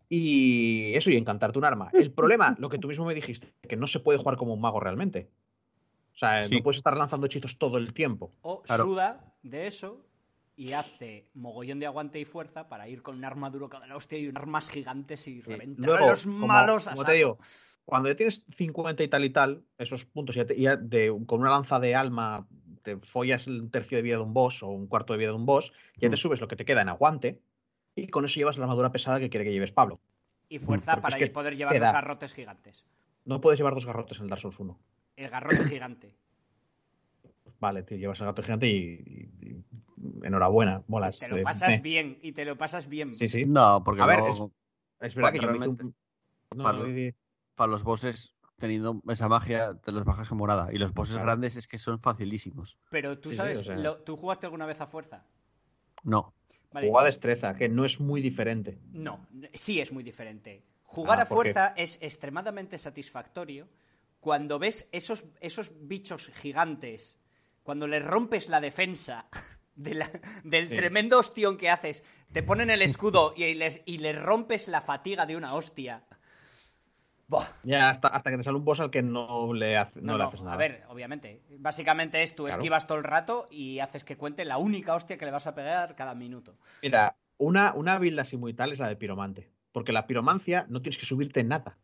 [0.09, 1.89] Y eso, y encantarte un arma.
[1.95, 4.61] El problema, lo que tú mismo me dijiste, que no se puede jugar como un
[4.61, 5.31] mago realmente.
[6.15, 6.57] O sea, Sí.
[6.57, 8.31] no puedes estar lanzando hechizos todo el tiempo.
[8.43, 8.85] O Claro.
[8.85, 10.05] suda de eso
[10.57, 14.19] y hazte mogollón de aguante y fuerza para ir con una armadura cada la hostia
[14.19, 17.39] y unas armas gigantes y reventar Luego, a los como- malos a como te digo,
[17.85, 21.41] cuando ya tienes 50 y tal y tal, esos puntos, ya, te- ya de, con
[21.41, 22.47] una lanza de alma
[22.83, 25.37] te follas un tercio de vida de un boss o un cuarto de vida de
[25.37, 26.19] un boss, ya te Mm.
[26.19, 27.41] subes lo que te queda en aguante
[27.95, 30.01] y con eso llevas la armadura pesada que quiere que lleves Pablo.
[30.49, 32.85] Y fuerza Porque para es que poder llevar te los garrotes gigantes.
[33.25, 34.79] No puedes llevar dos garrotes en el Dark Souls 1.
[35.17, 36.15] El garrote gigante.
[37.61, 38.75] Vale, tío, llevas el gato gigante y,
[39.41, 39.65] y- y
[40.23, 41.19] enhorabuena, molas.
[41.19, 43.15] Te lo Eh, pasas eh, bien y te lo pasas bien.
[43.15, 43.45] Sí, sí.
[43.45, 44.21] No, porque A ver,
[45.01, 45.95] Es verdad que realmente, un...
[46.55, 50.69] No, para- no, los bosses, teniendo esa magia, te los bajas como nada.
[50.73, 51.27] Y los bosses Claro.
[51.27, 52.79] grandes es que son facilísimos.
[52.91, 55.25] Pero tú Sí, sí, sabes, o sea- lo- ¿tú jugaste alguna vez a fuerza?
[56.05, 56.35] No.
[56.73, 56.89] Vale.
[56.89, 58.79] Juega destreza, que no es muy diferente.
[58.93, 60.65] No, sí es muy diferente.
[60.85, 63.69] Jugar Ah, a fuerza es extremadamente satisfactorio
[64.21, 67.19] cuando ves esos, esos bichos gigantes,
[67.63, 69.27] cuando les rompes la defensa
[69.75, 70.11] de la-
[70.45, 70.75] del Sí.
[70.77, 75.27] tremendo ostión que haces, te ponen el escudo y les, y les rompes la fatiga
[75.27, 76.05] de una hostia.
[77.29, 77.47] Buah.
[77.63, 80.19] Ya hasta, hasta que te sale un boss al que no le, hace- no No,
[80.19, 80.55] le haces nada.
[80.55, 81.41] a ver, obviamente.
[81.59, 82.57] Básicamente es tú Claro.
[82.59, 85.55] esquivas todo el rato y haces que cuente la única hostia que le vas a
[85.55, 86.59] pegar cada minuto.
[86.83, 89.51] Mira, una, una build así muy tal es la de piromante.
[89.73, 91.79] Porque la piromancia no tienes que subirte nada.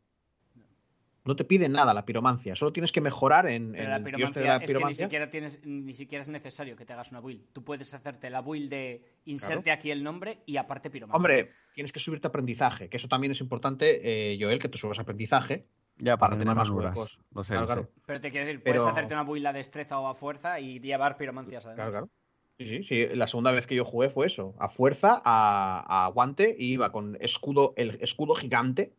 [1.29, 2.57] No te pide nada la piromancia.
[2.57, 5.29] Solo tienes que mejorar en, Pero en la piromancia, de la es que ni siquiera,
[5.29, 7.53] tienes, ni siquiera es necesario que te hagas una build.
[7.53, 11.15] Tú puedes hacerte la build de inserte aquí el nombre y aparte piromancia.
[11.19, 14.01] Hombre, tienes que subirte aprendizaje, que eso también es importante,
[14.33, 15.67] eh, Joel, que te subas aprendizaje.
[15.99, 17.21] Ya, Para tener más huecos.
[17.35, 17.75] Lo sé, Claro, lo sé.
[17.75, 17.89] claro.
[18.07, 20.81] Pero te quiero decir, Pero- puedes hacerte una build a destreza o a fuerza y
[20.81, 21.77] llevar piromancias además.
[21.91, 22.09] Claro, claro.
[22.57, 23.07] Sí, sí, sí.
[23.15, 24.55] La segunda vez que yo jugué fue eso.
[24.59, 28.95] A fuerza, a, a aguante, y iba con escudo, el escudo gigante,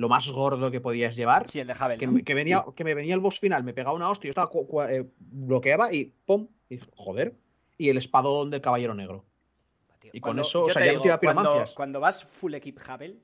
[0.00, 1.46] lo más gordo que podías llevar.
[1.46, 1.98] Sí, el de Havel.
[1.98, 2.24] que, ¿no?
[2.24, 5.04] que venía, que me venía el boss final, me pegaba una hostia, yo estaba eh,
[5.18, 6.48] bloqueaba y ¡pum!
[6.70, 7.34] Y, joder.
[7.76, 9.24] Y el espadón del caballero negro.
[9.98, 11.18] Tío, y con eso, o sea, ya no digo,
[11.74, 13.20] cuando, vas full equip Havel,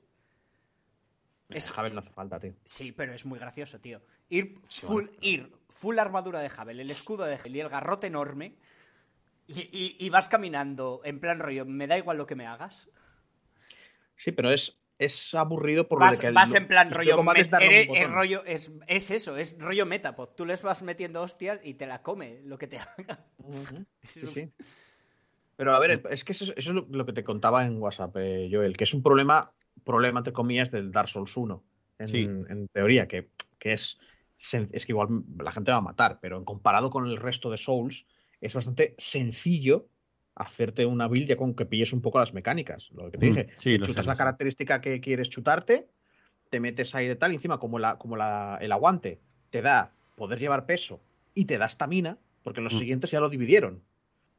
[1.48, 1.70] Es...
[1.72, 2.52] Javel no hace falta, tío.
[2.64, 4.02] sí, pero es muy gracioso, tío.
[4.28, 8.08] Ir Sí, full, ir full armadura de Havel, el escudo de Havel y el garrote
[8.08, 8.55] enorme,
[9.46, 12.88] y, y- y vas caminando en plan rollo, me da igual lo que me hagas.
[14.16, 17.50] Sí, pero es, es aburrido por Vas, lo de que vas en plan rollo, es
[17.50, 18.12] met- eres- es, botón.
[18.12, 20.31] rollo es, es eso, es rollo Metapod.
[20.31, 23.25] Tú les vas metiendo hostias y te la come lo que te haga.
[24.05, 24.50] Sí, sí.
[25.57, 28.15] Pero a ver, es que eso, eso es lo, lo que te contaba en WhatsApp,
[28.18, 29.41] eh, Joel, que es un problema,
[29.84, 31.62] problema entre comillas, del Dark Souls 1.
[31.99, 32.23] En, Sí.
[32.25, 33.99] en teoría, que, que es,
[34.73, 35.08] es que igual
[35.39, 38.05] la gente va a matar, pero en comparado con el resto de Souls,
[38.41, 39.89] es bastante sencillo
[40.36, 42.90] hacerte una build ya con que pilles un poco las mecánicas.
[42.92, 44.18] Lo que te Mm, dije, sí, sé, chutas lo la sé.
[44.18, 45.89] característica que quieres chutarte
[46.50, 49.18] te metes ahí de tal, y encima como, la, como la, el aguante
[49.50, 51.00] te da poder llevar peso
[51.34, 52.78] y te da estamina, porque los Mm.
[52.78, 53.82] siguientes ya lo dividieron.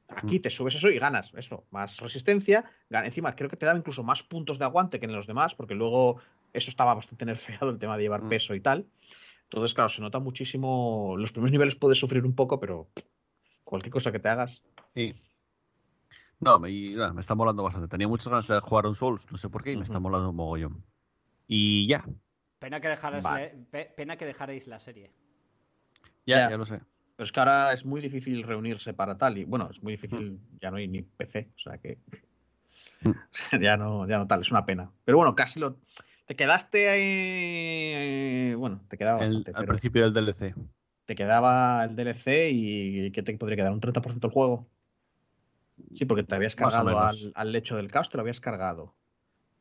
[0.08, 0.42] Aquí Mm.
[0.44, 2.64] te subes eso y ganas eso, más resistencia.
[2.90, 5.76] Encima creo que te da incluso más puntos de aguante que en los demás, porque
[5.76, 6.22] luego
[6.54, 8.30] eso estaba bastante nerfeado, el tema de llevar Mm.
[8.30, 8.86] peso y tal.
[9.44, 11.16] Entonces, claro, se nota muchísimo.
[11.18, 12.88] Los primeros niveles puedes sufrir un poco, pero
[13.66, 14.62] cualquier cosa que te hagas.
[14.96, 15.14] Sí.
[16.40, 17.88] No, me, me está molando bastante.
[17.88, 20.30] Tenía muchas ganas de jugar un Souls, no sé por qué, y me está molando
[20.30, 20.84] un mogollón.
[21.48, 22.04] Y ya,
[22.60, 23.56] Pena que dejarais, Vale.
[23.70, 25.12] pe- pena que dejarais la serie.
[26.26, 26.50] ya, Ya.
[26.52, 26.82] ya lo sé.
[27.16, 29.38] Pero es que ahora es muy difícil reunirse para tal.
[29.38, 31.98] Y bueno, es muy difícil, ya no hay ni PC, o sea que.
[33.62, 34.92] ya, no, ya no tal, es una pena.
[35.06, 35.78] Pero bueno, casi lo.
[36.26, 38.54] Te quedaste ahí.
[38.56, 39.52] Bueno, te quedaba El- bastante.
[39.52, 40.54] al pero principio del DLC.
[41.06, 43.72] te quedaba el DLC y ¿qué te podría quedar?
[43.72, 44.68] ¿Un 30% del juego?
[45.94, 48.96] Sí, porque te habías cargado al, al lecho del caos, te lo habías cargado.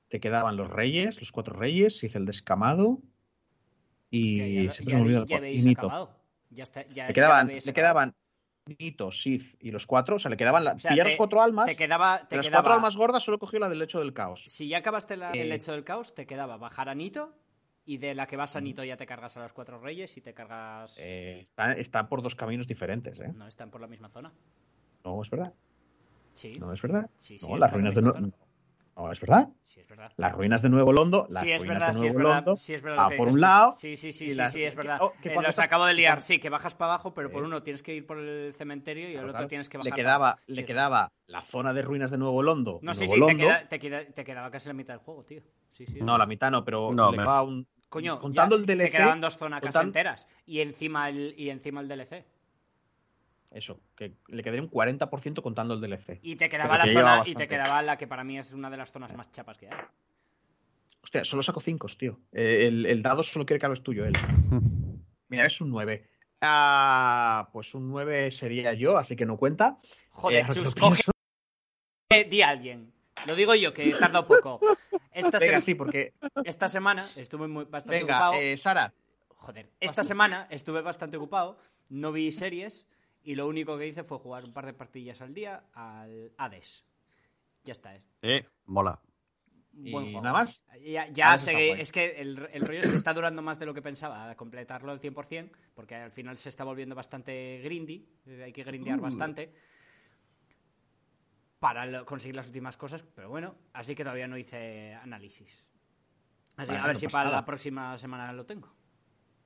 [0.08, 3.00] Te quedaban los reyes, los cuatro reyes, hice el descamado
[4.10, 6.10] y ya- me olvido ya el Nito.
[6.50, 8.12] Ya está, ya- Le quedaban, le
[8.78, 11.16] Nito, Sith y los cuatro, o sea, le quedaban la, O sea, pillar te- las
[11.16, 11.66] cuatro almas.
[11.66, 14.12] Te quedaba, de te las quedaba cuatro almas gordas solo cogió la del lecho del
[14.12, 14.44] caos.
[14.48, 15.54] Si ya acabaste la- el Eh.
[15.54, 17.32] hecho del caos, te quedaba bajar a Nito
[17.84, 20.20] y de la que vas a Nito ya te cargas a los cuatro reyes y
[20.20, 20.96] te cargas.
[20.98, 23.32] Eh, está, está por dos caminos diferentes, ¿eh?
[23.36, 24.32] No están por la misma zona.
[25.04, 25.52] No es verdad.
[26.36, 27.10] Sí, No es verdad.
[27.18, 27.46] sí, sí.
[27.48, 28.18] No, están las ruinas de Nuevo.
[28.96, 29.48] No, es verdad.
[29.64, 30.10] Sí, es verdad.
[30.16, 31.26] Las ruinas de Nuevo Londo.
[31.28, 32.44] Las Sí, es ruinas verdad, de sí, es Nuevo verdad.
[32.46, 32.56] Londo.
[32.56, 32.98] Sí, es verdad.
[32.98, 33.40] va lo que por un tú.
[33.40, 33.72] lado.
[33.76, 34.98] Sí, sí, sí, sí, las- sí, es verdad.
[35.02, 36.20] Oh, Eh, los acabo de liar.
[36.22, 37.46] Sí, que bajas para abajo, pero por Sí.
[37.46, 39.90] uno tienes que ir por el cementerio y el otro tienes que le bajar.
[39.90, 42.78] para quedaba, le quedaba la zona de ruinas de Nuevo Londo.
[42.80, 45.02] No, y sí, Nuevo sí, te, queda- te queda- te quedaba casi la mitad del
[45.02, 45.42] juego, tío.
[45.72, 45.98] Sí, sí.
[45.98, 47.66] es No, la mitad no, pero No, le me- quedaba un.
[47.90, 48.90] Coño, contando ya el DLC.
[48.90, 52.24] te quedaban dos zonas contan- enteras y encima el y encima el DLC.
[53.56, 56.18] Eso, que le quedaría un 40% contando el DLC.
[56.22, 58.68] Y te quedaba la que zona y te quedaba la que para mí es una
[58.68, 59.78] de las zonas más chapas que hay.
[61.02, 62.20] Hostia, solo saco 5, tío.
[62.32, 64.12] Eh, el, el dado solo quiere que hables tuyo, él.
[65.28, 66.06] Mira, es un 9.
[66.42, 69.78] Ah, pues un 9 sería yo, así que no cuenta.
[70.10, 71.02] Joder, Eh, Chus, coge
[72.28, 72.92] di a alguien.
[73.26, 74.60] Lo digo yo que tarda un poco.
[75.12, 76.12] Esta, Venga, sí, porque.
[76.44, 78.42] esta semana estuve muy, bastante Venga, ocupado.
[78.42, 78.92] eh, Sara.
[79.28, 82.86] Joder, esta semana estuve bastante ocupado, no vi series
[83.26, 86.86] y lo único que hice fue jugar un par de partidillas al día al Hades.
[87.64, 89.00] Ya está, es Eh, mola.
[89.74, 90.22] un ¿Y buen juego.
[90.22, 90.62] nada más?
[91.12, 91.80] Ya, sé, guay.
[91.80, 94.90] es que el, el rollo es que está durando más de lo que pensaba completarlo
[94.92, 99.02] al 100%, porque al final se está volviendo bastante grindy, eh, hay que grindear Uh.
[99.02, 99.52] bastante
[101.58, 105.66] para lo- conseguir las últimas cosas, pero bueno, así que todavía no hice análisis.
[106.56, 107.36] Así, Bueno, a ver no si para nada.
[107.38, 108.72] la próxima semana lo tengo.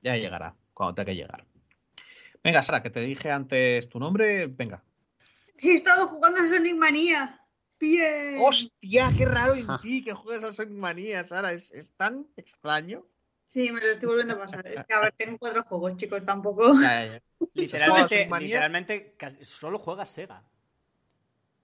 [0.01, 1.45] Ya llegará, cuando tenga que llegar.
[2.43, 4.47] Venga, Sara, que te dije antes tu nombre.
[4.47, 4.83] Venga.
[5.57, 7.39] He estado jugando a Sonic Manía.
[7.79, 8.37] Bien.
[8.39, 9.11] ¡Hostia!
[9.15, 11.51] ¡Qué raro en ti que juegas a Sonic Manía, Sara!
[11.51, 13.05] Es, es tan extraño.
[13.51, 14.65] Sí, me lo estoy volviendo a pasar.
[14.65, 16.71] Es que, a ver, tengo cuatro juegos, chicos, tampoco.
[16.81, 17.21] Ya, ya, ya.
[17.53, 20.41] Literalmente, literalmente solo juega Sega.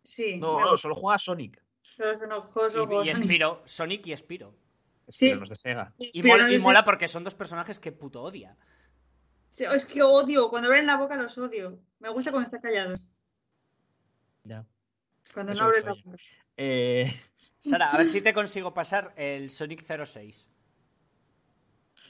[0.03, 0.35] Sí.
[0.37, 1.63] No, no, solo juega Sonic.
[1.81, 3.29] Solo son los juegos, Y, solo juego y Sonic.
[3.29, 4.55] Spiro, Sonic y Spiro.
[5.07, 5.33] Sí.
[5.33, 5.93] Los de Sega.
[5.97, 8.57] Y, no y mola porque son dos personajes que puto odia.
[9.51, 11.79] Es que odio, cuando abren la boca los odio.
[11.99, 12.99] Me gusta cuando están callados.
[14.43, 14.65] Ya.
[15.33, 16.17] Cuando Eso no abren la boca.
[16.55, 17.19] Eh,
[17.59, 20.49] Sara, a ver si te consigo pasar el Sonic 06.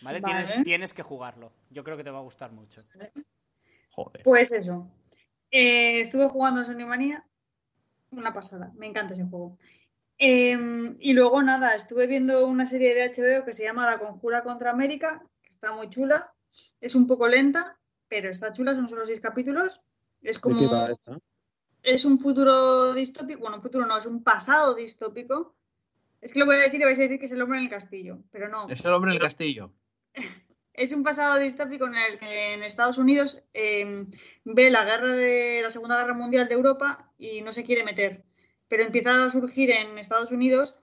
[0.01, 0.19] ¿Vale?
[0.19, 0.45] Vale.
[0.45, 1.51] Tienes, tienes que jugarlo.
[1.69, 2.83] Yo creo que te va a gustar mucho.
[3.91, 4.24] joder.
[4.24, 4.91] Pues eso.
[5.49, 7.25] Eh, estuve jugando a Sonic Manía.
[8.11, 8.72] Una pasada.
[8.75, 9.57] Me encanta ese juego.
[10.19, 14.43] Eh, y luego nada, estuve viendo una serie de HBO que se llama La Conjura
[14.43, 16.33] contra América, que está muy chula.
[16.81, 17.77] Es un poco lenta,
[18.07, 19.81] pero está chula, son solo seis capítulos.
[20.21, 21.19] Es ¿De como qué va esta?
[21.87, 25.55] es un futuro distópico, bueno, un futuro no, es un pasado distópico.
[26.19, 27.65] Es que lo voy a decir y vais a decir que es el hombre en
[27.65, 28.67] el castillo, pero no.
[28.69, 29.71] Es el hombre en el castillo.
[30.73, 34.05] Es un pasado distópico en el que en Estados Unidos eh,
[34.43, 38.25] ve la guerra de la Segunda Guerra Mundial de Europa y no se quiere meter.
[38.67, 40.77] Pero empieza a surgir en Estados Unidos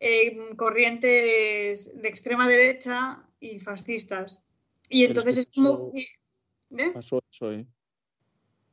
[0.00, 4.45] eh, corrientes de extrema derecha y fascistas.
[4.88, 5.92] Y entonces es como.
[5.94, 6.90] ¿Eh?
[6.92, 7.66] Pasó eso, ¿eh?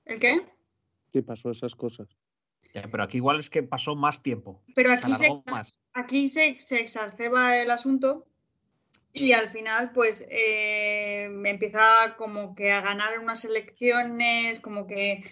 [0.06, 0.42] ¿El qué?
[1.12, 2.08] ¿Qué pasó esas cosas?
[2.74, 4.64] Ya, pero aquí igual es que pasó más tiempo.
[4.76, 5.80] Pero Se aquí se, más.
[5.94, 8.26] aquí se, se exacerba el asunto
[9.14, 15.24] y al final pues eh, empieza como que a ganar unas elecciones, como que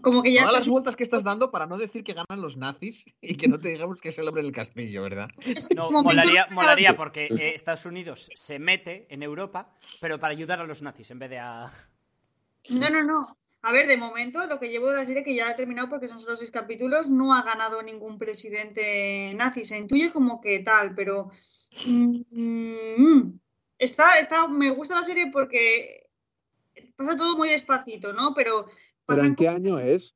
[0.00, 2.56] como que ya Todas las vueltas que estás dando para no decir que ganan los
[2.56, 5.28] nazis y que no te digamos que es el hombre del castillo, ¿verdad?
[5.74, 10.64] No, molaría, molaría porque eh, Estados Unidos se mete en Europa, pero para ayudar a
[10.64, 11.70] los nazis en vez de a.
[12.70, 13.36] No, no, no.
[13.62, 16.08] A ver, de momento lo que llevo de la serie que ya he terminado porque
[16.08, 19.64] son solo seis capítulos, no ha ganado ningún presidente nazi.
[19.64, 21.30] Se intuye como que tal, pero
[21.86, 23.38] Mm,
[23.78, 26.08] está, está, me gusta la serie porque
[26.96, 28.34] pasa todo muy despacito, ¿no?
[28.34, 28.66] Pero,
[29.06, 30.14] ¿Pero en qué año es?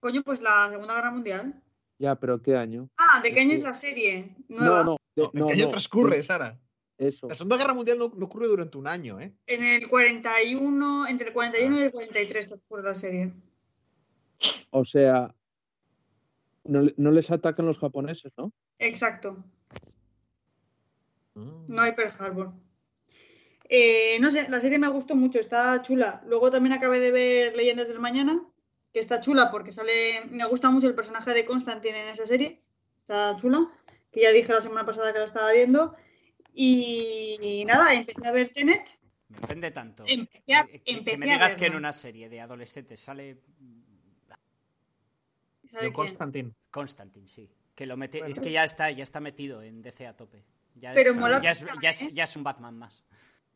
[0.00, 1.62] Coño, pues la Segunda Guerra Mundial.
[1.98, 2.88] Ya, pero ¿qué año?
[2.96, 4.36] Ah, ¿de qué año es la serie?
[4.48, 4.84] No, Nueva.
[4.84, 4.96] no.
[5.16, 6.60] de- ¿En no, qué año no, transcurre, Sara?
[6.98, 7.28] Eso.
[7.28, 9.34] La Segunda Guerra Mundial no, no ocurre durante un año, ¿eh?
[9.46, 13.32] En el 41, entre el 41 y el 43 transcurre la serie.
[14.70, 15.34] O sea,
[16.64, 18.52] no, le- no les atacan los japoneses, ¿no?
[18.78, 19.42] Exacto.
[21.34, 21.64] Mm.
[21.68, 22.52] No hay Pearl Harbor.
[23.68, 26.22] Eh, no sé, la serie me gustó mucho, está chula.
[26.26, 28.42] Luego también acabé de ver Leyendas del Mañana,
[28.92, 30.22] que está chula porque sale.
[30.30, 32.60] Me gusta mucho el personaje de Constantine en esa serie.
[33.00, 33.68] Está chula.
[34.12, 35.96] Que ya dije la semana pasada que la estaba viendo.
[36.52, 38.86] Y, y nada, empecé a ver Tenet.
[39.28, 40.04] Me ofende tanto.
[40.06, 43.38] Empecé a- que, me a digas que en una serie de adolescentes sale
[45.70, 45.92] ¿Sabe John quién?
[45.92, 46.52] Constantine.
[46.70, 47.50] Constantine, sí.
[47.74, 48.30] Que lo mete, Bueno.
[48.32, 50.44] es que ya está, ya está metido en DC a tope.
[50.76, 52.10] Ya Pero es, mola ya es, mucho, ya es- ¿eh?
[52.12, 53.02] ya es un Batman más.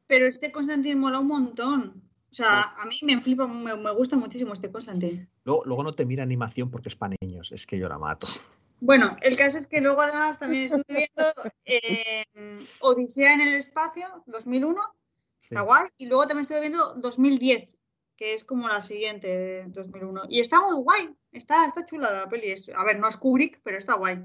[0.09, 2.03] Pero este Constantine mola un montón.
[2.31, 5.28] O sea, a mí me flipa, me, me gusta muchísimo este Constantine.
[5.45, 7.53] Luego, luego no te mira animación porque es para niños.
[7.53, 8.27] Es que yo la mato.
[8.81, 11.33] Bueno, el caso es que luego además también estuve viendo
[11.65, 12.25] eh,
[12.81, 14.81] Odisea en el espacio, 2001,
[15.43, 15.67] está Sí.
[15.67, 17.70] guay, y luego también estuve viendo 2010,
[18.17, 22.28] que es como la siguiente de 2001, y está muy guay, está, está chula la
[22.28, 24.23] peli, es- a ver, no es Kubrick, pero está guay.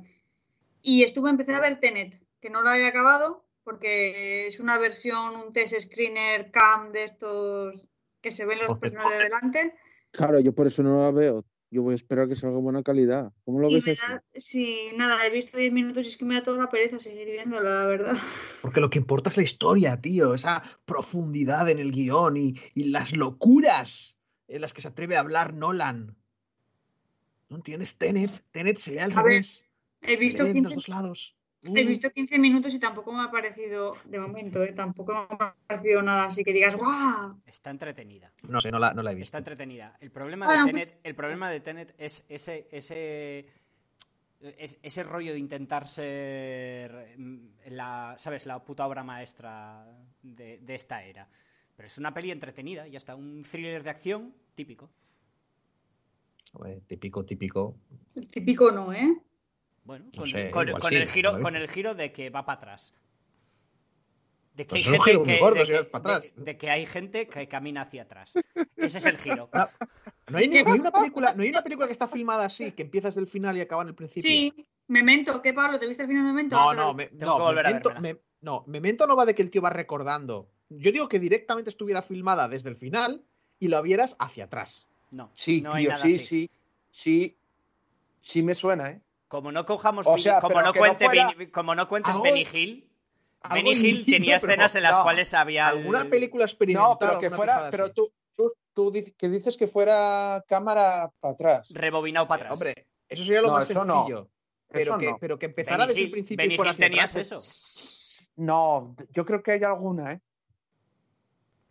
[0.84, 5.36] Y estuve, empecé a ver Tenet, que no la he acabado, porque es una versión,
[5.36, 7.88] un test screener cam de estos
[8.22, 8.80] que se ven las Joder.
[8.80, 9.74] personas de delante,
[10.14, 11.44] Claro, yo por eso no la veo.
[11.72, 13.34] Yo voy a esperar que salga buena calidad.
[13.46, 16.36] ¿Cómo lo y ves da, sí, nada, he visto 10 minutos y es que me
[16.36, 18.16] da toda la pereza seguir viéndola, la verdad.
[18.62, 20.36] Porque lo que importa es la historia, tío.
[20.36, 24.16] Esa profundidad en el guion y, y las locuras
[24.48, 26.16] en las que se atreve a hablar Nolan.
[27.50, 27.98] ¿No entiendes?
[27.98, 29.66] Tenet, Tenet se lee al revés.
[30.02, 31.36] He se visto los 15 dos lados.
[31.66, 31.88] He Mm.
[31.88, 34.74] visto 15 minutos y tampoco me ha parecido, de momento, ¿eh?
[34.74, 37.40] tampoco me ha parecido nada así que digas, ¡guau!
[37.46, 38.32] Está entretenida.
[38.44, 39.28] No sé, no la, no la he visto.
[39.28, 39.96] Está entretenida.
[40.02, 43.48] El problema Ah, de pues- Tenet, el problema de Tenet es ese, ese,
[44.42, 48.46] es- ese rollo de intentar ser mm, la, ¿sabes?
[48.46, 49.86] La puta obra maestra
[50.22, 51.30] de, de esta era.
[51.78, 53.16] Pero es una peli entretenida, ya está.
[53.16, 54.90] Un thriller de acción típico.
[56.88, 57.76] Típico, típico.
[58.16, 59.12] El típico no, ¿eh?
[59.86, 62.46] Bueno, No con, sé, con- con sí, el giro, con el giro de que va
[62.46, 62.94] para atrás.
[64.56, 66.34] De que, Pues hay gente que, atrás.
[66.36, 68.34] de que hay gente que camina hacia atrás.
[68.78, 69.50] Ese es el giro.
[69.52, 69.70] Ah,
[70.30, 72.72] No hay, ni- no hay una película, no hay una película que está filmada así,
[72.72, 74.22] que empieza desde el final y acaba en el principio.
[74.30, 74.54] Sí,
[74.88, 75.80] Memento, ¿qué Pablo?
[75.80, 76.56] ¿Te viste al final Memento?
[76.56, 79.34] No, la no, me, no, que volver a Memento, me- no, Memento no va de
[79.34, 80.50] que el tío va recordando.
[80.70, 83.24] Yo digo que directamente estuviera filmada desde el final
[83.60, 84.88] y lo vieras hacia atrás.
[85.12, 86.26] No, Sí, no hay nada sí, así.
[86.26, 86.52] sí,
[86.92, 87.38] sí,
[88.22, 89.02] sí me suena, ¿eh?
[89.34, 92.46] Como no cojamos, O Billy- sea, como, no cuente fuera- como no cuentes Algo- Benny
[92.54, 92.88] Hill,
[93.52, 95.02] Benny Hill tenía escenas en las no.
[95.02, 96.90] cuales había el- ¿Alguna película experimental?
[96.92, 101.34] No, pero que fuera, pero tú, tú, tú di- que dices que fuera cámara para
[101.34, 101.68] atrás.
[101.72, 102.54] rebobinado para atrás.
[102.62, 103.94] Hombre, eso sería lo No, más eso no.
[104.06, 104.30] sencillo.
[104.68, 105.18] Pero, Eso que, no.
[105.20, 108.32] pero que empezara Benny desde el principio Benny Hill tenías atrás, eso.
[108.36, 110.20] No, yo creo que hay alguna, ¿eh?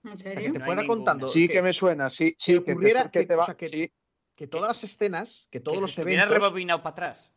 [0.05, 0.52] ¿En o sea, que serio?
[0.55, 3.26] te fuera contando Sí que, que me suena, sí, sí, que, te- ocurriera que que-
[3.26, 3.47] te o va.
[3.47, 3.89] sea, que- sí.
[4.34, 6.28] que todas las escenas, que todos que los eventos...
[6.28, 7.31] rebobinado para atrás.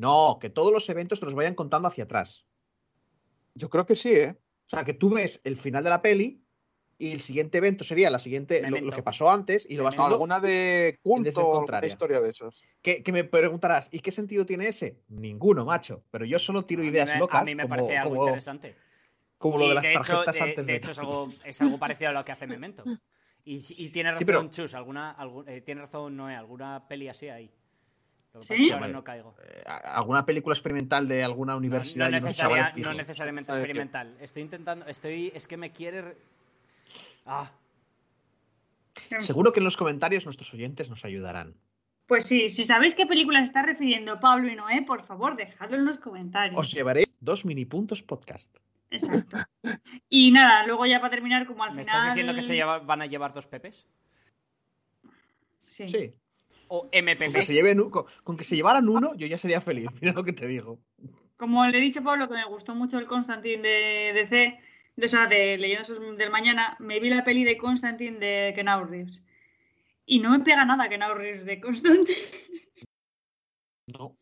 [0.00, 2.46] No, que todos los eventos te los vayan contando hacia atrás.
[3.54, 4.36] Yo creo que sí, ¿eh?
[4.66, 6.42] O sea, que tú ves el final de la peli
[6.96, 10.14] y el siguiente evento sería la siguiente, lo, que pasó antes y lo vas viendo.
[10.14, 11.88] Alguna de culto dirección o alguna contraria.
[11.88, 12.62] historia de esos.
[12.82, 15.00] Que, que me preguntarás, ¿y qué sentido tiene ese?
[15.08, 16.04] Ninguno, macho.
[16.10, 18.24] Pero yo solo tiro A ideas me- locas A mí me como, parece algo como-
[18.26, 18.76] interesante.
[19.38, 20.78] como lo Y de las de hecho, tarjetas de, antes de de...
[20.78, 22.84] hecho es, algo, es algo parecido a lo que hace Memento.
[23.44, 27.08] Y, y tiene razón Sí, pero- Chus, alguna, algún- eh, tiene razón Noé, alguna peli
[27.08, 27.50] así ahí.
[28.32, 28.48] Lo que ¿Sí?
[28.52, 28.92] pasa es que ahora Vale.
[28.92, 29.34] no caigo.
[29.42, 32.10] Eh, ¿Alguna película experimental de alguna universidad?
[32.10, 34.16] no necesaria- no necesariamente experimental.
[34.20, 36.02] Estoy intentando, estoy, es que me quiere...
[36.02, 36.16] re-
[37.26, 37.50] Ah,
[39.20, 41.54] Seguro que en los comentarios nuestros oyentes nos ayudarán.
[42.06, 45.76] Pues sí, si sabéis qué película se está refiriendo Pablo y Noé, por favor, dejadlo
[45.76, 46.58] en los comentarios.
[46.58, 48.54] Os llevaré dos mini puntos podcast.
[48.90, 49.36] Exacto.
[50.08, 51.96] Y nada, luego ya para terminar, como al ¿me final.
[51.98, 53.86] estás diciendo que se lleva- van a llevar dos pepes?
[55.68, 55.88] Sí.
[55.88, 56.12] Sí.
[56.72, 59.60] ¿O Con que, se lleven, un- con, con que se llevaran uno, yo ya sería
[59.60, 59.88] feliz.
[60.00, 60.78] Mira lo que te digo.
[61.36, 64.60] Como le he dicho a Pablo que me gustó mucho el Constantine de DC,
[64.94, 68.84] de, o sea, de Leyendas del Mañana, me vi la peli de Constantine de Keanu
[68.84, 69.24] Reeves.
[70.06, 72.16] Y no me pega nada Keanu Reeves de Constantine.
[73.86, 74.16] No.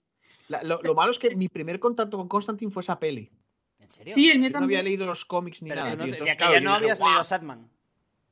[0.49, 3.31] La- lo, lo malo es que mi primer contacto con Constantine fue esa peli.
[3.78, 4.15] ¿En serio?
[4.15, 4.85] Sí, el mío Yo no había también.
[4.86, 5.97] leído los cómics ni Pero nada.
[5.97, 6.12] no, tío.
[6.15, 7.70] Entonces, claro, no dije, habías leído Sadman.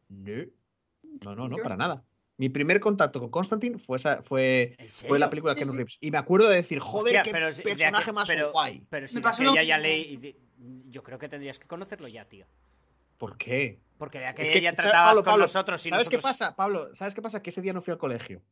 [0.09, 0.45] No.
[1.23, 2.05] No, no, no, para nada.
[2.39, 5.74] Mi primer contacto con Constantine fue, esa, fue, ¿En fue la película de sí.
[5.76, 5.97] Reeves.
[6.00, 8.82] Y me acuerdo de decir, joder, Hostia, qué pero personaje más pero- guay.
[8.90, 10.36] Pero si pasó lo aquella ya leí.
[10.89, 12.47] Yo creo que tendrías que conocerlo ya, tío.
[13.16, 13.81] ¿Por qué?
[13.98, 16.18] Porque de Es aquella que, ya ¿sabes, tratabas Pablo, con Pablo, nosotros y ¿Sabes qué
[16.18, 16.94] pasa, Pablo?
[16.94, 17.42] ¿Sabes qué pasa?
[17.42, 18.42] Que ese día no fui al colegio.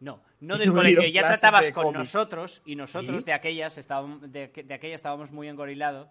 [0.00, 1.98] No, no del no colegio, ya tratabas con cómics.
[2.14, 3.24] nosotros y nosotros ¿Sí?
[3.26, 6.08] de aquellas estábamos de, de aquella estábamos muy engorilados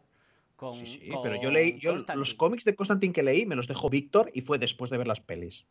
[0.55, 3.55] con, Sí, sí, con pero yo leí, yo los cómics de Constantine que leí me
[3.55, 5.65] los dejó Víctor y fue después de ver las pelis.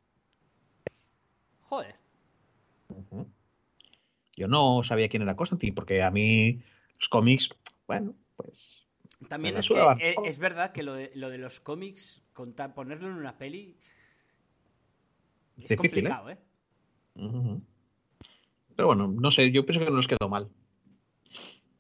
[1.73, 1.97] Joder.
[4.37, 6.61] Yo no sabía quién era Constantine porque a mí
[6.99, 7.49] los cómics,
[7.87, 8.87] bueno, pues
[9.27, 9.99] También es que sudaban.
[9.99, 13.79] e- es, verdad que lo de, lo de los cómics, contar, ponerlo en una peli
[15.57, 15.79] es Difícil, ¿eh?
[15.79, 16.39] complicado, ¿eh?
[18.77, 20.51] Pero bueno, no sé, yo pienso que no les quedó mal.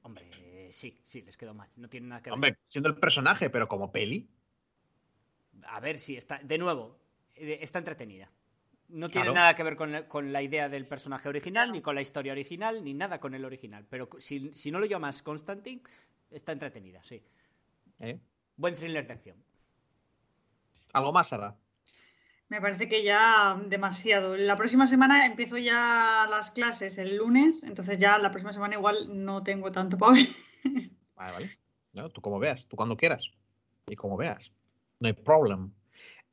[0.00, 1.68] Hombre, sí, sí, les quedó mal.
[1.76, 2.34] No tiene nada que ver.
[2.34, 4.26] Hombre, siendo el personaje, pero como peli.
[5.64, 6.38] A ver si está.
[6.38, 6.98] De nuevo,
[7.34, 8.30] eh, está entretenida.
[8.92, 9.34] No tiene Claro.
[9.34, 12.32] nada que ver con la, con la idea del personaje original, ni con la historia
[12.32, 13.86] original, ni nada con el original.
[13.88, 15.82] Pero si, si no lo llamas Constantine,
[16.30, 17.22] está entretenida, sí.
[18.00, 18.18] ¿eh?
[18.56, 19.36] Buen thriller de acción.
[20.92, 21.56] ¿Algo más, Sara?
[22.48, 24.36] Me parece que ya demasiado.
[24.36, 29.24] La próxima semana empiezo ya las clases el lunes, entonces ya la próxima semana igual
[29.24, 30.26] no tengo tanto para ver.
[31.16, 31.50] Vale, vale.
[31.94, 33.30] No, tú como veas, tú cuando quieras.
[33.86, 34.52] Y como veas.
[35.00, 35.70] No hay problema.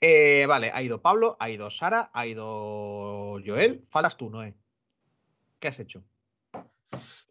[0.01, 3.85] Eh, vale, ha ido Pablo, ha ido Sara, ha ido Joel.
[3.89, 4.55] Faltas tú, Noé.
[5.59, 6.03] ¿Qué has hecho?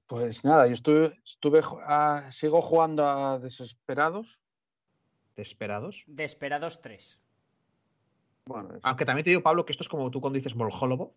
[0.07, 4.39] Pues nada, yo estuve, estuve ju- a- sigo jugando a Desesperados.
[5.35, 6.05] ¿Desesperados?
[6.07, 7.19] Desperados 3.
[8.47, 11.15] Bueno, es- Aunque también te digo, Pablo, que esto es como tú cuando dices Molholobo.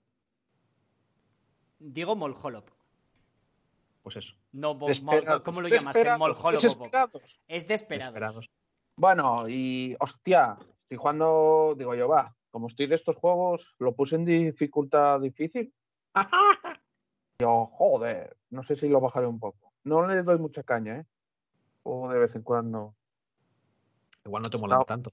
[1.80, 2.70] Digo Molholop.
[4.04, 4.36] Pues eso.
[4.52, 4.76] No.
[4.76, 6.18] Mol- ¿cómo lo llamaste?
[6.18, 6.52] Molholop.
[6.52, 7.40] Desesperados.
[7.48, 7.68] Es.
[7.68, 8.50] Desesperados.
[8.96, 10.58] Bueno, y hostia,
[10.92, 15.74] estoy jugando, digo yo, va, como estoy de estos juegos, lo puse en dificultad difícil.
[17.40, 19.74] Yo, joder, no sé si lo bajaré un poco.
[19.86, 21.06] No le doy mucha caña, ¿eh?
[21.84, 22.96] O de vez en cuando.
[24.26, 25.12] Igual no te mola tanto.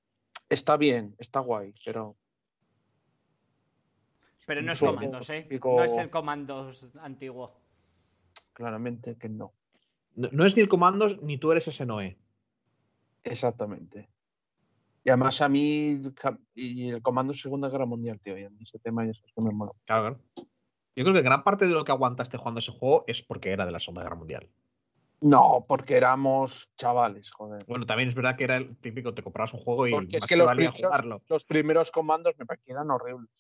[0.49, 2.17] Está bien, está guay, pero
[4.47, 4.85] Pero no es Sí.
[4.87, 5.47] comandos, ¿eh?
[5.49, 7.55] Pico- No es el comandos antiguo.
[8.53, 9.55] claramente que no.
[10.17, 12.19] No, no es ni el Comandos ni tú eres ese Noé.
[13.23, 14.09] Exactamente.
[15.09, 16.03] Y además a mí,
[16.55, 19.41] y el comando Segunda Guerra Mundial, tío, y a mí ese tema ya sabes que
[19.41, 19.73] me mola.
[19.87, 20.21] Claro, claro.
[20.95, 23.65] Yo creo que gran parte de lo que aguantaste jugando ese juego es porque era
[23.65, 24.51] de la Segunda Guerra Mundial.
[25.23, 27.65] No, porque éramos chavales, joder.
[27.65, 30.27] Bueno, también es verdad que era el típico, te comprabas un juego y Porque es
[30.27, 31.23] que los primeros, jugarlo.
[31.27, 33.31] los primeros comandos me parecían horribles.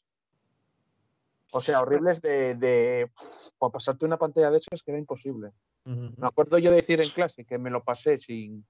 [1.53, 3.11] O sea, horribles de, de
[3.59, 5.51] para pasarte una pantalla de esas que era imposible.
[5.85, 6.15] Ujú.
[6.17, 8.65] Me acuerdo yo decir en clase que me lo pasé sin.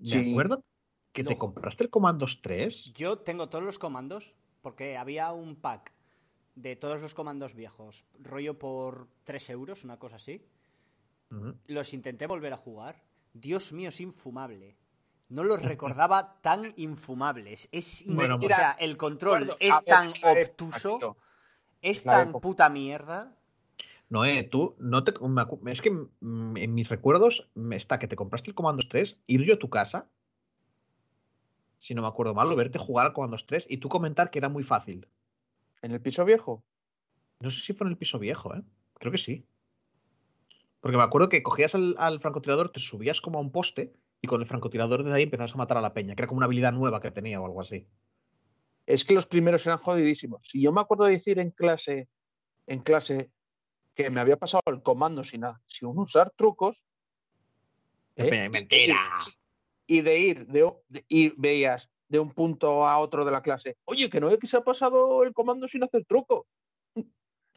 [0.00, 0.32] Me sí.
[0.32, 0.64] acuerdo
[1.12, 2.92] que te compraste el Comandos 3.
[2.94, 5.92] Yo tengo todos los comandos porque había un pack
[6.54, 10.44] de todos los comandos viejos, rollo por 3 euros, una cosa así.
[11.66, 13.04] Los intenté volver a jugar.
[13.32, 14.76] Dios mío, es infumable.
[15.28, 17.68] No los recordaba tan infumables.
[17.70, 21.16] Es in- Bueno, o mira, sea, el control es ver, tan obtuso,
[21.80, 22.42] es la tan época.
[22.42, 23.36] puta mierda.
[24.08, 25.14] Noé, tú no te.
[25.70, 29.44] es que mm, en mis recuerdos me está que te compraste el Comandos 3, ir
[29.44, 30.08] yo a tu casa,
[31.80, 34.38] si no me acuerdo mal, o verte jugar al Comandos 3 y tú comentar que
[34.38, 35.08] era muy fácil.
[35.82, 36.62] ¿En el piso viejo?
[37.40, 38.62] No sé si fue en el piso viejo, ¿eh?
[38.98, 39.46] Creo que sí.
[40.80, 44.28] Porque me acuerdo que cogías al, al francotirador, te subías como a un poste y
[44.28, 46.46] con el francotirador desde ahí empezabas a matar a la peña, que era como una
[46.46, 47.86] habilidad nueva que tenía o algo así.
[48.84, 50.54] Es que los primeros eran jodidísimos.
[50.54, 52.10] Y yo me acuerdo de decir en clase,
[52.66, 53.30] en clase,
[53.94, 56.84] que me había pasado el comando sin, sin usar trucos.
[58.16, 58.48] ¿eh?
[58.50, 58.98] ¡Mentira!
[59.92, 63.76] Y de ir, de, de- y veías de un punto a otro de la clase.
[63.86, 66.46] Oye, que no es que se ha pasado el comando sin hacer truco.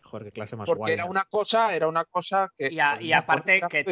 [0.03, 0.94] Joder, qué clase más Porque guay.
[0.94, 1.12] era ¿no?
[1.12, 2.72] una cosa, era una cosa que.
[2.74, 3.84] Y, a- y una aparte que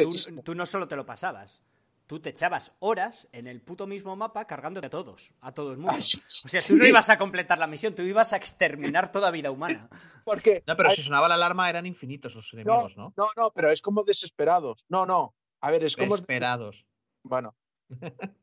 [0.42, 1.62] tú, no solo te lo pasabas,
[2.06, 5.78] tú te echabas horas en el puto mismo mapa cargándote a todos, a todo el
[5.78, 5.92] mundo.
[5.96, 6.72] Ah, sí, O sea, sí.
[6.72, 9.88] tú no ibas a completar la misión, tú ibas a exterminar toda vida humana.
[10.24, 10.62] Porque.
[10.66, 13.12] No, pero hay- si sonaba la alarma eran infinitos los enemigos, ¿no?
[13.16, 14.84] no, no, pero es como desesperados.
[14.88, 15.34] No, no.
[15.60, 16.16] A ver, es como.
[16.16, 16.84] Desesperados.
[17.22, 17.54] Bueno.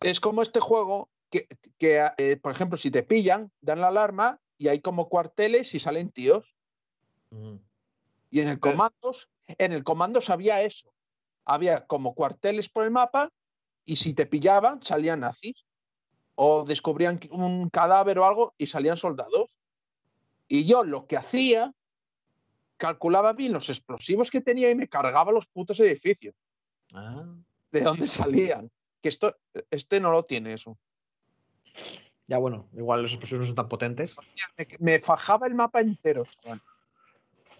[0.00, 1.46] es como este juego que,
[1.78, 5.80] que, eh, por ejemplo, si te pillan, dan la alarma y hay como cuarteles y
[5.80, 6.54] salen tíos.
[8.30, 10.92] Y en el comandos, en el comandos había eso.
[11.44, 13.30] Había como cuarteles por el mapa
[13.84, 15.64] y si te pillaban, salían nazis.
[16.36, 19.58] O descubrían un cadáver o algo y salían soldados.
[20.48, 21.72] Y yo lo que hacía,
[22.76, 26.34] calculaba bien los explosivos que tenía y me cargaba los putos edificios.
[26.92, 27.24] Ah.
[27.70, 28.70] De dónde salían.
[29.04, 29.36] Que esto,
[29.70, 30.78] este no lo tiene eso.
[32.26, 34.16] Ya bueno, igual los explosivos no son tan potentes,
[34.56, 36.24] Me, me fajaba el mapa entero.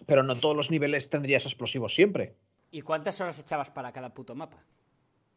[0.07, 2.35] pero no todos los niveles tendrías explosivos siempre.
[2.71, 4.57] ¿Y cuántas horas echabas para cada puto mapa?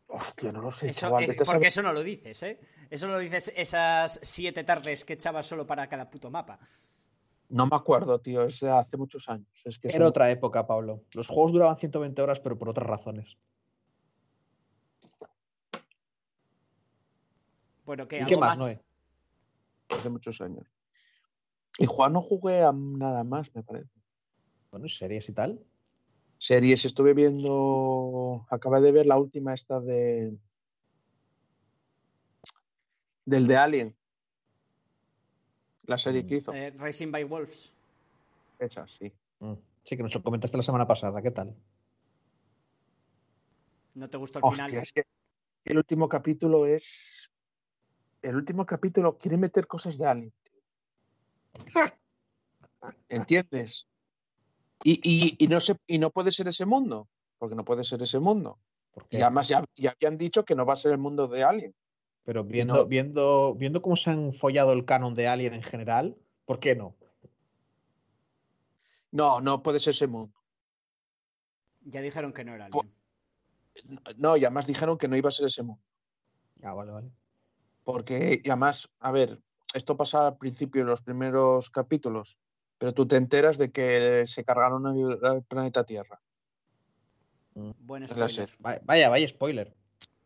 [0.06, 1.24] Hostia, no lo sé, Eso, chaval.
[1.24, 2.58] es- porque eso no lo dices, ¿eh?
[2.88, 6.58] Eso lo dices esas siete tardes que echabas solo para cada puto mapa.
[7.50, 8.44] No me acuerdo, tío.
[8.44, 9.46] Es de hace muchos años.
[9.62, 11.02] Es que Era son- otra época, Pablo.
[11.12, 13.36] Los juegos duraban 120 horas, pero por otras razones.
[17.88, 18.16] Bueno, ¿qué?
[18.16, 18.58] ¿Y ¿Algo qué más, más?
[18.58, 18.80] Noé?
[19.96, 20.66] hace muchos años.
[21.78, 23.88] Y Juan no jugué a nada más, me parece.
[24.70, 25.58] Bueno, ¿y series y tal?
[26.36, 28.46] Series, estuve viendo.
[28.50, 30.36] Acabé de ver la última esta de.
[33.24, 33.96] Del de Alien.
[35.84, 36.52] La serie que hizo.
[36.52, 37.72] Eh, Racing by Wolves.
[38.58, 39.10] Esa, sí.
[39.38, 39.54] Mm.
[39.84, 41.22] Sí, que nos lo comentaste la semana pasada.
[41.22, 41.56] ¿Qué tal?
[43.94, 44.82] ¿No te gustó el Hostia, final?
[44.82, 45.04] es que
[45.64, 47.30] el último capítulo es.
[48.22, 50.32] El último capítulo quiere meter cosas de Alien.
[53.08, 53.86] ¿Entiendes?
[54.84, 57.08] Y, y- y no se, y no puede ser ese mundo.
[57.38, 58.58] Porque no puede ser ese mundo.
[58.92, 61.44] Porque, Y además ya, ya habían dicho que no va a ser el mundo de
[61.44, 61.74] Alien.
[62.24, 66.16] pero viendo, no- viendo, viendo cómo se han follado el canon de Alien en general,
[66.44, 66.96] ¿por qué no?
[69.10, 70.34] No, no puede ser ese mundo.
[71.82, 72.92] Ya dijeron que no era Alien.
[74.16, 75.80] No, y además dijeron que no iba a ser ese mundo.
[76.62, 77.10] Ah, vale, vale.
[77.88, 79.40] Porque, y además, a ver,
[79.72, 82.36] esto pasa al principio de los primeros capítulos,
[82.76, 86.20] pero tú te enteras de que se cargaron el, el planeta Tierra.
[87.54, 88.82] Buen Es la spoiler.
[88.84, 89.74] Vaya, vaya spoiler.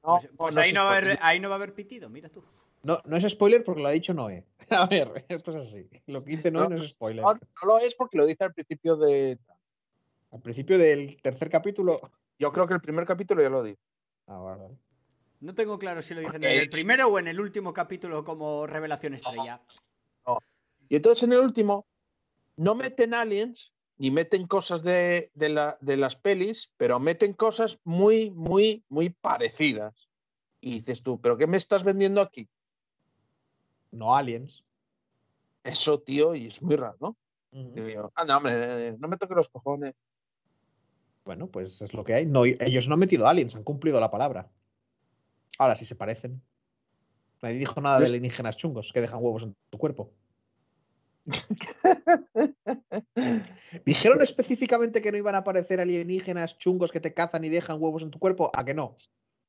[0.02, 1.18] No, Pues, pues no ahí, es no va a haber, spoiler.
[1.22, 2.42] ahí no va a haber pitido, mira tú.
[2.82, 4.44] No, no es spoiler porque lo ha dicho Noé.
[4.70, 5.88] A ver, esto es así.
[6.08, 7.24] Lo que dice Noé no, No, es spoiler.
[7.24, 9.38] No, no lo es porque lo dice al principio de.
[10.32, 11.92] Al principio del tercer capítulo.
[12.40, 13.78] Yo creo que el primer capítulo ya lo dice.
[14.26, 14.74] Ah, vale, vale.
[15.42, 18.64] No tengo claro si lo dicen en el primero o en el último capítulo como
[18.64, 19.60] revelación estrella.
[20.88, 21.84] Y entonces en el último
[22.56, 27.80] no meten aliens ni meten cosas de, de la- de las pelis, pero meten cosas
[27.82, 30.08] muy, muy, muy parecidas.
[30.60, 32.48] Y dices tú, ¿pero qué me estás vendiendo aquí?
[33.90, 34.62] No aliens.
[35.64, 37.16] Eso, tío, y es muy raro, ¿no?
[37.50, 38.54] Digo yo, anda, hombre,
[38.88, 39.94] eh, no me toques los cojones.
[41.24, 42.26] Bueno, pues es lo que hay.
[42.26, 44.48] No, ellos no han metido aliens, han cumplido la palabra.
[45.62, 46.42] Ahora sí se parecen.
[47.40, 50.10] Nadie dijo nada de alienígenas chungos que dejan huevos en tu cuerpo.
[53.86, 58.02] ¿Dijeron específicamente que no iban a aparecer alienígenas chungos que te cazan y dejan huevos
[58.02, 58.50] en tu cuerpo?
[58.54, 58.94] ¿A que no?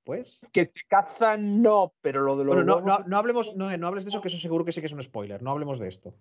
[0.04, 0.46] Pues.
[0.52, 3.76] Que te cazan, no, pero lo de los Bueno, no, huevos- no, no hablemos, no,
[3.76, 5.42] no hables de eso, que eso seguro que sí que es un spoiler.
[5.42, 6.14] No hablemos de esto.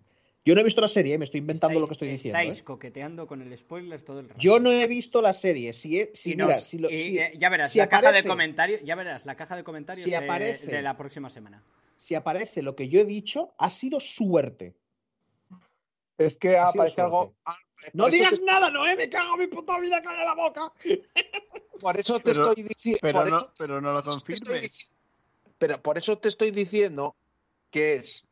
[0.45, 2.37] Yo no he visto la serie, me estoy inventando lo que estoy diciendo.
[2.37, 2.63] estáis ¿eh?
[2.65, 4.41] coqueteando con el spoiler todo el rato.
[4.41, 5.71] Yo no he visto la serie.
[5.71, 7.87] Si, he- si Y mira, nos- si lo- y, si- eh, ya verás, si la
[7.87, 10.97] caja de aparece- comentarios, ya verás, la caja de comentarios Si de, aparece- de la
[10.97, 11.63] próxima semana.
[11.95, 14.73] si aparece lo que yo he dicho, ha sido suerte.
[16.17, 17.33] Es que Ha aparece algo.
[17.45, 17.57] ah,
[17.93, 20.71] No digas te- nada, Noé, me cago en mi puta vida, cae la boca.
[21.79, 22.99] Por eso te Pero- estoy diciendo.
[23.01, 24.95] Pero no, pero no lo confirmes.
[25.57, 27.15] Pero por eso te estoy diciendo
[27.71, 28.25] que es.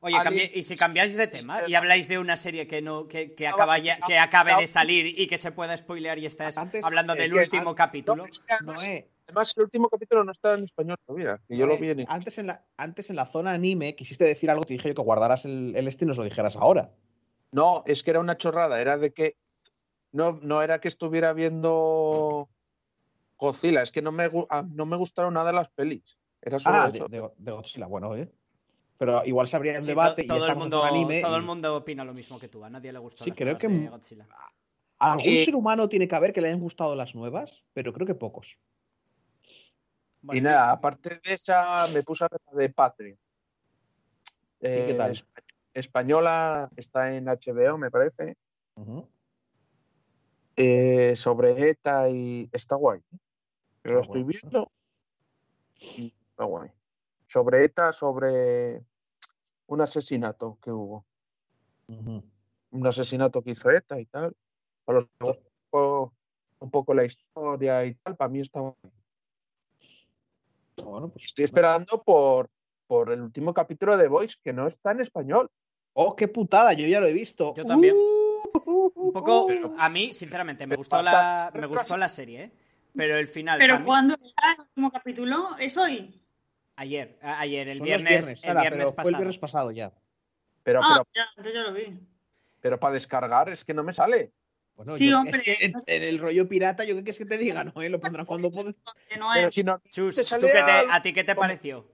[0.00, 3.48] Oye, y si cambiáis de tema y habláis de una serie que no que, que
[3.48, 4.60] No, acaba ya- no, que acabe no.
[4.60, 7.64] de salir y que se pueda spoilear y estás Antes, hablando eh, del que- último
[7.64, 8.26] no, capítulo.
[8.26, 11.40] es que además, Noé, además, el último capítulo no está en español todavía.
[11.48, 12.14] Que yo lo Noé, vi en inglés.
[12.14, 15.02] antes, en la, antes en la zona anime quisiste decir algo, te dije yo que
[15.02, 16.92] guardaras el, el este y nos lo dijeras ahora.
[17.52, 18.80] No, es que era una chorrada.
[18.80, 19.36] Era de que.
[20.12, 22.48] No, no era que estuviera viendo
[23.38, 23.82] Godzilla.
[23.82, 26.16] Es que no me, ah, no me gustaron nada las pelis.
[26.42, 28.30] Era solo Ah, de- de Godzilla, bueno, ¿eh?
[28.98, 31.20] Pero igual se abría el Sí, debate to- y todo, el mundo, anime.
[31.20, 32.64] todo y el mundo opina lo mismo que tú.
[32.64, 34.26] A nadie le gustó Sí, las creo que- de Godzilla.
[34.98, 38.06] Algún Eh, ser humano tiene que haber que le hayan gustado las nuevas, pero creo
[38.06, 38.56] que pocos.
[40.22, 43.16] Bueno, y nada, aparte de esa, me puse a ver la de Patria.
[44.60, 45.12] qué tal?
[45.12, 45.42] espa-
[45.74, 48.36] Española está en HBO, me parece.
[50.56, 53.00] Eh, sobre ETA y está guay.
[53.84, 54.72] Yo lo estoy viendo
[55.78, 56.70] y está guay.
[57.36, 58.82] Sobre ETA, sobre
[59.66, 61.04] un asesinato que hubo.
[61.86, 64.34] Un asesinato que hizo ETA y tal.
[64.86, 66.14] A los os explico
[66.60, 68.60] un poco la historia y tal, para mí está.
[70.82, 72.48] Bueno, pues Estoy esperando por,
[72.86, 75.50] por el último capítulo de Voice, que no está en español.
[75.92, 76.72] ¡Oh, qué putada!
[76.72, 77.52] Yo ya lo he visto.
[77.54, 77.96] Yo también.
[77.96, 79.76] Uh, Un poco, uh, uh.
[79.78, 82.52] a mí, sinceramente, me gustó la, me gustó la serie, ¿eh?
[82.94, 85.54] Pero el final, Pero ¿cuándo está el último capítulo?
[85.58, 86.18] ¿Es hoy?
[86.76, 89.16] Ayer, a- ayer, el Son viernes, el Sara, viernes pero fue el pasado.
[89.18, 89.92] viernes pasado ya.
[90.62, 91.98] Pero, Ah, pero, ya, entonces ya lo vi.
[92.60, 94.32] pero para descargar es que no me sale.
[94.74, 95.38] Bueno, Sí, yo- hombre.
[95.38, 97.64] es que en, en el rollo pirata, ¿yo qué quieres que te diga?
[97.64, 97.88] No, ¿eh?
[97.88, 98.50] lo pondrán cuando.
[98.50, 101.24] Que no Pero si no Chus, te ¿tú sale qué te- al- ¿a ti qué
[101.24, 101.86] te pareció?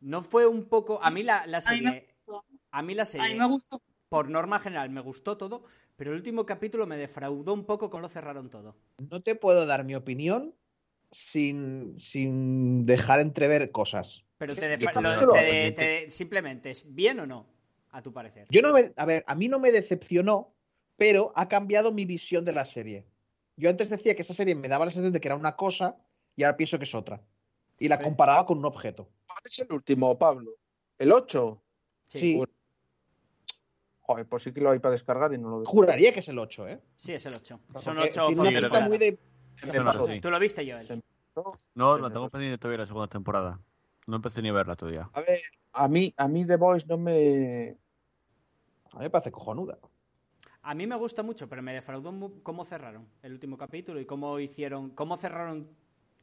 [0.00, 0.98] No fue un poco.
[1.02, 2.08] A mí la, la A mí me serie.
[2.70, 3.34] A mí la A mí serie.
[3.34, 3.82] me gustó.
[4.08, 5.64] Por norma general me gustó todo,
[5.96, 8.76] pero el último capítulo me defraudó un poco con lo cerraron todo.
[9.10, 10.54] No te puedo dar mi opinión
[11.12, 14.24] sin, sin dejar entrever cosas.
[14.38, 15.32] Pero te, ¿Qué defra- lo- capítulo?
[15.34, 17.46] te- te- simplemente, ¿es bien o no?
[17.90, 18.46] A tu parecer.
[18.50, 20.54] Yo no me, a ver, a mí no me decepcionó,
[20.96, 23.04] pero ha cambiado mi visión de la serie.
[23.56, 25.96] Yo antes decía que esa serie me daba la sensación de que era una cosa
[26.34, 27.20] y ahora pienso que es otra.
[27.78, 29.10] Y la comparaba con un objeto.
[29.26, 30.52] ¿Cuál es el último, Pablo?
[30.98, 31.62] ¿El 8?
[32.06, 32.42] Sí.
[34.00, 35.70] Joder, pues sí que lo hay para descargar y no lo dejo.
[35.70, 36.80] juraría que es el 8, ¿eh?
[36.96, 37.60] sí, es el 8.
[37.78, 38.88] Son Porque 8 tiene por una Sí, pinta temporada.
[38.88, 39.18] muy de.
[39.62, 40.20] Sí.
[40.20, 41.02] ¿Tú lo viste, Joel?
[41.34, 41.56] Pasó.
[41.74, 43.58] No, la tengo pendiente todavía la segunda temporada.
[44.06, 45.08] No empecé ni a verla todavía.
[45.12, 45.40] A ver,
[45.72, 47.76] a mí, a mí The Voice no me.
[48.92, 49.78] A mí me parece cojonuda.
[50.62, 54.38] A mí me gusta mucho, pero me defraudó cómo cerraron el último capítulo y cómo
[54.38, 55.68] hicieron, cómo cerraron,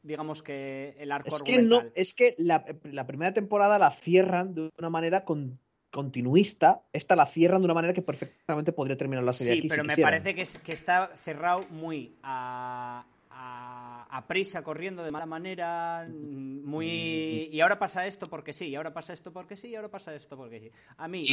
[0.02, 4.54] digamos que el arco Es que, no, es que la, la primera temporada la cierran
[4.54, 5.58] de una manera con-
[5.90, 6.82] continuista.
[6.92, 9.68] Esta la cierran de una manera que perfectamente podría terminar la serie Sí, aquí.
[9.68, 10.12] pero si me quisieran.
[10.22, 13.04] parece que, es- que está cerrado muy a,
[13.42, 17.48] a- a prisa, corriendo de mala manera, mm, muy...
[17.52, 20.14] Y ahora pasa esto porque sí, y ahora pasa esto porque sí, y ahora pasa
[20.14, 20.70] esto porque sí.
[20.98, 21.24] A mí,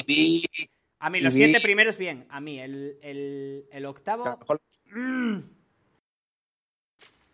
[1.00, 4.40] a mí los siete primeros bien, a mí el, el- el octavo...
[4.92, 5.40] mm,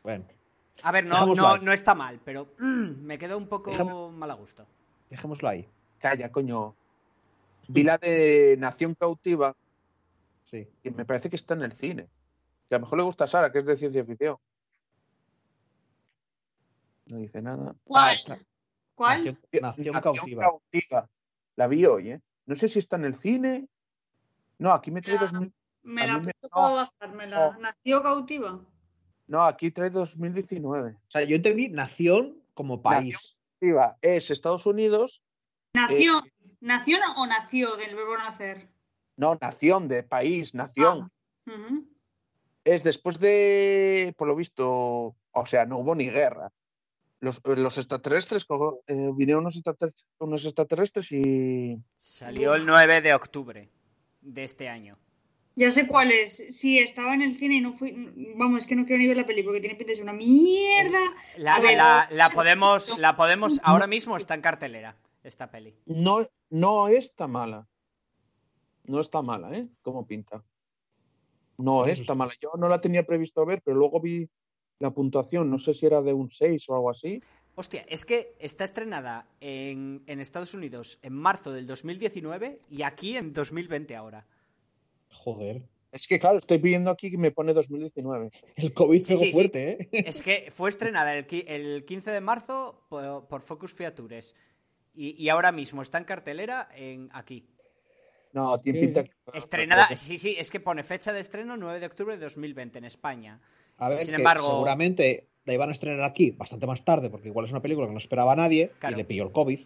[0.02, 0.26] Bueno,
[0.82, 4.34] a ver, no, no, no está mal, pero mm, me quedó un poco mal a
[4.36, 4.66] gusto.
[5.10, 5.68] dejémoslo ahí.
[6.00, 6.76] Calla, coño.
[7.70, 9.56] Vi la de Nación Cautiva,
[10.44, 10.68] Sí.
[10.84, 12.08] que me parece que está en el cine.
[12.68, 14.38] Que a lo mejor le gusta a Sara, que es de ciencia ficción.
[17.08, 17.76] No dice nada.
[17.84, 18.18] ¿Cuál?
[18.30, 18.38] Ah.
[18.96, 19.26] ¿Cuál?
[19.26, 20.42] Nación, Nación cautiva.
[20.44, 21.10] Cautiva.
[21.56, 22.22] La vi hoy, ¿eh?
[22.46, 23.68] No sé si está en el cine.
[24.58, 25.22] No, aquí me trae Ya.
[25.22, 27.52] 2000 Me a la me- no, bajármela.
[27.52, 27.60] no.
[27.60, 28.60] Nació cautiva.
[29.28, 30.92] No, aquí trae 2019.
[30.92, 33.36] O sea, yo entendí nación como país.
[33.60, 35.22] Cautiva es Estados Unidos,
[35.76, 36.22] Nació.
[36.60, 38.70] ¿Nación o nació del verbo nacer?
[39.18, 41.12] no, nación de país, nación.
[41.48, 41.88] Ujú.
[42.64, 46.52] Es después de, por lo visto, o sea, no hubo ni guerra.
[47.24, 48.46] Los, los extraterrestres,
[48.88, 51.82] eh, vinieron unos extraterrestres, unos extraterrestres y...
[51.96, 53.70] Salió el 9 de octubre
[54.20, 54.98] de este año.
[55.56, 56.44] Ya sé cuál es.
[56.50, 58.12] Sí, estaba en el cine y no fui.
[58.36, 60.12] Vamos, es que no quiero ni ver la peli porque tiene pinta de ser una
[60.12, 61.00] mierda.
[61.38, 65.74] La, ver, la- podemos, la podemos, ahora mismo está en cartelera esta peli.
[65.86, 67.66] No, no está mala.
[68.84, 69.70] No está mala, ¿eh?
[69.82, 70.44] ¿Cómo pinta?
[71.58, 72.34] No está mala.
[72.42, 74.28] Yo no la tenía previsto ver, pero luego vi
[74.84, 75.50] la puntuación.
[75.50, 77.22] No sé si era de un 6 o algo así.
[77.56, 83.16] Hostia, es que está estrenada en, en Estados Unidos en marzo del 2019 y aquí
[83.18, 84.26] en 2020 ahora.
[85.10, 85.64] Joder.
[85.92, 88.32] Es que, claro, estoy viendo aquí que me pone 2019.
[88.56, 89.32] El COVID Sí, sí, sí.
[89.32, 89.90] fuerte, ¿eh?
[89.92, 94.36] Es que fue estrenada el, el 15 de marzo por, por Focus Features
[94.96, 97.48] y, y ahora mismo está en cartelera en aquí.
[98.34, 99.12] No, tiene pinta que...
[99.36, 102.86] Estrenada, sí, sí, es que pone fecha de estreno 9 de octubre de 2020 en
[102.86, 103.40] España.
[103.86, 107.28] A ver, Sin que embargo- seguramente la iban a estrenar aquí bastante más tarde, porque
[107.28, 108.96] igual es una película que no esperaba a nadie Claro.
[108.96, 109.60] y le pilló el COVID.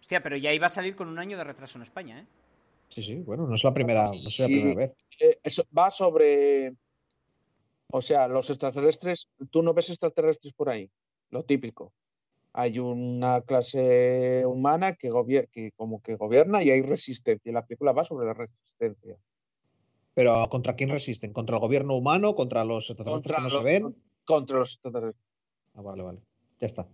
[0.00, 2.26] Hostia, pero ya iba a salir con un año de retraso en España, ¿eh?
[2.88, 4.54] Sí, sí, bueno, no es la primera, no es la Sí.
[4.60, 4.92] primera vez.
[5.20, 6.74] Eh, eso va sobre...
[7.90, 9.28] O sea, los extraterrestres...
[9.50, 10.90] Tú no ves extraterrestres por ahí.
[11.30, 11.92] Lo típico.
[12.52, 17.48] Hay una clase humana que, gobier- que como que gobierna y hay resistencia.
[17.50, 19.16] Y la película va sobre la resistencia.
[20.14, 21.32] Pero ¿contra quién resisten?
[21.32, 22.34] ¿Contra el gobierno humano?
[22.34, 23.96] ¿Contra los extraterrestres Contra que no los- se ven?
[24.24, 25.24] Contra los extraterrestres.
[25.74, 26.20] Ah, vale, vale.
[26.60, 26.86] Ya está.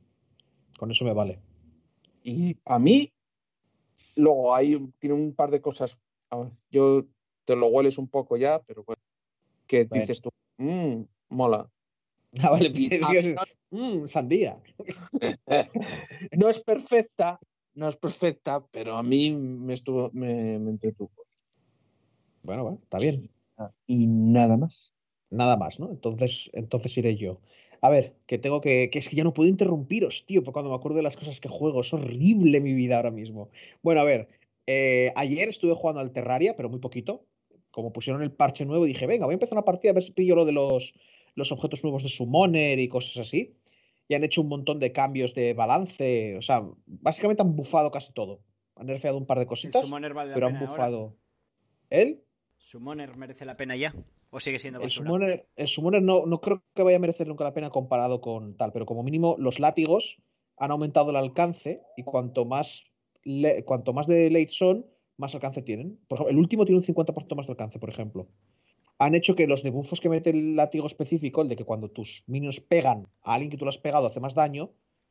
[0.78, 1.38] Con eso me vale.
[2.24, 3.12] Y a mí,
[4.16, 5.96] luego hay un- tiene un par de cosas.
[6.70, 7.04] yo
[7.44, 9.02] te lo hueles un poco ya, pero bueno,
[9.66, 11.68] que dices tú, "Mm, mola.
[12.48, 12.70] Ah, vale.
[12.72, 14.62] Y es a que mí es- mm, sandía.
[16.38, 17.40] No es perfecta,
[17.74, 21.10] no es perfecta, pero a mí me estuvo, me, me entretuvo.
[22.42, 23.30] Bueno, va, está bien.
[23.86, 24.92] Y nada más.
[25.30, 25.90] Nada más, ¿no?
[25.90, 27.40] Entonces, entonces iré yo.
[27.82, 28.90] A ver, que tengo que.
[28.90, 31.40] que es que ya no puedo interrumpiros, tío, porque cuando me acuerdo de las cosas
[31.40, 31.80] que juego.
[31.82, 33.50] Es horrible mi vida ahora mismo.
[33.82, 34.28] Bueno, a ver.
[34.66, 37.24] eh, ayer estuve jugando al Terraria, pero muy poquito.
[37.70, 40.10] Como pusieron el parche nuevo, dije, venga, voy a empezar una partida a ver si
[40.10, 40.92] pillo lo de los,
[41.36, 43.54] los objetos nuevos de Summoner y cosas así.
[44.08, 46.36] Y han hecho un montón de cambios de balance.
[46.36, 48.40] O sea, básicamente han bufado casi todo.
[48.74, 50.68] Han nerfeado un par de El cositas, Summoner vale la pero han ahora.
[50.68, 51.16] bufado.
[51.90, 52.20] ¿Él?
[52.60, 53.94] ¿Summoner merece la pena ya?
[54.30, 55.06] ¿O sigue siendo El basura?
[55.08, 58.54] Summoner, el Summoner no, no creo que vaya a merecer nunca la pena comparado con
[58.56, 60.20] tal, pero como mínimo los látigos
[60.58, 62.84] han aumentado el alcance y cuanto más,
[63.24, 65.98] le- cuanto más de late son, más alcance tienen.
[66.06, 68.28] Por ejemplo, el último tiene un 50% más de alcance, por ejemplo.
[68.98, 72.22] Han hecho que los debuffos que mete el látigo específico, el de que cuando tus
[72.26, 74.70] minions pegan a alguien que tú le has pegado hace más daño,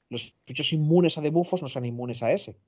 [0.09, 2.59] los bichos inmunes a debuffos no sean inmunes a ese.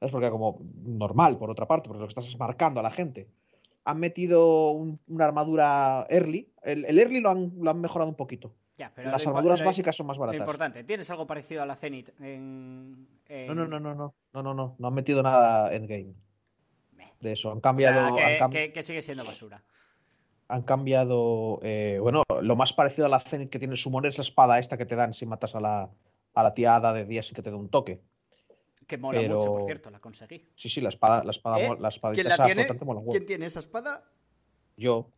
[0.00, 0.10] ¿Sabes?
[0.12, 3.28] Porque como normal, por otra parte, porque lo que estás es marcando a la gente.
[3.84, 6.52] Han metido un- una armadura early.
[6.62, 8.54] El, el early lo han, lo han mejorado un poquito.
[8.78, 10.40] Ya, pero Las lo armaduras lo- básicas son más Lo baratas.
[10.40, 14.42] importante, ¿tienes algo parecido a la Zenith en, en- No, no, no, no, no, no,
[14.42, 16.14] no, no, no han metido nada endgame.
[17.20, 19.62] De eso, han O sea, cambiado, que, han, cam- que- que sigue siendo basura.
[20.48, 24.22] han cambiado, eh, bueno, lo más parecido a la Zenith que tiene Summoner es la
[24.22, 25.90] espada esta que te dan si matas a la,
[26.34, 28.00] a la tía hada de días y que te da un toque.
[28.86, 30.44] Que mola Pero- mucho, por cierto, la conseguí.
[30.56, 31.76] Sí, sí, la espada, la espada, ¿Eh?
[31.78, 32.84] la espadita ¿Quién la tiene?
[32.84, 33.10] mola un huevo.
[33.12, 34.04] ¿Quién tiene esa espada?
[34.76, 35.08] Yo,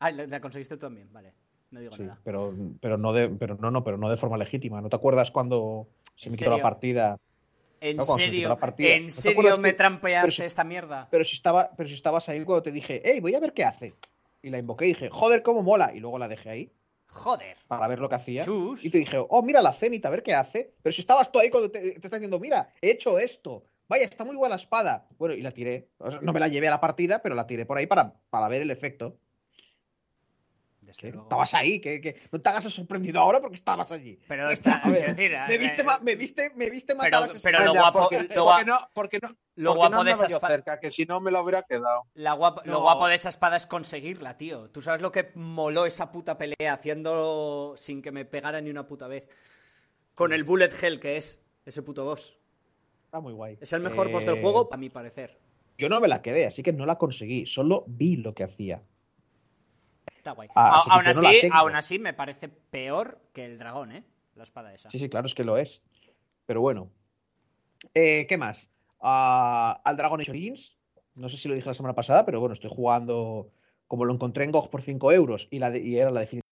[0.00, 1.32] Ah, la, la conseguiste tú también, vale.
[1.70, 2.20] No digo sí, nada.
[2.22, 4.80] pero, pero no de, pero no, no, pero no de forma legítima.
[4.80, 7.18] ¿No te acuerdas cuando se ¿En me quitó la partida?
[7.80, 8.48] ¿En No, se serio?
[8.48, 11.08] ¿No ¿En serio me que- trampeaste si- esta mierda?
[11.10, 13.64] Pero si estaba, pero si estabas ahí cuando te dije, hey, voy a ver qué
[13.64, 13.94] hace.
[14.42, 15.92] Y la invoqué y dije, joder, cómo mola.
[15.94, 16.70] Y luego la dejé ahí
[17.08, 17.56] Joder.
[17.68, 18.44] para ver lo que hacía.
[18.44, 18.84] Chus.
[18.84, 20.74] Y te dije, oh, mira la cenita, a ver qué hace.
[20.82, 23.64] Pero si estabas tú ahí cuando te, te estás diciendo, mira, he hecho esto.
[23.88, 25.06] Vaya, está muy buena la espada.
[25.18, 25.90] Bueno, y la tiré.
[25.98, 28.14] O sea, no me la llevé a la partida, pero la tiré por ahí para,
[28.30, 29.18] para ver el efecto.
[30.96, 31.12] Desde ¿Qué?
[31.12, 31.24] luego.
[31.26, 34.18] Estabas ahí, que, que no te hagas sorprendido ahora porque estabas allí.
[34.28, 37.38] Pero A está, ver, decir, me eh, viste, ma- me viste, me viste matar pero-
[37.38, 40.28] a pero lo guapo- porque, lo porque no, porque no, lo guapo no de esa
[40.28, 42.04] yo espa- cerca, que si no me lo hubiera quedado.
[42.14, 44.70] La Lo guapo de esa espada es conseguirla, tío.
[44.70, 48.86] ¿Tú sabes lo que moló esa puta pelea haciendo sin que me pegara ni una
[48.86, 49.28] puta vez?
[50.14, 52.36] Con el Bullet Hell que es ese puto boss.
[53.06, 53.58] Está muy guay.
[53.60, 55.38] Es el mejor boss del Eh, juego, a mi parecer.
[55.76, 57.46] Yo no me la quedé, así que no la conseguí.
[57.46, 58.82] Solo vi lo que hacía.
[60.24, 60.48] Está guay.
[60.54, 64.04] Ah, A- aún, no así, aún así, me parece peor que el dragón, ¿eh?
[64.36, 64.88] La espada esa.
[64.88, 65.82] Sí, sí, claro, es que lo es.
[66.46, 66.88] Pero bueno.
[67.92, 68.72] Eh, ¿Qué más?
[69.02, 70.78] Ah, al Dragon Age Origins.
[71.14, 73.50] No sé si lo dije la semana pasada, pero bueno, estoy jugando.
[73.86, 76.42] Como lo encontré en GOG por 5 euros y, la de- y era la Definitive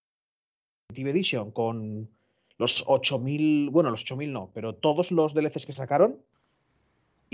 [1.09, 2.11] Edition con
[2.59, 3.71] los 8000.
[3.71, 6.19] Bueno, los 8000 no, pero todos los DLCs que sacaron.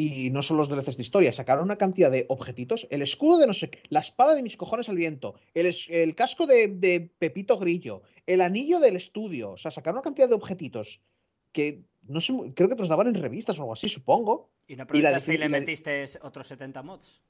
[0.02, 2.88] Y no son los DLCs de historia, sacaron una cantidad de objetitos.
[2.90, 6.48] El escudo de no sé qué, la espada de mis cojones al viento, el, casco
[6.48, 9.52] de, de Pepito Grillo, el anillo del estudio.
[9.52, 11.02] O sea, sacaron una cantidad de objetitos
[11.52, 14.50] que no sé, creo que te los daban en revistas o algo así, supongo.
[14.70, 17.22] ¿Y no y la aprovechaste y, le y la- metiste otros 70 mods?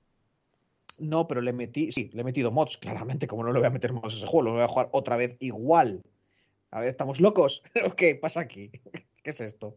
[0.99, 3.71] No, pero le metí, sí, le he metido mods, claramente, como no le voy a
[3.71, 6.03] meter mods a ese juego, lo voy a jugar otra vez igual.
[6.69, 7.63] A ver, ¿estamos locos?
[7.83, 8.69] ¿O ¿Qué pasa aquí?
[9.23, 9.75] ¿Qué es esto?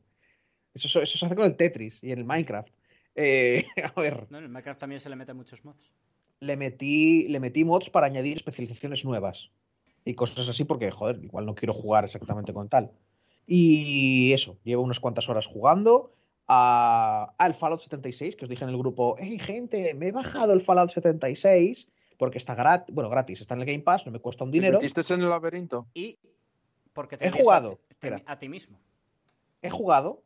[0.74, 2.72] Eso- eso se hace con el Tetris y en el Minecraft.
[3.15, 3.66] Eh,
[3.97, 5.92] a ver, No, en el Minecraft también se le meten muchos mods.
[6.41, 9.50] le metí, le metí mods para añadir especializaciones nuevas
[10.05, 12.91] y cosas así porque, joder, igual no quiero jugar exactamente con tal.
[13.47, 16.12] Y eso, llevo unas cuantas horas jugando
[16.49, 20.52] a, al Fallout 76, que os dije en el grupo, hey gente, me he bajado
[20.52, 24.20] el Fallout 76 porque está gratis, bueno, gratis, está en el Game Pass, no me
[24.20, 24.78] cuesta un ¿Te dinero.
[24.81, 25.86] metiste en el laberinto?
[25.94, 26.18] Y
[26.92, 28.78] porque te He a jugado, te- a ti mismo.
[29.60, 30.23] He jugado,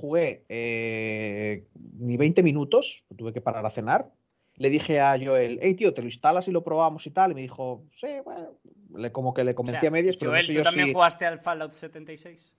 [0.00, 1.66] jugué eh,
[1.98, 4.10] ni 20 minutos, tuve que parar a cenar.
[4.56, 7.32] Le dije a Joel, hey tío, te lo instalas y lo probamos y tal.
[7.32, 8.58] Y me dijo, sí, bueno,
[8.94, 10.62] le, como que le O convencí sea, a medias, pero Joel, no sé ¿tú yo
[10.62, 12.52] también si- jugaste al Fallout 76?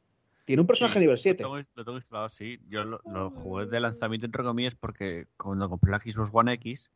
[0.45, 1.43] Tiene un personaje Sí, nivel 7.
[1.43, 2.59] Lo tengo, lo tengo instalado, sí.
[2.67, 6.89] Yo lo, lo jugué de lanzamiento, entre comillas, porque cuando compré la Xbox One X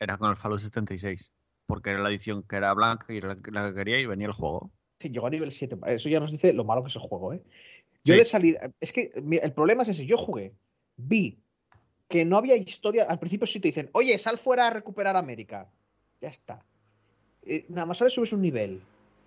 [0.00, 1.30] era con el Fallout 76.
[1.66, 4.06] Porque era la edición que era blanca y era la que- la que quería y
[4.06, 4.70] venía el juego.
[5.00, 5.76] Sí, llegó a nivel 7.
[5.86, 7.42] Eso ya nos dice lo malo que es el juego, ¿eh?
[8.08, 8.18] Yo Sí.
[8.20, 8.70] de salida.
[8.80, 10.06] Es que el problema es ese.
[10.06, 10.52] Yo jugué,
[10.96, 11.38] vi
[12.08, 13.04] que no había historia.
[13.08, 15.70] Al principio sí te dicen, oye, sal fuera a recuperar América.
[16.20, 16.64] Ya está.
[17.42, 18.80] Eh, nada más sales, subes un nivel.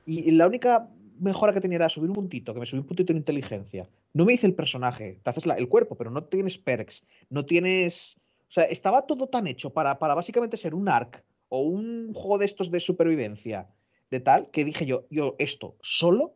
[0.06, 2.88] Y, y la única mejora que tenía era subir un puntito, que me subí un
[2.88, 3.88] puntito en inteligencia.
[4.14, 7.46] No me hice el personaje, te haces la- el cuerpo, pero no tienes perks, no
[7.46, 8.18] tienes.
[8.50, 12.38] O sea, estaba todo tan hecho para, para básicamente ser un ARC o un juego
[12.40, 13.70] de estos de supervivencia,
[14.10, 16.34] de tal, que dije yo, yo esto solo,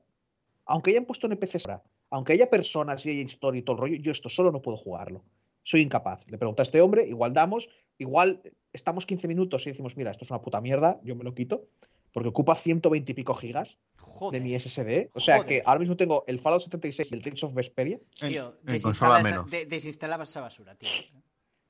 [0.66, 3.96] aunque hayan puesto NPCs ahora, aunque haya personas y haya historia y todo el rollo,
[3.98, 5.24] yo esto solo no puedo jugarlo.
[5.64, 6.26] Soy incapaz.
[6.28, 8.42] Le pregunté a este hombre, igual damos, igual
[8.74, 11.66] estamos 15 minutos y decimos, mira, esto es una puta mierda, yo me lo quito,
[12.12, 14.42] porque ocupa 120 y pico gigas Joder.
[14.42, 15.10] de mi SSD.
[15.14, 15.48] O sea Joder.
[15.50, 18.00] que ahora mismo tengo el Fallout 76 y el Tales of Vesperia.
[18.20, 19.52] Tío, en desinstala consola esa, menos.
[19.52, 20.90] de- desinstala esa basura, tío.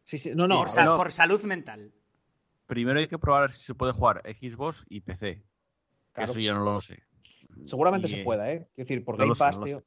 [0.04, 0.64] Sí, sí, no, no.
[0.64, 1.10] por, no.
[1.12, 1.92] salud mental.
[2.68, 5.42] Primero hay que probar si se puede jugar Xbox y PC.
[6.14, 6.24] Que.
[6.24, 7.00] Eso ya no lo sé.
[7.66, 8.68] Seguramente Y, se eh, pueda, ¿eh?
[8.76, 9.84] Es decir, por Game sé, Pass, tío.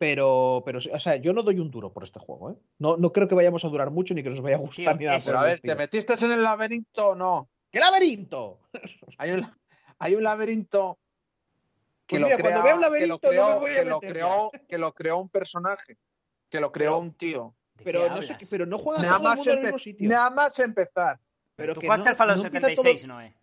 [0.00, 2.54] Pero, pero, o sea, yo no doy un duro por este juego, ¿eh?
[2.78, 4.96] No, no creo que vayamos a durar mucho ni que nos vaya a gustar Tío,
[4.96, 5.60] ni nada Pero a ver.
[5.60, 7.50] ¿te metiste en el laberinto o no?
[7.70, 8.60] ¡Qué laberinto!
[9.18, 9.46] Hay un,
[9.98, 10.98] hay un laberinto
[12.06, 13.70] que, Pues lo mira, crea- cuando vea un que lo laberinto no creó, me voy
[13.72, 15.98] a que lo creó, que lo creó un personaje,
[16.48, 17.54] que lo creó Pero- un tío.
[17.74, 19.78] ¿De Pero no, sé, pero no juega Nada todo el más, mundo en el mismo
[19.78, 20.08] sitio.
[20.08, 21.20] nada más empezar.
[21.56, 23.34] Pero Tú que jugaste no- al Fallout no empieza todo- 76, ¿no, eh?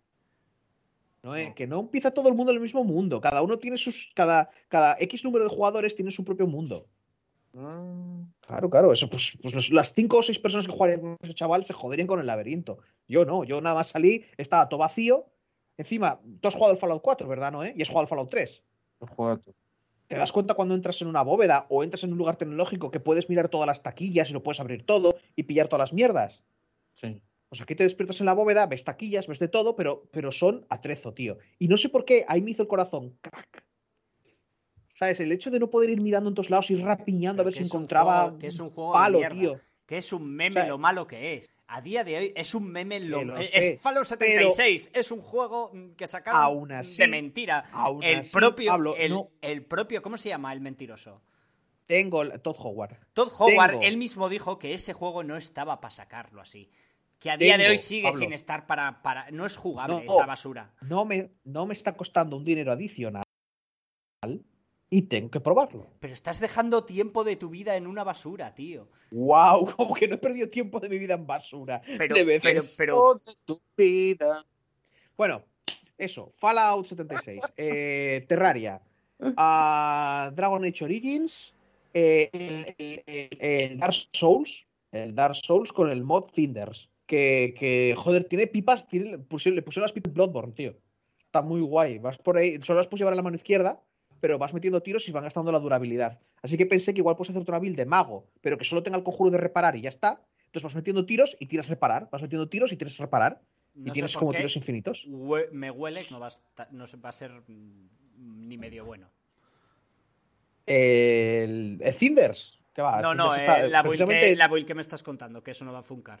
[1.28, 3.20] No, eh, que no empieza todo el mundo en el mismo mundo.
[3.20, 4.10] Cada uno tiene sus.
[4.14, 6.86] Cada, cada X número de jugadores tiene su propio mundo.
[7.52, 11.16] Mm, Claro, claro, eso, pues, pues los- las cinco o seis personas que jugarían con
[11.22, 12.78] ese chaval se joderían con el laberinto.
[13.06, 15.26] Yo no, yo nada más salí, estaba todo vacío.
[15.76, 17.62] Encima, tú has jugado el Fallout 4, ¿verdad, no?
[17.62, 17.74] Eh?
[17.76, 18.62] Y has jugado el Fallout 3.
[19.00, 19.54] no juega tú.
[20.08, 22.98] ¿Te das cuenta cuando entras en una bóveda o entras en un lugar tecnológico que
[23.00, 26.42] puedes mirar todas las taquillas y lo puedes abrir todo y pillar todas las mierdas?
[26.94, 27.20] Sí.
[27.48, 30.66] Pues aquí te despiertas en la bóveda, ves taquillas, ves de todo, pero, pero son
[30.68, 31.38] atrezo, tío.
[31.58, 33.64] Y no sé por qué, ahí me hizo el corazón, crack.
[34.94, 35.20] ¿Sabes?
[35.20, 37.62] El hecho de no poder ir mirando en todos lados, ir rapiñando a ver si
[37.62, 39.60] encontraba juego- que es un juego palo, tío.
[39.86, 41.48] Que es un meme lo malo que es.
[41.68, 44.90] A día de hoy es un meme lo, lo es sé, Fallout 76.
[44.94, 47.64] Es un juego mm, que sacaron Aún así- de mentira.
[47.72, 49.30] aún el así, propio, Pablo, el, no.
[49.40, 51.22] el propio, ¿cómo se llama el mentiroso?
[51.86, 52.96] Tengo el Todd Howard.
[53.14, 53.82] Todd Howard, Tengo.
[53.84, 56.70] él mismo dijo que ese juego no estaba para sacarlo así.
[57.18, 58.18] Que a día de hoy sigue Pablo.
[58.18, 59.30] sin estar para, para.
[59.32, 60.12] No es jugable No.
[60.12, 60.72] esa basura.
[60.82, 63.24] No me, no me está costando un dinero adicional
[64.90, 65.90] y tengo que probarlo.
[66.00, 68.88] Pero estás dejando tiempo de tu vida en una basura, tío.
[69.10, 69.72] ¡Wow!
[69.76, 71.82] Como que no he perdido tiempo de mi vida en basura.
[71.98, 72.74] Pero, de veces.
[72.78, 74.44] pero, pero, de tu vida.
[75.16, 75.42] Bueno,
[75.98, 76.32] eso.
[76.36, 77.42] Fallout 76.
[77.56, 78.80] eh, Terraria.
[79.36, 81.52] ah, Dragon Age Origins.
[81.92, 82.30] eh,
[82.78, 84.66] el- el Dark Souls.
[84.92, 86.88] El Dark Souls con el mod Finders.
[87.08, 88.86] Que, que, joder, tiene pipas.
[88.86, 90.76] Tiene, le pusieron, le pusieron las pipas Bloodborne, tío.
[91.24, 91.98] Está muy guay.
[91.98, 92.60] Vas por ahí.
[92.62, 93.80] Solo las puedes llevar en la mano izquierda.
[94.20, 96.18] Pero vas metiendo tiros y van gastando la durabilidad.
[96.42, 98.98] Así que pensé que igual puedes hacer otra build de mago, pero que solo tenga
[98.98, 100.20] el conjuro de reparar y ya está.
[100.40, 102.08] Entonces vas metiendo tiros y tiras reparar.
[102.10, 103.40] Vas metiendo tiros y tiras reparar.
[103.74, 105.06] no y tienes como tiros infinitos.
[105.06, 109.08] hue- me huele que no va a, no va a ser mm, ni medio bueno.
[110.66, 112.58] El, el Cinders.
[112.74, 113.00] ¿Qué va?
[113.00, 115.64] No, no, eh, está- la, build que, la build que me estás contando, que eso
[115.64, 116.20] no va a funcar.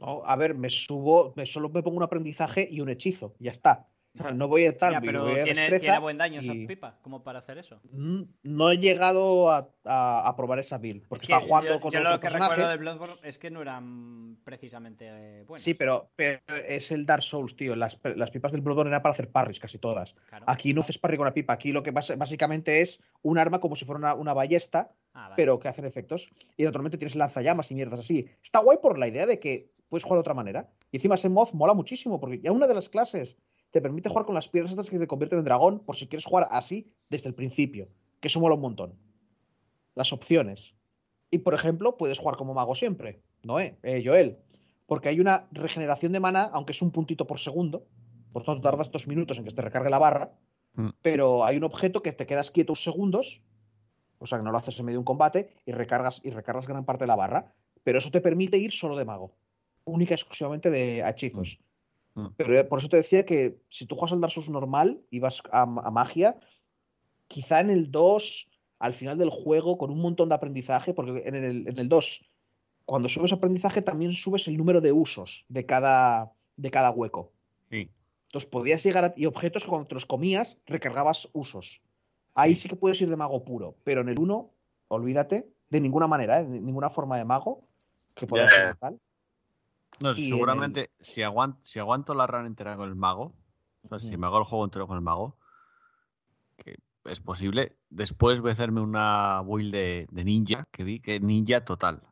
[0.00, 3.34] No, a ver, me subo, me solo me pongo un aprendizaje y un hechizo.
[3.38, 3.86] Ya está.
[4.34, 7.22] No voy a tal, Ya, voy pero a tiene, buen daño y- esa pipa, como
[7.22, 7.80] para hacer eso.
[7.92, 11.06] Mm, No he llegado a, a- a probar esa build.
[11.06, 12.50] Porque Es que estaba jugando yo, con yo otro lo que personaje.
[12.50, 15.62] recuerdo de Bloodborne es que no eran precisamente eh, buenas.
[15.62, 17.76] Sí, pero, pero es el Dark Souls, tío.
[17.76, 20.14] Las, las pipas del Bloodborne eran para hacer parries, casi todas.
[20.28, 20.44] Claro.
[20.48, 21.52] Aquí no haces parry con una pipa.
[21.52, 25.34] Aquí lo que básicamente es un arma como si fuera una, una ballesta, Ah, vale.
[25.36, 26.28] pero que hacen efectos.
[26.56, 28.26] Y naturalmente tienes lanzallamas y mierdas así.
[28.42, 30.70] Está guay por la idea de que puedes jugar de otra manera.
[30.90, 33.36] Y encima ese mod mola muchísimo, porque ya una de las clases
[33.70, 36.24] te permite jugar con las piedras estas que te convierten en dragón, por si quieres
[36.24, 37.88] jugar así desde el principio.
[38.20, 38.94] Que eso mola un montón.
[39.94, 40.74] Las opciones.
[41.30, 43.22] Y por ejemplo, puedes jugar como mago siempre.
[43.42, 44.38] Noé, eh, Joel.
[44.86, 47.86] Porque hay una regeneración de mana, aunque es un puntito por segundo.
[48.32, 50.32] Por tanto, tardas dos minutos en que te recargue la barra.
[50.74, 50.88] Mm.
[51.02, 53.42] Pero hay un objeto que te quedas quieto unos segundos.
[54.18, 56.66] O sea, que no lo haces en medio de un combate y recargas, y recargas
[56.66, 57.54] gran parte de la barra.
[57.84, 59.36] Pero eso te permite ir solo de mago.
[59.90, 61.58] Única y exclusivamente de hechizos.
[62.14, 62.26] Mm.
[62.36, 65.20] Pero eh, por eso te decía que si tú juegas al Dark Souls normal y
[65.20, 66.38] vas a, a magia,
[67.28, 71.34] quizá en el 2, al final del juego, con un montón de aprendizaje, porque en
[71.34, 72.24] el, en el 2,
[72.84, 77.32] cuando subes aprendizaje, también subes el número de usos de cada, de cada hueco.
[77.70, 77.88] Sí.
[78.26, 79.14] Entonces podías llegar a.
[79.16, 81.80] Y objetos que cuando te los comías, recargabas usos.
[82.34, 84.50] Ahí sí que puedes ir de mago puro, pero en el 1,
[84.88, 86.46] olvídate, de ninguna manera, ¿eh?
[86.46, 87.64] de ninguna forma de mago
[88.14, 89.00] que pueda ser tal.
[90.02, 93.34] No, Y seguramente si, aguanto, si aguanto la run entera con el mago,
[93.82, 95.36] o sea, si me hago el juego entero con el mago,
[96.56, 101.20] que es posible, después voy a hacerme una build de, de ninja, que vi que
[101.20, 102.02] ninja total.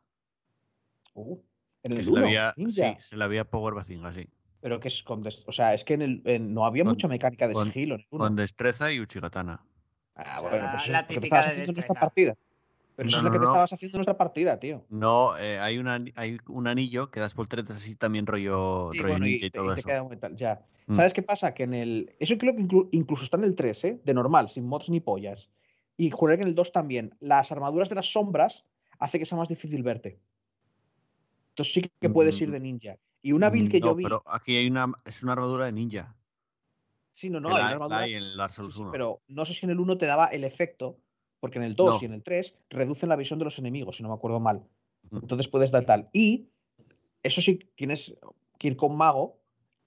[1.13, 1.39] Uh,
[1.83, 2.93] en el se la 1, había, ninja.
[2.93, 4.27] sí, se la había Power Bazinga, sí.
[4.61, 5.23] Pero que es con.
[5.23, 7.67] des- O sea, es que en el, en- no había Con- mucha mecánica de con-
[7.71, 8.25] sigilo en el uno.
[8.25, 9.63] Con destreza y Uchigatana.
[10.15, 11.93] Ah, O sea, bueno, la- pues la típica de destreza.
[11.93, 12.35] partida.
[12.99, 14.83] Pero eso No, es lo que te estabas haciendo en nuestra partida, tío.
[14.89, 18.97] No, eh, hay, una, hay un anillo que das por tres así también rollo, Sí,
[18.99, 19.87] rollo bueno, y, ninja y, te- todo y te eso.
[19.87, 20.35] queda muy tal.
[20.35, 20.65] Ya.
[20.87, 20.95] Mm.
[20.97, 21.53] ¿Sabes qué pasa?
[21.53, 22.13] Que en el.
[22.19, 24.01] Eso creo que inclu- incluso está en el 3, ¿eh?
[24.03, 25.49] De normal, sin mods ni pollas.
[25.95, 27.15] Y juré que en el 2 también.
[27.21, 28.65] Las armaduras de las sombras
[28.99, 30.19] hace que sea más difícil verte.
[31.51, 32.51] Entonces sí que puedes ir Mm.
[32.51, 32.97] de ninja.
[33.21, 34.03] Y una build que no, yo vi.
[34.03, 36.15] pero aquí hay una, es una armadura de ninja.
[37.11, 37.99] Sí, no, no, que hay la, una armadura.
[37.99, 38.91] hay en el Sí, sí, 1.
[38.91, 40.97] pero no sé si en el 1 te daba el efecto,
[41.39, 41.99] porque en el 2 No.
[42.01, 44.63] y en el 3 reducen la visión de los enemigos, si no me acuerdo mal.
[45.09, 45.17] Mm.
[45.17, 46.09] Entonces puedes dar tal.
[46.13, 46.49] Y
[47.23, 48.15] eso sí, tienes
[48.57, 49.37] que ir con mago.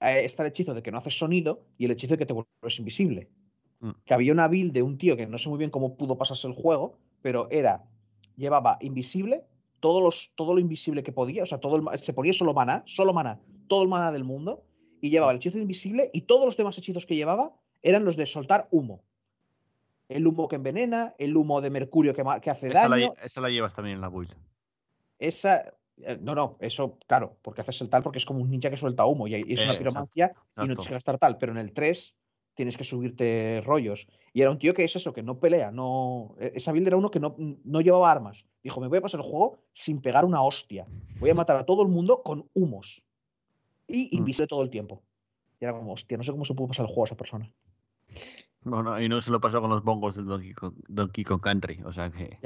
[0.01, 2.33] eh, está el hechizo de que no haces sonido y el hechizo de que te
[2.33, 3.29] vuelves invisible.
[3.79, 3.91] Mm.
[4.05, 6.47] Que había una build de un tío que no sé muy bien cómo pudo pasarse
[6.47, 7.85] el juego, pero era,
[8.35, 9.45] llevaba invisible,
[9.79, 12.83] todos los, todo lo invisible que podía, o sea, todo el se ponía solo mana,
[12.85, 14.63] solo mana, todo el mana del mundo,
[15.01, 18.15] y llevaba el hechizo de invisible y todos los demás hechizos que llevaba eran los
[18.15, 19.03] de soltar humo.
[20.13, 23.13] El humo que envenena, el humo de mercurio que, hace esa, la, daño.
[23.13, 24.31] lle- esa la llevas también en la build.
[25.19, 25.73] Esa.
[25.97, 28.77] eh, No, no, eso, claro, porque haces el tal porque es como un ninja que
[28.77, 31.37] suelta humo y, y es una Eh, piromancia y no tienes que gastar tal.
[31.37, 32.15] Pero en el 3
[32.55, 34.07] tienes que subirte rollos.
[34.33, 36.35] Y era un tío que es eso, que no pelea, no.
[36.39, 38.45] e- Esa build era uno que no, no llevaba armas.
[38.61, 40.85] Dijo, me voy a pasar el juego sin pegar una hostia.
[41.19, 43.01] Voy a matar a todo el mundo con humos.
[43.87, 45.01] Y invisible todo el tiempo.
[45.59, 47.51] Y era como, hostia, no sé cómo se pudo pasar el juego a esa persona.
[48.65, 51.81] Bueno, y no se lo pasó con los bongos del Donkey Kong, Donkey Kong Country.
[51.83, 52.37] O sea que.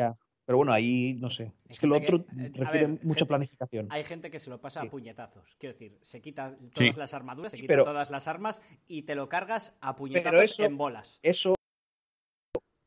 [0.46, 1.44] Pero bueno, ahí no sé.
[1.44, 3.88] Hay Es que lo otro que- eh, requiere ver, mucha gente- planificación.
[3.90, 4.88] Hay gente que se lo pasa Sí.
[4.88, 5.56] a puñetazos.
[5.60, 7.00] Quiero decir, se quita todas Sí.
[7.00, 10.64] las armaduras, se quita pero- todas las armas y te lo cargas a puñetazos eso-
[10.64, 11.20] en bolas.
[11.22, 11.54] Eso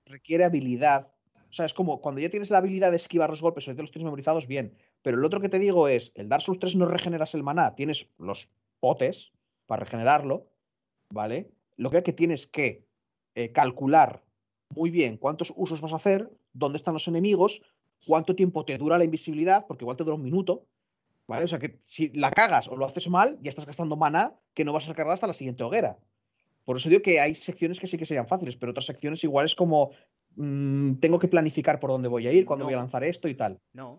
[0.07, 1.13] requiere habilidad.
[1.51, 3.83] O sea, es como cuando ya tienes la habilidad de esquivar los golpes o ya
[3.83, 4.75] los tienes memorizados, bien.
[5.03, 7.75] Pero el otro que te digo es, el Dark Souls 3 no regeneras el maná,
[7.75, 8.49] tienes los
[8.81, 9.33] potes
[9.67, 10.47] para regenerarlo,
[11.13, 11.51] ¿vale?
[11.77, 12.87] Lo que hay que tienes que
[13.35, 14.23] eh, calcular
[14.75, 17.61] muy bien cuántos usos vas a hacer, dónde están los enemigos,
[18.07, 20.67] cuánto tiempo te dura la invisibilidad, porque igual te dura un minuto,
[21.27, 21.45] ¿vale?
[21.45, 24.65] O sea que si la cagas o lo haces mal, ya estás gastando maná que
[24.65, 25.99] no vas a recargar hasta la siguiente hoguera.
[26.65, 29.47] Por eso digo que hay secciones que sí que serían fáciles, pero otras secciones igual
[29.47, 29.91] es como
[30.37, 32.67] mm, tengo que planificar por dónde voy a ir, cuándo No.
[32.67, 33.59] voy a lanzar esto y tal.
[33.73, 33.99] No.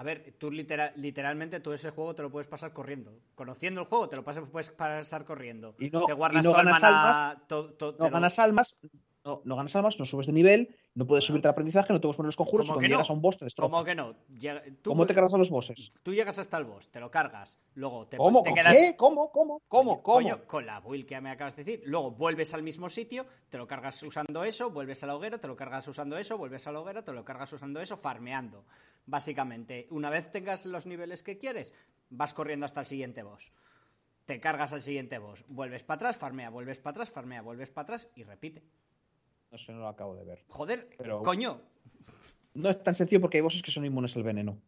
[0.00, 3.12] A ver, tú litera- literalmente tú ese juego te lo puedes pasar corriendo.
[3.34, 5.74] Conociendo el juego, te lo pasas- puedes pasar corriendo.
[5.78, 8.74] Y no, te guardas y no ganas maná, almas, to- to- No lo- ganas almas,
[9.24, 12.04] no, no ganas almas, no subes de nivel, no puedes subirte al aprendizaje, no te
[12.04, 12.96] puedes poner los conjuros y ¿Cómo cuando que no?
[12.96, 13.70] llegas a un boss te destroza.
[13.70, 14.14] ¿Cómo que no?
[14.38, 15.90] Llega- tú, ¿Cómo te cargas a los bosses?
[16.02, 18.42] tú llegas hasta el boss, te lo cargas, luego te, ¿Cómo?
[18.42, 18.78] te ¿Con quedas...
[18.78, 18.96] ¿Qué?
[18.96, 19.30] ¿Cómo?
[19.30, 19.60] ¿Cómo?
[19.68, 20.02] ¿Cómo?
[20.02, 20.02] ¿Cómo?
[20.02, 21.82] coño, con la build que me acabas de decir.
[21.84, 25.56] Luego vuelves al mismo sitio, te lo cargas usando eso, vuelves al hoguero, te lo
[25.56, 28.64] cargas usando eso, vuelves al hoguero, te lo cargas usando eso, farmeando.
[29.06, 31.74] Básicamente, una vez tengas los niveles que quieres,
[32.10, 33.52] vas corriendo hasta el siguiente boss.
[34.24, 37.82] Te cargas al siguiente boss, vuelves para atrás, farmea, vuelves para atrás, farmea, vuelves para
[37.84, 38.62] atrás y repite.
[39.50, 40.44] No sé, no lo acabo de ver.
[40.48, 41.60] Joder, Pero- coño.
[42.54, 44.60] No es tan sencillo porque hay bosses que son inmunes al veneno.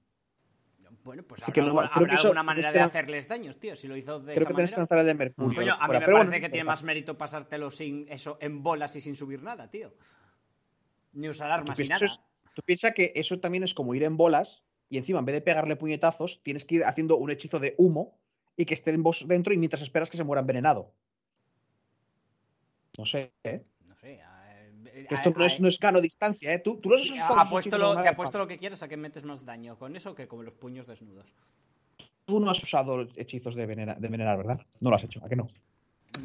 [1.05, 3.75] Bueno, pues habrá, que no- alguna- que eso- manera este de hacerles daños, tío.
[3.75, 4.81] Si lo hizo de Creo esa que tienes que manera.
[4.83, 5.57] lanzar el de Mercurio.
[5.59, 8.95] Coño, a mí me parece bueno, que tiene más mérito pasártelo sin eso en bolas
[8.95, 9.93] y sin subir nada, tío.
[11.15, 12.07] Ni usar armas ni nada.
[12.07, 12.21] es-
[12.55, 15.41] tú piensas que eso también es como ir en bolas y encima en vez de
[15.41, 18.17] pegarle puñetazos tienes que ir haciendo un hechizo de humo
[18.57, 20.93] y que esté el boss dentro y mientras esperas que se muera envenenado.
[22.97, 23.65] No sé, ¿eh?
[23.87, 24.19] No sé.
[24.19, 24.23] Que
[24.95, 26.59] esto eh, no es, eh, no es gano distancia, ¿eh?
[26.59, 29.45] Tú, tú sí, esos apuesto lo- te apuesto lo que quieras a que metes más
[29.45, 31.27] daño con eso que con los puños desnudos.
[32.25, 34.61] Tú no has usado hechizos de, venena- de envenenar, ¿verdad?
[34.81, 35.49] No lo has hecho, ¿a qué no?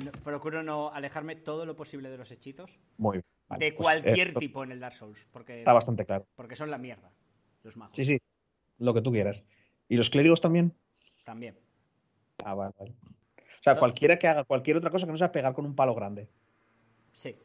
[0.04, 2.78] No, procuro no alejarme todo lo posible de los hechizos.
[2.98, 3.26] Muy bien.
[3.48, 5.26] Vale, de pues, cualquier esto tipo en el Dark Souls.
[5.32, 6.26] Porque, Está bastante claro.
[6.36, 7.10] porque son la mierda.
[7.64, 7.96] Los magos.
[7.96, 8.20] Sí, sí.
[8.80, 9.46] Lo que tú quieras.
[9.88, 10.74] ¿Y los clérigos también?
[11.24, 11.58] También.
[12.44, 12.92] Ah, vale, vale.
[13.02, 15.76] O sea, Todo- cualquiera que haga cualquier otra cosa que no sea pegar con un
[15.76, 16.28] palo grande.
[17.14, 17.36] Sí.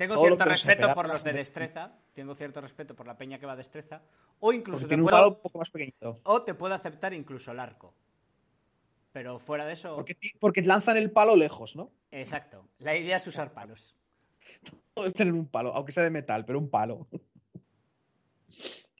[0.00, 1.92] Tengo Todo cierto respeto por los de destreza.
[2.14, 4.00] Tengo cierto respeto por la peña que va a destreza.
[4.38, 6.18] O incluso te puedo, un poco más pequeñito.
[6.22, 7.92] o te puedo aceptar incluso el arco.
[9.12, 9.96] Pero fuera de eso.
[9.96, 11.90] Porque, porque lanzan el palo lejos, ¿no?
[12.12, 12.66] Exacto.
[12.78, 13.94] La idea es usar palos.
[14.94, 17.06] Todo es tener un palo, aunque sea de metal, pero un palo.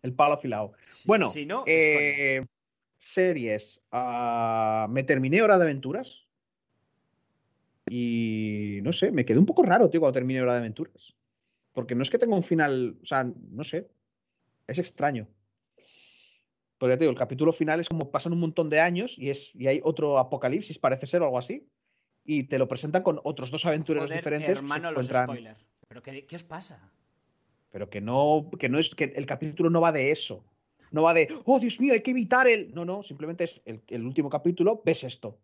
[0.02, 0.74] El palo afilado.
[0.86, 2.44] Si- Bueno, si no, eh,
[2.98, 3.82] series.
[3.90, 6.26] Ah, me terminé Hora de Aventuras.
[7.92, 11.16] Y no sé, me quedé un poco raro, tío, cuando terminé Hora de Aventuras.
[11.72, 13.88] Porque no es que tenga un final, o sea, no sé.
[14.68, 15.26] Es extraño.
[16.80, 19.50] Ya te digo, el capítulo final es como pasan un montón de años y, es,
[19.54, 21.66] y hay otro apocalipsis, parece ser, o algo así.
[22.24, 24.60] Y te lo presentan con otros dos aventureros Joder, diferentes.
[24.60, 25.66] que los spoilers.
[25.88, 26.92] ¿Pero qué, qué os pasa?
[27.70, 30.44] pero que no, que no es, que el capítulo no va de eso.
[30.90, 32.74] No va de, oh Dios mío, hay que evitar el.
[32.74, 35.38] No, no, simplemente es el, el último capítulo, ves esto.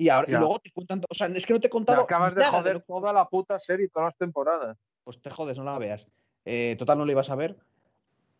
[0.00, 1.02] Y, ahora, y luego te cuentan.
[1.10, 2.00] O sea, es que no te he Te contado.
[2.02, 4.78] acabas de joder toda la puta serie, todas las temporadas.
[5.04, 6.08] Pues te jodes, no la veas.
[6.46, 7.56] Eh, total, no la ibas a ver.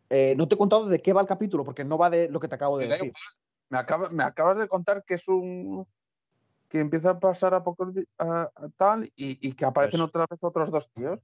[0.08, 2.40] Eh, no te he contado de qué va el capítulo, porque no va de lo
[2.40, 3.12] que te acabo de Me decir.
[3.68, 5.86] Me, acaba- me acabas de contar que es un.
[6.68, 10.26] que empieza a pasar a poco a, a tal y, y que aparecen Pues- otra
[10.30, 11.18] vez otros dos tíos.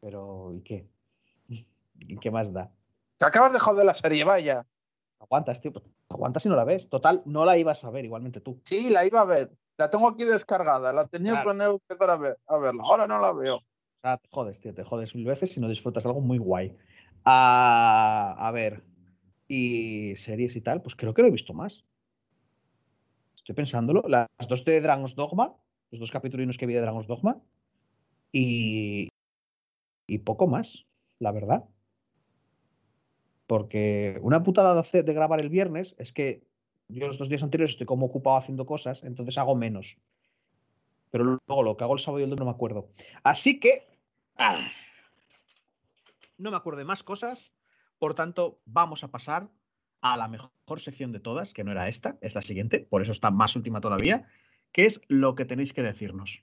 [0.00, 0.86] Pero, ¿y qué?
[1.98, 2.70] ¿Y qué más da?
[3.18, 4.64] Te acabas de joder la serie, vaya.
[5.18, 5.72] Aguantas, tío.
[5.72, 6.88] pues, aguantas si no la ves.
[6.88, 8.60] Total, no la ibas a ver igualmente tú.
[8.64, 9.50] Sí, la iba a ver.
[9.76, 10.92] La tengo aquí descargada.
[10.92, 11.44] La tenía Claro.
[11.44, 12.82] planeado empezar a, ver, a verla.
[12.84, 13.60] Ahora no la veo.
[14.02, 16.76] Sea, te jodes, tío, te jodes mil veces si no disfrutas algo muy guay.
[17.24, 18.84] Ah, a ver,
[19.48, 21.84] y series y tal, pues creo que lo he visto más.
[23.36, 24.02] Estoy pensándolo.
[24.06, 25.54] Las dos de Dragon's Dogma,
[25.90, 27.40] los dos capítulos que vi de Dragon's Dogma,
[28.32, 29.08] y,
[30.06, 30.86] y poco más,
[31.18, 31.64] la verdad.
[33.46, 36.46] Porque una putada de, hacer- de grabar el viernes es que
[36.88, 39.96] yo los dos días anteriores estoy como ocupado haciendo cosas, entonces hago menos.
[41.10, 42.88] Pero luego lo que hago el sábado y el domingo no me acuerdo.
[43.22, 43.86] Así que.
[44.36, 44.66] ah,
[46.38, 47.52] no me acuerdo de más cosas.
[47.98, 49.48] Por tanto, vamos a pasar
[50.00, 53.12] a la mejor sección de todas, que no era esta, es la siguiente, por eso
[53.12, 54.28] está más última todavía,
[54.72, 56.42] que es lo que tenéis que decirnos.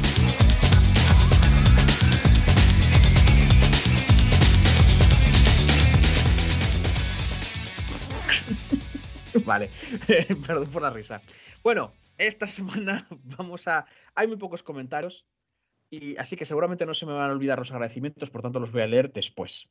[9.45, 9.69] Vale,
[10.47, 11.21] perdón por la risa.
[11.63, 13.85] Bueno, esta semana vamos a...
[14.15, 15.25] Hay muy pocos comentarios
[15.89, 18.71] y así que seguramente no se me van a olvidar los agradecimientos, por tanto los
[18.71, 19.69] voy a leer después.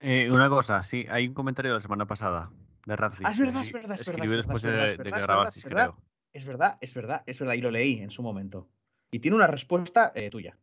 [0.00, 2.50] Eh, una cosa, sí, hay un comentario de la semana pasada
[2.86, 2.94] de.
[2.94, 4.00] Ah, es verdad, es verdad, es verdad.
[4.00, 5.96] Escribió después de, que creo.
[6.32, 8.68] Es verdad, es verdad, es verdad, y lo leí en su momento.
[9.10, 10.56] Y tiene una respuesta eh, tuya.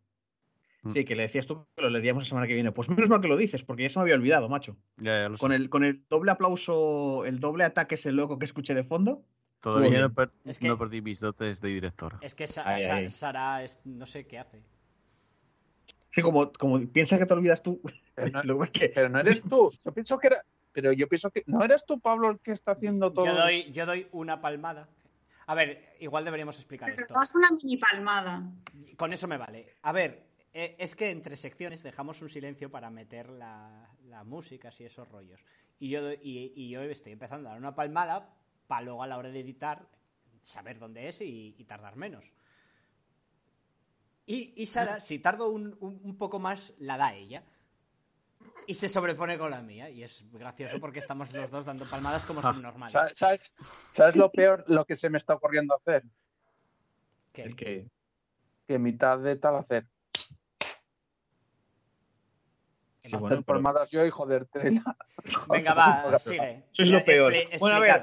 [0.88, 0.93] Mm.
[0.93, 2.72] Sí, que le decías tú que lo leeríamos la semana que viene.
[2.72, 4.75] Pues menos mal que lo dices, porque ya se me había olvidado, macho.
[4.98, 5.41] Ya, ya lo sé.
[5.41, 9.24] Con el, con el doble aplauso, el doble ataque ese loco que escuché de fondo.
[9.59, 12.17] Todavía no, per- Es que- no perdí mis dotes de director.
[12.22, 13.09] Es que Sa- Ay, Sa- ay.
[13.09, 14.61] Sara es- no sé qué hace.
[16.11, 17.82] Sí, como, como piensa que te olvidas tú.
[18.16, 19.72] Pero no, luego es que- pero no eres tú.
[19.83, 20.43] Yo pienso que era.
[20.74, 21.41] Pero yo pienso que.
[21.48, 23.25] ¿No eres tú, Pablo, el que está haciendo todo?
[23.25, 24.88] Yo doy, yo doy una palmada.
[25.48, 27.14] A ver, igual deberíamos explicar Pero esto.
[27.19, 28.43] das una mini palmada.
[28.98, 29.75] Con eso me vale.
[29.82, 30.26] A ver,
[30.59, 35.07] eh, es que entre secciones dejamos un silencio para meter la, la música y esos
[35.07, 35.39] rollos.
[35.79, 38.33] Y yo, doy- y, y yo estoy empezando a dar una palmada
[38.65, 39.87] para luego a la hora de editar
[40.41, 42.25] saber dónde es y, y tardar menos.
[44.25, 47.43] Y, y Sara, si tardo un, un- un poco más, la da ella.
[48.65, 49.89] Y se sobrepone con la mía.
[49.89, 52.91] Y es gracioso porque estamos los dos dando palmadas como subnormales.
[52.91, 53.53] Sa- ¿Sabes,
[53.93, 56.03] ¿Sabes lo peor, lo que se me está ocurriendo hacer?
[57.31, 57.43] ¿Qué?
[58.67, 59.85] Que mitad de tal hacer.
[60.17, 60.33] sí,
[63.15, 64.71] hacer bueno, pero- palmadas yo y joderte.
[64.71, 64.97] la-
[65.49, 66.63] Venga, va, sigue.
[66.71, 67.33] Sois lo peor.
[67.59, 68.01] Bueno, a ver.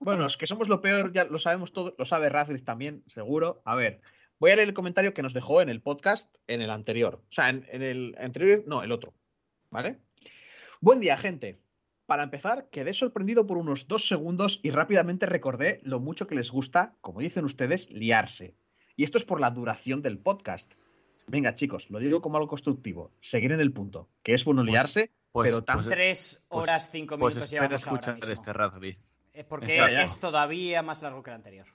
[0.00, 3.62] Bueno, es que somos lo peor, ya lo sabemos todos, lo sabe Radcliffe también, seguro.
[3.64, 4.00] A ver,
[4.38, 7.22] voy a leer el comentario que nos dejó en el podcast en el anterior.
[7.30, 9.14] O sea, en, en el anterior, no, el otro.
[9.70, 9.98] ¿Vale?
[10.80, 11.60] Buen día, gente.
[12.06, 16.50] Para empezar, quedé sorprendido por unos dos segundos y rápidamente recordé lo mucho que les
[16.50, 18.54] gusta, como dicen ustedes, liarse.
[18.96, 20.70] Y esto es por la duración del podcast.
[21.26, 23.10] Venga, chicos, lo digo como algo constructivo.
[23.20, 24.08] Seguir en el punto.
[24.22, 27.44] Que es bueno Pues- liarse, Pues, pero tan- pues- Tres pues- horas, cinco pues minutos
[27.52, 28.32] espera llevamos ahora escuchar mismo.
[28.32, 29.00] este Radcliffe.
[29.32, 30.02] Eh, Porque Ya, ya.
[30.02, 31.66] es todavía más largo que el anterior.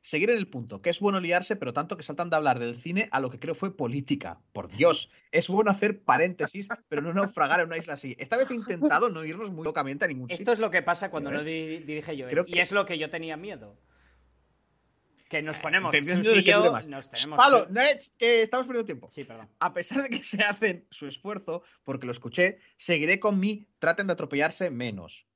[0.00, 2.76] Seguir en el punto, que es bueno liarse, pero tanto que saltan de hablar del
[2.76, 4.38] cine a lo que creo fue política.
[4.52, 8.14] Por Dios, es bueno hacer paréntesis, pero no naufragar en una isla así.
[8.18, 10.52] Esta vez he intentado no irnos muy locamente a ningún Esto sitio.
[10.52, 12.28] es lo que pasa cuando Creo- no di- dirige yo.
[12.28, 13.78] Y que- es lo que yo tenía miedo.
[15.34, 16.86] Que nos ponemos dure más.
[16.86, 17.36] nos tenemos...
[17.36, 19.08] Pablo, Nets, que estamos perdiendo tiempo.
[19.08, 19.48] Sí, perdón.
[19.58, 24.06] A pesar de que se hacen su esfuerzo, porque lo escuché, seguiré con mi traten
[24.06, 25.26] de atropellarse menos.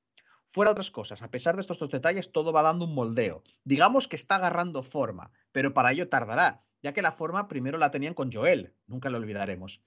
[0.51, 3.43] Fuera otras cosas, a pesar de estos dos detalles, todo va dando un moldeo.
[3.65, 7.91] Digamos que está agarrando forma, pero para ello tardará, ya que la forma primero la
[7.91, 9.81] tenían con Joel, nunca lo olvidaremos.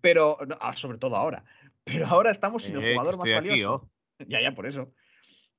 [0.00, 1.44] Pero, no, ah, sobre todo ahora.
[1.84, 3.74] Pero ahora estamos sin Eh, el que jugador más aquí, valioso.
[3.74, 4.24] oh.
[4.26, 4.92] Ya, ya, por eso.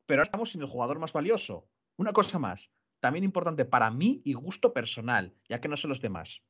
[0.07, 1.69] Pero ahora estamos sin el jugador más valioso.
[1.95, 6.01] Una cosa más, también importante para mí y gusto personal, ya que no sé los
[6.01, 6.41] demás.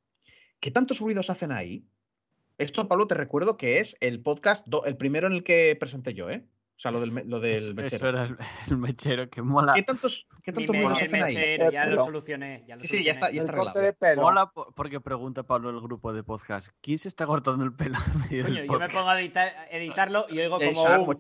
[0.60, 1.86] ¿Qué tantos ruidos hacen ahí?
[2.58, 6.14] Esto, Pablo, te recuerdo que es el podcast, do- el primero en el que presenté
[6.14, 6.45] yo, ¿eh?
[6.76, 7.95] O sea, lo del, lo del Eso, mechero.
[7.95, 8.38] eso era el,
[8.72, 9.74] el mechero que mola.
[9.74, 11.36] ¿Qué tantos, qué tantos me- ruidos el hacen ahí?
[11.36, 12.64] mechero, ya lo solucioné.
[12.68, 13.36] Ya lo Sí, sí, ya está, solucioné.
[13.36, 13.82] ya está arreglado.
[13.82, 14.22] de pelo.
[14.22, 16.69] Mola po- porque pregunta Pablo el grupo de podcast.
[16.82, 17.98] ¿Quién se está cortando el pelo
[18.30, 21.16] Coño, yo me pongo a editar- editarlo y oigo ahí como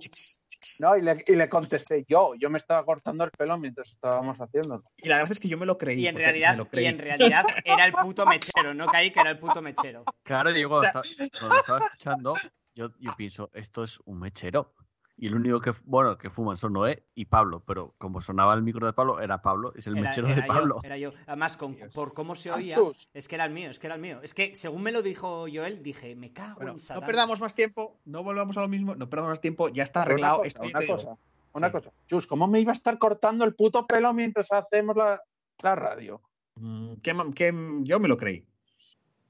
[0.79, 2.33] No, y le, y le contesté yo.
[2.39, 4.83] Yo me estaba cortando el pelo mientras estábamos haciéndolo.
[4.97, 6.01] Y la verdad es que yo me lo creí.
[6.01, 9.19] Y en realidad, me lo y en realidad era el puto mechero, no caí que
[9.19, 10.05] era el puto mechero.
[10.23, 11.05] Claro, yo cuando, estaba,
[11.37, 12.35] cuando estaba escuchando,
[12.73, 14.73] yo, yo pienso, esto es un mechero.
[15.21, 18.61] Y el único que, bueno, que fuman son Noé y Pablo, pero como sonaba el
[18.61, 20.79] micro de Pablo, era Pablo, es el Era- mechero era de yo, Pablo.
[20.83, 21.11] era yo.
[21.27, 22.77] Además, con- por cómo se oía,
[23.13, 24.19] es que era el mío, es que era el mío.
[24.23, 27.05] Es que según me lo dijo Joel, dije, me cago Bueno, en no Satán.
[27.05, 30.39] perdamos más tiempo, no volvamos a lo mismo, no perdamos más tiempo, ya está arreglado.
[30.39, 31.17] Una esto cosa, una cosa,
[31.51, 31.71] una Sí.
[31.73, 31.91] cosa.
[32.07, 35.21] Chus, ¿cómo me iba a estar cortando el puto pelo mientras hacemos la,
[35.61, 36.21] la radio?
[36.55, 38.45] Mm, que que, yo me lo creí.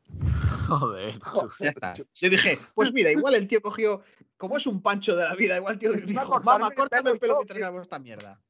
[0.67, 1.53] Joder, chus.
[1.59, 1.93] Ya está.
[1.93, 4.01] Yo dije, pues mira, igual el tío cogió,
[4.39, 7.13] como es un pancho de la vida, igual el tío dijo, mamá, el córtame pelo
[7.13, 7.59] el pelo mientras que-".
[7.59, 8.41] grabamos esta mierda.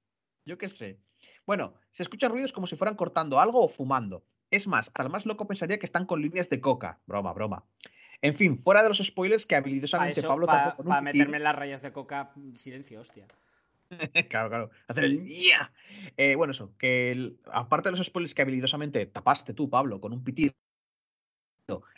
[0.45, 0.99] Yo qué sé.
[1.47, 4.23] Bueno, se escuchan ruidos como si fueran cortando algo o fumando.
[4.51, 6.99] Es más, el más loco pensaría que están con líneas de coca.
[7.07, 7.65] Broma, broma.
[8.21, 10.93] En fin, fuera de los spoilers que Para habilidosamente eso, Pablo para tapó con un
[10.93, 11.03] pitido.
[11.25, 13.25] meterme en las rayas de coca, silencio, hostia.
[14.29, 14.69] claro, claro.
[14.87, 15.71] Hacer el ¡ya!
[16.17, 20.13] Eh, bueno, eso, que el- aparte de los spoilers que habilidosamente tapaste tú, Pablo, con
[20.13, 20.53] un pitido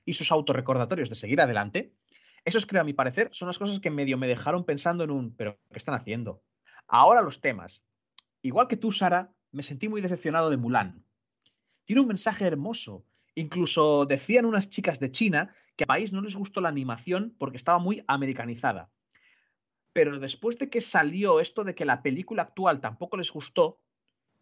[0.05, 1.93] y sus autorrecordatorios de seguir adelante,
[2.45, 5.35] esos creo, a mi parecer, son las cosas que medio me dejaron pensando en un,
[5.35, 6.43] pero ¿qué están haciendo?
[6.87, 7.83] Ahora los temas.
[8.41, 11.05] Igual que tú, Sara, me sentí muy decepcionado de Mulan.
[11.85, 13.05] Tiene un mensaje hermoso.
[13.35, 17.57] Incluso decían unas chicas de China que al país no les gustó la animación porque
[17.57, 18.91] estaba muy americanizada.
[19.93, 23.79] Pero después de que salió esto de que la película actual tampoco les gustó,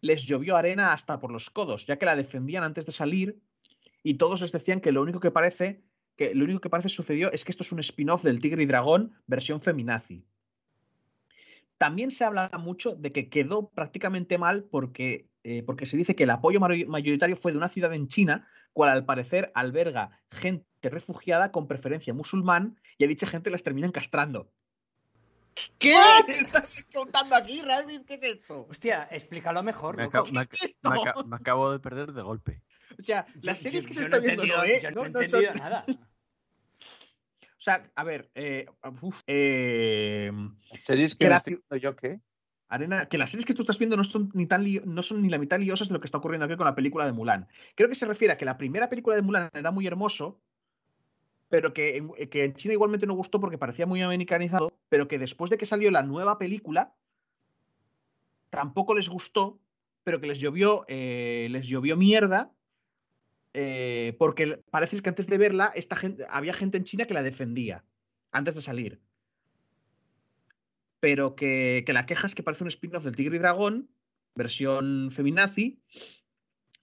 [0.00, 3.40] les llovió arena hasta por los codos, ya que la defendían antes de salir
[4.02, 5.82] y todos les decían que lo único que parece
[6.20, 8.66] que lo único que parece sucedió es que esto es un spin-off del Tigre y
[8.66, 10.22] Dragón versión feminazi.
[11.78, 16.24] También se habla mucho de que quedó prácticamente mal porque, eh, porque se dice que
[16.24, 21.52] el apoyo mayoritario fue de una ciudad en China, cual al parecer alberga gente refugiada
[21.52, 24.52] con preferencia musulmán y a dicha gente las terminan castrando.
[25.78, 25.94] ¿Qué
[26.28, 28.04] estás contando aquí, Raditz?
[28.06, 28.66] ¿Qué es esto?
[28.68, 29.96] Hostia, explícalo mejor.
[29.96, 30.04] Me,
[31.36, 32.60] acabo de perder de golpe.
[32.98, 34.80] O sea, Yo- las series yo- que yo se no están viendo, entendido- no, ¿eh?
[34.82, 35.84] yo no No, he no son- entendido nada.
[37.60, 38.64] O sea, a ver, eh,
[39.02, 40.32] uf, eh,
[40.78, 41.42] ¿Series que la
[41.76, 42.18] yo qué?
[42.68, 45.20] Arena, que las series que tú estás viendo no son ni tan lío- no son
[45.20, 47.48] ni la mitad liosas de lo que está ocurriendo aquí con la película de Mulan.
[47.74, 50.40] Creo que se refiere a que la primera película de Mulan era muy hermoso,
[51.50, 55.18] pero que en, que en China igualmente no gustó porque parecía muy americanizado, pero que
[55.18, 56.94] después de que salió la nueva película
[58.48, 59.58] tampoco les gustó,
[60.02, 62.52] pero que les llovió, eh, les llovió mierda.
[63.54, 67.22] Eh, porque parece que antes de verla, esta gente, había gente en China que la
[67.22, 67.84] defendía
[68.32, 69.00] antes de salir.
[71.00, 73.88] Pero que, que la queja es que parece un spin-off del Tigre y Dragón,
[74.34, 75.80] versión feminazi,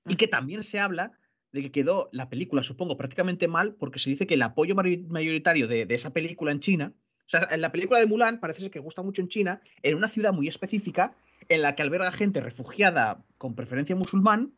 [0.05, 1.11] y que también se habla
[1.51, 5.67] de que quedó la película, supongo, prácticamente mal, porque se dice que el apoyo mayoritario
[5.67, 6.93] de, de esa película en China,
[7.27, 9.95] o sea, en la película de Mulan parece ser que gusta mucho en China, en
[9.95, 11.15] una ciudad muy específica,
[11.49, 14.53] en la que alberga gente refugiada con preferencia musulmán,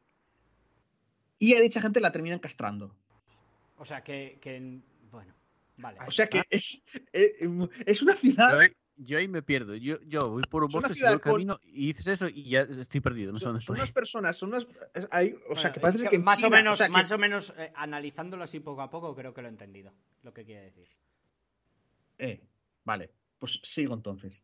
[1.39, 2.95] y a dicha gente la terminan castrando.
[3.77, 4.79] O sea, que, que-
[5.11, 5.33] Bueno,
[5.77, 5.97] vale.
[6.05, 6.81] O sea que es,
[7.13, 7.49] eh,
[7.85, 8.59] es una ciudad
[9.01, 9.73] Yo ahí, me pierdo.
[9.75, 12.61] Yo, yo voy por un bosque, sigo el con- camino y dices eso y ya
[12.63, 13.31] estoy perdido.
[13.31, 13.83] No sé son, dónde son estoy.
[13.85, 14.67] unas personas, son unas.
[15.09, 16.19] hay- o sea, que parece es que.
[16.19, 19.33] más o menos, sea, que- más o menos eh, analizándolo así poco a poco, creo
[19.33, 19.93] que lo he entendido.
[20.23, 20.89] Lo que quiere decir.
[22.17, 22.41] eh,
[22.83, 23.09] vale,
[23.39, 24.43] pues sigo entonces.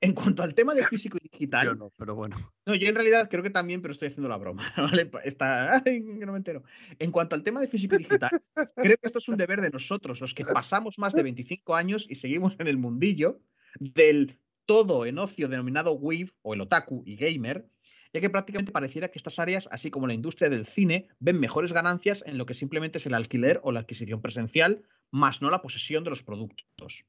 [0.00, 2.36] En cuanto al tema de físico y digital, Yo no, pero bueno.
[2.66, 5.10] no, yo en realidad creo que también, pero estoy haciendo la broma, ¿vale?
[5.24, 6.62] Está, ay, que no me entero.
[6.98, 8.42] En cuanto al tema de físico y digital,
[8.76, 12.06] creo que esto es un deber de nosotros, los que pasamos más de 25 años
[12.08, 13.40] y seguimos en el mundillo
[13.78, 17.66] del todo en ocio denominado Weave o el otaku y gamer,
[18.12, 21.72] ya que prácticamente pareciera que estas áreas, así como la industria del cine, ven mejores
[21.72, 25.62] ganancias en lo que simplemente es el alquiler o la adquisición presencial, más no la
[25.62, 27.04] posesión de los productos.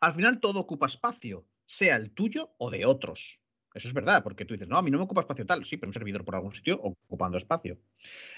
[0.00, 3.40] Al final todo ocupa espacio, sea el tuyo o de otros.
[3.74, 5.76] Eso es verdad, porque tú dices, no, a mí no me ocupa espacio tal, sí,
[5.76, 7.78] pero un servidor por algún sitio ocupando espacio.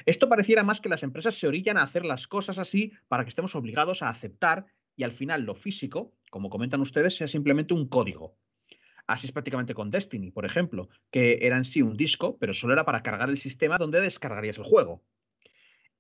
[0.05, 3.29] Esto pareciera más que las empresas se orillan a hacer las cosas así para que
[3.29, 4.67] estemos obligados a aceptar
[4.97, 8.37] y al final lo físico, como comentan ustedes, sea simplemente un código.
[9.07, 12.73] Así es prácticamente con Destiny, por ejemplo, que era en sí un disco, pero solo
[12.73, 15.05] era para cargar el sistema donde descargarías el juego.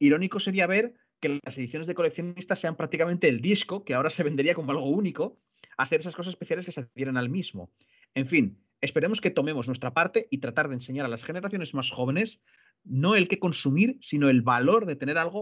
[0.00, 4.24] Irónico sería ver que las ediciones de coleccionistas sean prácticamente el disco, que ahora se
[4.24, 5.38] vendería como algo único,
[5.78, 7.70] a ser esas cosas especiales que se adhieren al mismo.
[8.14, 11.90] En fin, esperemos que tomemos nuestra parte y tratar de enseñar a las generaciones más
[11.90, 12.42] jóvenes
[12.84, 15.40] no el que consumir, sino el valor de tener algo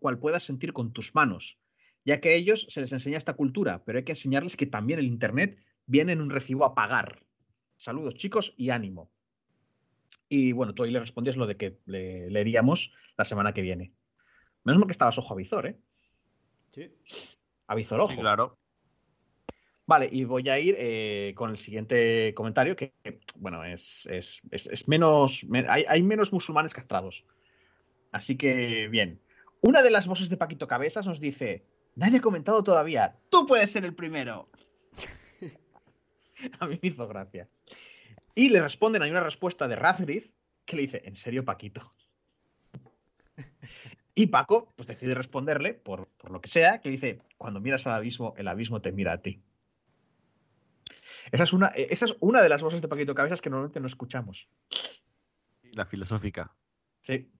[0.00, 1.58] cual puedas sentir con tus manos,
[2.04, 4.98] ya que a ellos se les enseña esta cultura, pero hay que enseñarles que también
[4.98, 7.22] el Internet viene en un recibo a pagar.
[7.76, 9.10] Saludos chicos y ánimo.
[10.28, 13.92] Y bueno, tú ahí le respondías lo de que le leeríamos la semana que viene.
[14.64, 15.78] Menos mal que estabas ojo a visor, ¿eh?
[16.72, 16.90] Sí.
[17.66, 18.12] A visor ojo.
[18.12, 18.58] Sí, claro.
[19.86, 22.94] Vale, y voy a ir eh, con el siguiente comentario, que,
[23.36, 25.44] bueno, es, es- es- menos.
[25.48, 27.24] me- hay, hay menos musulmanes castrados.
[28.12, 29.20] Así que, bien.
[29.60, 31.64] Una de las voces de Paquito Cabezas nos dice:
[31.96, 33.16] Nadie ha comentado todavía.
[33.28, 34.48] Tú puedes ser el primero.
[36.60, 37.48] a mí me hizo gracia.
[38.34, 40.30] Y le responden, hay una respuesta de Razgrif
[40.64, 41.90] que le dice: ¿En serio, Paquito?
[44.14, 47.94] Y Paco, pues decide responderle, por, por lo que sea, que dice: Cuando miras al
[47.94, 49.42] abismo, el abismo te mira a ti.
[51.32, 53.80] Esa es una, eh, esa es una de las voces de Paquito Cabezas que normalmente
[53.80, 54.48] no escuchamos.
[55.72, 56.54] La filosófica.
[57.00, 57.30] Sí.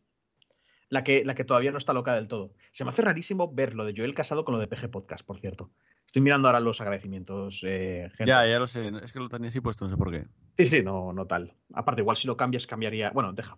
[0.88, 2.52] La que, la que todavía no está loca del todo.
[2.72, 5.38] Se me hace rarísimo ver lo de Joel Casado con lo de PG Podcast, por
[5.38, 5.70] cierto.
[6.06, 7.60] Estoy mirando ahora los agradecimientos.
[7.64, 8.26] eh, gente.
[8.26, 8.90] Ya, ya lo sé.
[9.02, 10.26] Es que lo tenía así puesto, no sé por qué.
[10.56, 11.54] Sí, sí, no, no tal.
[11.72, 13.10] Aparte, igual si lo cambias, cambiaría.
[13.10, 13.56] Bueno, deja.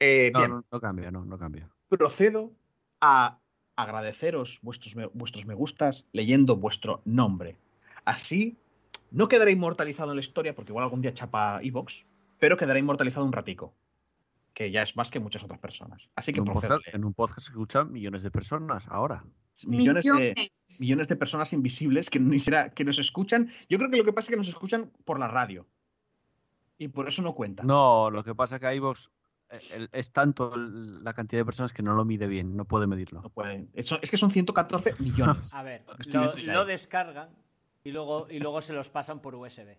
[0.00, 1.68] Eh, No, bien, no, no cambia, no, no cambia.
[1.88, 2.52] procedo
[3.00, 3.38] a
[3.76, 7.56] agradeceros vuestros me, vuestros me gustas leyendo vuestro nombre.
[8.04, 8.56] Así
[9.12, 12.04] no quedará inmortalizado en la historia, porque igual algún día chapa Evox,
[12.38, 13.74] pero quedará inmortalizado un ratico.
[14.54, 16.10] Que ya es más que muchas otras personas.
[16.14, 19.24] Así que En un, podcast, en un podcast que escuchan millones de personas ahora.
[19.66, 21.08] Millones de, Millones.
[21.08, 23.50] de personas invisibles que ni siquiera que nos escuchan.
[23.68, 25.66] Yo creo que lo que pasa es que nos escuchan por la radio.
[26.76, 27.62] Y por eso no cuenta.
[27.62, 29.08] No, lo que pasa es que iVoox
[29.50, 33.22] eh, es tanto la cantidad de personas que no lo mide bien, no puede medirlo.
[33.22, 33.70] No pueden.
[33.74, 35.54] Es que son 114 millones.
[35.54, 35.84] A ver,
[36.46, 37.30] lo descargan
[37.84, 39.76] y luego, y luego se los pasan por USB.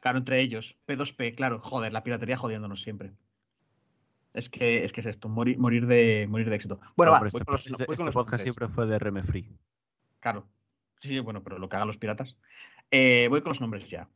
[0.00, 0.76] Claro, entre ellos.
[0.86, 1.60] P2P, claro.
[1.60, 3.12] Joder, la piratería jodiéndonos siempre.
[4.34, 6.78] Es que es, que es esto, morir, morir, de, morir de éxito.
[6.96, 8.42] Bueno, No, va, este, con los- este- este podcast nombres.
[8.42, 9.48] siempre fue de RM Free.
[10.20, 10.46] Claro.
[11.00, 12.36] Sí, bueno, pero lo que hagan los piratas.
[12.90, 14.08] Eh, voy con los nombres ya.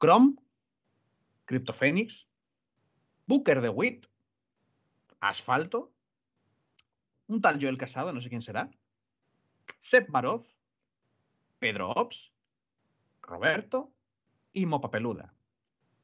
[0.00, 0.34] Chrome,
[1.46, 2.26] CryptoPhoenix,
[3.26, 4.06] Booker de Wit,
[5.20, 5.92] Asfalto,
[7.28, 8.70] un tal Joel Casado, no sé quién será,
[9.80, 10.55] Seb Maroz,
[11.66, 12.30] Pedro Ops,
[13.22, 13.90] Roberto
[14.52, 15.34] y Mopa Peluda.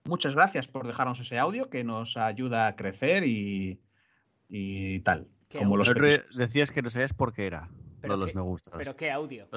[0.03, 3.81] Muchas gracias por dejarnos ese audio que nos ayuda a crecer y,
[4.49, 5.29] y tal.
[5.49, 5.89] ¿Qué Como los
[6.35, 7.69] decías que no sabías por qué era.
[8.01, 8.75] Pero de los qué- me gustas.
[8.77, 9.49] Pero qué audio.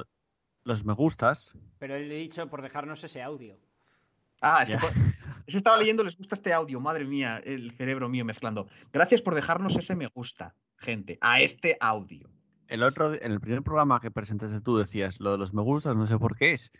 [0.62, 1.58] Los me gustas.
[1.80, 3.58] Pero él le he dicho por dejarnos ese audio.
[4.40, 4.80] Ah, que, es
[5.48, 8.68] que estaba leyendo, les gusta este audio, madre mía, el cerebro mío mezclando.
[8.92, 12.30] Gracias por dejarnos ese me gusta, gente, a este audio.
[12.68, 15.96] El otro, en el primer programa que presentaste tú decías lo de los me gustas,
[15.96, 16.72] no sé por qué es.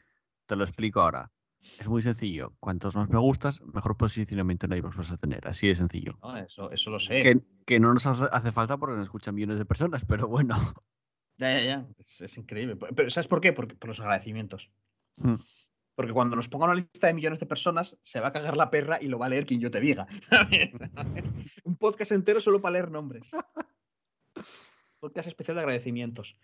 [0.47, 1.31] Te lo explico ahora.
[1.79, 2.55] Es muy sencillo.
[2.61, 5.47] Cuantos más me gustas, mejor posicionamiento en iVoox vas a tener.
[5.47, 6.19] Así de sencillo.
[6.23, 6.37] ¿no?
[6.37, 7.23] Eso, eso lo sé.
[7.23, 10.57] Que, que no nos hace, hace falta porque nos escuchan millones de personas, pero bueno.
[11.39, 11.87] Ya, ya, ya.
[11.99, 12.77] Es, es increíble.
[12.77, 13.53] Pero ¿sabes por qué?
[13.53, 14.71] Porque, por los agradecimientos.
[15.17, 15.37] Hmm.
[15.95, 18.71] Porque cuando nos pongan una lista de millones de personas, se va a cagar la
[18.71, 20.07] perra y lo va a leer quien yo te diga.
[21.65, 23.29] Un podcast entero solo para leer nombres.
[25.15, 26.37] Especial de agradecimientos.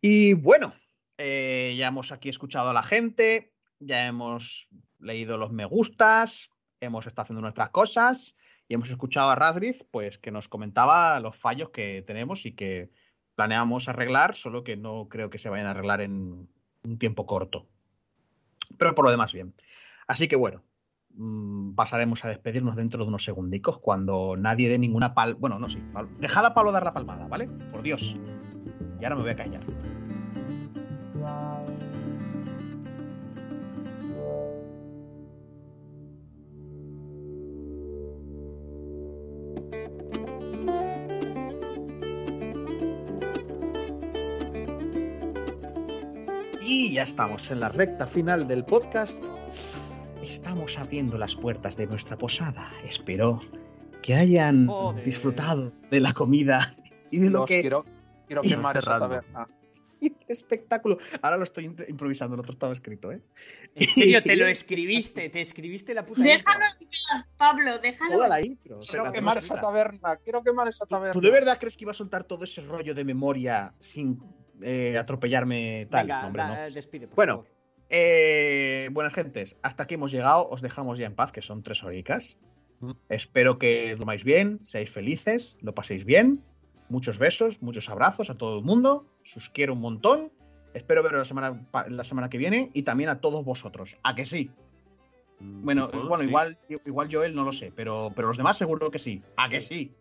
[0.00, 0.74] Y bueno,
[1.18, 7.06] eh, ya hemos aquí escuchado a la gente, ya hemos leído los me gustas, hemos
[7.06, 8.36] estado haciendo nuestras cosas
[8.68, 12.90] y hemos escuchado a Radriz, pues que nos comentaba los fallos que tenemos y que
[13.34, 16.48] planeamos arreglar, solo que no creo que se vayan a arreglar en
[16.82, 17.66] un tiempo corto.
[18.78, 19.54] Pero por lo demás, bien.
[20.06, 20.62] Así que bueno,
[21.74, 25.34] pasaremos a despedirnos dentro de unos segundicos cuando nadie dé ninguna pal...
[25.34, 25.78] Bueno, no, sí.
[26.18, 27.48] Dejad a Pablo dar la palmada, ¿vale?
[27.70, 28.16] Por Dios.
[29.00, 29.60] Y ahora me voy a callar.
[46.62, 49.20] Y ya estamos en la recta final del podcast.
[50.50, 52.68] Estamos abriendo las puertas de nuestra posada.
[52.84, 53.40] Espero
[54.02, 55.04] que hayan Joder.
[55.04, 56.74] disfrutado de la comida
[57.08, 57.86] y de lo que quiero,
[58.26, 59.46] quiero quemar esa taberna.
[60.00, 60.98] ¡Qué espectáculo!
[61.22, 63.20] Ahora lo estoy impro- improvisando, el otro estaba escrito, ¿eh?
[63.76, 66.38] En serio, te lo escribiste, te escribiste la puta intro.
[66.52, 68.14] Déjalo Pablo, déjalo.
[68.16, 68.80] Toda la intro.
[68.80, 69.60] Quiero quemar esa escrita.
[69.68, 70.16] taberna.
[70.16, 71.12] Quiero quemar esa taberna.
[71.12, 74.18] ¿Tú de verdad crees que iba a soltar todo ese rollo de memoria sin
[74.62, 76.06] eh, atropellarme tal?
[76.06, 76.74] Venga, No, hombre, da- no.
[76.74, 77.59] despide, por Bueno, favor.
[77.90, 80.48] Eh, buenas gentes, hasta aquí hemos llegado.
[80.48, 82.36] Os dejamos ya en paz, que son tres horicas.
[82.80, 82.92] Mm.
[83.08, 86.42] Espero que durmáis bien, seáis felices, lo paséis bien.
[86.88, 89.06] Muchos besos, muchos abrazos a todo el mundo.
[89.36, 90.32] Os quiero un montón.
[90.72, 93.96] Espero veros la semana, la semana que viene y también a todos vosotros.
[94.04, 94.50] ¿A que sí?
[95.40, 96.28] Mm, Bueno, si puedo, bueno sí.
[96.28, 99.22] igual, igual Joel no lo sé, pero, pero los demás seguro que sí.
[99.36, 99.92] ¿A que sí?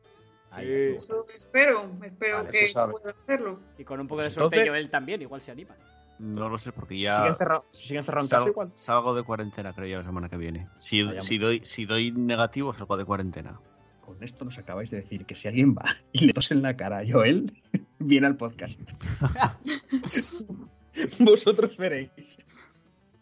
[0.51, 0.67] Ahí.
[0.95, 3.59] Eso espero, espero Vale, que pueda hacerlo.
[3.77, 5.75] Y con un poco de suerte Entonces- Joel también, igual se anima.
[6.19, 8.71] No lo sé, porque ya sigue encerrado, si sigue encerrado en casa igual.
[8.75, 10.67] salgo de cuarentena, creo, ya la semana que viene.
[10.77, 13.61] Si, si, doy, si doy negativo, salgo de cuarentena.
[14.01, 16.75] Con esto nos acabáis de decir que si alguien va y le tose en la
[16.75, 17.53] cara a Joel,
[17.99, 18.79] viene al podcast.
[21.19, 22.11] Vosotros veréis.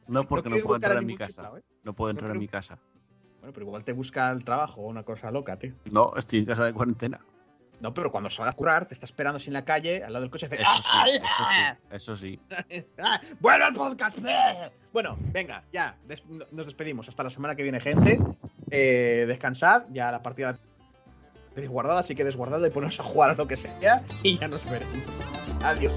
[0.08, 1.30] No, porque no, puedo entrar en mi casa.
[1.30, 1.64] chiflado, ¿eh?
[1.84, 2.80] No puedo entrar en mi casa.
[3.42, 5.74] Bueno, pero igual te busca el trabajo o una cosa loca, tío.
[5.92, 7.19] No, estoy en casa de cuarentena.
[7.80, 10.23] No, pero cuando salgas a curar, te está esperando así en la calle, al lado
[10.23, 12.39] del coche, Eso sí, ¡Ah, eso sí, eso sí.
[12.99, 13.22] ¡Ah!
[13.39, 14.17] ¡Vuelve al podcast!
[14.25, 14.72] ¡Eh!
[14.91, 17.07] Bueno, venga, ya, des- nos despedimos.
[17.07, 18.19] Hasta la semana que viene, gente.
[18.72, 20.57] Eh, descansad, ya la partida la
[21.53, 24.47] tenéis guardada, así que desguardada y poneros a jugar a lo que sea y ya
[24.47, 24.95] nos veremos.
[25.64, 25.93] Adiós.